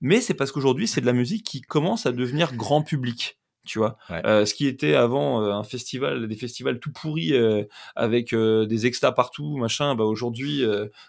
Mais 0.02 0.22
c'est 0.22 0.34
parce 0.34 0.52
qu'aujourd'hui 0.52 0.88
c'est 0.88 1.02
de 1.02 1.06
la 1.06 1.14
musique 1.14 1.46
qui 1.46 1.62
commence 1.62 2.06
à 2.06 2.12
devenir 2.12 2.56
grand 2.56 2.84
public 2.84 3.40
tu 3.66 3.80
vois. 3.80 3.98
Euh, 4.12 4.46
ce 4.46 4.54
qui 4.54 4.68
était 4.68 4.96
avant 4.96 5.42
euh, 5.42 5.52
un 5.52 5.64
festival, 5.64 6.28
des 6.28 6.36
festivals 6.36 6.80
tout 6.80 6.92
pourris 6.92 7.34
euh, 7.34 7.64
avec 7.96 8.34
des 8.34 8.86
extas 8.86 9.12
partout, 9.12 9.58
machin, 9.58 9.96
bah 9.96 10.04
aujourd'hui 10.04 10.64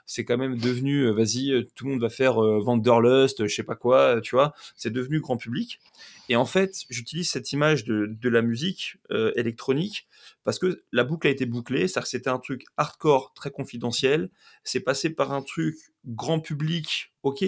c'est 0.07 0.25
quand 0.25 0.37
même 0.37 0.57
devenu, 0.57 1.11
vas-y, 1.13 1.67
tout 1.75 1.85
le 1.85 1.93
monde 1.93 2.01
va 2.01 2.09
faire 2.09 2.39
Wanderlust, 2.39 3.47
je 3.47 3.55
sais 3.55 3.63
pas 3.63 3.75
quoi, 3.75 4.21
tu 4.21 4.35
vois. 4.35 4.55
C'est 4.77 4.93
devenu 4.93 5.21
grand 5.21 5.37
public. 5.37 5.81
Et 6.29 6.37
en 6.37 6.45
fait, 6.45 6.85
j'utilise 6.91 7.31
cette 7.31 7.53
image 7.53 7.85
de, 7.85 8.07
de 8.09 8.29
la 8.29 8.43
musique 8.43 8.97
électronique 9.37 10.09
parce 10.45 10.59
que 10.59 10.83
la 10.93 11.05
boucle 11.05 11.27
a 11.27 11.31
été 11.31 11.47
bouclée, 11.47 11.89
c'est-à-dire 11.89 12.03
que 12.05 12.09
c'était 12.09 12.31
un 12.31 12.39
truc 12.39 12.65
hardcore, 12.77 13.33
très 13.35 13.51
confidentiel. 13.51 14.31
C'est 14.65 14.81
passé 14.81 15.11
par 15.11 15.33
un 15.33 15.43
truc 15.43 15.77
grand 16.07 16.41
public, 16.41 17.13
ok, 17.23 17.45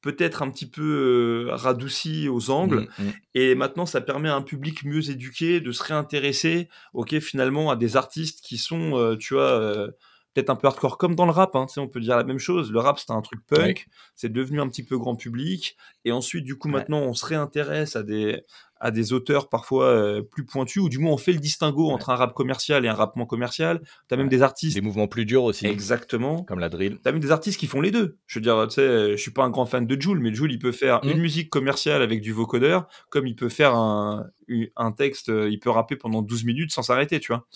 peut-être 0.00 0.42
un 0.42 0.50
petit 0.50 0.66
peu 0.66 1.48
euh, 1.48 1.54
radouci 1.54 2.28
aux 2.28 2.50
angles. 2.50 2.88
Mmh, 2.98 3.04
mmh. 3.04 3.12
Et 3.34 3.54
maintenant, 3.54 3.86
ça 3.86 4.00
permet 4.00 4.28
à 4.28 4.34
un 4.34 4.42
public 4.42 4.84
mieux 4.84 5.10
éduqué 5.10 5.60
de 5.60 5.72
se 5.72 5.82
réintéresser, 5.82 6.68
ok, 6.94 7.18
finalement, 7.18 7.70
à 7.70 7.76
des 7.76 7.96
artistes 7.96 8.40
qui 8.44 8.58
sont, 8.58 8.96
euh, 8.96 9.16
tu 9.16 9.34
vois, 9.34 9.50
euh, 9.60 9.90
peut-être 10.38 10.50
un 10.50 10.56
peu 10.56 10.68
hardcore, 10.68 10.98
comme 10.98 11.16
dans 11.16 11.26
le 11.26 11.32
rap, 11.32 11.56
hein, 11.56 11.66
on 11.78 11.88
peut 11.88 12.00
dire 12.00 12.16
la 12.16 12.22
même 12.22 12.38
chose. 12.38 12.70
Le 12.70 12.78
rap, 12.78 12.98
c'était 12.98 13.12
un 13.12 13.22
truc 13.22 13.40
punk, 13.46 13.88
c'est 14.14 14.32
devenu 14.32 14.60
un 14.60 14.68
petit 14.68 14.84
peu 14.84 14.96
grand 14.96 15.16
public. 15.16 15.76
Et 16.04 16.12
ensuite, 16.12 16.44
du 16.44 16.56
coup, 16.56 16.68
maintenant, 16.68 17.00
on 17.00 17.12
se 17.12 17.26
réintéresse 17.26 17.96
à 17.96 18.04
des, 18.04 18.44
à 18.80 18.92
des 18.92 19.12
auteurs 19.12 19.48
parfois 19.48 19.86
euh, 19.86 20.22
plus 20.22 20.44
pointus, 20.44 20.82
ou 20.82 20.88
du 20.88 20.98
moins 20.98 21.12
on 21.12 21.16
fait 21.16 21.32
le 21.32 21.40
distinguo 21.40 21.90
entre 21.90 22.10
un 22.10 22.14
rap 22.14 22.34
commercial 22.34 22.84
et 22.84 22.88
un 22.88 22.94
rap 22.94 23.16
moins 23.16 23.26
commercial. 23.26 23.82
T'as 24.06 24.16
même 24.16 24.28
des 24.28 24.42
artistes. 24.42 24.76
Des 24.76 24.80
mouvements 24.80 25.08
plus 25.08 25.24
durs 25.24 25.42
aussi. 25.42 25.66
Exactement. 25.66 26.44
Comme 26.44 26.60
la 26.60 26.68
drill. 26.68 26.98
T'as 27.02 27.10
même 27.10 27.20
des 27.20 27.32
artistes 27.32 27.58
qui 27.58 27.66
font 27.66 27.80
les 27.80 27.90
deux. 27.90 28.16
Je 28.26 28.38
veux 28.38 28.42
dire, 28.42 28.66
tu 28.68 28.74
sais, 28.74 29.12
je 29.12 29.16
suis 29.16 29.32
pas 29.32 29.42
un 29.42 29.50
grand 29.50 29.66
fan 29.66 29.86
de 29.86 30.00
Joule, 30.00 30.20
mais 30.20 30.32
Joule, 30.32 30.52
il 30.52 30.60
peut 30.60 30.72
faire 30.72 31.04
mmh. 31.04 31.10
une 31.10 31.18
musique 31.18 31.50
commerciale 31.50 32.02
avec 32.02 32.20
du 32.20 32.32
vocodeur, 32.32 32.86
comme 33.10 33.26
il 33.26 33.34
peut 33.34 33.48
faire 33.48 33.74
un, 33.74 34.28
un 34.76 34.92
texte, 34.92 35.30
euh, 35.30 35.50
il 35.50 35.58
peut 35.58 35.70
rapper 35.70 35.96
pendant 35.96 36.22
12 36.22 36.44
minutes 36.44 36.70
sans 36.70 36.82
s'arrêter, 36.82 37.18
tu 37.18 37.32
vois. 37.32 37.46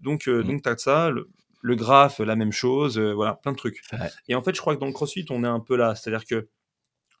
Donc, 0.00 0.26
euh, 0.26 0.42
mmh. 0.42 0.46
donc 0.46 0.62
t'as 0.62 0.76
ça. 0.76 1.10
Le, 1.10 1.28
le 1.62 1.76
graphe, 1.76 2.18
la 2.18 2.36
même 2.36 2.52
chose, 2.52 2.98
voilà, 2.98 3.34
plein 3.34 3.52
de 3.52 3.56
trucs. 3.56 3.80
Et 4.28 4.34
en 4.34 4.42
fait, 4.42 4.54
je 4.54 4.60
crois 4.60 4.74
que 4.74 4.80
dans 4.80 4.86
le 4.86 4.92
CrossFit, 4.92 5.24
on 5.30 5.44
est 5.44 5.48
un 5.48 5.60
peu 5.60 5.76
là. 5.76 5.94
C'est-à-dire 5.94 6.26
que 6.26 6.48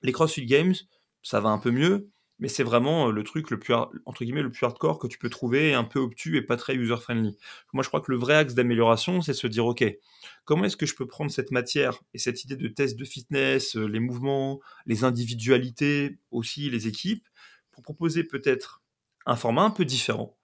les 0.02 0.12
CrossFit 0.12 0.44
Games, 0.44 0.74
ça 1.22 1.40
va 1.40 1.48
un 1.48 1.58
peu 1.58 1.70
mieux, 1.70 2.10
mais 2.40 2.48
c'est 2.48 2.64
vraiment 2.64 3.12
le 3.12 3.22
truc 3.22 3.50
le 3.50 3.58
plus, 3.60 3.72
entre 3.72 4.24
guillemets, 4.24 4.42
le 4.42 4.50
plus 4.50 4.66
hardcore 4.66 4.98
que 4.98 5.06
tu 5.06 5.16
peux 5.16 5.30
trouver, 5.30 5.74
un 5.74 5.84
peu 5.84 6.00
obtus 6.00 6.36
et 6.36 6.42
pas 6.42 6.56
très 6.56 6.74
user-friendly. 6.74 7.36
Moi, 7.72 7.84
je 7.84 7.88
crois 7.88 8.00
que 8.00 8.10
le 8.10 8.18
vrai 8.18 8.34
axe 8.34 8.54
d'amélioration, 8.54 9.20
c'est 9.20 9.32
se 9.32 9.46
dire, 9.46 9.64
OK, 9.64 9.84
comment 10.44 10.64
est-ce 10.64 10.76
que 10.76 10.86
je 10.86 10.96
peux 10.96 11.06
prendre 11.06 11.30
cette 11.30 11.52
matière 11.52 12.00
et 12.14 12.18
cette 12.18 12.42
idée 12.42 12.56
de 12.56 12.66
test 12.66 12.98
de 12.98 13.04
fitness, 13.04 13.76
les 13.76 14.00
mouvements, 14.00 14.58
les 14.86 15.04
individualités, 15.04 16.18
aussi 16.32 16.68
les 16.68 16.88
équipes, 16.88 17.28
pour 17.70 17.84
proposer 17.84 18.24
peut-être 18.24 18.82
un 19.24 19.36
format 19.36 19.62
un 19.62 19.70
peu 19.70 19.84
différent, 19.84 20.36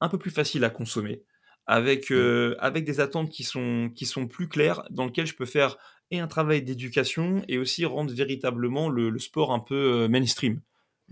un 0.00 0.08
peu 0.08 0.16
plus 0.16 0.30
facile 0.30 0.64
à 0.64 0.70
consommer, 0.70 1.22
avec, 1.66 2.10
mmh. 2.10 2.54
avec 2.58 2.84
des 2.84 3.00
attentes 3.00 3.30
qui 3.30 3.44
sont, 3.44 3.90
qui 3.94 4.06
sont 4.06 4.26
plus 4.26 4.48
claires, 4.48 4.82
dans 4.90 5.04
lequel 5.04 5.26
je 5.26 5.34
peux 5.34 5.46
faire 5.46 5.76
et 6.10 6.18
un 6.18 6.26
travail 6.26 6.62
d'éducation 6.62 7.42
et 7.48 7.58
aussi 7.58 7.84
rendre 7.84 8.12
véritablement 8.12 8.90
le 8.90 9.18
sport 9.18 9.52
un 9.52 9.60
peu 9.60 10.08
mainstream 10.08 10.60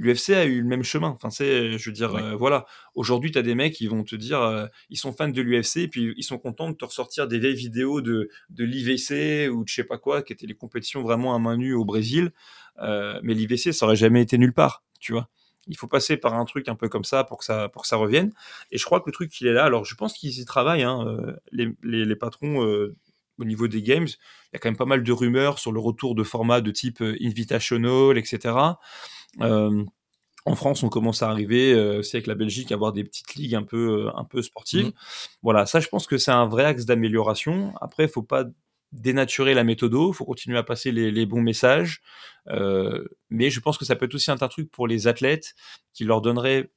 l'UFC 0.00 0.30
a 0.30 0.44
eu 0.44 0.62
le 0.62 0.66
même 0.66 0.82
chemin. 0.82 1.08
Enfin, 1.08 1.30
c'est, 1.30 1.78
je 1.78 1.90
veux 1.90 1.94
dire, 1.94 2.14
euh, 2.14 2.34
voilà. 2.34 2.66
Aujourd'hui, 2.94 3.30
tu 3.30 3.38
as 3.38 3.42
des 3.42 3.54
mecs 3.54 3.74
qui 3.74 3.86
vont 3.86 4.02
te 4.02 4.16
dire, 4.16 4.40
euh, 4.40 4.66
ils 4.88 4.96
sont 4.96 5.12
fans 5.12 5.28
de 5.28 5.42
l'UFC, 5.42 5.78
et 5.78 5.88
puis 5.88 6.14
ils 6.16 6.22
sont 6.22 6.38
contents 6.38 6.70
de 6.70 6.74
te 6.74 6.84
ressortir 6.84 7.28
des 7.28 7.38
vieilles 7.38 7.54
vidéos 7.54 8.00
de, 8.00 8.28
de 8.48 8.64
l'IVC 8.64 9.48
ou 9.50 9.64
de 9.64 9.68
je 9.68 9.74
sais 9.74 9.84
pas 9.84 9.98
quoi, 9.98 10.22
qui 10.22 10.32
étaient 10.32 10.46
les 10.46 10.54
compétitions 10.54 11.02
vraiment 11.02 11.34
à 11.34 11.38
main 11.38 11.56
nue 11.56 11.74
au 11.74 11.84
Brésil. 11.84 12.32
Euh, 12.78 13.20
mais 13.22 13.34
l'IVC, 13.34 13.72
ça 13.72 13.86
aurait 13.86 13.96
jamais 13.96 14.22
été 14.22 14.38
nulle 14.38 14.54
part, 14.54 14.82
tu 15.00 15.12
vois. 15.12 15.28
Il 15.70 15.76
faut 15.76 15.88
passer 15.88 16.16
par 16.16 16.34
un 16.34 16.44
truc 16.44 16.68
un 16.68 16.74
peu 16.74 16.88
comme 16.88 17.04
ça 17.04 17.24
pour 17.24 17.38
que 17.38 17.44
ça, 17.44 17.68
pour 17.70 17.82
que 17.82 17.88
ça 17.88 17.96
revienne. 17.96 18.32
Et 18.70 18.78
je 18.78 18.84
crois 18.84 19.00
que 19.00 19.06
le 19.06 19.12
truc, 19.12 19.40
il 19.40 19.46
est 19.46 19.52
là. 19.52 19.64
Alors, 19.64 19.84
je 19.84 19.94
pense 19.94 20.12
qu'ils 20.12 20.38
y 20.38 20.44
travaillent, 20.44 20.82
hein, 20.82 21.16
les, 21.52 21.70
les, 21.82 22.04
les, 22.04 22.16
patrons 22.16 22.58
au 23.40 23.44
niveau 23.44 23.68
des 23.68 23.82
games. 23.82 24.06
Il 24.06 24.54
y 24.54 24.56
a 24.56 24.58
quand 24.58 24.68
même 24.68 24.76
pas 24.76 24.84
mal 24.84 25.02
de 25.02 25.12
rumeurs 25.12 25.58
sur 25.58 25.72
le 25.72 25.80
retour 25.80 26.14
de 26.14 26.22
formats 26.22 26.60
de 26.60 26.70
type 26.70 27.00
Invitational, 27.00 28.18
etc. 28.18 28.54
Euh, 29.40 29.84
en 30.46 30.54
France, 30.54 30.82
on 30.82 30.88
commence 30.88 31.22
à 31.22 31.30
arriver 31.30 31.72
euh, 31.72 31.98
aussi 31.98 32.16
avec 32.16 32.26
la 32.26 32.34
Belgique 32.34 32.72
à 32.72 32.74
avoir 32.74 32.92
des 32.92 33.04
petites 33.04 33.34
ligues 33.34 33.54
un 33.54 33.62
peu, 33.62 34.06
euh, 34.06 34.16
un 34.16 34.24
peu 34.24 34.42
sportives. 34.42 34.86
Mmh. 34.86 34.92
Voilà, 35.42 35.66
ça, 35.66 35.80
je 35.80 35.88
pense 35.88 36.06
que 36.06 36.18
c'est 36.18 36.30
un 36.30 36.46
vrai 36.46 36.64
axe 36.64 36.86
d'amélioration. 36.86 37.74
Après, 37.80 38.04
il 38.04 38.08
faut 38.08 38.22
pas 38.22 38.44
dénaturer 38.92 39.54
la 39.54 39.64
méthode, 39.64 39.92
il 39.94 40.14
faut 40.14 40.24
continuer 40.24 40.58
à 40.58 40.62
passer 40.62 40.92
les, 40.92 41.26
bons 41.26 41.42
messages. 41.42 42.02
mais 43.30 43.50
je 43.50 43.60
pense 43.60 43.78
que 43.78 43.84
ça 43.84 43.96
peut 43.96 44.06
être 44.06 44.14
aussi 44.14 44.30
un 44.30 44.36
truc 44.36 44.70
pour 44.70 44.86
les 44.86 45.06
athlètes 45.06 45.54
qui 45.92 46.04
leur 46.04 46.20
donnerait 46.20 46.70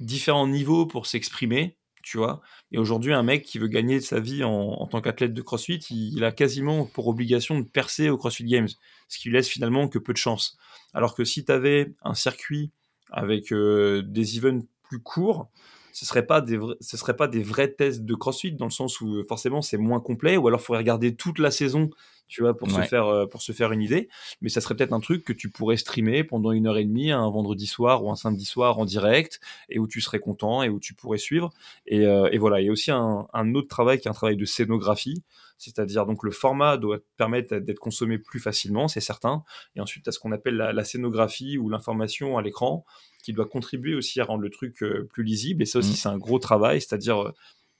différents 0.00 0.46
niveaux 0.46 0.86
pour 0.86 1.06
s'exprimer, 1.06 1.76
tu 2.02 2.18
vois. 2.18 2.40
Et 2.72 2.78
aujourd'hui, 2.78 3.12
un 3.12 3.22
mec 3.22 3.44
qui 3.44 3.58
veut 3.58 3.68
gagner 3.68 4.00
sa 4.00 4.20
vie 4.20 4.44
en, 4.44 4.86
tant 4.86 5.00
qu'athlète 5.00 5.34
de 5.34 5.42
CrossFit, 5.42 5.78
il, 5.90 6.24
a 6.24 6.32
quasiment 6.32 6.86
pour 6.86 7.08
obligation 7.08 7.58
de 7.58 7.64
percer 7.64 8.08
au 8.10 8.16
CrossFit 8.16 8.44
Games, 8.44 8.68
ce 9.08 9.18
qui 9.18 9.28
lui 9.28 9.36
laisse 9.36 9.48
finalement 9.48 9.88
que 9.88 9.98
peu 9.98 10.12
de 10.12 10.18
chance. 10.18 10.56
Alors 10.94 11.14
que 11.14 11.24
si 11.24 11.44
tu 11.44 11.52
avais 11.52 11.94
un 12.02 12.14
circuit 12.14 12.72
avec 13.10 13.52
euh, 13.52 14.02
des 14.02 14.38
events 14.38 14.66
plus 14.82 15.00
courts, 15.00 15.50
ce 15.98 16.06
serait 16.06 16.26
pas 16.26 16.40
des 16.40 16.60
ce 16.80 16.96
serait 16.96 17.16
pas 17.16 17.26
des 17.26 17.42
vrais 17.42 17.72
tests 17.72 18.02
de 18.02 18.14
CrossFit 18.14 18.52
dans 18.52 18.66
le 18.66 18.70
sens 18.70 19.00
où 19.00 19.24
forcément 19.28 19.62
c'est 19.62 19.78
moins 19.78 19.98
complet 19.98 20.36
ou 20.36 20.46
alors 20.46 20.60
faudrait 20.60 20.82
regarder 20.82 21.16
toute 21.16 21.40
la 21.40 21.50
saison 21.50 21.90
tu 22.28 22.42
vois 22.42 22.56
pour 22.56 22.70
se 22.70 22.80
faire 22.82 23.06
euh, 23.06 23.26
pour 23.26 23.42
se 23.42 23.52
faire 23.52 23.72
une 23.72 23.82
idée. 23.82 24.08
Mais 24.40 24.48
ça 24.48 24.60
serait 24.60 24.76
peut-être 24.76 24.92
un 24.92 25.00
truc 25.00 25.24
que 25.24 25.32
tu 25.32 25.50
pourrais 25.50 25.76
streamer 25.76 26.24
pendant 26.24 26.52
une 26.52 26.66
heure 26.66 26.76
et 26.76 26.84
demie 26.84 27.10
un 27.10 27.28
vendredi 27.30 27.66
soir 27.66 28.04
ou 28.04 28.10
un 28.10 28.16
samedi 28.16 28.44
soir 28.44 28.78
en 28.78 28.84
direct 28.84 29.40
et 29.68 29.78
où 29.78 29.88
tu 29.88 30.00
serais 30.00 30.20
content 30.20 30.62
et 30.62 30.68
où 30.68 30.78
tu 30.78 30.94
pourrais 30.94 31.18
suivre. 31.18 31.50
Et, 31.86 32.06
euh, 32.06 32.28
et 32.30 32.38
voilà. 32.38 32.60
Il 32.60 32.66
y 32.66 32.68
a 32.68 32.72
aussi 32.72 32.90
un, 32.90 33.26
un, 33.32 33.54
autre 33.54 33.68
travail 33.68 33.98
qui 33.98 34.08
est 34.08 34.10
un 34.10 34.14
travail 34.14 34.36
de 34.36 34.44
scénographie. 34.44 35.22
C'est-à-dire 35.56 36.06
donc 36.06 36.22
le 36.22 36.30
format 36.30 36.76
doit 36.76 36.98
permettre 37.16 37.56
d'être 37.56 37.80
consommé 37.80 38.18
plus 38.18 38.38
facilement 38.38 38.86
c'est 38.86 39.00
certain. 39.00 39.42
Et 39.74 39.80
ensuite 39.80 40.06
à 40.06 40.12
ce 40.12 40.18
qu'on 40.18 40.30
appelle 40.30 40.56
la, 40.56 40.72
la 40.72 40.84
scénographie 40.84 41.58
ou 41.58 41.68
l'information 41.68 42.38
à 42.38 42.42
l'écran 42.42 42.84
qui 43.22 43.32
doit 43.32 43.46
contribuer 43.46 43.94
aussi 43.94 44.20
à 44.20 44.24
rendre 44.24 44.42
le 44.42 44.50
truc 44.50 44.82
euh, 44.82 45.08
plus 45.12 45.24
lisible. 45.24 45.62
Et 45.62 45.66
ça 45.66 45.80
aussi, 45.80 45.92
mmh. 45.92 45.96
c'est 45.96 46.08
un 46.08 46.18
gros 46.18 46.38
travail, 46.38 46.80
c'est-à-dire 46.80 47.32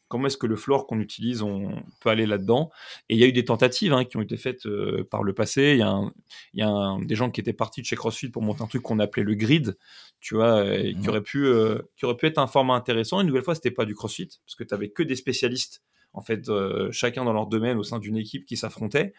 comment 0.08 0.26
est-ce 0.26 0.36
que 0.36 0.46
le 0.46 0.56
floor 0.56 0.86
qu'on 0.86 1.00
utilise, 1.00 1.42
on 1.42 1.82
peut 2.00 2.10
aller 2.10 2.26
là-dedans. 2.26 2.70
Et 3.08 3.14
il 3.14 3.20
y 3.20 3.24
a 3.24 3.26
eu 3.26 3.32
des 3.32 3.44
tentatives 3.44 3.92
hein, 3.92 4.04
qui 4.04 4.16
ont 4.16 4.22
été 4.22 4.36
faites 4.36 4.66
euh, 4.66 5.06
par 5.10 5.22
le 5.22 5.32
passé. 5.32 5.72
Il 5.74 5.78
y 5.78 5.82
a, 5.82 6.00
y 6.54 6.62
a 6.62 6.96
des 7.02 7.14
gens 7.14 7.30
qui 7.30 7.40
étaient 7.40 7.52
partis 7.52 7.82
de 7.82 7.86
chez 7.86 7.96
CrossFit 7.96 8.30
pour 8.30 8.42
monter 8.42 8.62
un 8.62 8.66
truc 8.66 8.82
qu'on 8.82 8.98
appelait 8.98 9.22
le 9.22 9.34
grid, 9.34 9.76
tu 10.20 10.34
vois, 10.34 10.64
qui, 11.00 11.08
aurait 11.08 11.22
pu, 11.22 11.46
qui 11.96 12.04
aurait 12.04 12.16
pu 12.16 12.26
être 12.26 12.38
un 12.38 12.46
format 12.46 12.74
intéressant. 12.74 13.20
Une 13.20 13.28
nouvelle 13.28 13.42
fois, 13.42 13.54
c'était 13.54 13.70
pas 13.70 13.84
du 13.84 13.94
CrossFit, 13.94 14.28
parce 14.44 14.56
que 14.56 14.64
tu 14.64 14.74
avais 14.74 14.88
que 14.88 15.02
des 15.02 15.16
spécialistes, 15.16 15.82
en 16.12 16.22
fait, 16.22 16.50
chacun 16.90 17.24
dans 17.24 17.32
leur 17.32 17.46
domaine 17.46 17.78
au 17.78 17.84
sein 17.84 17.98
d'une 17.98 18.16
équipe 18.16 18.46
qui 18.46 18.56
s'affrontait. 18.56 19.12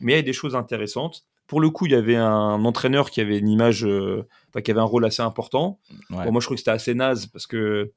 Mais 0.00 0.14
il 0.14 0.16
y 0.16 0.18
a 0.18 0.22
des 0.22 0.32
choses 0.32 0.56
intéressantes. 0.56 1.24
Pour 1.46 1.60
le 1.60 1.68
coup, 1.70 1.86
il 1.86 1.92
y 1.92 1.96
avait 1.96 2.16
un 2.16 2.64
entraîneur 2.64 3.10
qui 3.10 3.20
avait 3.20 3.38
une 3.38 3.48
image, 3.48 3.84
euh, 3.84 4.26
qui 4.64 4.70
avait 4.70 4.80
un 4.80 4.84
rôle 4.84 5.04
assez 5.04 5.22
important. 5.22 5.80
moi, 6.08 6.24
je 6.24 6.46
trouve 6.46 6.54
que 6.54 6.60
c'était 6.60 6.70
assez 6.70 6.94
naze 6.94 7.26
parce 7.26 7.46
que 7.46 7.92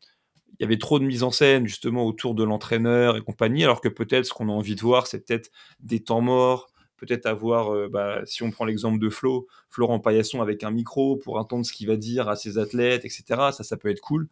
il 0.59 0.63
y 0.63 0.65
avait 0.65 0.77
trop 0.77 0.99
de 0.99 1.05
mise 1.05 1.23
en 1.23 1.31
scène 1.31 1.67
justement 1.67 2.05
autour 2.05 2.35
de 2.35 2.43
l'entraîneur 2.43 3.17
et 3.17 3.21
compagnie, 3.21 3.63
alors 3.63 3.81
que 3.81 3.89
peut-être 3.89 4.25
ce 4.25 4.33
qu'on 4.33 4.49
a 4.49 4.51
envie 4.51 4.75
de 4.75 4.81
voir, 4.81 5.07
c'est 5.07 5.25
peut-être 5.25 5.49
des 5.79 5.99
temps 6.01 6.21
morts, 6.21 6.71
peut-être 6.97 7.25
avoir, 7.25 7.73
euh, 7.73 7.89
bah, 7.89 8.21
si 8.25 8.43
on 8.43 8.51
prend 8.51 8.65
l'exemple 8.65 8.99
de 8.99 9.09
Flo, 9.09 9.47
Florent 9.69 9.99
Paillasson 9.99 10.41
avec 10.41 10.63
un 10.63 10.71
micro 10.71 11.17
pour 11.17 11.37
entendre 11.37 11.65
ce 11.65 11.73
qu'il 11.73 11.87
va 11.87 11.97
dire 11.97 12.29
à 12.29 12.35
ses 12.35 12.57
athlètes, 12.57 13.03
etc. 13.05 13.23
Ça, 13.51 13.63
ça 13.63 13.77
peut 13.77 13.89
être 13.89 14.01
cool. 14.01 14.29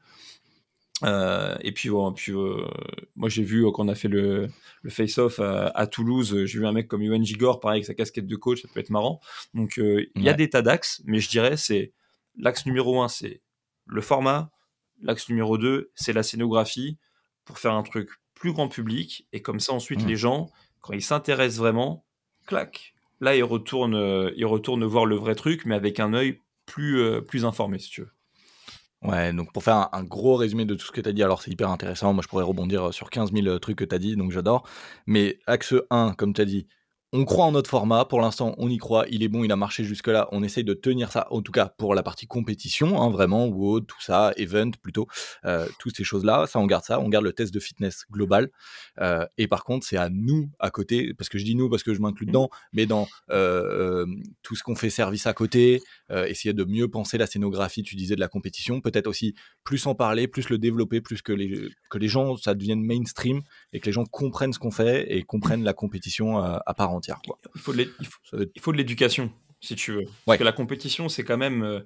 Euh, 1.03 1.55
et 1.61 1.72
puis, 1.72 1.89
puis 2.15 2.32
euh, 2.32 2.63
moi 3.15 3.28
j'ai 3.28 3.41
vu 3.41 3.63
quand 3.74 3.86
on 3.86 3.88
a 3.88 3.95
fait 3.95 4.07
le, 4.07 4.47
le 4.84 4.89
face-off 4.91 5.39
à, 5.39 5.88
Toulouse, 5.88 6.45
j'ai 6.45 6.59
vu 6.59 6.67
un 6.67 6.72
mec 6.72 6.88
comme 6.88 7.01
Yuan 7.01 7.26
Gigor, 7.26 7.59
pareil 7.59 7.78
avec 7.78 7.88
sa 7.88 7.95
casquette 7.95 8.28
de 8.28 8.36
coach, 8.36 8.61
ça 8.61 8.67
peut 8.72 8.80
être 8.80 8.91
marrant. 8.91 9.19
Donc 9.55 9.78
il 9.78 10.22
y 10.22 10.30
a 10.30 10.34
des 10.34 10.47
tas 10.47 10.61
d'axes, 10.61 11.01
mais 11.05 11.19
je 11.19 11.28
dirais 11.28 11.57
c'est 11.57 11.91
l'axe 12.38 12.67
numéro 12.67 13.01
un, 13.01 13.07
c'est 13.07 13.41
le 13.88 14.01
format. 14.01 14.51
L'axe 15.02 15.30
numéro 15.30 15.58
2, 15.58 15.91
c'est 15.95 16.14
la 16.14 16.24
scénographie 16.24 16.97
pour 17.45 17.60
faire 17.60 17.74
un 17.74 17.84
truc 17.84 18.10
plus 18.34 18.54
grand 18.54 18.68
public. 18.68 19.28
Et 19.34 19.41
comme 19.41 19.60
ça, 19.60 19.74
ensuite, 19.74 20.04
mmh. 20.04 20.08
les 20.08 20.16
gens, 20.16 20.49
quand 20.82 20.93
ils 20.93 21.02
s'intéressent 21.02 21.60
vraiment, 21.60 22.06
clac, 22.47 22.93
là, 23.20 23.36
ils 23.36 23.43
retournent, 23.43 24.32
ils 24.36 24.45
retournent 24.45 24.86
voir 24.86 25.06
le 25.06 25.16
vrai 25.16 25.36
truc, 25.36 25.66
mais 25.66 25.76
avec 25.76 25.99
un 25.99 26.14
œil 26.14 26.39
plus, 26.66 27.22
plus 27.24 27.45
informé, 27.45 27.80
si 27.80 27.89
tu 27.89 28.02
veux. 28.02 28.12
Ouais, 29.04 29.34
donc 29.34 29.52
pour 29.52 29.64
faire 29.64 29.89
un, 29.93 30.04
gros 30.04 30.36
résumé 30.36 30.66
de 30.66 30.76
tout 30.76 30.86
ce 30.86 30.91
que 30.91 31.02
tu 31.02 31.10
as 31.10 31.12
dit, 31.12 31.24
alors 31.24 31.41
c'est 31.41 31.49
hyper 31.49 31.72
intéressant, 31.72 32.14
moi 32.14 32.22
je 32.22 32.28
pourrais 32.28 32.43
rebondir 32.43 32.93
sur 32.93 33.10
15 33.10 33.32
000 33.34 33.58
trucs 33.58 33.78
que 33.78 33.84
tu 33.84 33.95
as 33.95 33.99
dit, 33.99 34.16
donc 34.16 34.32
j'adore. 34.32 34.68
Mais 35.08 35.39
axe 35.47 35.74
1, 35.89 36.14
comme 36.14 36.34
tu 36.34 36.41
as 36.41 36.45
dit, 36.45 36.68
on 37.14 37.26
croit 37.26 37.45
en 37.45 37.51
notre 37.51 37.70
format, 37.70 38.05
pour 38.05 38.22
l'instant 38.22 38.55
on 38.57 38.70
y 38.70 38.78
croit, 38.78 39.05
il 39.09 39.22
est 39.22 39.28
bon, 39.28 39.43
il 39.43 39.51
a 39.51 39.57
marché 39.57 39.84
jusque-là, 39.84 40.30
on 40.32 40.43
essaye 40.43 40.64
de 40.64 40.74
tenir 40.74 41.12
ça, 41.12 41.28
en 41.30 41.41
tout 41.41 41.51
cas 41.51 41.66
pour 41.66 41.93
la 41.93 42.03
partie 42.03 42.26
compétition, 42.26 43.01
hein, 43.01 43.09
vraiment, 43.09 43.47
WOD, 43.47 43.86
tout 43.86 44.01
ça, 44.01 44.32
event 44.38 44.72
plutôt, 44.82 45.07
euh, 45.43 45.68
toutes 45.78 45.97
ces 45.97 46.05
choses-là, 46.05 46.47
ça 46.47 46.59
on 46.59 46.66
garde 46.66 46.86
ça, 46.86 47.01
on 47.01 47.09
garde 47.09 47.26
le 47.26 47.34
test 47.34 47.53
de 47.53 47.59
fitness 47.59 48.05
global, 48.09 48.49
euh, 49.01 49.26
et 49.38 49.47
par 49.47 49.66
contre 49.66 49.86
c'est 49.86 49.97
à 49.97 50.09
nous 50.09 50.49
à 50.59 50.70
côté, 50.70 51.14
parce 51.14 51.28
que 51.28 51.38
je 51.38 51.43
dis 51.43 51.55
nous 51.55 51.70
parce 51.70 51.84
que 51.84 51.93
je 51.93 51.99
m'inclus 51.99 52.28
dedans, 52.28 52.49
mais 52.72 52.86
dans 52.86 53.07
euh, 53.30 54.05
tout 54.41 54.55
ce 54.55 54.64
qu'on 54.64 54.76
fait 54.76 54.89
service 54.89 55.28
à 55.28 55.34
côté, 55.34 55.82
essayer 56.09 56.53
de 56.53 56.64
mieux 56.64 56.88
penser 56.89 57.18
la 57.18 57.26
scénographie, 57.26 57.84
tu 57.84 57.95
disais 57.95 58.16
de 58.16 58.20
la 58.20 58.28
compétition, 58.28 58.82
peut-être 58.82 59.07
aussi 59.07 59.34
plus 59.64 59.86
en 59.86 59.95
parler, 59.95 60.28
plus 60.28 60.49
le 60.49 60.57
développer, 60.57 60.99
plus 60.99 61.22
que 61.22 61.32
les, 61.32 61.70
que 61.89 61.97
les 61.97 62.07
gens, 62.07 62.36
ça 62.36 62.53
devienne 62.53 62.84
mainstream, 62.84 63.41
et 63.74 63.80
que 63.80 63.86
les 63.86 63.91
gens 63.91 64.05
comprennent 64.05 64.51
ce 64.53 64.59
qu'on 64.59 64.72
fait 64.72 65.14
et 65.14 65.24
comprennent 65.24 65.64
la 65.64 65.74
compétition 65.74 66.38
à 66.38 66.74
part 66.74 66.91
entière. 67.02 67.22
Il 67.56 67.62
faut 67.62 67.74
de, 67.74 67.93
il 68.56 68.62
faut, 68.62 68.72
de 68.72 68.78
l'éducation, 68.78 69.32
si 69.60 69.76
tu 69.76 69.93
veux. 69.93 70.06
Parce 70.26 70.38
que 70.38 70.43
la 70.43 70.52
compétition, 70.52 71.10
c'est 71.10 71.24
quand 71.24 71.38
même. 71.38 71.64
Euh, 71.64 71.80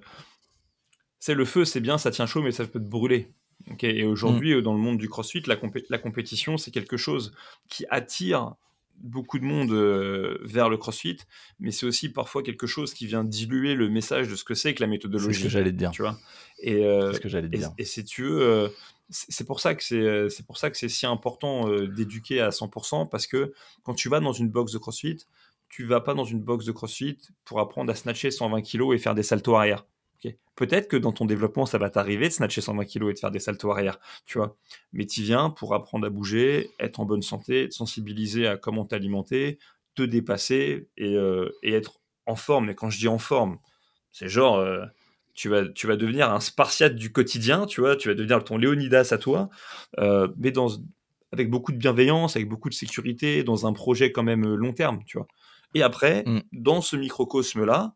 c'est 1.18 1.34
le 1.34 1.44
feu, 1.44 1.64
c'est 1.64 1.80
bien, 1.80 1.98
ça 1.98 2.10
tient 2.10 2.26
chaud, 2.26 2.42
mais 2.42 2.52
ça 2.52 2.66
peut 2.66 2.78
te 2.78 2.88
brûler. 2.88 3.32
et 3.80 4.04
aujourd'hui, 4.04 4.54
mm. 4.54 4.60
dans 4.60 4.74
le 4.74 4.78
monde 4.78 4.98
du 4.98 5.08
crossfit, 5.08 5.42
la, 5.46 5.56
la 5.88 5.98
compétition, 5.98 6.56
c'est 6.56 6.70
quelque 6.70 6.96
chose 6.96 7.34
qui 7.68 7.84
attire 7.90 8.54
beaucoup 8.98 9.38
de 9.38 9.44
monde 9.44 9.72
euh, 9.72 10.38
vers 10.42 10.68
le 10.68 10.76
crossfit, 10.76 11.18
mais 11.60 11.70
c'est 11.70 11.86
aussi 11.86 12.08
parfois 12.08 12.42
quelque 12.42 12.66
chose 12.66 12.94
qui 12.94 13.06
vient 13.06 13.24
diluer 13.24 13.74
le 13.74 13.88
message 13.88 14.28
de 14.28 14.36
ce 14.36 14.44
que 14.44 14.54
c'est 14.54 14.74
que 14.74 14.82
la 14.82 14.86
méthodologie. 14.86 15.34
C'est 15.34 15.40
ce 15.40 15.44
que 15.44 15.50
j'allais 15.50 15.72
te 15.72 15.76
dire. 15.76 15.90
Tu 15.90 16.02
vois 16.02 16.18
et, 16.58 16.84
euh, 16.84 17.12
ce 17.12 17.20
que 17.20 17.28
j'allais 17.28 17.48
dire. 17.48 17.72
Et, 17.78 17.84
si 17.84 18.04
tu 18.04 18.22
veux, 18.22 18.72
c'est 19.10 19.46
pour 19.46 19.60
ça 19.60 19.74
que 19.74 19.84
c'est 19.84 20.00
euh, 20.00 20.28
c'est 20.28 20.44
pour 20.44 20.58
ça 20.58 20.70
que 20.70 20.76
c'est 20.76 20.88
si 20.88 21.06
important 21.06 21.70
euh, 21.70 21.86
d'éduquer 21.86 22.40
à 22.40 22.50
100% 22.50 23.08
parce 23.08 23.26
que 23.26 23.52
quand 23.82 23.94
tu 23.94 24.08
vas 24.08 24.20
dans 24.20 24.32
une 24.32 24.48
box 24.48 24.72
de 24.72 24.78
CrossFit, 24.78 25.18
tu 25.68 25.84
vas 25.84 26.00
pas 26.00 26.14
dans 26.14 26.24
une 26.24 26.40
box 26.40 26.64
de 26.64 26.72
CrossFit 26.72 27.18
pour 27.44 27.60
apprendre 27.60 27.90
à 27.90 27.94
snatcher 27.94 28.30
120 28.30 28.62
kg 28.62 28.92
et 28.94 28.98
faire 28.98 29.14
des 29.14 29.22
saltos 29.22 29.54
arrière. 29.54 29.86
Peut-être 30.56 30.88
que 30.88 30.96
dans 30.96 31.12
ton 31.12 31.26
développement, 31.26 31.66
ça 31.66 31.76
va 31.76 31.90
t'arriver 31.90 32.28
de 32.28 32.32
snatcher 32.32 32.62
120 32.62 32.86
kg 32.86 33.10
et 33.10 33.12
de 33.12 33.18
faire 33.18 33.30
des 33.30 33.40
saltos 33.40 33.70
arrière, 33.70 34.00
tu 34.24 34.38
vois? 34.38 34.56
Mais 34.94 35.04
tu 35.04 35.20
viens 35.20 35.50
pour 35.50 35.74
apprendre 35.74 36.06
à 36.06 36.10
bouger, 36.10 36.70
être 36.80 36.98
en 36.98 37.04
bonne 37.04 37.20
santé, 37.20 37.68
te 37.68 37.74
sensibiliser 37.74 38.46
à 38.46 38.56
comment 38.56 38.86
t'alimenter, 38.86 39.58
te 39.94 40.02
dépasser 40.02 40.88
et, 40.96 41.14
euh, 41.14 41.54
et, 41.62 41.74
être 41.74 42.00
en 42.24 42.36
forme. 42.36 42.70
Et 42.70 42.74
quand 42.74 42.88
je 42.88 42.98
dis 42.98 43.08
en 43.08 43.18
forme, 43.18 43.58
c'est 44.12 44.28
genre 44.28 44.56
tu 45.36 45.50
vas, 45.50 45.68
tu 45.68 45.86
vas 45.86 45.96
devenir 45.96 46.32
un 46.32 46.40
spartiate 46.40 46.96
du 46.96 47.12
quotidien, 47.12 47.66
tu 47.66 47.82
vois, 47.82 47.94
tu 47.94 48.08
vas 48.08 48.14
devenir 48.14 48.42
ton 48.42 48.56
Léonidas 48.56 49.10
à 49.12 49.18
toi, 49.18 49.50
euh, 49.98 50.28
mais 50.38 50.50
dans, 50.50 50.68
avec 51.30 51.50
beaucoup 51.50 51.72
de 51.72 51.76
bienveillance, 51.76 52.36
avec 52.36 52.48
beaucoup 52.48 52.70
de 52.70 52.74
sécurité, 52.74 53.44
dans 53.44 53.66
un 53.66 53.72
projet 53.74 54.10
quand 54.10 54.22
même 54.22 54.44
long 54.54 54.72
terme, 54.72 55.00
tu 55.06 55.18
vois. 55.18 55.28
Et 55.74 55.82
après, 55.82 56.24
mm. 56.24 56.40
dans 56.52 56.80
ce 56.80 56.96
microcosme-là, 56.96 57.94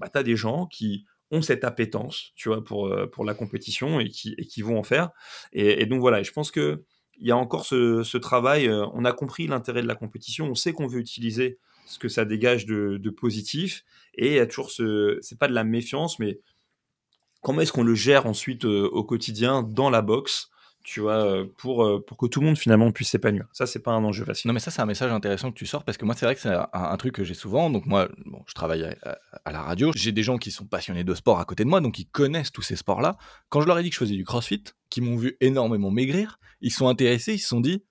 bah, 0.00 0.08
tu 0.12 0.18
as 0.18 0.24
des 0.24 0.36
gens 0.36 0.66
qui 0.66 1.06
ont 1.30 1.40
cette 1.40 1.64
appétence, 1.64 2.32
tu 2.34 2.48
vois, 2.48 2.62
pour, 2.64 2.88
euh, 2.88 3.06
pour 3.06 3.24
la 3.24 3.34
compétition 3.34 4.00
et 4.00 4.08
qui, 4.08 4.34
et 4.36 4.44
qui 4.44 4.60
vont 4.60 4.78
en 4.78 4.82
faire. 4.82 5.10
Et, 5.52 5.86
donc 5.86 6.00
voilà, 6.00 6.22
je 6.22 6.32
pense 6.32 6.50
que 6.50 6.84
il 7.18 7.28
y 7.28 7.30
a 7.30 7.36
encore 7.36 7.64
ce, 7.64 8.16
travail. 8.16 8.66
Euh, 8.66 8.84
on 8.94 9.04
a 9.04 9.12
compris 9.12 9.46
l'intérêt 9.46 9.82
de 9.82 9.86
la 9.86 9.94
compétition. 9.94 10.46
On 10.46 10.56
sait 10.56 10.72
qu'on 10.72 10.88
veut 10.88 10.98
utiliser 10.98 11.58
ce 11.86 12.00
que 12.00 12.08
ça 12.08 12.24
dégage 12.24 12.66
de, 12.66 12.96
de 12.96 13.10
positif. 13.10 13.84
Et 14.14 14.28
il 14.28 14.34
y 14.34 14.40
a 14.40 14.46
toujours 14.46 14.70
ce, 14.70 15.18
c'est 15.20 15.38
pas 15.38 15.46
de 15.46 15.54
la 15.54 15.62
méfiance, 15.62 16.18
mais 16.18 16.40
comment 17.42 17.60
est-ce 17.60 17.72
qu'on 17.72 17.82
le 17.82 17.94
gère 17.94 18.26
ensuite 18.26 18.64
euh, 18.64 18.88
au 18.90 19.04
quotidien 19.04 19.62
dans 19.62 19.90
la 19.90 20.00
boxe 20.00 20.48
tu 20.84 21.00
vois, 21.00 21.24
euh, 21.24 21.46
pour, 21.58 21.84
euh, 21.84 22.04
pour 22.04 22.16
que 22.16 22.26
tout 22.26 22.40
le 22.40 22.46
monde 22.46 22.58
finalement 22.58 22.90
puisse 22.90 23.10
s'épanouir. 23.10 23.46
Ça, 23.52 23.66
c'est 23.66 23.78
pas 23.78 23.92
un 23.92 24.02
enjeu 24.02 24.24
facile. 24.24 24.48
Non, 24.48 24.54
mais 24.54 24.60
ça, 24.60 24.70
c'est 24.70 24.82
un 24.82 24.86
message 24.86 25.12
intéressant 25.12 25.50
que 25.52 25.56
tu 25.56 25.66
sors 25.66 25.84
parce 25.84 25.96
que 25.96 26.04
moi, 26.04 26.14
c'est 26.16 26.26
vrai 26.26 26.34
que 26.34 26.40
c'est 26.40 26.54
un, 26.72 26.96
truc 26.96 27.14
que 27.14 27.24
j'ai 27.24 27.34
souvent. 27.34 27.70
Donc, 27.70 27.86
moi, 27.86 28.08
bon, 28.26 28.42
je 28.46 28.54
travaille 28.54 28.82
à, 29.44 29.52
la 29.52 29.62
radio. 29.62 29.92
J'ai 29.94 30.12
des 30.12 30.22
gens 30.22 30.38
qui 30.38 30.50
sont 30.50 30.66
passionnés 30.66 31.04
de 31.04 31.14
sport 31.14 31.38
à 31.38 31.44
côté 31.44 31.64
de 31.64 31.68
moi, 31.68 31.80
donc 31.80 31.98
ils 31.98 32.06
connaissent 32.06 32.52
tous 32.52 32.62
ces 32.62 32.76
sports-là. 32.76 33.16
Quand 33.48 33.60
je 33.60 33.66
leur 33.66 33.78
ai 33.78 33.82
dit 33.82 33.90
que 33.90 33.94
je 33.94 34.00
faisais 34.00 34.16
du 34.16 34.24
crossfit, 34.24 34.64
qui 34.90 35.00
m'ont 35.00 35.16
vu 35.16 35.36
énormément 35.40 35.90
maigrir, 35.90 36.38
ils 36.60 36.72
sont 36.72 36.88
intéressés, 36.88 37.34
ils 37.34 37.38
se 37.38 37.48
sont 37.48 37.60
dit 37.60 37.84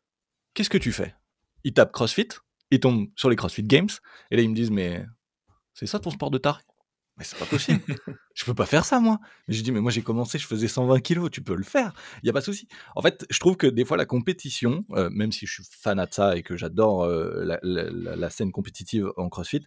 Qu'est-ce 0.53 0.69
que 0.69 0.77
tu 0.77 0.91
fais? 0.91 1.15
Ils 1.63 1.73
tapent 1.73 1.93
crossfit, 1.93 2.27
ils 2.71 2.79
tombent 2.79 3.07
sur 3.15 3.29
les 3.29 3.35
CrossFit 3.35 3.63
Games, 3.63 3.89
et 4.31 4.35
là, 4.35 4.41
ils 4.41 4.49
me 4.49 4.55
disent 4.55 4.71
Mais 4.71 5.05
c'est 5.73 5.87
ça 5.87 5.99
ton 5.99 6.09
sport 6.09 6.29
de 6.29 6.37
taré? 6.37 6.61
Mais 7.17 7.23
c'est 7.23 7.37
pas 7.37 7.45
possible. 7.45 7.81
je 8.33 8.45
peux 8.45 8.53
pas 8.53 8.65
faire 8.65 8.85
ça, 8.85 8.99
moi. 8.99 9.19
J'ai 9.47 9.61
dit, 9.61 9.71
mais 9.71 9.81
moi 9.81 9.91
j'ai 9.91 10.01
commencé, 10.01 10.37
je 10.37 10.47
faisais 10.47 10.67
120 10.67 10.99
kilos, 11.01 11.29
tu 11.31 11.41
peux 11.41 11.55
le 11.55 11.63
faire. 11.63 11.93
Il 12.23 12.27
y 12.27 12.29
a 12.29 12.33
pas 12.33 12.39
de 12.39 12.45
souci. 12.45 12.67
En 12.95 13.01
fait, 13.01 13.25
je 13.29 13.39
trouve 13.39 13.57
que 13.57 13.67
des 13.67 13.85
fois 13.85 13.97
la 13.97 14.05
compétition, 14.05 14.85
euh, 14.91 15.09
même 15.11 15.31
si 15.31 15.45
je 15.45 15.53
suis 15.53 15.63
fan 15.69 15.97
de 15.97 16.07
ça 16.09 16.37
et 16.37 16.43
que 16.43 16.55
j'adore 16.55 17.03
euh, 17.03 17.57
la, 17.63 18.29
scène 18.29 18.51
compétitive 18.51 19.11
en 19.17 19.29
CrossFit, 19.29 19.63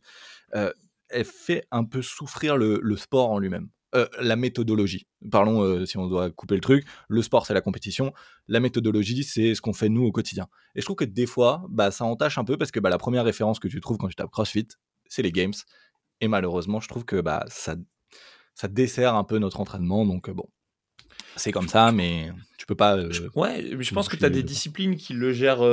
euh, 0.55 0.73
elle 1.11 1.25
fait 1.25 1.67
un 1.71 1.85
peu 1.85 2.03
souffrir 2.03 2.57
le, 2.57 2.97
sport 2.97 3.31
en 3.31 3.39
lui-même. 3.39 3.69
la 4.21 4.37
méthodologie. 4.37 5.07
Parlons, 5.31 5.87
si 5.87 5.99
on 5.99 6.09
doit 6.09 6.31
couper 6.31 6.55
le 6.55 6.61
truc, 6.61 6.85
le 7.09 7.23
sport 7.23 7.47
c'est 7.47 7.55
la 7.55 7.61
compétition, 7.61 8.13
la 8.49 8.59
méthodologie 8.59 9.23
c'est 9.23 9.55
ce 9.55 9.61
qu'on 9.61 9.75
fait 9.75 9.89
nous 9.89 10.03
au 10.03 10.13
quotidien. 10.13 10.49
Et 10.75 10.81
je 10.81 10.87
trouve 10.87 10.97
que 10.97 11.05
des 11.05 11.27
fois, 11.27 11.65
bah, 11.69 11.91
ça 11.91 12.05
entache 12.05 12.39
un 12.39 12.45
peu 12.45 12.57
parce 12.57 12.73
que 12.73 12.81
bah, 12.81 12.91
la 12.91 12.99
première 12.99 13.25
référence 13.25 13.61
que 13.61 13.69
tu 13.69 13.81
trouves 13.81 13.99
quand 13.99 14.09
tu 14.09 14.17
tapes 14.17 14.31
CrossFit, 14.31 14.67
c'est 15.09 15.23
les 15.23 15.33
Games. 15.33 15.55
Et 16.21 16.29
malheureusement, 16.29 16.81
je 16.81 16.89
trouve 16.89 17.05
que 17.05 17.21
bah, 17.21 17.45
ça, 17.49 17.77
ça 18.55 18.69
dessert 18.69 19.15
un 19.15 19.25
peu 19.25 19.39
notre 19.39 19.61
entraînement. 19.61 20.07
Donc, 20.07 20.31
bon, 20.31 20.49
c'est 21.37 21.53
comme 21.53 21.69
ça, 21.69 21.93
mais 21.93 22.31
tu 22.59 22.67
peux 22.67 22.75
pas. 22.75 22.99
ouais, 23.35 23.77
je 23.79 23.95
pense 23.95 24.09
que 24.09 24.17
tu 24.17 24.25
as 24.25 24.31
des 24.31 24.43
disciplines 24.43 24.97
qui 24.97 25.13
le 25.13 25.33
gèrent. 25.33 25.65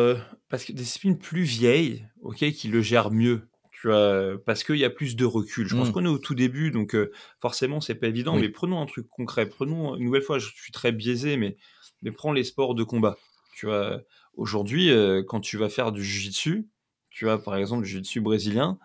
parce 0.50 0.66
que 0.66 0.72
des 0.72 0.82
disciplines 0.82 1.18
plus 1.18 1.44
vieilles, 1.44 2.06
ok, 2.22 2.52
qui 2.52 2.68
le 2.68 2.82
gèrent 2.82 3.12
mieux. 3.12 3.48
Tu 3.72 3.88
vois, 3.88 4.34
parce 4.46 4.64
qu'il 4.64 4.78
y 4.78 4.86
a 4.86 4.92
plus 4.92 5.16
de 5.16 5.26
recul. 5.26 5.68
Je 5.68 5.76
pense 5.76 5.90
mmh. 5.90 5.92
qu'on 5.92 6.06
est 6.06 6.10
au 6.10 6.20
tout 6.20 6.36
début, 6.36 6.70
donc 6.70 6.96
forcément, 7.42 7.82
c'est 7.82 7.96
pas 7.96 8.08
évident. 8.08 8.36
Mais 8.36 8.50
prenons 8.50 8.82
un 8.82 8.86
truc 8.86 9.08
concret. 9.10 9.48
Prenons 9.48 9.96
une 9.96 10.06
nouvelle 10.06 10.22
fois, 10.22 10.40
je 10.40 10.50
suis 10.54 10.72
très 10.72 10.92
biaisé, 10.92 11.38
mais, 11.38 11.58
mais 12.02 12.12
prends 12.12 12.32
les 12.32 12.44
sports 12.44 12.76
de 12.76 12.84
combat. 12.84 13.18
Tu 13.56 13.66
vois, 13.66 14.02
aujourd'hui, 14.36 14.92
quand 15.28 15.40
tu 15.40 15.58
vas 15.58 15.70
faire 15.70 15.92
du 15.92 16.04
jiu-jitsu, 16.04 16.68
tu 17.10 17.26
vois, 17.26 17.42
par 17.42 17.56
exemple, 17.56 17.84
du 17.84 17.90
jiu-jitsu 17.90 18.22
brésilien, 18.22 18.80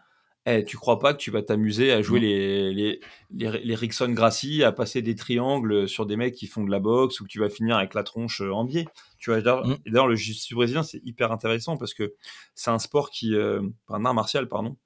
eh, 0.48 0.64
tu 0.64 0.76
crois 0.76 1.00
pas 1.00 1.12
que 1.12 1.18
tu 1.18 1.32
vas 1.32 1.42
t'amuser 1.42 1.90
à 1.90 2.02
jouer 2.02 2.20
les, 2.20 2.72
les, 2.72 3.00
les, 3.32 3.74
Rickson 3.74 4.10
Gracie, 4.10 4.62
à 4.62 4.70
passer 4.70 5.02
des 5.02 5.16
triangles 5.16 5.88
sur 5.88 6.06
des 6.06 6.16
mecs 6.16 6.36
qui 6.36 6.46
font 6.46 6.62
de 6.62 6.70
la 6.70 6.78
boxe 6.78 7.20
ou 7.20 7.24
que 7.24 7.28
tu 7.28 7.40
vas 7.40 7.50
finir 7.50 7.76
avec 7.76 7.94
la 7.94 8.04
tronche 8.04 8.40
euh, 8.42 8.52
en 8.52 8.64
biais? 8.64 8.86
Tu 9.18 9.30
vois, 9.30 9.40
mm. 9.40 9.78
d'ailleurs, 9.86 10.06
le 10.06 10.14
jiu-jitsu 10.14 10.54
brésilien, 10.54 10.84
c'est 10.84 11.00
hyper 11.04 11.32
intéressant 11.32 11.76
parce 11.76 11.94
que 11.94 12.14
c'est 12.54 12.70
un 12.70 12.78
sport 12.78 13.10
qui, 13.10 13.34
euh, 13.34 13.60
un 13.88 14.04
art 14.04 14.14
martial, 14.14 14.48
pardon, 14.48 14.76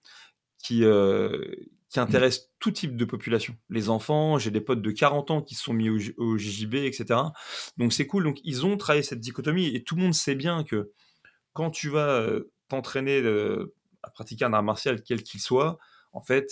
qui, 0.56 0.82
euh, 0.82 1.44
qui 1.90 2.00
mm. 2.00 2.04
intéresse 2.04 2.50
tout 2.58 2.70
type 2.70 2.96
de 2.96 3.04
population. 3.04 3.54
Les 3.68 3.90
enfants, 3.90 4.38
j'ai 4.38 4.50
des 4.50 4.62
potes 4.62 4.80
de 4.80 4.90
40 4.90 5.30
ans 5.30 5.42
qui 5.42 5.56
se 5.56 5.64
sont 5.64 5.74
mis 5.74 5.90
au, 5.90 5.98
au 6.16 6.38
JJB, 6.38 6.76
etc. 6.76 7.20
Donc 7.76 7.92
c'est 7.92 8.06
cool. 8.06 8.24
Donc 8.24 8.40
ils 8.44 8.64
ont 8.64 8.78
travaillé 8.78 9.02
cette 9.02 9.20
dichotomie 9.20 9.76
et 9.76 9.84
tout 9.84 9.94
le 9.94 10.02
monde 10.04 10.14
sait 10.14 10.36
bien 10.36 10.64
que 10.64 10.90
quand 11.52 11.70
tu 11.70 11.90
vas 11.90 12.24
t'entraîner 12.68 13.20
à 14.02 14.10
pratiquer 14.10 14.44
un 14.44 14.52
art 14.52 14.62
martial 14.62 15.02
quel 15.02 15.22
qu'il 15.22 15.40
soit, 15.40 15.78
en 16.12 16.22
fait, 16.22 16.50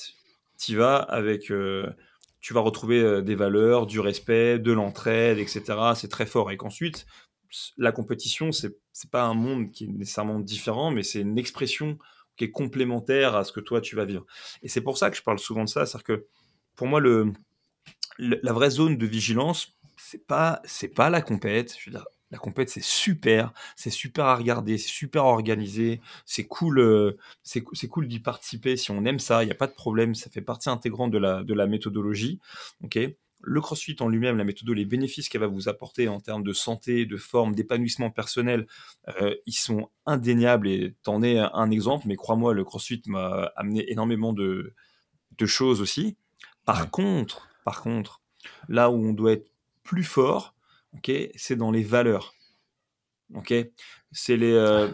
tu 0.58 0.76
vas 0.76 0.96
avec, 0.96 1.50
euh, 1.50 1.88
tu 2.40 2.54
vas 2.54 2.60
retrouver 2.60 3.00
euh, 3.00 3.22
des 3.22 3.34
valeurs, 3.34 3.86
du 3.86 4.00
respect, 4.00 4.58
de 4.58 4.72
l'entraide, 4.72 5.38
etc. 5.38 5.62
C'est 5.94 6.08
très 6.08 6.26
fort. 6.26 6.50
Et 6.50 6.56
qu'ensuite, 6.56 7.06
la 7.76 7.92
compétition, 7.92 8.52
c'est 8.52 8.76
c'est 8.92 9.10
pas 9.10 9.24
un 9.24 9.34
monde 9.34 9.70
qui 9.70 9.84
est 9.84 9.88
nécessairement 9.88 10.40
différent, 10.40 10.90
mais 10.90 11.02
c'est 11.02 11.20
une 11.20 11.38
expression 11.38 11.98
qui 12.36 12.44
est 12.44 12.50
complémentaire 12.50 13.36
à 13.36 13.44
ce 13.44 13.52
que 13.52 13.60
toi 13.60 13.80
tu 13.80 13.96
vas 13.96 14.04
vivre. 14.04 14.26
Et 14.62 14.68
c'est 14.68 14.80
pour 14.80 14.98
ça 14.98 15.10
que 15.10 15.16
je 15.16 15.22
parle 15.22 15.38
souvent 15.38 15.64
de 15.64 15.68
ça, 15.68 15.86
c'est-à-dire 15.86 16.04
que 16.04 16.26
pour 16.74 16.86
moi 16.86 17.00
le, 17.00 17.32
la 18.18 18.52
vraie 18.52 18.70
zone 18.70 18.96
de 18.96 19.06
vigilance, 19.06 19.78
c'est 19.96 20.26
pas 20.26 20.60
c'est 20.64 20.88
pas 20.88 21.10
la 21.10 21.22
compète. 21.22 21.76
Je 21.78 21.90
veux 21.90 21.96
dire, 21.96 22.06
la 22.30 22.38
compète, 22.38 22.68
c'est 22.68 22.84
super, 22.84 23.52
c'est 23.76 23.90
super 23.90 24.26
à 24.26 24.36
regarder, 24.36 24.76
c'est 24.76 24.88
super 24.88 25.24
organisé, 25.24 26.00
c'est 26.26 26.44
cool, 26.44 26.78
euh, 26.78 27.16
c'est 27.42 27.62
cool 27.88 28.06
d'y 28.06 28.20
participer 28.20 28.76
si 28.76 28.90
on 28.90 29.04
aime 29.04 29.18
ça, 29.18 29.42
il 29.42 29.46
n'y 29.46 29.52
a 29.52 29.56
pas 29.56 29.66
de 29.66 29.72
problème, 29.72 30.14
ça 30.14 30.28
fait 30.30 30.42
partie 30.42 30.68
intégrante 30.68 31.10
de 31.10 31.18
la, 31.18 31.42
de 31.42 31.54
la 31.54 31.66
méthodologie. 31.66 32.38
ok? 32.84 32.98
Le 33.40 33.60
crossfit 33.60 33.96
en 34.00 34.08
lui-même, 34.08 34.36
la 34.36 34.44
méthode, 34.44 34.68
les 34.70 34.84
bénéfices 34.84 35.28
qu'elle 35.28 35.40
va 35.40 35.46
vous 35.46 35.68
apporter 35.68 36.08
en 36.08 36.18
termes 36.20 36.42
de 36.42 36.52
santé, 36.52 37.06
de 37.06 37.16
forme, 37.16 37.54
d'épanouissement 37.54 38.10
personnel, 38.10 38.66
euh, 39.20 39.34
ils 39.46 39.52
sont 39.52 39.90
indéniables 40.06 40.68
et 40.68 40.96
t'en 41.04 41.22
es 41.22 41.38
un 41.38 41.70
exemple, 41.70 42.08
mais 42.08 42.16
crois-moi, 42.16 42.52
le 42.52 42.64
crossfit 42.64 43.00
m'a 43.06 43.52
amené 43.54 43.90
énormément 43.92 44.32
de, 44.32 44.74
de 45.38 45.46
choses 45.46 45.80
aussi. 45.80 46.16
Par 46.64 46.90
contre, 46.90 47.48
par 47.64 47.80
contre, 47.80 48.20
là 48.68 48.90
où 48.90 48.96
on 48.96 49.12
doit 49.12 49.32
être 49.32 49.48
plus 49.84 50.04
fort, 50.04 50.54
ok, 50.94 51.10
c'est 51.34 51.56
dans 51.56 51.70
les 51.70 51.82
valeurs. 51.82 52.34
Ok, 53.34 53.54
c'est 54.12 54.36
les. 54.36 54.52
Euh, 54.52 54.88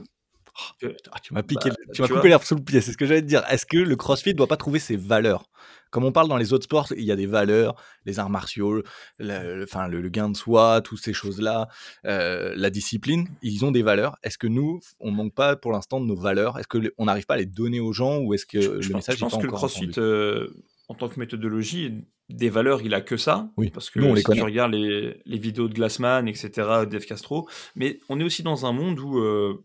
ah, 1.11 1.19
tu 1.23 1.35
m'as 1.35 1.43
piqué, 1.43 1.71
bah, 1.71 1.77
tu 1.93 2.03
m'as 2.03 2.09
coupé 2.09 2.29
l'herbe 2.29 2.45
sous 2.45 2.55
le 2.55 2.63
pied. 2.63 2.81
C'est 2.81 2.93
ce 2.93 2.97
que 2.97 3.07
j'allais 3.07 3.23
te 3.23 3.27
dire. 3.27 3.43
Est-ce 3.49 3.67
que 3.67 3.79
le 3.79 3.97
CrossFit 3.97 4.31
ne 4.31 4.37
doit 4.37 4.47
pas 4.47 4.57
trouver 4.57 4.79
ses 4.79 4.97
valeurs? 4.97 5.49
Comme 5.91 6.05
on 6.05 6.13
parle 6.13 6.29
dans 6.29 6.37
les 6.37 6.53
autres 6.53 6.65
sports, 6.65 6.93
il 6.97 7.05
y 7.05 7.13
a 7.13 7.17
des 7.17 7.27
valeurs, 7.27 7.77
les 8.05 8.19
arts 8.19 8.31
martiaux, 8.31 8.83
le, 9.19 9.63
enfin 9.63 9.87
le, 9.87 10.09
gain 10.09 10.29
de 10.29 10.37
soi, 10.37 10.81
toutes 10.83 10.99
ces 10.99 11.13
choses-là, 11.13 11.69
euh, 12.05 12.53
la 12.57 12.71
discipline. 12.71 13.29
Ils 13.43 13.65
ont 13.65 13.71
des 13.71 13.83
valeurs. 13.83 14.17
Est-ce 14.25 14.37
que 14.37 14.49
nous, 14.49 14.81
on 14.99 15.13
manque 15.13 15.35
pas 15.35 15.55
pour 15.55 15.71
l'instant 15.71 16.01
de 16.01 16.07
nos 16.07 16.17
valeurs? 16.17 16.59
Est-ce 16.59 16.67
que 16.67 16.93
on 16.99 17.05
n'arrive 17.05 17.27
pas 17.27 17.35
à 17.35 17.37
les 17.37 17.47
donner 17.47 17.79
aux 17.79 17.93
gens 17.93 18.19
ou 18.19 18.35
est-ce 18.35 18.47
que 18.47 18.59
le 18.59 18.95
message 18.95 19.17
je 19.17 19.21
pense 19.21 19.37
que 19.37 19.43
le 19.43 19.53
CrossFit, 19.53 19.93
euh, 19.99 20.49
en 20.89 20.95
tant 20.95 21.09
que 21.09 21.21
méthodologie, 21.21 22.05
des 22.29 22.49
valeurs, 22.49 22.83
il 22.83 22.95
a 22.95 23.01
que 23.01 23.17
ça. 23.17 23.51
Oui, 23.57 23.71
parce 23.71 23.91
que 23.91 24.01
si 24.17 24.25
tu 24.25 24.43
regardes 24.43 24.75
les, 24.75 25.39
vidéos 25.39 25.69
de 25.69 25.75
Glassman, 25.75 26.27
etc., 26.29 26.51
Dave 26.89 27.05
Castro, 27.05 27.49
mais 27.77 28.01
on 28.09 28.19
est 28.21 28.25
aussi 28.25 28.43
dans 28.43 28.67
un 28.67 28.73
monde 28.73 28.99
où, 28.99 29.19
euh, 29.19 29.65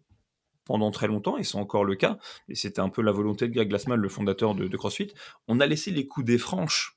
pendant 0.65 0.91
très 0.91 1.07
longtemps, 1.07 1.37
et 1.37 1.43
c'est 1.43 1.57
encore 1.57 1.85
le 1.85 1.95
cas, 1.95 2.17
et 2.47 2.55
c'était 2.55 2.81
un 2.81 2.89
peu 2.89 3.01
la 3.01 3.11
volonté 3.11 3.47
de 3.47 3.53
Greg 3.53 3.69
Glassman, 3.69 3.99
le 3.99 4.09
fondateur 4.09 4.55
de, 4.55 4.77
CrossFit, 4.77 5.11
on 5.47 5.59
a 5.59 5.65
laissé 5.65 5.91
les 5.91 6.05
coups 6.05 6.25
des 6.25 6.37
franches 6.37 6.95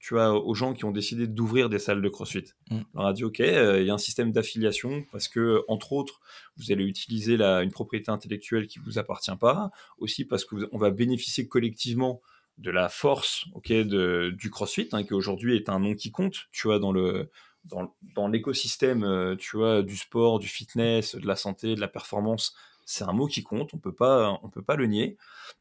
tu 0.00 0.12
vois, 0.12 0.32
aux 0.34 0.52
gens 0.52 0.74
qui 0.74 0.84
ont 0.84 0.90
décidé 0.90 1.26
d'ouvrir 1.26 1.70
des 1.70 1.78
salles 1.78 2.02
de 2.02 2.08
CrossFit. 2.10 2.44
Mm. 2.70 2.80
On 2.92 3.06
a 3.06 3.14
dit, 3.14 3.24
OK, 3.24 3.40
euh, 3.40 3.80
il 3.80 3.86
y 3.86 3.90
a 3.90 3.94
un 3.94 3.98
système 3.98 4.32
d'affiliation 4.32 5.02
parce 5.10 5.28
que, 5.28 5.64
entre 5.66 5.94
autres, 5.94 6.20
vous 6.58 6.70
allez 6.70 6.84
utiliser 6.84 7.38
la, 7.38 7.62
une 7.62 7.70
propriété 7.70 8.10
intellectuelle 8.10 8.66
qui 8.66 8.80
ne 8.80 8.84
vous 8.84 8.98
appartient 8.98 9.34
pas, 9.40 9.70
aussi 9.96 10.26
parce 10.26 10.44
qu'on 10.44 10.76
va 10.76 10.90
bénéficier 10.90 11.48
collectivement 11.48 12.20
de 12.58 12.70
la 12.70 12.88
force 12.88 13.46
ok 13.54 13.72
de, 13.72 14.32
du 14.36 14.50
CrossFit, 14.50 14.88
hein, 14.92 15.02
qui 15.04 15.14
aujourd'hui 15.14 15.56
est 15.56 15.68
un 15.68 15.80
nom 15.80 15.94
qui 15.94 16.10
compte, 16.12 16.46
tu 16.52 16.68
vois, 16.68 16.78
dans 16.78 16.92
le 16.92 17.30
dans, 17.64 18.28
l'écosystème, 18.28 19.04
euh, 19.04 19.36
tu 19.36 19.56
vois, 19.56 19.82
du 19.82 19.96
sport, 19.96 20.38
du 20.38 20.48
fitness, 20.48 21.16
de 21.16 21.26
la 21.26 21.36
santé, 21.36 21.74
de 21.74 21.80
la 21.80 21.88
performance, 21.88 22.54
c'est 22.84 23.04
un 23.04 23.12
mot 23.12 23.26
qui 23.26 23.42
compte, 23.42 23.72
on 23.72 23.78
peut 23.78 23.94
pas, 23.94 24.38
on 24.42 24.50
peut 24.50 24.62
pas 24.62 24.76
le 24.76 24.86
nier. 24.86 25.16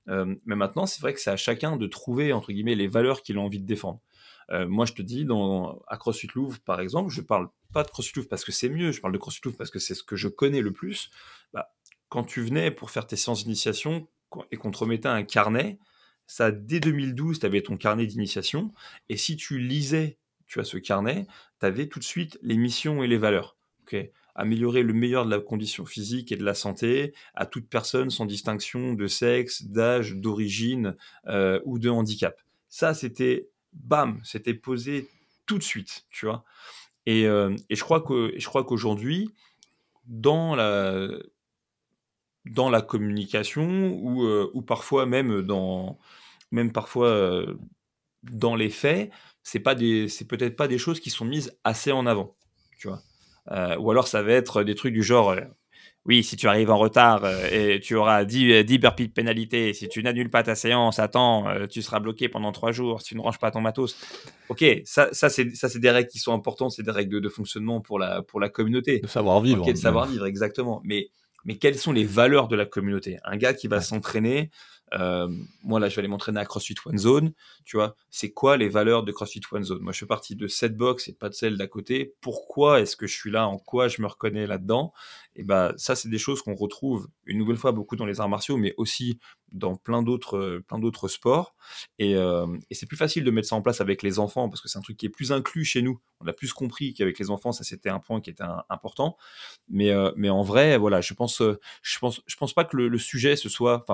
Euh, 0.09 0.35
mais 0.45 0.55
maintenant, 0.55 0.85
c'est 0.85 1.01
vrai 1.01 1.13
que 1.13 1.21
c'est 1.21 1.31
à 1.31 1.37
chacun 1.37 1.77
de 1.77 1.87
trouver 1.87 2.33
entre 2.33 2.51
guillemets 2.51 2.75
les 2.75 2.87
valeurs 2.87 3.21
qu'il 3.21 3.37
a 3.37 3.41
envie 3.41 3.59
de 3.59 3.65
défendre. 3.65 4.01
Euh, 4.49 4.67
moi, 4.67 4.85
je 4.85 4.93
te 4.93 5.01
dis, 5.01 5.23
dans, 5.23 5.81
à 5.87 5.97
CrossFit 5.97 6.27
Louvre, 6.35 6.59
par 6.65 6.81
exemple, 6.81 7.09
je 7.09 7.21
parle 7.21 7.47
pas 7.73 7.83
de 7.83 7.89
CrossFit 7.89 8.17
Louvre 8.17 8.27
parce 8.27 8.43
que 8.43 8.51
c'est 8.51 8.69
mieux, 8.69 8.91
je 8.91 8.99
parle 8.99 9.13
de 9.13 9.17
CrossFit 9.17 9.41
Louvre 9.45 9.57
parce 9.57 9.71
que 9.71 9.79
c'est 9.79 9.95
ce 9.95 10.03
que 10.03 10.17
je 10.17 10.27
connais 10.27 10.61
le 10.61 10.73
plus. 10.73 11.09
Bah, 11.53 11.71
quand 12.09 12.25
tu 12.25 12.41
venais 12.41 12.71
pour 12.71 12.91
faire 12.91 13.07
tes 13.07 13.15
séances 13.15 13.43
d'initiation 13.43 14.07
et 14.51 14.57
qu'on 14.57 14.71
te 14.71 14.77
remettait 14.77 15.07
un 15.07 15.23
carnet, 15.23 15.79
ça, 16.27 16.51
dès 16.51 16.79
2012, 16.79 17.39
tu 17.39 17.45
avais 17.45 17.61
ton 17.61 17.77
carnet 17.77 18.05
d'initiation. 18.05 18.73
Et 19.09 19.17
si 19.17 19.35
tu 19.35 19.59
lisais 19.59 20.17
tu 20.53 20.59
as 20.59 20.63
ce 20.63 20.77
carnet, 20.77 21.25
tu 21.59 21.65
avais 21.65 21.87
tout 21.87 21.97
de 21.97 22.03
suite 22.03 22.37
les 22.43 22.57
missions 22.57 23.03
et 23.03 23.07
les 23.07 23.17
valeurs. 23.17 23.57
Améliorer 24.35 24.81
le 24.81 24.93
meilleur 24.93 25.25
de 25.25 25.29
la 25.29 25.39
condition 25.39 25.85
physique 25.85 26.31
et 26.31 26.35
de 26.35 26.43
la 26.43 26.55
santé 26.55 27.13
à 27.35 27.45
toute 27.45 27.69
personne 27.69 28.09
sans 28.09 28.25
distinction 28.25 28.93
de 28.93 29.05
sexe, 29.05 29.63
d'âge, 29.65 30.15
d'origine 30.15 30.95
euh, 31.27 31.59
ou 31.65 31.77
de 31.77 31.89
handicap. 31.89 32.41
Ça, 32.69 32.95
c'était 32.95 33.49
bam, 33.73 34.19
c'était 34.23 34.55
posé 34.55 35.07
tout 35.45 35.59
de 35.59 35.63
suite, 35.63 36.05
tu 36.09 36.25
vois? 36.25 36.43
Et, 37.05 37.27
euh, 37.27 37.55
et 37.69 37.75
je 37.75 37.83
crois 37.83 38.01
que 38.01 38.33
je 38.35 38.47
crois 38.47 38.63
qu'aujourd'hui, 38.63 39.29
dans 40.07 40.55
la 40.55 41.07
dans 42.45 42.69
la 42.69 42.81
communication 42.81 43.97
ou, 44.01 44.23
euh, 44.23 44.49
ou 44.53 44.61
parfois 44.61 45.05
même 45.05 45.41
dans 45.41 45.97
même 46.51 46.71
parfois 46.71 47.07
euh, 47.07 47.57
dans 48.23 48.55
les 48.55 48.69
faits, 48.69 49.11
c'est 49.43 49.59
pas 49.59 49.75
des, 49.75 50.07
c'est 50.07 50.27
peut-être 50.27 50.55
pas 50.55 50.67
des 50.67 50.77
choses 50.77 50.99
qui 50.99 51.09
sont 51.09 51.25
mises 51.25 51.57
assez 51.63 51.91
en 51.91 52.05
avant, 52.05 52.35
tu 52.77 52.87
vois. 52.87 53.01
Euh, 53.51 53.75
ou 53.77 53.91
alors 53.91 54.07
ça 54.07 54.21
va 54.21 54.33
être 54.33 54.63
des 54.63 54.75
trucs 54.75 54.93
du 54.93 55.03
genre, 55.03 55.35
oui, 56.05 56.23
si 56.23 56.37
tu 56.37 56.47
arrives 56.47 56.69
en 56.69 56.77
retard 56.77 57.25
et 57.51 57.79
tu 57.81 57.95
auras 57.95 58.23
10, 58.23 58.63
10 58.63 58.77
burpees 58.77 59.07
de 59.07 59.13
pénalité, 59.13 59.73
si 59.73 59.89
tu 59.89 60.03
n'annules 60.03 60.29
pas 60.29 60.43
ta 60.43 60.55
séance, 60.55 60.99
attends, 60.99 61.45
tu 61.67 61.81
seras 61.81 61.99
bloqué 61.99 62.29
pendant 62.29 62.51
3 62.51 62.71
jours 62.71 63.01
si 63.01 63.09
tu 63.09 63.15
ne 63.17 63.21
ranges 63.21 63.39
pas 63.39 63.51
ton 63.51 63.61
matos. 63.61 63.97
Ok, 64.47 64.63
ça, 64.85 65.09
ça 65.11 65.29
c'est, 65.29 65.79
des 65.79 65.89
règles 65.89 66.09
qui 66.09 66.19
sont 66.19 66.33
importantes, 66.33 66.71
c'est 66.71 66.83
des 66.83 66.91
règles 66.91 67.19
de, 67.19 67.29
fonctionnement 67.29 67.81
pour 67.81 67.99
la, 67.99 68.21
pour 68.21 68.39
la 68.39 68.49
communauté. 68.49 68.99
De 68.99 69.07
savoir 69.07 69.41
vivre. 69.41 69.63
Ok, 69.63 69.71
de 69.71 69.77
savoir 69.77 70.05
vivre, 70.05 70.25
exactement. 70.25 70.81
Mais, 70.85 71.09
mais 71.45 71.57
quelles 71.57 71.77
sont 71.77 71.91
les 71.91 72.05
valeurs 72.05 72.47
de 72.47 72.55
la 72.55 72.65
communauté? 72.65 73.17
Un 73.23 73.37
gars 73.37 73.53
qui 73.53 73.67
va 73.67 73.81
s'entraîner, 73.81 74.49
euh, 74.95 75.27
moi, 75.63 75.79
là, 75.79 75.89
je 75.89 75.95
vais 75.95 75.99
aller 75.99 76.07
m'entraîner 76.07 76.39
à 76.39 76.45
CrossFit 76.45 76.75
One 76.85 76.97
Zone. 76.97 77.33
Tu 77.65 77.77
vois, 77.77 77.95
c'est 78.09 78.31
quoi 78.31 78.57
les 78.57 78.69
valeurs 78.69 79.03
de 79.03 79.11
CrossFit 79.11 79.41
One 79.51 79.63
Zone? 79.63 79.81
Moi, 79.81 79.93
je 79.93 79.99
fais 79.99 80.05
partie 80.05 80.35
de 80.35 80.47
cette 80.47 80.77
box 80.77 81.07
et 81.07 81.13
pas 81.13 81.29
de 81.29 81.33
celle 81.33 81.57
d'à 81.57 81.67
côté. 81.67 82.15
Pourquoi 82.21 82.81
est-ce 82.81 82.95
que 82.95 83.07
je 83.07 83.15
suis 83.15 83.31
là? 83.31 83.47
En 83.47 83.57
quoi 83.57 83.87
je 83.87 84.01
me 84.01 84.07
reconnais 84.07 84.47
là-dedans? 84.47 84.93
Et 85.35 85.43
ben, 85.43 85.73
ça, 85.77 85.95
c'est 85.95 86.09
des 86.09 86.17
choses 86.17 86.41
qu'on 86.41 86.55
retrouve 86.55 87.07
une 87.25 87.37
nouvelle 87.37 87.57
fois 87.57 87.71
beaucoup 87.71 87.95
dans 87.95 88.05
les 88.05 88.21
arts 88.21 88.29
martiaux, 88.29 88.57
mais 88.57 88.73
aussi 88.77 89.19
dans 89.51 89.75
plein 89.75 90.01
d'autres, 90.01 90.61
plein 90.67 90.79
d'autres 90.79 91.07
sports. 91.07 91.55
Et, 91.99 92.15
euh, 92.15 92.47
et 92.69 92.75
c'est 92.75 92.87
plus 92.87 92.97
facile 92.97 93.23
de 93.23 93.31
mettre 93.31 93.47
ça 93.47 93.55
en 93.55 93.61
place 93.61 93.81
avec 93.81 94.01
les 94.01 94.19
enfants 94.19 94.49
parce 94.49 94.61
que 94.61 94.67
c'est 94.67 94.79
un 94.79 94.81
truc 94.81 94.97
qui 94.97 95.05
est 95.05 95.09
plus 95.09 95.31
inclus 95.31 95.63
chez 95.63 95.81
nous. 95.81 95.99
On 96.19 96.27
a 96.27 96.33
plus 96.33 96.53
compris 96.53 96.93
qu'avec 96.93 97.19
les 97.19 97.29
enfants, 97.29 97.51
ça 97.51 97.63
c'était 97.63 97.89
un 97.89 97.99
point 97.99 98.19
qui 98.19 98.29
était 98.29 98.43
important. 98.69 99.17
Mais, 99.69 99.91
euh, 99.91 100.11
en 100.29 100.41
vrai, 100.41 100.77
voilà, 100.77 101.01
je 101.01 101.13
pense, 101.13 101.41
je 101.81 101.99
pense, 101.99 102.21
je 102.25 102.35
pense 102.35 102.53
pas 102.53 102.65
que 102.65 102.75
le, 102.77 102.97
sujet 102.97 103.35
ce 103.35 103.49
soit, 103.49 103.85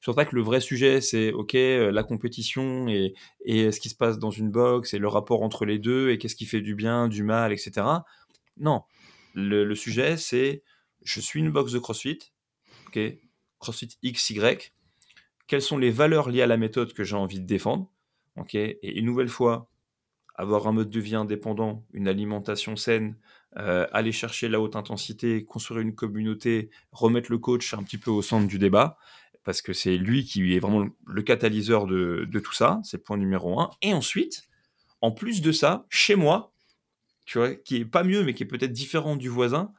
je 0.00 0.10
pas 0.12 0.24
que 0.24 0.34
le 0.34 0.42
vrai 0.42 0.60
sujet, 0.60 1.00
c'est 1.00 1.32
OK, 1.32 1.54
euh, 1.54 1.92
la 1.92 2.02
compétition 2.02 2.88
et, 2.88 3.14
et 3.44 3.70
ce 3.70 3.80
qui 3.80 3.90
se 3.90 3.94
passe 3.94 4.18
dans 4.18 4.30
une 4.30 4.50
boxe 4.50 4.94
et 4.94 4.98
le 4.98 5.08
rapport 5.08 5.42
entre 5.42 5.66
les 5.66 5.78
deux 5.78 6.10
et 6.10 6.18
qu'est-ce 6.18 6.36
qui 6.36 6.46
fait 6.46 6.62
du 6.62 6.74
bien, 6.74 7.08
du 7.08 7.22
mal, 7.22 7.52
etc. 7.52 7.86
Non. 8.56 8.82
Le, 9.34 9.74
sujet, 9.74 10.16
c'est 10.16 10.62
je 11.02 11.20
suis 11.20 11.40
une 11.40 11.50
boxe 11.50 11.72
de 11.72 11.78
CrossFit, 11.78 12.18
OK, 12.88 12.98
CrossFit 13.58 13.98
XY. 14.04 14.40
Quelles 15.46 15.62
sont 15.62 15.78
les 15.78 15.90
valeurs 15.90 16.30
liées 16.30 16.42
à 16.42 16.46
la 16.46 16.56
méthode 16.56 16.92
que 16.92 17.04
j'ai 17.04 17.16
envie 17.16 17.40
de 17.40 17.46
défendre 17.46 17.90
OK, 18.36 18.54
et 18.54 18.98
une 18.98 19.04
nouvelle 19.04 19.28
fois, 19.28 19.70
avoir 20.34 20.66
un 20.66 20.72
mode 20.72 20.90
de 20.90 21.00
vie 21.00 21.14
indépendant, 21.14 21.84
une 21.92 22.08
alimentation 22.08 22.74
saine, 22.76 23.16
euh, 23.58 23.86
aller 23.92 24.12
chercher 24.12 24.48
la 24.48 24.60
haute 24.60 24.76
intensité, 24.76 25.44
construire 25.44 25.80
une 25.80 25.94
communauté, 25.94 26.70
remettre 26.92 27.30
le 27.30 27.38
coach 27.38 27.74
un 27.74 27.82
petit 27.82 27.98
peu 27.98 28.10
au 28.10 28.22
centre 28.22 28.46
du 28.46 28.58
débat 28.58 28.96
parce 29.44 29.62
que 29.62 29.72
c'est 29.72 29.96
lui 29.96 30.24
qui 30.24 30.54
est 30.54 30.60
vraiment 30.60 30.86
le 31.06 31.22
catalyseur 31.22 31.86
de, 31.86 32.26
tout 32.42 32.52
ça, 32.52 32.80
c'est 32.84 32.98
le 32.98 33.02
point 33.02 33.16
numéro 33.16 33.58
un. 33.60 33.70
Et 33.82 33.94
ensuite, 33.94 34.42
en 35.00 35.12
plus 35.12 35.40
de 35.40 35.52
ça, 35.52 35.86
chez 35.88 36.14
moi, 36.14 36.52
tu 37.24 37.38
vois, 37.38 37.54
qui 37.54 37.76
est 37.76 37.84
pas 37.84 38.04
mieux, 38.04 38.24
mais 38.24 38.34
qui 38.34 38.42
est 38.42 38.46
peut-être 38.46 38.72
différent 38.72 39.16
du 39.16 39.28
voisin, 39.28 39.72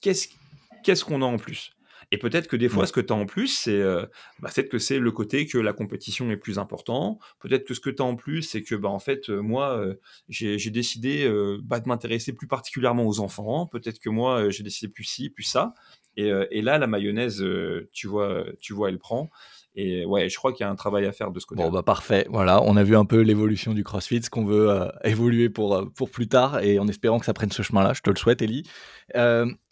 qu'est-ce 0.00 1.04
qu'on 1.04 1.22
a 1.22 1.26
en 1.26 1.38
plus? 1.38 1.72
Et 2.12 2.18
peut-être 2.18 2.48
que 2.48 2.56
des 2.56 2.68
fois, 2.68 2.86
ce 2.86 2.92
que 2.92 3.00
tu 3.00 3.12
as 3.12 3.16
en 3.16 3.24
plus, 3.24 3.46
c'est 3.46 3.70
euh, 3.70 4.04
bah, 4.40 4.50
peut-être 4.52 4.68
que 4.68 4.80
c'est 4.80 4.98
le 4.98 5.12
côté 5.12 5.46
que 5.46 5.58
la 5.58 5.72
compétition 5.72 6.28
est 6.30 6.36
plus 6.36 6.58
important. 6.58 7.20
Peut-être 7.38 7.64
que 7.64 7.72
ce 7.72 7.78
que 7.78 7.90
tu 7.90 8.02
as 8.02 8.04
en 8.04 8.16
plus, 8.16 8.42
c'est 8.42 8.62
que 8.62 8.74
bah, 8.74 8.88
en 8.88 8.98
fait, 8.98 9.30
euh, 9.30 9.40
moi, 9.40 9.78
euh, 9.78 9.94
j'ai 10.28 10.70
décidé 10.70 11.30
bah, 11.62 11.78
de 11.78 11.88
m'intéresser 11.88 12.32
plus 12.32 12.48
particulièrement 12.48 13.06
aux 13.06 13.20
enfants. 13.20 13.66
Peut-être 13.66 14.00
que 14.00 14.10
moi, 14.10 14.50
j'ai 14.50 14.64
décidé 14.64 14.90
plus 14.92 15.04
ci, 15.04 15.30
plus 15.30 15.44
ça. 15.44 15.72
Euh, 16.18 16.46
et, 16.50 16.62
là, 16.62 16.78
la 16.78 16.86
mayonnaise, 16.86 17.42
euh, 17.42 17.88
tu 17.92 18.06
vois, 18.06 18.44
tu 18.60 18.72
vois, 18.72 18.88
elle 18.88 18.98
prend. 18.98 19.30
Et 19.74 20.04
ouais, 20.04 20.28
je 20.28 20.36
crois 20.36 20.52
qu'il 20.52 20.64
y 20.64 20.66
a 20.66 20.70
un 20.70 20.74
travail 20.74 21.06
à 21.06 21.12
faire 21.12 21.30
de 21.30 21.38
ce 21.38 21.46
côté. 21.46 21.62
Bon, 21.62 21.70
bah 21.70 21.82
parfait. 21.82 22.26
Voilà, 22.28 22.60
on 22.62 22.76
a 22.76 22.82
vu 22.82 22.96
un 22.96 23.04
peu 23.04 23.20
l'évolution 23.20 23.72
du 23.72 23.84
CrossFit, 23.84 24.22
ce 24.22 24.28
qu'on 24.28 24.44
veut 24.44 24.68
euh, 24.68 24.88
évoluer 25.04 25.48
pour, 25.48 25.90
pour 25.94 26.10
plus 26.10 26.28
tard, 26.28 26.60
et 26.60 26.78
en 26.78 26.88
espérant 26.88 27.20
que 27.20 27.26
ça 27.26 27.32
prenne 27.32 27.52
ce 27.52 27.62
chemin-là. 27.62 27.92
Je 27.92 28.00
te 28.00 28.10
le 28.10 28.16
souhaite, 28.16 28.42
Ellie. 28.42 28.64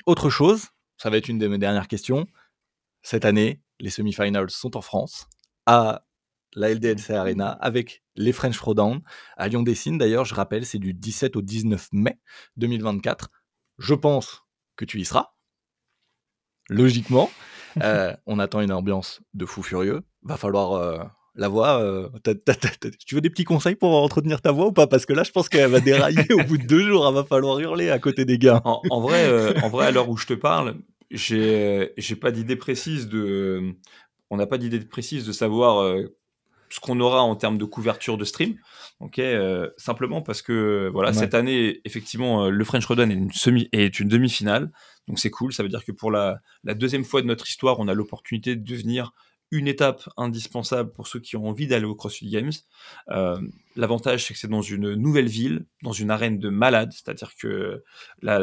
autre 0.07 0.31
chose, 0.31 0.69
ça 0.97 1.11
va 1.11 1.17
être 1.17 1.29
une 1.29 1.39
de 1.39 1.49
mes 1.49 1.59
dernières 1.59 1.89
questions. 1.89 2.27
Cette 3.03 3.25
année, 3.25 3.61
les 3.81 3.91
semi-finals 3.91 4.51
sont 4.51 4.77
en 4.77 4.83
France, 4.83 5.27
à 5.67 6.03
la 6.55 6.73
LDLC 6.73 7.11
Arena, 7.11 7.51
avec 7.51 8.03
les 8.17 8.33
French 8.33 8.57
Throwdown, 8.57 9.01
à 9.37 9.49
Lyon-Dessine. 9.49 9.99
D'ailleurs, 9.99 10.25
je 10.25 10.35
rappelle, 10.35 10.65
c'est 10.65 10.79
du 10.79 10.95
17 10.95 11.37
au 11.37 11.43
19 11.43 11.89
mai 11.93 12.19
2024. 12.57 13.31
Je 13.79 13.95
pense 13.95 14.43
que 14.77 14.85
tu 14.85 15.01
y 15.01 15.05
seras 15.05 15.33
logiquement. 16.69 17.31
Euh, 17.83 18.15
on 18.27 18.39
attend 18.39 18.61
une 18.61 18.73
ambiance 18.73 19.21
de 19.35 19.47
fou 19.47 19.63
furieux. 19.63 20.03
Va 20.23 20.37
falloir 20.37 20.73
euh, 20.73 20.99
la 21.35 21.49
voix. 21.49 21.81
Euh, 21.81 22.09
tu 23.07 23.15
veux 23.15 23.21
des 23.21 23.31
petits 23.31 23.45
conseils 23.45 23.75
pour 23.75 23.95
entretenir 24.03 24.41
ta 24.41 24.53
voix 24.53 24.67
ou 24.67 24.73
pas? 24.73 24.87
Parce 24.87 25.07
que 25.07 25.13
là, 25.13 25.23
je 25.23 25.31
pense 25.31 25.49
qu'elle 25.49 25.71
va 25.71 25.81
dérailler 25.81 26.33
au 26.33 26.45
bout 26.45 26.59
de 26.59 26.67
deux 26.67 26.83
jours. 26.83 27.09
Il 27.11 27.15
va 27.15 27.25
falloir 27.25 27.59
hurler 27.59 27.91
à 27.91 27.99
côté 27.99 28.25
des 28.25 28.39
gars. 28.39 28.63
En, 28.65 29.01
vrai, 29.01 29.63
en 29.63 29.69
vrai, 29.69 29.87
à 29.87 29.91
l'heure 29.91 30.09
où 30.09 30.17
je 30.17 30.27
te 30.27 30.35
parle, 30.35 30.77
j'ai 31.11 31.93
j'ai 31.97 32.17
pas 32.17 32.31
d'idée 32.31 32.57
précise 32.57 33.09
de. 33.09 33.75
On 34.31 34.37
n'a 34.37 34.47
pas 34.47 34.59
d'idée 34.59 34.81
précise 34.81 35.27
de 35.27 35.33
savoir 35.33 35.97
ce 36.71 36.81
qu'on 36.81 37.01
aura 37.01 37.23
en 37.23 37.37
termes 37.37 37.59
de 37.59 37.65
couverture 37.65 38.19
de 38.19 38.25
stream. 38.25 38.57
Ok, 39.01 39.21
simplement 39.77 40.23
parce 40.23 40.43
que 40.43 40.91
voilà, 40.93 41.13
cette 41.13 41.35
année, 41.35 41.81
effectivement, 41.85 42.51
le 42.51 42.65
French 42.65 42.85
Rodon 42.85 43.11
est 43.11 43.15
une 43.15 43.33
semi 43.33 43.69
est 43.73 44.01
une 44.01 44.09
demi-finale. 44.09 44.71
Donc 45.09 45.19
c'est 45.19 45.31
cool, 45.31 45.53
ça 45.53 45.63
veut 45.63 45.69
dire 45.69 45.85
que 45.85 45.93
pour 45.93 46.11
la, 46.11 46.41
deuxième 46.65 47.05
fois 47.05 47.23
de 47.23 47.27
notre 47.27 47.49
histoire, 47.49 47.81
on 47.81 47.89
a 47.89 47.95
l'opportunité 47.95 48.55
de 48.55 48.65
devenir 48.65 49.13
une 49.51 49.67
étape 49.67 50.07
indispensable 50.19 50.93
pour 50.93 51.07
ceux 51.07 51.21
qui 51.21 51.37
ont 51.37 51.49
envie 51.49 51.67
d'aller 51.67 51.87
au 51.87 51.95
CrossFit 51.95 52.29
Games. 52.29 52.53
Euh, 53.11 53.41
l'avantage, 53.77 54.27
c'est 54.27 54.35
que 54.35 54.41
c'est 54.41 54.49
dans 54.49 54.61
une 54.61 54.95
nouvelle 54.95 55.29
ville, 55.29 55.65
dans 55.83 55.93
une 55.93 56.11
arène 56.11 56.39
de 56.39 56.51
malade, 56.51 56.93
c'est-à-dire 56.93 57.33
que 57.41 57.83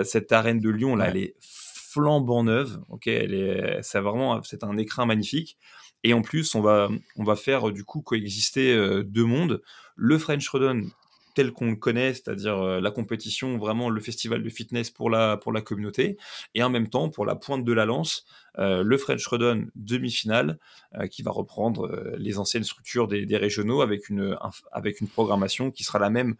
cette 0.04 0.32
arène 0.32 0.60
de 0.60 0.70
Lyon, 0.70 0.96
là, 0.96 1.10
elle 1.10 1.18
est 1.18 1.36
flambant 1.40 2.44
neuve. 2.44 2.80
Ok, 2.90 3.06
elle 3.06 3.36
est, 3.36 3.80
c'est 3.84 4.00
vraiment, 4.00 4.42
c'est 4.42 4.64
un 4.64 4.78
écrin 4.78 5.06
magnifique. 5.06 5.60
Et 6.06 6.14
en 6.14 6.22
plus, 6.22 6.54
on 6.54 6.62
va, 6.62 6.88
on 7.18 7.24
va 7.24 7.36
faire 7.36 7.72
du 7.72 7.84
coup 7.84 8.02
coexister 8.02 8.72
euh, 8.72 9.04
deux 9.04 9.26
mondes. 9.26 9.64
Le 9.96 10.20
French 10.20 10.48
Rodon 10.50 10.84
tel 11.36 11.52
qu'on 11.52 11.70
le 11.72 11.76
connaît, 11.76 12.14
c'est-à-dire 12.14 12.58
euh, 12.58 12.80
la 12.80 12.90
compétition, 12.90 13.58
vraiment 13.58 13.90
le 13.90 14.02
festival 14.02 14.42
de 14.42 14.50
fitness 14.50 14.90
pour 14.90 15.10
la, 15.10 15.38
pour 15.38 15.52
la 15.52 15.62
communauté, 15.62 16.18
et 16.56 16.64
en 16.64 16.70
même 16.70 16.90
temps, 16.90 17.10
pour 17.10 17.26
la 17.26 17.36
pointe 17.36 17.64
de 17.64 17.74
la 17.74 17.86
lance, 17.86 18.26
euh, 18.58 18.82
le 18.84 18.98
French 18.98 19.28
Redon 19.28 19.68
demi-finale, 19.76 20.58
euh, 20.96 21.08
qui 21.08 21.22
va 21.22 21.32
reprendre 21.32 22.16
les 22.18 22.40
anciennes 22.40 22.64
structures 22.64 23.08
des, 23.08 23.26
des 23.26 23.38
régionaux 23.38 23.82
avec 23.82 24.10
une, 24.10 24.38
avec 24.72 25.02
une 25.02 25.08
programmation 25.08 25.70
qui 25.72 25.84
sera 25.84 26.00
la 26.00 26.10
même 26.10 26.36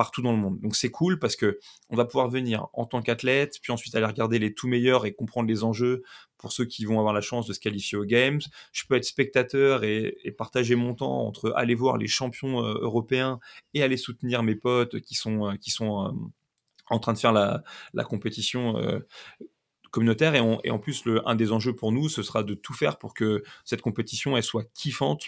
partout 0.00 0.22
dans 0.22 0.32
le 0.32 0.38
monde. 0.38 0.58
Donc 0.60 0.76
c'est 0.76 0.90
cool 0.90 1.18
parce 1.18 1.36
que 1.36 1.58
on 1.90 1.94
va 1.94 2.06
pouvoir 2.06 2.30
venir 2.30 2.68
en 2.72 2.86
tant 2.86 3.02
qu'athlète, 3.02 3.58
puis 3.60 3.70
ensuite 3.70 3.94
aller 3.94 4.06
regarder 4.06 4.38
les 4.38 4.54
tout 4.54 4.66
meilleurs 4.66 5.04
et 5.04 5.12
comprendre 5.12 5.46
les 5.46 5.62
enjeux 5.62 6.04
pour 6.38 6.52
ceux 6.52 6.64
qui 6.64 6.86
vont 6.86 6.98
avoir 6.98 7.12
la 7.12 7.20
chance 7.20 7.46
de 7.46 7.52
se 7.52 7.60
qualifier 7.60 7.98
aux 7.98 8.06
Games. 8.06 8.40
Je 8.72 8.84
peux 8.88 8.94
être 8.94 9.04
spectateur 9.04 9.84
et, 9.84 10.16
partager 10.38 10.74
mon 10.74 10.94
temps 10.94 11.26
entre 11.26 11.52
aller 11.54 11.74
voir 11.74 11.98
les 11.98 12.06
champions 12.06 12.64
euh, 12.64 12.78
européens 12.80 13.40
et 13.74 13.82
aller 13.82 13.98
soutenir 13.98 14.42
mes 14.42 14.54
potes 14.54 15.00
qui 15.00 15.14
sont, 15.14 15.50
euh, 15.50 15.56
qui 15.56 15.70
sont 15.70 16.06
euh, 16.06 16.10
en 16.88 16.98
train 16.98 17.12
de 17.12 17.18
faire 17.18 17.34
la, 17.34 17.62
la 17.92 18.04
compétition 18.04 18.76
communautaire. 19.90 20.34
Et, 20.34 20.40
et, 20.64 20.70
en 20.70 20.78
plus, 20.78 21.04
le, 21.04 21.28
un 21.28 21.34
des 21.34 21.52
enjeux 21.52 21.76
pour 21.76 21.92
nous, 21.92 22.08
ce 22.08 22.22
sera 22.22 22.42
de 22.42 22.54
tout 22.54 22.72
faire 22.72 22.96
pour 22.96 23.12
que 23.12 23.42
cette 23.66 23.82
compétition 23.82 24.34
elle 24.34 24.42
soit 24.44 24.64
kiffante 24.72 25.24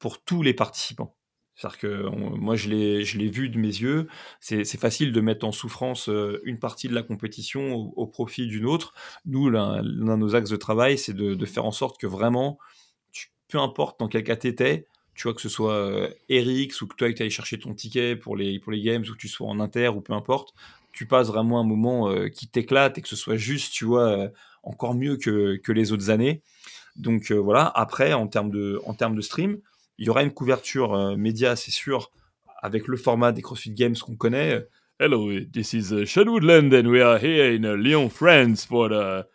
pour 0.00 0.20
tous 0.24 0.42
les 0.42 0.54
participants. 0.54 1.15
C'est-à-dire 1.56 1.78
que 1.78 2.08
moi, 2.10 2.54
je 2.54 2.68
l'ai 2.68 3.30
vu 3.30 3.48
de 3.48 3.58
mes 3.58 3.68
yeux. 3.68 4.08
C'est 4.40 4.78
facile 4.78 5.12
de 5.12 5.20
mettre 5.22 5.46
en 5.46 5.52
souffrance 5.52 6.08
euh, 6.08 6.40
une 6.44 6.58
partie 6.58 6.86
de 6.86 6.94
la 6.94 7.02
compétition 7.02 7.72
au, 7.96 8.06
profit 8.06 8.46
d'une 8.46 8.66
autre. 8.66 8.92
Nous, 9.24 9.48
l'un 9.48 9.82
de 9.82 10.16
nos 10.16 10.34
axes 10.34 10.50
de 10.50 10.56
travail, 10.56 10.98
c'est 10.98 11.14
de, 11.14 11.46
faire 11.46 11.64
en 11.64 11.72
sorte 11.72 11.98
que 11.98 12.06
vraiment, 12.06 12.58
peu 13.48 13.58
importe 13.58 13.98
dans 14.00 14.08
quel 14.08 14.22
cas 14.22 14.36
tu 14.36 14.48
étais, 14.48 14.86
tu 15.14 15.22
vois, 15.22 15.34
que 15.34 15.40
ce 15.40 15.48
soit 15.48 15.72
euh, 15.72 16.10
Eric 16.28 16.74
ou 16.82 16.86
que 16.86 16.94
toi, 16.94 17.10
tu 17.10 17.22
ailles 17.22 17.30
chercher 17.30 17.58
ton 17.58 17.72
ticket 17.72 18.16
pour 18.16 18.36
les, 18.36 18.58
pour 18.60 18.70
les 18.70 18.82
games 18.82 19.02
ou 19.08 19.12
que 19.12 19.18
tu 19.18 19.28
sois 19.28 19.48
en 19.48 19.58
inter 19.58 19.88
ou 19.88 20.02
peu 20.02 20.12
importe, 20.12 20.54
tu 20.92 21.06
passes 21.06 21.28
vraiment 21.28 21.58
un 21.58 21.64
moment 21.64 22.10
euh, 22.10 22.28
qui 22.28 22.48
t'éclate 22.48 22.98
et 22.98 23.02
que 23.02 23.08
ce 23.08 23.16
soit 23.16 23.36
juste, 23.36 23.72
tu 23.72 23.86
vois, 23.86 24.30
encore 24.62 24.94
mieux 24.94 25.16
que, 25.16 25.56
que, 25.56 25.72
les 25.72 25.92
autres 25.92 26.10
années. 26.10 26.42
Donc 26.96 27.30
voilà, 27.32 27.70
après, 27.74 28.12
en 28.12 28.26
termes 28.26 28.50
de, 28.50 28.80
en 28.84 28.92
termes 28.92 29.16
de 29.16 29.20
stream, 29.22 29.58
il 29.98 30.06
y 30.06 30.10
aura 30.10 30.22
une 30.22 30.32
couverture 30.32 30.94
euh, 30.94 31.16
média, 31.16 31.56
c'est 31.56 31.70
sûr, 31.70 32.10
avec 32.62 32.86
le 32.88 32.96
format 32.96 33.32
des 33.32 33.42
CrossFit 33.42 33.72
Games 33.72 33.96
qu'on 33.96 34.16
connaît. 34.16 34.66
Hello, 34.98 35.30
this 35.52 35.74
is 35.74 35.92
uh, 35.92 36.06
and 36.18 36.86
we 36.86 37.02
are 37.02 37.18
here 37.22 37.54
in 37.54 37.64
uh, 37.64 37.76
Lyon, 37.76 38.08
France 38.08 38.64
for 38.64 38.88
the 38.88 39.26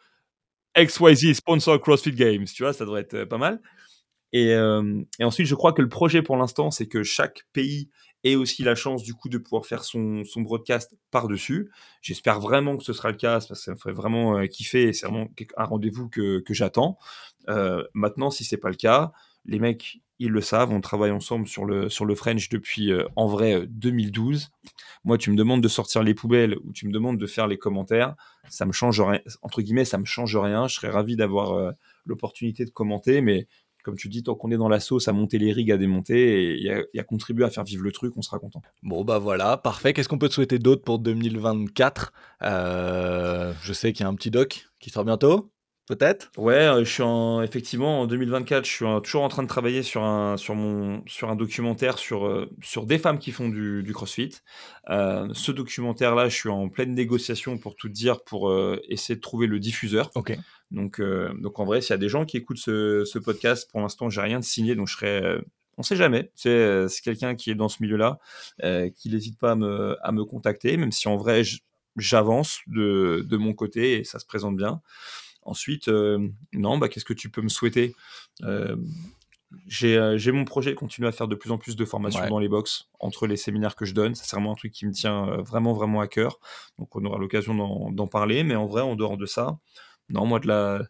XYZ 0.75 1.35
sponsor 1.35 1.79
CrossFit 1.79 2.13
Games. 2.13 2.45
Tu 2.45 2.63
vois, 2.63 2.73
ça 2.73 2.85
devrait 2.85 3.01
être 3.01 3.13
euh, 3.13 3.25
pas 3.25 3.38
mal. 3.38 3.61
Et, 4.33 4.53
euh, 4.53 5.03
et, 5.19 5.23
ensuite, 5.23 5.45
je 5.45 5.55
crois 5.55 5.73
que 5.73 5.81
le 5.81 5.89
projet 5.89 6.21
pour 6.21 6.38
l'instant, 6.38 6.71
c'est 6.71 6.88
que 6.88 7.03
chaque 7.03 7.43
pays 7.53 7.89
ait 8.23 8.35
aussi 8.35 8.63
la 8.63 8.75
chance 8.75 9.03
du 9.03 9.13
coup 9.13 9.29
de 9.29 9.38
pouvoir 9.38 9.65
faire 9.65 9.83
son, 9.83 10.23
son 10.23 10.41
broadcast 10.41 10.95
par-dessus. 11.09 11.69
J'espère 12.01 12.39
vraiment 12.39 12.77
que 12.77 12.83
ce 12.83 12.93
sera 12.93 13.09
le 13.09 13.17
cas, 13.17 13.33
parce 13.33 13.47
que 13.47 13.55
ça 13.55 13.71
me 13.71 13.77
ferait 13.77 13.93
vraiment 13.93 14.45
kiffer 14.47 14.83
et 14.83 14.93
c'est 14.93 15.07
vraiment 15.07 15.27
un 15.57 15.63
rendez-vous 15.65 16.07
que, 16.07 16.39
que 16.39 16.53
j'attends. 16.53 16.97
maintenant, 17.93 18.29
si 18.29 18.43
c'est 18.43 18.57
pas 18.57 18.69
le 18.69 18.75
cas, 18.75 19.11
les 19.45 19.59
mecs, 19.59 20.01
ils 20.26 20.31
le 20.31 20.41
savent, 20.41 20.72
on 20.72 20.81
travaille 20.81 21.11
ensemble 21.11 21.48
sur 21.48 21.65
le, 21.65 21.89
sur 21.89 22.06
le 22.06 22.15
French 22.15 22.49
depuis 22.49 22.91
en 23.15 23.27
vrai 23.27 23.65
2012. 23.68 24.49
Moi, 25.03 25.18
tu 25.18 25.31
me 25.31 25.35
demandes 25.35 25.61
de 25.61 25.68
sortir 25.68 26.03
les 26.03 26.14
poubelles 26.14 26.57
ou 26.64 26.72
tu 26.73 26.88
me 26.88 26.91
demandes 26.91 27.18
de 27.18 27.27
faire 27.27 27.48
les 27.48 27.57
commentaires, 27.57 28.15
ça 28.49 28.65
me 28.65 28.72
change 28.72 29.02
rien, 29.02 29.19
entre 29.41 29.61
guillemets, 29.61 29.85
ça 29.85 29.98
me 29.98 30.06
change 30.06 30.35
rien. 30.38 30.68
Je 30.68 30.76
serais 30.76 30.89
ravi 30.89 31.15
d'avoir 31.15 31.73
l'opportunité 32.06 32.65
de 32.65 32.69
commenter, 32.69 33.22
mais 33.22 33.48
comme 33.84 33.98
tu 33.98 34.10
dis, 34.10 34.23
tant 34.23 34.35
qu'on 34.35 34.52
est 34.52 34.57
dans 34.57 34.69
la 34.69 34.80
sauce 34.80 35.07
à 35.07 35.14
monter 35.14 35.38
les 35.38 35.52
rigs, 35.52 35.72
à 35.72 35.77
démonter 35.77 36.64
et, 36.64 36.99
à 36.99 37.03
contribuer 37.03 37.45
à 37.45 37.49
faire 37.49 37.64
vivre 37.64 37.84
le 37.84 37.91
truc, 37.91 38.14
on 38.15 38.22
sera 38.22 38.39
content. 38.39 38.61
Bon, 38.84 39.03
bah 39.03 39.19
voilà, 39.19 39.57
parfait. 39.57 39.93
Qu'est-ce 39.93 40.10
qu'on 40.10 40.18
peut 40.18 40.30
te 40.30 40.34
souhaiter 40.34 40.60
d'autre 40.60 40.84
pour 40.84 40.99
2024 40.99 42.14
euh, 42.43 43.53
Je 43.61 43.73
sais 43.73 43.93
qu'il 43.93 44.03
y 44.03 44.06
a 44.06 44.10
un 44.10 44.15
petit 44.15 44.31
doc 44.31 44.69
qui 44.80 44.89
sort 44.89 45.06
bientôt 45.06 45.52
peut-être 45.87 46.31
Ouais, 46.37 46.53
euh, 46.53 46.83
je 46.83 46.91
suis 46.91 47.03
en, 47.03 47.41
effectivement 47.41 48.01
en 48.01 48.07
2024, 48.07 48.65
je 48.65 48.71
suis 48.71 48.85
toujours 49.03 49.23
en 49.23 49.29
train 49.29 49.43
de 49.43 49.47
travailler 49.47 49.83
sur 49.83 50.03
un, 50.03 50.37
sur 50.37 50.55
mon, 50.55 51.03
sur 51.07 51.29
un 51.29 51.35
documentaire 51.35 51.97
sur, 51.97 52.25
euh, 52.25 52.49
sur 52.61 52.85
des 52.85 52.97
femmes 52.97 53.19
qui 53.19 53.31
font 53.31 53.49
du, 53.49 53.89
CrossFit. 53.93 54.31
ce 54.87 55.51
documentaire-là, 55.51 56.29
je 56.29 56.35
suis 56.35 56.49
en 56.49 56.69
pleine 56.69 56.93
négociation 56.93 57.57
pour 57.57 57.75
tout 57.75 57.89
dire, 57.89 58.23
pour 58.23 58.53
essayer 58.89 59.15
de 59.15 59.21
trouver 59.21 59.47
le 59.47 59.59
diffuseur. 59.59 60.09
Ok. 60.15 60.37
Donc, 60.71 60.99
euh, 60.99 61.33
donc 61.37 61.59
en 61.59 61.65
vrai, 61.65 61.81
s'il 61.81 61.91
y 61.91 61.93
a 61.93 61.97
des 61.97 62.09
gens 62.09 62.25
qui 62.25 62.37
écoutent 62.37 62.57
ce, 62.57 63.19
podcast, 63.19 63.69
pour 63.69 63.81
l'instant, 63.81 64.09
j'ai 64.09 64.21
rien 64.21 64.39
de 64.39 64.43
signé, 64.43 64.75
donc 64.75 64.87
je 64.87 64.95
serais. 64.95 65.23
Euh, 65.23 65.41
on 65.77 65.83
sait 65.83 65.95
jamais. 65.95 66.31
Euh, 66.45 66.87
c'est 66.87 67.01
quelqu'un 67.01 67.35
qui 67.35 67.51
est 67.51 67.55
dans 67.55 67.69
ce 67.69 67.81
milieu-là, 67.81 68.19
qui 68.95 69.09
n'hésite 69.09 69.37
pas 69.37 69.51
à 69.51 69.55
me, 69.55 69.97
à 70.01 70.11
me, 70.11 70.23
contacter, 70.25 70.77
même 70.77 70.91
si 70.91 71.07
en 71.07 71.17
vrai, 71.17 71.43
j'avance 71.97 72.59
de, 72.67 73.25
de, 73.27 73.37
mon 73.37 73.53
côté 73.53 73.99
et 73.99 74.03
ça 74.03 74.19
se 74.19 74.25
présente 74.25 74.55
bien. 74.55 74.81
Ensuite, 75.43 75.89
non, 76.53 76.77
bah, 76.77 76.89
qu'est-ce 76.89 77.05
que 77.05 77.13
tu 77.13 77.30
peux 77.30 77.41
me 77.41 77.49
souhaiter? 77.49 77.95
J'ai 79.68 80.31
mon 80.31 80.45
projet 80.45 80.72
de 80.72 80.76
continuer 80.76 81.07
à 81.07 81.11
faire 81.11 81.27
de 81.27 81.35
plus 81.35 81.51
en 81.51 81.57
plus 81.57 81.76
de 81.76 81.85
formations 81.85 82.27
dans 82.27 82.39
les 82.39 82.49
box 82.49 82.89
entre 82.99 83.27
les 83.27 83.38
séminaires 83.38 83.76
que 83.76 83.85
je 83.85 83.93
donne. 83.93 84.15
C'est 84.15 84.30
vraiment 84.31 84.53
un 84.53 84.55
truc 84.55 84.72
qui 84.72 84.85
me 84.85 84.91
tient 84.91 85.26
vraiment, 85.41 85.73
vraiment 85.73 85.99
à 86.01 86.07
cœur. 86.07 86.39
Donc, 86.80 86.95
on 86.95 87.03
aura 87.05 87.18
l'occasion 87.18 87.91
d'en 87.91 88.07
parler. 88.07 88.43
Mais 88.43 88.55
en 88.55 88.68
vrai, 88.68 88.81
en 88.81 88.95
dehors 88.95 89.18
de 89.18 89.26
ça, 89.26 89.59
non, 90.09 90.26
moi, 90.26 90.39
de 90.39 90.47
la, 90.47 90.81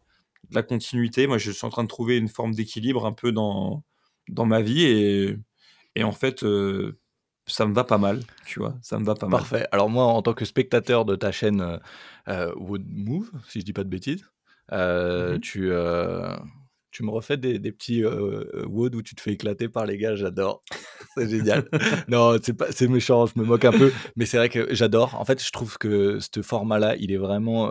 la 0.51 0.63
continuité, 0.63 1.27
moi, 1.27 1.37
je 1.37 1.51
suis 1.51 1.65
en 1.65 1.69
train 1.69 1.83
de 1.83 1.87
trouver 1.87 2.17
une 2.17 2.27
forme 2.27 2.53
d'équilibre 2.53 3.05
un 3.05 3.13
peu 3.13 3.31
dans, 3.31 3.83
dans 4.29 4.45
ma 4.45 4.61
vie 4.61 4.83
et, 4.83 5.37
et 5.95 6.03
en 6.03 6.11
fait, 6.11 6.43
euh, 6.43 6.99
ça 7.47 7.65
me 7.65 7.73
va 7.73 7.83
pas 7.83 7.97
mal, 7.97 8.21
tu 8.45 8.59
vois, 8.59 8.75
ça 8.81 8.97
me 8.97 9.03
va 9.03 9.15
pas 9.15 9.27
mal. 9.27 9.39
Parfait. 9.39 9.67
Alors 9.71 9.89
moi, 9.89 10.05
en 10.05 10.21
tant 10.21 10.33
que 10.33 10.45
spectateur 10.45 11.05
de 11.05 11.15
ta 11.15 11.31
chaîne 11.31 11.61
euh, 11.61 11.77
euh, 12.27 12.53
Wood 12.55 12.85
Move, 12.87 13.29
si 13.49 13.59
je 13.59 13.65
dis 13.65 13.73
pas 13.73 13.83
de 13.83 13.89
bêtises, 13.89 14.25
mm-hmm. 14.71 15.39
tu, 15.39 15.71
tu 16.91 17.03
me 17.03 17.11
refais 17.11 17.37
des, 17.37 17.59
des 17.59 17.71
petits 17.71 18.03
Wood 18.05 18.95
où 18.95 19.01
tu 19.01 19.15
te 19.15 19.21
fais 19.21 19.31
éclater 19.31 19.69
par 19.69 19.85
les 19.85 19.97
gars, 19.97 20.15
j'adore. 20.15 20.61
C'est 21.15 21.29
génial. 21.29 21.67
non, 22.07 22.37
c'est 22.41 22.53
pas, 22.53 22.71
c'est 22.71 22.87
méchant, 22.87 23.25
je 23.25 23.33
me 23.35 23.43
moque 23.43 23.65
un 23.65 23.71
peu, 23.71 23.91
mais 24.15 24.25
c'est 24.25 24.37
vrai 24.37 24.47
que 24.47 24.73
j'adore. 24.73 25.19
En 25.19 25.25
fait, 25.25 25.43
je 25.43 25.51
trouve 25.51 25.77
que 25.77 26.19
ce 26.19 26.41
format-là, 26.41 26.95
il 26.97 27.11
est 27.11 27.17
vraiment 27.17 27.69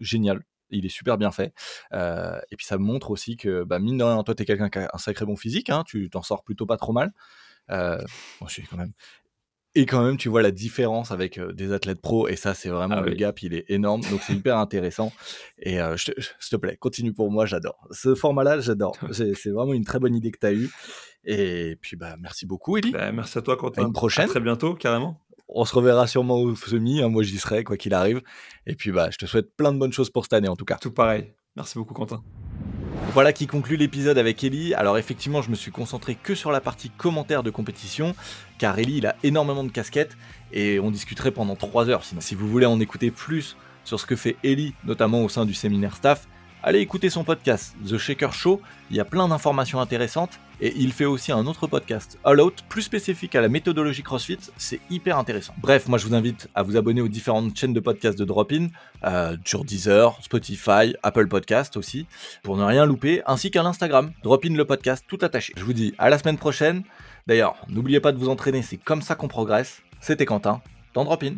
génial 0.00 0.42
il 0.70 0.86
est 0.86 0.90
super 0.90 1.18
bien 1.18 1.30
fait. 1.30 1.52
Euh, 1.92 2.38
et 2.50 2.56
puis 2.56 2.66
ça 2.66 2.78
montre 2.78 3.10
aussi 3.10 3.36
que, 3.36 3.64
bah, 3.64 3.78
mine 3.78 3.98
de 3.98 4.04
rien, 4.04 4.22
toi, 4.22 4.34
tu 4.34 4.42
es 4.42 4.46
quelqu'un 4.46 4.70
qui 4.70 4.78
a 4.78 4.90
un 4.92 4.98
sacré 4.98 5.24
bon 5.26 5.36
physique, 5.36 5.70
hein, 5.70 5.84
tu 5.86 6.08
t'en 6.10 6.22
sors 6.22 6.42
plutôt 6.42 6.66
pas 6.66 6.76
trop 6.76 6.92
mal. 6.92 7.12
Euh, 7.70 7.98
moi, 8.40 8.48
je 8.48 8.54
suis 8.54 8.62
quand 8.64 8.76
même. 8.76 8.92
Et 9.74 9.86
quand 9.86 10.04
même, 10.04 10.16
tu 10.16 10.28
vois 10.28 10.42
la 10.42 10.50
différence 10.50 11.12
avec 11.12 11.38
euh, 11.38 11.52
des 11.52 11.72
athlètes 11.72 12.00
pro, 12.00 12.26
et 12.26 12.36
ça, 12.36 12.54
c'est 12.54 12.70
vraiment 12.70 12.96
ah 12.98 13.02
le 13.02 13.14
gap, 13.14 13.40
il 13.42 13.54
est 13.54 13.64
énorme, 13.68 14.00
donc 14.10 14.20
c'est 14.22 14.32
hyper 14.32 14.58
intéressant. 14.58 15.12
Et 15.58 15.78
s'il 15.96 16.14
te 16.50 16.56
plaît, 16.56 16.76
continue 16.76 17.12
pour 17.12 17.30
moi, 17.30 17.46
j'adore. 17.46 17.86
Ce 17.90 18.14
format-là, 18.14 18.60
j'adore. 18.60 18.96
c'est 19.12 19.50
vraiment 19.50 19.72
une 19.72 19.84
très 19.84 20.00
bonne 20.00 20.14
idée 20.14 20.32
que 20.32 20.38
tu 20.40 20.46
as 20.46 20.52
eue. 20.52 20.70
Et 21.24 21.76
puis, 21.80 21.96
bah, 21.96 22.16
merci 22.18 22.46
beaucoup, 22.46 22.76
Eli. 22.78 22.90
Bah, 22.90 23.12
merci 23.12 23.38
à 23.38 23.42
toi, 23.42 23.56
Quentin. 23.56 23.82
À 23.82 23.86
une 23.86 23.92
prochaine. 23.92 24.24
À 24.24 24.28
très 24.28 24.40
bientôt, 24.40 24.74
carrément 24.74 25.20
on 25.52 25.64
se 25.64 25.74
reverra 25.74 26.06
sûrement 26.06 26.38
au 26.38 26.54
semi. 26.54 27.02
Hein, 27.02 27.08
moi, 27.08 27.22
j'y 27.22 27.38
serai, 27.38 27.64
quoi 27.64 27.76
qu'il 27.76 27.94
arrive. 27.94 28.22
Et 28.66 28.74
puis, 28.74 28.92
bah, 28.92 29.10
je 29.10 29.18
te 29.18 29.26
souhaite 29.26 29.56
plein 29.56 29.72
de 29.72 29.78
bonnes 29.78 29.92
choses 29.92 30.10
pour 30.10 30.24
cette 30.24 30.32
année, 30.32 30.48
en 30.48 30.56
tout 30.56 30.64
cas. 30.64 30.76
Tout 30.80 30.92
pareil. 30.92 31.32
Merci 31.56 31.78
beaucoup, 31.78 31.94
Quentin. 31.94 32.22
Voilà 33.12 33.32
qui 33.32 33.48
conclut 33.48 33.76
l'épisode 33.76 34.18
avec 34.18 34.44
Ellie. 34.44 34.72
Alors 34.74 34.96
effectivement, 34.96 35.42
je 35.42 35.50
me 35.50 35.56
suis 35.56 35.72
concentré 35.72 36.14
que 36.14 36.34
sur 36.34 36.52
la 36.52 36.60
partie 36.60 36.90
commentaire 36.90 37.42
de 37.42 37.50
compétition, 37.50 38.14
car 38.58 38.78
Ellie, 38.78 38.98
il 38.98 39.06
a 39.06 39.16
énormément 39.24 39.64
de 39.64 39.70
casquettes, 39.70 40.16
et 40.52 40.78
on 40.78 40.92
discuterait 40.92 41.32
pendant 41.32 41.56
3 41.56 41.88
heures. 41.88 42.04
Sinon, 42.04 42.20
si 42.20 42.36
vous 42.36 42.48
voulez 42.48 42.66
en 42.66 42.78
écouter 42.78 43.10
plus 43.10 43.56
sur 43.84 43.98
ce 43.98 44.06
que 44.06 44.14
fait 44.14 44.36
Ellie, 44.44 44.74
notamment 44.84 45.24
au 45.24 45.28
sein 45.28 45.44
du 45.44 45.54
séminaire 45.54 45.96
staff, 45.96 46.28
allez 46.62 46.78
écouter 46.78 47.10
son 47.10 47.24
podcast, 47.24 47.74
The 47.84 47.98
Shaker 47.98 48.32
Show, 48.32 48.60
il 48.90 48.96
y 48.96 49.00
a 49.00 49.04
plein 49.04 49.26
d'informations 49.26 49.80
intéressantes, 49.80 50.38
et 50.60 50.72
il 50.76 50.92
fait 50.92 51.04
aussi 51.04 51.32
un 51.32 51.46
autre 51.46 51.66
podcast, 51.66 52.18
All 52.24 52.40
Out, 52.40 52.64
plus 52.68 52.82
spécifique 52.82 53.34
à 53.34 53.40
la 53.40 53.48
méthodologie 53.48 54.02
CrossFit, 54.02 54.38
c'est 54.56 54.80
hyper 54.90 55.18
intéressant. 55.18 55.54
Bref, 55.58 55.88
moi 55.88 55.98
je 55.98 56.06
vous 56.06 56.14
invite 56.14 56.48
à 56.54 56.62
vous 56.62 56.76
abonner 56.76 57.00
aux 57.00 57.08
différentes 57.08 57.56
chaînes 57.56 57.72
de 57.72 57.80
podcasts 57.80 58.18
de 58.18 58.24
Drop-In, 58.24 58.68
euh, 59.04 59.36
sur 59.44 59.64
Deezer, 59.64 60.18
Spotify, 60.22 60.94
Apple 61.02 61.28
Podcast 61.28 61.76
aussi, 61.76 62.06
pour 62.42 62.56
ne 62.56 62.64
rien 62.64 62.84
louper, 62.84 63.22
ainsi 63.26 63.50
qu'à 63.50 63.62
l'Instagram, 63.62 64.12
Drop-In 64.22 64.54
le 64.54 64.64
podcast, 64.64 65.04
tout 65.08 65.18
attaché. 65.22 65.52
Je 65.56 65.64
vous 65.64 65.72
dis 65.72 65.94
à 65.98 66.10
la 66.10 66.18
semaine 66.18 66.38
prochaine, 66.38 66.82
d'ailleurs, 67.26 67.56
n'oubliez 67.68 68.00
pas 68.00 68.12
de 68.12 68.18
vous 68.18 68.28
entraîner, 68.28 68.62
c'est 68.62 68.76
comme 68.76 69.02
ça 69.02 69.14
qu'on 69.14 69.28
progresse. 69.28 69.82
C'était 70.00 70.26
Quentin, 70.26 70.60
dans 70.94 71.04
Drop-In. 71.04 71.34